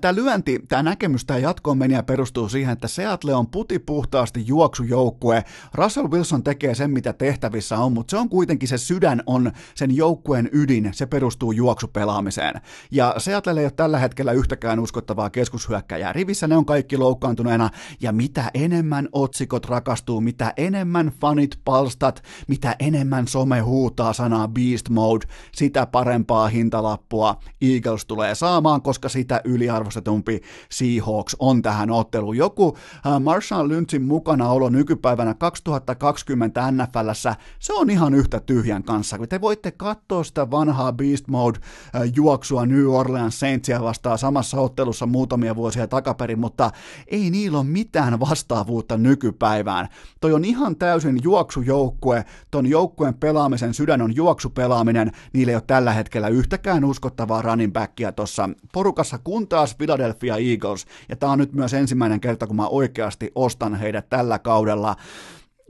Tämä 0.00 0.14
lyönti, 0.14 0.58
tämä 0.68 0.82
näkemys, 0.82 1.24
tämä 1.24 1.38
jatkoon 1.38 1.78
meniä 1.78 2.02
perustuu 2.02 2.48
siihen, 2.48 2.72
että 2.72 2.88
Seattle 2.88 3.34
on 3.34 3.46
putipuhtaasti 3.46 4.46
juoksujoukkue. 4.46 5.44
Russell 5.74 6.10
Wilson 6.10 6.42
tekee 6.42 6.74
sen, 6.74 6.90
mitä 6.90 7.12
tehtävissä 7.12 7.78
on, 7.78 7.92
mutta 7.92 8.10
se 8.10 8.16
on 8.16 8.28
kuitenkin 8.28 8.68
se 8.68 8.78
sydän 8.78 9.22
on 9.26 9.52
sen 9.74 9.96
joukkueen 9.96 10.48
ydin, 10.52 10.90
se 10.92 11.06
perustuu 11.06 11.52
juoksupelaamiseen. 11.52 12.60
Ja 12.90 13.14
Seattle 13.18 13.60
ei 13.60 13.64
ole 13.64 13.70
tällä 13.70 13.98
hetkellä 13.98 14.32
yhtäkään 14.32 14.80
uskottavaa 14.80 15.30
keskushyökkäjää. 15.30 16.12
Rivissä 16.12 16.48
ne 16.48 16.56
on 16.56 16.64
kaikki 16.66 16.96
loukkaantuneena, 16.96 17.70
ja 18.00 18.12
mitä 18.12 18.50
enemmän 18.54 19.08
otsikot 19.12 19.66
rakastuu, 19.66 20.20
mitä 20.20 20.52
enemmän 20.56 21.12
fanit 21.20 21.58
palstat, 21.64 22.22
mitä 22.48 22.76
enemmän 22.78 23.28
some 23.28 23.60
huutaa 23.60 24.12
sanaa 24.12 24.48
Beast 24.48 24.88
Mode, 24.88 25.26
sitä 25.52 25.86
parempaa 25.86 26.48
hintalappua 26.48 27.36
Eagles 27.60 28.06
tulee 28.06 28.34
saamaan, 28.34 28.82
koska 28.82 29.08
sitä 29.08 29.40
yli 29.44 29.67
yliarvostetumpi 29.68 30.40
Seahawks 30.70 31.36
on 31.38 31.62
tähän 31.62 31.90
otteluun. 31.90 32.36
Joku 32.36 32.76
äh, 33.06 33.20
Marshall 33.20 33.68
Lynchin 33.68 34.02
mukanaolo 34.02 34.68
nykypäivänä 34.68 35.34
2020 35.34 36.70
NFLssä, 36.70 37.36
se 37.58 37.72
on 37.72 37.90
ihan 37.90 38.14
yhtä 38.14 38.40
tyhjän 38.40 38.82
kanssa. 38.82 39.18
Te 39.28 39.40
voitte 39.40 39.70
katsoa 39.70 40.24
sitä 40.24 40.50
vanhaa 40.50 40.92
Beast 40.92 41.28
Mode 41.28 41.58
äh, 41.94 42.66
New 42.66 42.86
Orleans 42.86 43.40
Saintsia 43.40 43.82
vastaan 43.82 44.18
samassa 44.18 44.60
ottelussa 44.60 45.06
muutamia 45.06 45.56
vuosia 45.56 45.86
takaperin, 45.86 46.38
mutta 46.38 46.70
ei 47.06 47.30
niillä 47.30 47.58
ole 47.58 47.66
mitään 47.66 48.20
vastaavuutta 48.20 48.96
nykypäivään. 48.96 49.88
Toi 50.20 50.32
on 50.32 50.44
ihan 50.44 50.76
täysin 50.76 51.20
juoksujoukkue, 51.22 52.24
ton 52.50 52.66
joukkueen 52.66 53.14
pelaamisen 53.14 53.74
sydän 53.74 54.02
on 54.02 54.16
juoksupelaaminen, 54.16 55.12
niillä 55.32 55.50
ei 55.50 55.56
ole 55.56 55.62
tällä 55.66 55.92
hetkellä 55.92 56.28
yhtäkään 56.28 56.84
uskottavaa 56.84 57.42
running 57.42 57.72
backia 57.72 58.12
tuossa 58.12 58.48
porukassa, 58.72 59.18
kun 59.18 59.48
taas 59.58 59.74
Philadelphia 59.74 60.36
Eagles, 60.36 60.86
ja 61.08 61.16
tämä 61.16 61.32
on 61.32 61.38
nyt 61.38 61.52
myös 61.52 61.74
ensimmäinen 61.74 62.20
kerta, 62.20 62.46
kun 62.46 62.56
mä 62.56 62.66
oikeasti 62.66 63.30
ostan 63.34 63.74
heidät 63.74 64.08
tällä 64.08 64.38
kaudella. 64.38 64.96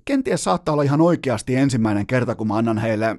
Kenties 0.04 0.44
saattaa 0.44 0.72
olla 0.72 0.82
ihan 0.82 1.00
oikeasti 1.00 1.56
ensimmäinen 1.56 2.06
kerta, 2.06 2.34
kun 2.34 2.46
mä 2.46 2.56
annan 2.56 2.78
heille 2.78 3.16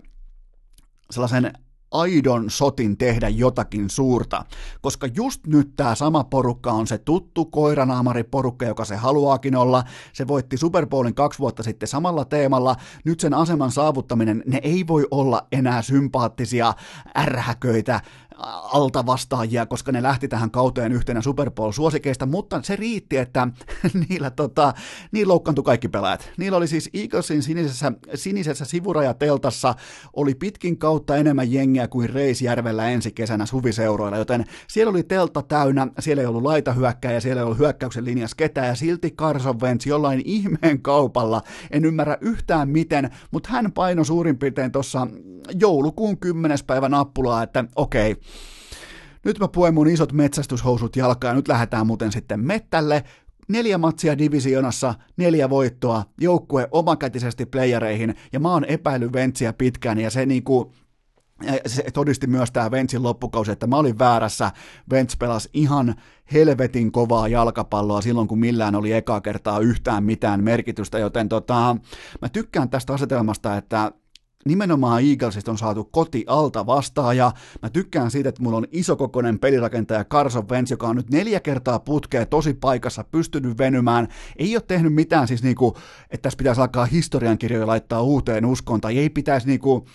sellaisen 1.11 1.53
aidon 1.91 2.49
sotin 2.49 2.97
tehdä 2.97 3.29
jotakin 3.29 3.89
suurta, 3.89 4.45
koska 4.81 5.07
just 5.15 5.47
nyt 5.47 5.75
tämä 5.75 5.95
sama 5.95 6.23
porukka 6.23 6.71
on 6.71 6.87
se 6.87 6.97
tuttu 6.97 7.45
koiranaamari-porukka, 7.45 8.65
joka 8.65 8.85
se 8.85 8.95
haluaakin 8.95 9.55
olla. 9.55 9.83
Se 10.13 10.27
voitti 10.27 10.57
Super 10.57 10.87
Bowlin 10.87 11.15
kaksi 11.15 11.39
vuotta 11.39 11.63
sitten 11.63 11.89
samalla 11.89 12.25
teemalla. 12.25 12.75
Nyt 13.05 13.19
sen 13.19 13.33
aseman 13.33 13.71
saavuttaminen, 13.71 14.43
ne 14.45 14.59
ei 14.63 14.87
voi 14.87 15.07
olla 15.11 15.47
enää 15.51 15.81
sympaattisia 15.81 16.73
ärhäköitä 17.17 18.01
altavastaajia, 18.73 19.65
koska 19.65 19.91
ne 19.91 20.03
lähti 20.03 20.27
tähän 20.27 20.51
kauteen 20.51 20.91
yhtenä 20.91 21.21
Super 21.21 21.51
Bowl-suosikeista, 21.51 22.25
mutta 22.25 22.61
se 22.63 22.75
riitti, 22.75 23.17
että 23.17 23.47
niillä, 24.09 24.29
tota, 24.29 24.73
niillä 25.11 25.31
loukkaantui 25.31 25.63
kaikki 25.63 25.87
pelaajat. 25.87 26.31
Niillä 26.37 26.57
oli 26.57 26.67
siis 26.67 26.89
Eaglesin 26.93 27.43
sinisessä, 27.43 27.91
sinisessä 28.15 28.65
sivurajateltassa 28.65 29.75
oli 30.13 30.35
pitkin 30.35 30.77
kautta 30.77 31.15
enemmän 31.15 31.51
jengiä 31.51 31.87
kuin 31.87 32.09
Reisjärvellä 32.09 32.89
ensi 32.89 33.11
kesänä 33.11 33.45
suviseuroilla, 33.45 34.17
joten 34.17 34.45
siellä 34.67 34.89
oli 34.89 35.03
teltta 35.03 35.41
täynnä, 35.41 35.87
siellä 35.99 36.21
ei 36.21 36.27
ollut 36.27 36.43
laitahyökkäjä, 36.43 37.19
siellä 37.19 37.39
ei 37.39 37.45
ollut 37.45 37.59
hyökkäyksen 37.59 38.05
linjassa 38.05 38.35
ketään, 38.35 38.67
ja 38.67 38.75
silti 38.75 39.11
Carson 39.11 39.61
Wentz 39.61 39.85
jollain 39.85 40.21
ihmeen 40.25 40.81
kaupalla, 40.81 41.41
en 41.71 41.85
ymmärrä 41.85 42.17
yhtään 42.21 42.69
miten, 42.69 43.09
mutta 43.31 43.49
hän 43.49 43.71
paino 43.71 44.03
suurin 44.03 44.37
piirtein 44.37 44.71
tuossa 44.71 45.07
joulukuun 45.59 46.17
10. 46.17 46.57
päivä 46.67 46.89
nappulaa, 46.89 47.43
että 47.43 47.65
okei, 47.75 48.11
okay, 48.11 48.23
nyt 49.25 49.39
mä 49.39 49.47
puen 49.47 49.73
mun 49.73 49.87
isot 49.87 50.13
metsästyshousut 50.13 50.95
jalkaan, 50.95 51.35
nyt 51.35 51.47
lähdetään 51.47 51.87
muuten 51.87 52.11
sitten 52.11 52.39
mettälle, 52.39 53.03
neljä 53.47 53.77
matsia 53.77 54.17
divisionassa, 54.17 54.93
neljä 55.17 55.49
voittoa, 55.49 56.03
joukkue 56.21 56.67
omakätisesti 56.71 57.45
playereihin, 57.45 58.15
ja 58.33 58.39
mä 58.39 58.51
oon 58.51 58.65
epäily 58.65 59.13
Ventsiä 59.13 59.53
pitkään, 59.53 59.99
ja 59.99 60.09
se 60.09 60.25
niinku, 60.25 60.73
se 61.65 61.83
todisti 61.93 62.27
myös 62.27 62.51
tämä 62.51 62.71
Ventsin 62.71 63.03
loppukausi, 63.03 63.51
että 63.51 63.67
mä 63.67 63.77
olin 63.77 63.99
väärässä. 63.99 64.51
Vents 64.89 65.17
pelasi 65.17 65.49
ihan 65.53 65.95
helvetin 66.33 66.91
kovaa 66.91 67.27
jalkapalloa 67.27 68.01
silloin, 68.01 68.27
kun 68.27 68.39
millään 68.39 68.75
oli 68.75 68.93
eka 68.93 69.21
kertaa 69.21 69.59
yhtään 69.59 70.03
mitään 70.03 70.43
merkitystä, 70.43 70.99
joten 70.99 71.29
tota, 71.29 71.77
mä 72.21 72.29
tykkään 72.29 72.69
tästä 72.69 72.93
asetelmasta, 72.93 73.57
että 73.57 73.91
nimenomaan 74.45 75.03
Eaglesista 75.03 75.51
on 75.51 75.57
saatu 75.57 75.83
koti 75.83 76.23
alta 76.27 76.65
vastaaja. 76.65 77.31
Mä 77.61 77.69
tykkään 77.69 78.11
siitä, 78.11 78.29
että 78.29 78.43
mulla 78.43 78.57
on 78.57 78.67
isokokoinen 78.71 79.39
pelirakentaja 79.39 80.05
Carson 80.05 80.49
Wentz, 80.49 80.71
joka 80.71 80.87
on 80.87 80.95
nyt 80.95 81.09
neljä 81.09 81.39
kertaa 81.39 81.79
putkea 81.79 82.25
tosi 82.25 82.53
paikassa 82.53 83.03
pystynyt 83.03 83.57
venymään. 83.57 84.07
Ei 84.37 84.55
ole 84.55 84.63
tehnyt 84.67 84.93
mitään 84.93 85.27
siis 85.27 85.43
niinku, 85.43 85.77
että 86.09 86.21
tässä 86.21 86.37
pitäisi 86.37 86.61
alkaa 86.61 86.85
historiankirjoja 86.85 87.67
laittaa 87.67 88.01
uuteen 88.01 88.45
uskoon, 88.45 88.81
tai 88.81 88.97
ei 88.97 89.09
pitäisi 89.09 89.47
niinku, 89.47 89.85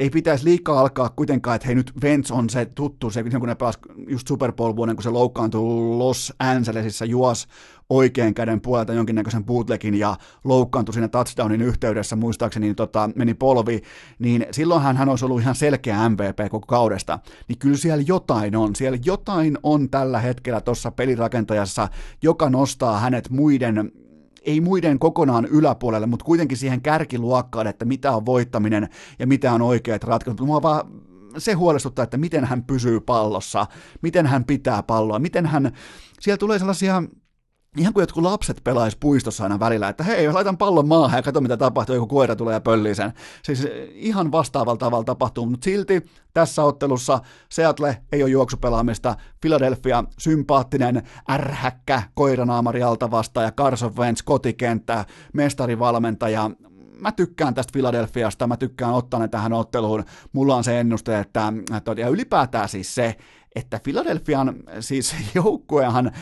ei 0.00 0.10
pitäisi 0.10 0.44
liikaa 0.44 0.80
alkaa 0.80 1.08
kuitenkaan, 1.08 1.56
että 1.56 1.66
hei 1.66 1.74
nyt 1.74 1.92
Vents 2.02 2.30
on 2.30 2.50
se 2.50 2.66
tuttu, 2.66 3.10
se 3.10 3.22
kun 3.22 3.48
ne 3.48 3.54
pelasi 3.54 3.78
just 4.08 4.28
Super 4.28 4.52
Bowl 4.52 4.76
vuoden, 4.76 4.96
kun 4.96 5.02
se 5.02 5.10
loukkaantui 5.10 5.96
Los 5.96 6.32
Angelesissa, 6.38 7.04
juos 7.04 7.48
oikean 7.90 8.34
käden 8.34 8.60
puolelta 8.60 8.92
jonkinnäköisen 8.92 9.44
bootlegin 9.44 9.94
ja 9.94 10.16
loukkaantui 10.44 10.92
siinä 10.92 11.08
touchdownin 11.08 11.62
yhteydessä, 11.62 12.16
muistaakseni 12.16 12.66
niin 12.66 12.76
tota, 12.76 13.10
meni 13.14 13.34
polvi, 13.34 13.82
niin 14.18 14.46
silloinhan 14.50 14.96
hän 14.96 15.08
olisi 15.08 15.24
ollut 15.24 15.40
ihan 15.40 15.54
selkeä 15.54 16.08
MVP 16.08 16.50
koko 16.50 16.66
kaudesta. 16.66 17.18
Niin 17.48 17.58
kyllä 17.58 17.76
siellä 17.76 18.04
jotain 18.06 18.56
on, 18.56 18.76
siellä 18.76 18.98
jotain 19.04 19.58
on 19.62 19.90
tällä 19.90 20.20
hetkellä 20.20 20.60
tuossa 20.60 20.90
pelirakentajassa, 20.90 21.88
joka 22.22 22.50
nostaa 22.50 23.00
hänet 23.00 23.30
muiden 23.30 23.92
ei 24.42 24.60
muiden 24.60 24.98
kokonaan 24.98 25.46
yläpuolelle, 25.46 26.06
mutta 26.06 26.24
kuitenkin 26.24 26.58
siihen 26.58 26.82
kärkiluokkaan, 26.82 27.66
että 27.66 27.84
mitä 27.84 28.12
on 28.12 28.26
voittaminen 28.26 28.88
ja 29.18 29.26
mitä 29.26 29.52
on 29.52 29.62
oikeat 29.62 30.04
ratkaisut. 30.04 30.46
Mua 30.46 30.62
vaan 30.62 30.90
se 31.38 31.52
huolestuttaa, 31.52 32.02
että 32.02 32.16
miten 32.16 32.44
hän 32.44 32.64
pysyy 32.64 33.00
pallossa, 33.00 33.66
miten 34.02 34.26
hän 34.26 34.44
pitää 34.44 34.82
palloa, 34.82 35.18
miten 35.18 35.46
hän, 35.46 35.72
siellä 36.20 36.38
tulee 36.38 36.58
sellaisia 36.58 37.02
ihan 37.76 37.92
kuin 37.92 38.02
jotkut 38.02 38.22
lapset 38.22 38.60
pelais 38.64 38.96
puistossa 38.96 39.44
aina 39.44 39.60
välillä, 39.60 39.88
että 39.88 40.04
hei, 40.04 40.32
laitan 40.32 40.58
pallon 40.58 40.88
maahan 40.88 41.18
ja 41.18 41.22
katso 41.22 41.40
mitä 41.40 41.56
tapahtuu, 41.56 41.94
joku 41.94 42.06
koira 42.06 42.36
tulee 42.36 42.54
ja 42.54 42.60
pöllii 42.60 42.94
sen. 42.94 43.12
Siis 43.42 43.68
ihan 43.92 44.32
vastaavalla 44.32 44.78
tavalla 44.78 45.04
tapahtuu, 45.04 45.46
mutta 45.46 45.64
silti 45.64 46.02
tässä 46.34 46.64
ottelussa 46.64 47.20
Seattle 47.48 48.02
ei 48.12 48.22
ole 48.22 48.30
juoksupelaamista, 48.30 49.16
Philadelphia 49.40 50.04
sympaattinen 50.18 51.02
ärhäkkä 51.30 52.02
koiranaamari 52.14 52.82
alta 52.82 53.10
vastaan 53.10 53.44
ja 53.44 53.52
Carson 53.52 53.96
Wentz 53.96 54.22
kotikenttä, 54.22 55.04
mestarivalmentaja, 55.32 56.50
mä 57.00 57.12
tykkään 57.12 57.54
tästä 57.54 57.72
Philadelphiasta, 57.72 58.46
mä 58.46 58.56
tykkään 58.56 58.92
ottaa 58.92 59.20
ne 59.20 59.28
tähän 59.28 59.52
otteluun. 59.52 60.04
Mulla 60.32 60.56
on 60.56 60.64
se 60.64 60.80
ennuste, 60.80 61.18
että 61.18 61.52
ja 61.96 62.08
ylipäätään 62.08 62.68
siis 62.68 62.94
se, 62.94 63.16
että 63.56 63.80
Philadelphian 63.82 64.56
siis 64.80 65.14
joukkuehan 65.34 66.12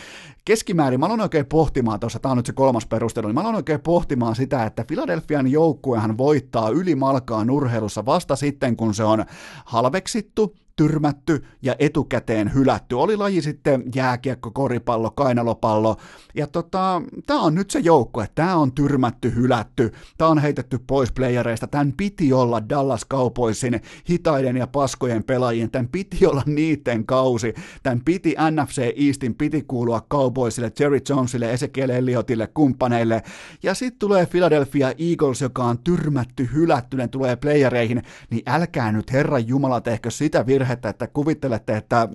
keskimäärin, 0.44 1.00
mä 1.00 1.06
aloin 1.06 1.20
oikein 1.20 1.46
pohtimaan 1.46 2.00
tuossa, 2.00 2.18
tämä 2.18 2.30
on 2.32 2.36
nyt 2.36 2.46
se 2.46 2.52
kolmas 2.52 2.86
perustelu, 2.86 3.26
niin 3.26 3.34
mä 3.34 3.40
aloin 3.40 3.56
oikein 3.56 3.80
pohtimaan 3.80 4.36
sitä, 4.36 4.64
että 4.64 4.84
Philadelphian 4.84 5.48
joukkuehan 5.48 6.18
voittaa 6.18 6.68
ylimalkaan 6.68 7.50
urheilussa 7.50 8.06
vasta 8.06 8.36
sitten, 8.36 8.76
kun 8.76 8.94
se 8.94 9.04
on 9.04 9.24
halveksittu, 9.64 10.54
tyrmätty 10.78 11.44
ja 11.62 11.74
etukäteen 11.78 12.54
hylätty. 12.54 12.94
Oli 12.94 13.16
laji 13.16 13.42
sitten 13.42 13.84
jääkiekko, 13.94 14.50
koripallo, 14.50 15.10
kainalopallo. 15.10 15.96
Ja 16.34 16.46
tota, 16.46 17.02
tämä 17.26 17.40
on 17.40 17.54
nyt 17.54 17.70
se 17.70 17.78
joukko, 17.78 18.22
että 18.22 18.34
tämä 18.34 18.56
on 18.56 18.72
tyrmätty, 18.72 19.34
hylätty, 19.34 19.92
tämä 20.18 20.30
on 20.30 20.38
heitetty 20.38 20.78
pois 20.86 21.12
playereista. 21.12 21.66
Tämän 21.66 21.92
piti 21.92 22.32
olla 22.32 22.68
Dallas 22.68 23.06
Cowboysin 23.10 23.80
hitaiden 24.10 24.56
ja 24.56 24.66
paskojen 24.66 25.24
pelaajien, 25.24 25.70
tämän 25.70 25.88
piti 25.88 26.26
olla 26.26 26.42
niiden 26.46 27.06
kausi. 27.06 27.54
Tämän 27.82 28.00
piti 28.04 28.34
NFC 28.50 28.82
Eastin 29.06 29.34
piti 29.34 29.64
kuulua 29.68 30.06
Cowboysille, 30.10 30.72
Jerry 30.80 31.00
Jonesille, 31.08 31.52
Ezekiel 31.52 31.90
Elliottille, 31.90 32.46
kumppaneille. 32.46 33.22
Ja 33.62 33.74
sitten 33.74 33.98
tulee 33.98 34.26
Philadelphia 34.26 34.92
Eagles, 34.98 35.40
joka 35.40 35.64
on 35.64 35.78
tyrmätty, 35.78 36.48
hylätty, 36.52 36.96
ne 36.96 37.08
tulee 37.08 37.36
playereihin, 37.36 38.02
niin 38.30 38.42
älkää 38.46 38.92
nyt 38.92 39.12
Herran 39.12 39.48
Jumala 39.48 39.80
tehkö 39.80 40.10
sitä 40.10 40.46
virhe 40.46 40.67
virhettä, 40.68 40.88
että 40.88 41.06
kuvittelette, 41.06 41.76
että 41.76 42.08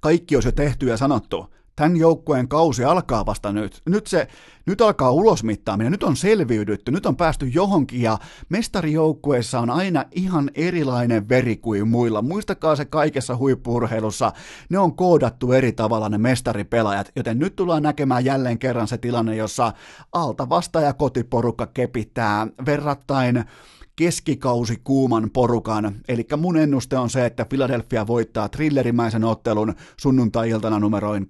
kaikki 0.00 0.36
olisi 0.36 0.48
jo 0.48 0.52
tehty 0.52 0.86
ja 0.86 0.96
sanottu. 0.96 1.54
Tämän 1.76 1.96
joukkueen 1.96 2.48
kausi 2.48 2.84
alkaa 2.84 3.26
vasta 3.26 3.52
nyt. 3.52 3.82
Nyt, 3.86 4.06
se, 4.06 4.28
nyt 4.66 4.80
alkaa 4.80 5.10
ulosmittaaminen, 5.10 5.92
nyt 5.92 6.02
on 6.02 6.16
selviydytty, 6.16 6.92
nyt 6.92 7.06
on 7.06 7.16
päästy 7.16 7.46
johonkin 7.46 8.02
ja 8.02 8.18
mestarijoukkueessa 8.48 9.60
on 9.60 9.70
aina 9.70 10.04
ihan 10.12 10.50
erilainen 10.54 11.28
veri 11.28 11.56
kuin 11.56 11.88
muilla. 11.88 12.22
Muistakaa 12.22 12.76
se 12.76 12.84
kaikessa 12.84 13.36
huippurheilussa, 13.36 14.32
ne 14.70 14.78
on 14.78 14.96
koodattu 14.96 15.52
eri 15.52 15.72
tavalla 15.72 16.08
ne 16.08 16.18
mestaripelaajat, 16.18 17.12
joten 17.16 17.38
nyt 17.38 17.56
tullaan 17.56 17.82
näkemään 17.82 18.24
jälleen 18.24 18.58
kerran 18.58 18.88
se 18.88 18.98
tilanne, 18.98 19.36
jossa 19.36 19.72
alta 20.12 20.48
vasta 20.48 20.80
ja 20.80 20.92
kotiporukka 20.92 21.66
kepittää 21.66 22.46
verrattain 22.66 23.44
keskikausi 23.98 24.80
kuuman 24.84 25.30
porukan. 25.30 25.94
Eli 26.08 26.26
mun 26.36 26.56
ennuste 26.56 26.98
on 26.98 27.10
se, 27.10 27.26
että 27.26 27.44
Philadelphia 27.44 28.06
voittaa 28.06 28.48
thrillerimäisen 28.48 29.24
ottelun 29.24 29.74
sunnuntai-iltana 29.96 30.78
numeroin 30.78 31.26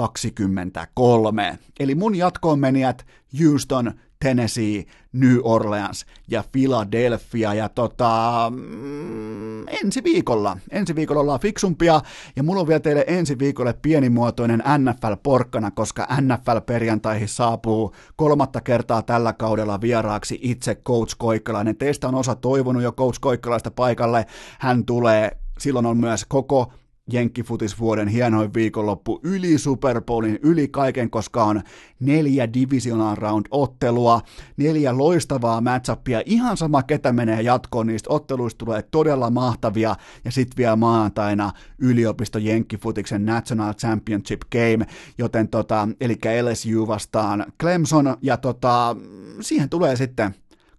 24-23. 0.00 1.56
Eli 1.80 1.94
mun 1.94 2.14
jatkoon 2.14 2.58
menijät 2.58 3.06
Houston, 3.40 3.92
Tennessee, 4.24 4.84
New 5.12 5.38
Orleans 5.42 6.06
ja 6.28 6.44
Philadelphia. 6.52 7.54
Ja 7.54 7.68
tota, 7.68 8.52
mm, 8.54 9.68
ensi 9.68 10.04
viikolla, 10.04 10.56
ensi 10.70 10.96
viikolla 10.96 11.20
ollaan 11.20 11.40
fiksumpia 11.40 12.00
ja 12.36 12.42
mulla 12.42 12.60
on 12.60 12.68
vielä 12.68 12.80
teille 12.80 13.04
ensi 13.06 13.38
viikolle 13.38 13.74
pienimuotoinen 13.82 14.62
NFL-porkkana, 14.78 15.70
koska 15.70 16.08
NFL-perjantaihin 16.20 17.28
saapuu 17.28 17.94
kolmatta 18.16 18.60
kertaa 18.60 19.02
tällä 19.02 19.32
kaudella 19.32 19.80
vieraaksi 19.80 20.38
itse 20.42 20.74
Coach 20.74 21.14
Koikkalainen. 21.18 21.76
Teistä 21.76 22.08
on 22.08 22.14
osa 22.14 22.34
toivonut 22.34 22.82
jo 22.82 22.92
Coach 22.92 23.20
Koikkalaista 23.20 23.70
paikalle. 23.70 24.26
Hän 24.58 24.84
tulee 24.84 25.36
silloin 25.60 25.86
on 25.86 25.96
myös 25.96 26.24
koko 26.28 26.72
Jenkkifutisvuoden 27.12 28.08
hienoin 28.08 28.54
viikonloppu 28.54 29.20
yli 29.22 29.58
Super 29.58 30.00
Bowlin, 30.00 30.38
yli 30.42 30.68
kaiken, 30.68 31.10
koska 31.10 31.44
on 31.44 31.62
neljä 32.00 32.52
divisional 32.52 33.16
round 33.16 33.46
ottelua, 33.50 34.20
neljä 34.56 34.98
loistavaa 34.98 35.60
matchupia, 35.60 36.22
ihan 36.24 36.56
sama 36.56 36.82
ketä 36.82 37.12
menee 37.12 37.42
jatkoon, 37.42 37.86
niistä 37.86 38.10
otteluista 38.10 38.58
tulee 38.58 38.82
todella 38.82 39.30
mahtavia, 39.30 39.96
ja 40.24 40.32
sitten 40.32 40.56
vielä 40.56 40.76
maanantaina 40.76 41.52
yliopisto 41.78 42.38
Jenkkifutiksen 42.38 43.26
National 43.26 43.74
Championship 43.74 44.40
Game, 44.52 44.86
joten 45.18 45.48
tota, 45.48 45.88
eli 46.00 46.18
LSU 46.42 46.86
vastaan 46.86 47.46
Clemson, 47.60 48.16
ja 48.22 48.36
tota, 48.36 48.96
siihen 49.40 49.68
tulee 49.68 49.96
sitten 49.96 50.34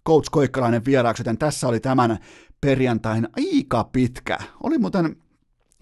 Coach 0.08 0.30
Koikkalainen 0.32 0.86
vieraaksi, 0.86 1.22
joten 1.22 1.38
tässä 1.38 1.68
oli 1.68 1.80
tämän 1.80 2.18
perjantain 2.62 3.28
aika 3.38 3.84
pitkä. 3.84 4.38
Oli 4.64 4.78
muuten 4.78 5.16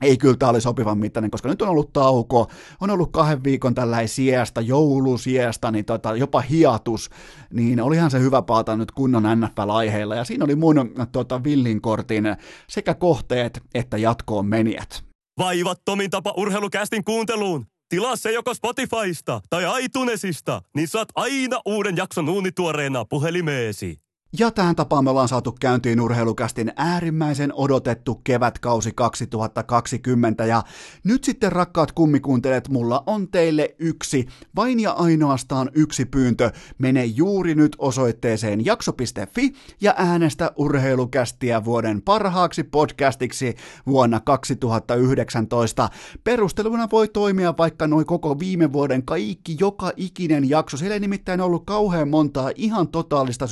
ei 0.01 0.17
kyllä 0.17 0.37
tämä 0.37 0.49
oli 0.49 0.61
sopivan 0.61 0.97
mittainen, 0.97 1.31
koska 1.31 1.49
nyt 1.49 1.61
on 1.61 1.69
ollut 1.69 1.93
tauko, 1.93 2.47
on 2.81 2.89
ollut 2.89 3.11
kahden 3.11 3.43
viikon 3.43 3.75
tällä 3.75 4.07
siestä, 4.07 4.61
joulusiestä, 4.61 5.71
niin 5.71 5.85
tota, 5.85 6.15
jopa 6.15 6.41
hiatus, 6.41 7.09
niin 7.53 7.81
olihan 7.81 8.11
se 8.11 8.19
hyvä 8.19 8.41
paata 8.41 8.75
nyt 8.75 8.91
kunnon 8.91 9.23
NFL-aiheilla, 9.23 10.15
ja 10.15 10.23
siinä 10.23 10.45
oli 10.45 10.55
mun 10.55 10.75
tota, 11.11 11.43
villinkortin 11.43 12.23
sekä 12.69 12.93
kohteet 12.93 13.61
että 13.73 13.97
jatkoon 13.97 14.45
menijät. 14.45 15.03
Vaivattomin 15.39 16.09
tapa 16.09 16.33
urheilukästin 16.37 17.03
kuunteluun. 17.03 17.65
Tilaa 17.89 18.15
se 18.15 18.31
joko 18.31 18.53
Spotifysta 18.53 19.41
tai 19.49 19.83
iTunesista, 19.83 20.61
niin 20.75 20.87
saat 20.87 21.07
aina 21.15 21.61
uuden 21.65 21.97
jakson 21.97 22.29
uunituoreena 22.29 23.05
puhelimeesi. 23.05 23.99
Ja 24.37 24.51
tähän 24.51 24.75
tapaan 24.75 25.03
me 25.03 25.09
ollaan 25.09 25.27
saatu 25.27 25.55
käyntiin 25.59 26.01
urheilukästin 26.01 26.73
äärimmäisen 26.75 27.53
odotettu 27.53 28.21
kevätkausi 28.23 28.91
2020 28.95 30.45
ja 30.45 30.63
nyt 31.03 31.23
sitten 31.23 31.51
rakkaat 31.51 31.91
kummikuuntelijat, 31.91 32.69
mulla 32.69 33.03
on 33.05 33.27
teille 33.27 33.75
yksi, 33.79 34.27
vain 34.55 34.79
ja 34.79 34.91
ainoastaan 34.91 35.69
yksi 35.73 36.05
pyyntö. 36.05 36.51
Mene 36.77 37.05
juuri 37.05 37.55
nyt 37.55 37.75
osoitteeseen 37.79 38.65
jakso.fi 38.65 39.53
ja 39.81 39.93
äänestä 39.97 40.51
urheilukästiä 40.55 41.65
vuoden 41.65 42.01
parhaaksi 42.01 42.63
podcastiksi 42.63 43.55
vuonna 43.87 44.19
2019. 44.19 45.89
Perusteluna 46.23 46.87
voi 46.91 47.07
toimia 47.07 47.53
vaikka 47.57 47.87
noin 47.87 48.05
koko 48.05 48.39
viime 48.39 48.73
vuoden 48.73 49.05
kaikki, 49.05 49.57
joka 49.59 49.91
ikinen 49.95 50.49
jakso. 50.49 50.77
Siellä 50.77 50.93
ei 50.93 50.99
nimittäin 50.99 51.41
ollut 51.41 51.65
kauhean 51.65 52.09
montaa 52.09 52.51
ihan 52.55 52.87
totaalista 52.87 53.47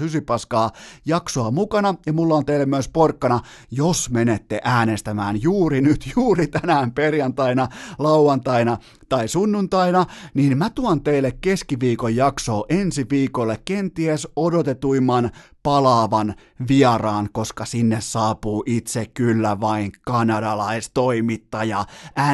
sysypaskaa 0.67 0.97
jaksoa 1.05 1.51
mukana. 1.51 1.95
Ja 2.05 2.13
mulla 2.13 2.35
on 2.35 2.45
teille 2.45 2.65
myös 2.65 2.87
porkkana, 2.87 3.39
jos 3.71 4.09
menette 4.09 4.61
äänestämään 4.63 5.41
juuri 5.41 5.81
nyt, 5.81 6.09
juuri 6.15 6.47
tänään 6.47 6.91
perjantaina, 6.91 7.67
lauantaina 7.99 8.77
tai 9.09 9.27
sunnuntaina, 9.27 10.05
niin 10.33 10.57
mä 10.57 10.69
tuon 10.69 11.03
teille 11.03 11.31
keskiviikon 11.41 12.15
jaksoa 12.15 12.65
ensi 12.69 13.05
viikolle 13.09 13.59
kenties 13.65 14.27
odotetuimman 14.35 15.31
palaavan 15.67 16.35
vieraan, 16.67 17.29
koska 17.31 17.65
sinne 17.65 18.01
saapuu 18.01 18.63
itse 18.65 19.05
kyllä 19.13 19.59
vain 19.59 19.91
kanadalaistoimittaja, 20.05 21.85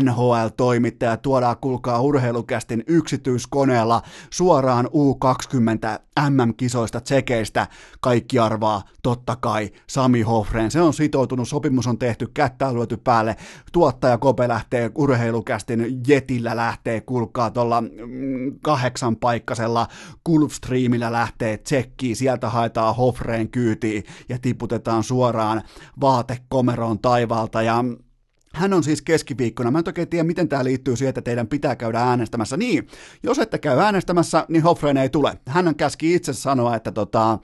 NHL-toimittaja, 0.02 1.18
tuodaan 1.18 1.58
kulkaa 1.62 2.02
urheilukästin 2.02 2.84
yksityiskoneella 2.88 4.02
suoraan 4.30 4.86
U20 4.86 6.02
MM-kisoista 6.30 7.02
tsekeistä. 7.02 7.68
Kaikki 8.00 8.40
arvaa, 8.40 8.84
totta 9.04 9.36
kai, 9.36 9.70
Sami 9.88 10.22
Hofreen. 10.22 10.72
Se 10.72 10.82
on 10.82 10.94
sitoutunut, 10.94 11.48
sopimus 11.48 11.88
on 11.88 11.98
tehty, 11.98 12.28
kättä 12.34 12.68
on 12.68 12.76
lyöty 12.76 12.98
päälle. 12.98 13.36
Tuottaja 13.72 14.18
Kope 14.18 14.48
lähtee 14.48 14.92
urheilukästin 14.96 16.02
jetillä 16.08 16.58
lähtee, 16.66 17.02
kulkaa 17.02 17.52
tuolla 17.52 17.82
mm, 17.82 18.60
kahdeksan 18.62 19.16
paikkasella 19.16 19.88
Gulfstreamillä 20.26 21.12
lähtee 21.12 21.58
tsekkiin, 21.58 22.16
sieltä 22.16 22.50
haetaan 22.50 22.96
Hofreen 22.96 23.50
kyytiin 23.50 24.04
ja 24.30 24.38
tiputetaan 24.42 25.04
suoraan 25.04 25.62
vaatekomeroon 26.02 27.00
taivaalta 27.00 27.62
ja 27.62 27.84
hän 28.54 28.74
on 28.74 28.84
siis 28.84 29.02
keskiviikkona. 29.02 29.72
Mä 29.72 29.80
en 29.80 29.84
oikein 29.88 30.08
tiedä, 30.08 30.24
miten 30.24 30.50
tämä 30.50 30.64
liittyy 30.64 30.96
siihen, 30.96 31.10
että 31.10 31.22
teidän 31.22 31.48
pitää 31.48 31.76
käydä 31.76 32.00
äänestämässä. 32.00 32.58
Niin, 32.58 32.88
jos 33.24 33.40
ette 33.40 33.58
käy 33.58 33.80
äänestämässä, 33.80 34.46
niin 34.48 34.64
Hofreen 34.64 34.98
ei 34.98 35.10
tule. 35.10 35.38
Hän 35.48 35.76
käski 35.76 36.14
itse 36.14 36.34
sanoa, 36.34 36.76
että 36.76 36.92
tota, 36.92 37.40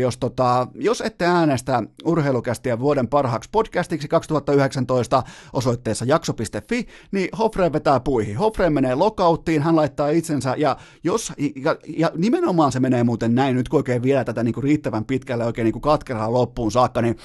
jos, 0.00 0.18
tota, 0.18 0.68
jos 0.74 1.00
ette 1.00 1.26
äänestä 1.26 1.82
urheilukästiä 2.04 2.78
vuoden 2.78 3.08
parhaaksi 3.08 3.50
podcastiksi 3.52 4.08
2019 4.08 5.22
osoitteessa 5.52 6.04
jakso.fi, 6.04 6.86
niin 7.12 7.28
Hofreen 7.38 7.72
vetää 7.72 8.00
puihin. 8.00 8.36
Hofreen 8.36 8.72
menee 8.72 8.94
lokauttiin, 8.94 9.62
hän 9.62 9.76
laittaa 9.76 10.08
itsensä, 10.08 10.54
ja, 10.58 10.76
jos, 11.04 11.32
ja, 11.64 11.76
ja 11.96 12.10
nimenomaan 12.16 12.72
se 12.72 12.80
menee 12.80 13.04
muuten 13.04 13.34
näin, 13.34 13.56
nyt 13.56 13.68
kun 13.68 13.78
oikein 13.78 14.02
vielä 14.02 14.24
tätä 14.24 14.42
niin 14.42 14.54
kuin 14.54 14.64
riittävän 14.64 15.04
pitkälle 15.04 15.44
oikein 15.44 15.64
niin 15.64 15.72
kuin 15.72 15.82
katkeraan 15.82 16.32
loppuun 16.32 16.72
saakka, 16.72 17.02
niin 17.02 17.16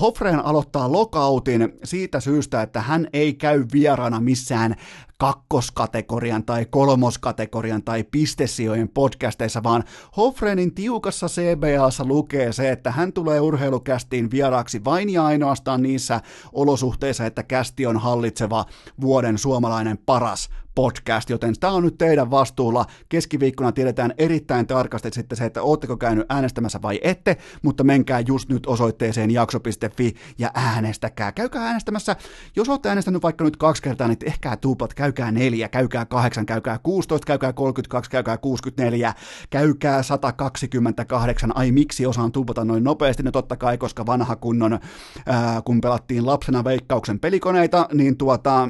Hofreen 0.00 0.44
aloittaa 0.44 0.92
lokautin 0.92 1.72
siitä 1.84 2.20
syystä, 2.20 2.47
syystä, 2.48 2.62
että 2.62 2.80
hän 2.80 3.06
ei 3.12 3.34
käy 3.34 3.64
vieraana 3.72 4.20
missään 4.20 4.74
kakkoskategorian 5.18 6.44
tai 6.44 6.66
kolmoskategorian 6.70 7.82
tai 7.82 8.04
pistesijojen 8.04 8.88
podcasteissa, 8.88 9.62
vaan 9.62 9.84
Hofrenin 10.16 10.74
tiukassa 10.74 11.26
CBAssa 11.26 12.04
lukee 12.04 12.52
se, 12.52 12.70
että 12.70 12.90
hän 12.90 13.12
tulee 13.12 13.40
urheilukästiin 13.40 14.30
vieraaksi 14.30 14.84
vain 14.84 15.10
ja 15.10 15.26
ainoastaan 15.26 15.82
niissä 15.82 16.20
olosuhteissa, 16.52 17.26
että 17.26 17.42
kästi 17.42 17.86
on 17.86 17.96
hallitseva 17.96 18.64
vuoden 19.00 19.38
suomalainen 19.38 19.98
paras 20.06 20.50
podcast, 20.78 21.30
joten 21.30 21.54
tämä 21.60 21.72
on 21.72 21.82
nyt 21.82 21.98
teidän 21.98 22.30
vastuulla. 22.30 22.86
Keskiviikkona 23.08 23.72
tiedetään 23.72 24.14
erittäin 24.18 24.66
tarkasti 24.66 25.10
sitten 25.12 25.38
se, 25.38 25.44
että 25.44 25.62
ootteko 25.62 25.96
käynyt 25.96 26.26
äänestämässä 26.28 26.82
vai 26.82 27.00
ette, 27.02 27.36
mutta 27.62 27.84
menkää 27.84 28.20
just 28.20 28.48
nyt 28.48 28.66
osoitteeseen 28.66 29.30
jakso.fi 29.30 30.14
ja 30.38 30.50
äänestäkää. 30.54 31.32
Käykää 31.32 31.62
äänestämässä. 31.62 32.16
Jos 32.56 32.68
olette 32.68 32.88
äänestänyt 32.88 33.22
vaikka 33.22 33.44
nyt 33.44 33.56
kaksi 33.56 33.82
kertaa, 33.82 34.08
niin 34.08 34.18
ehkä 34.26 34.56
tuupat, 34.56 34.94
käykää 35.08 35.32
neljä, 35.32 35.68
käykää 35.68 36.06
kahdeksan, 36.06 36.46
käykää 36.46 36.78
16, 36.82 37.26
käykää 37.26 37.52
32, 37.52 38.10
käykää 38.10 38.38
64, 38.38 39.14
käykää 39.50 40.02
128. 40.02 41.56
Ai 41.56 41.72
miksi 41.72 42.06
osaan 42.06 42.32
tuupata 42.32 42.64
noin 42.64 42.84
nopeasti? 42.84 43.22
No 43.22 43.30
totta 43.30 43.56
kai, 43.56 43.78
koska 43.78 44.06
vanha 44.06 44.36
kunnon, 44.36 44.78
ää, 45.26 45.62
kun 45.64 45.80
pelattiin 45.80 46.26
lapsena 46.26 46.64
veikkauksen 46.64 47.20
pelikoneita, 47.20 47.88
niin 47.92 48.16
tuota, 48.16 48.68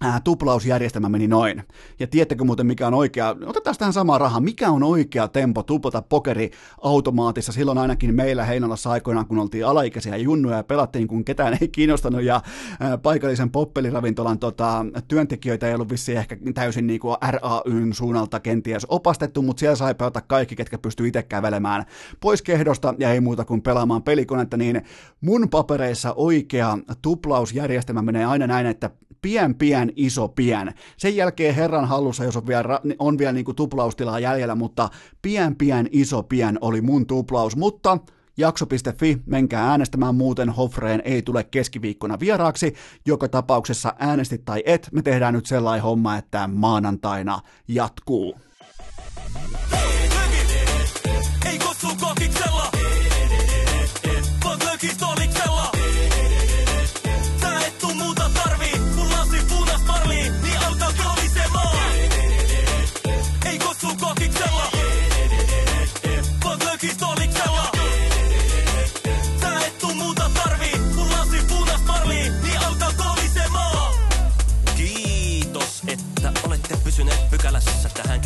ää, 0.00 0.20
tuplausjärjestelmä 0.24 1.08
meni 1.08 1.28
noin. 1.28 1.62
Ja 2.00 2.06
tiedättekö 2.06 2.44
muuten 2.44 2.66
mikä 2.66 2.86
on 2.86 2.94
oikea, 2.94 3.36
otetaan 3.46 3.76
tähän 3.78 3.92
samaa 3.92 4.18
rahaa, 4.18 4.40
mikä 4.40 4.70
on 4.70 4.82
oikea 4.82 5.28
tempo 5.28 5.62
tuplata 5.62 6.02
pokeri 6.02 6.50
automaatissa 6.82 7.52
silloin 7.52 7.78
ainakin 7.78 8.14
meillä 8.14 8.44
Heinolassa 8.44 8.90
aikoinaan, 8.90 9.26
kun 9.26 9.38
oltiin 9.38 9.66
alaikäisiä 9.66 10.16
junnuja 10.16 10.56
ja 10.56 10.64
pelattiin, 10.64 11.08
kun 11.08 11.24
ketään 11.24 11.58
ei 11.60 11.68
kiinnostanut 11.68 12.22
ja 12.22 12.42
ää, 12.80 12.98
paikallisen 12.98 13.50
poppeliravintolan 13.50 14.38
tota, 14.38 14.86
työntekijöitä 15.08 15.68
ei 15.68 15.74
ollut 15.74 15.90
vissiin 15.90 16.18
ehkä 16.18 16.36
täysin 16.54 16.86
niin 16.86 17.00
kuin 17.00 17.16
RAYn 17.28 17.94
suunnalta 17.94 18.40
kenties 18.40 18.86
opastettu, 18.88 19.42
mutta 19.42 19.60
siellä 19.60 19.76
sai 19.76 19.94
pelata 19.94 20.20
kaikki, 20.20 20.56
ketkä 20.56 20.78
pystyi 20.78 21.08
itse 21.08 21.22
kävelemään 21.22 21.84
pois 22.20 22.42
kehdosta 22.42 22.94
ja 22.98 23.12
ei 23.12 23.20
muuta 23.20 23.44
kuin 23.44 23.62
pelaamaan 23.62 24.02
pelikonetta, 24.02 24.56
niin 24.56 24.82
mun 25.20 25.48
papereissa 25.48 26.12
oikea 26.16 26.78
tuplausjärjestelmä 27.02 28.02
menee 28.02 28.24
aina 28.24 28.46
näin, 28.46 28.66
että 28.66 28.90
pien, 29.22 29.54
pien, 29.54 29.92
iso, 29.96 30.28
pien. 30.28 30.74
Sen 30.96 31.16
jälkeen 31.16 31.54
herran 31.54 31.88
hallussa, 31.88 32.24
jos 32.24 32.36
on 32.36 32.46
vielä, 32.46 32.80
on 32.98 33.18
vielä 33.18 33.32
niin 33.32 33.44
kuin 33.44 33.56
tuplaustilaa 33.56 34.18
jäljellä, 34.18 34.54
mutta 34.54 34.88
pien, 35.22 35.56
pien, 35.56 35.88
iso, 35.92 36.22
pien 36.22 36.58
oli 36.60 36.80
mun 36.80 37.06
tuplaus, 37.06 37.56
mutta 37.56 37.98
jakso.fi, 38.36 39.18
menkää 39.26 39.70
äänestämään, 39.70 40.14
muuten 40.14 40.50
Hofreen 40.50 41.02
ei 41.04 41.22
tule 41.22 41.44
keskiviikkona 41.44 42.20
vieraaksi. 42.20 42.74
Joka 43.06 43.28
tapauksessa 43.28 43.94
äänestit 43.98 44.44
tai 44.44 44.62
et, 44.66 44.88
me 44.92 45.02
tehdään 45.02 45.34
nyt 45.34 45.46
sellainen 45.46 45.82
homma, 45.82 46.16
että 46.16 46.48
maanantaina 46.52 47.40
jatkuu. 47.68 48.34
Ei 49.72 49.97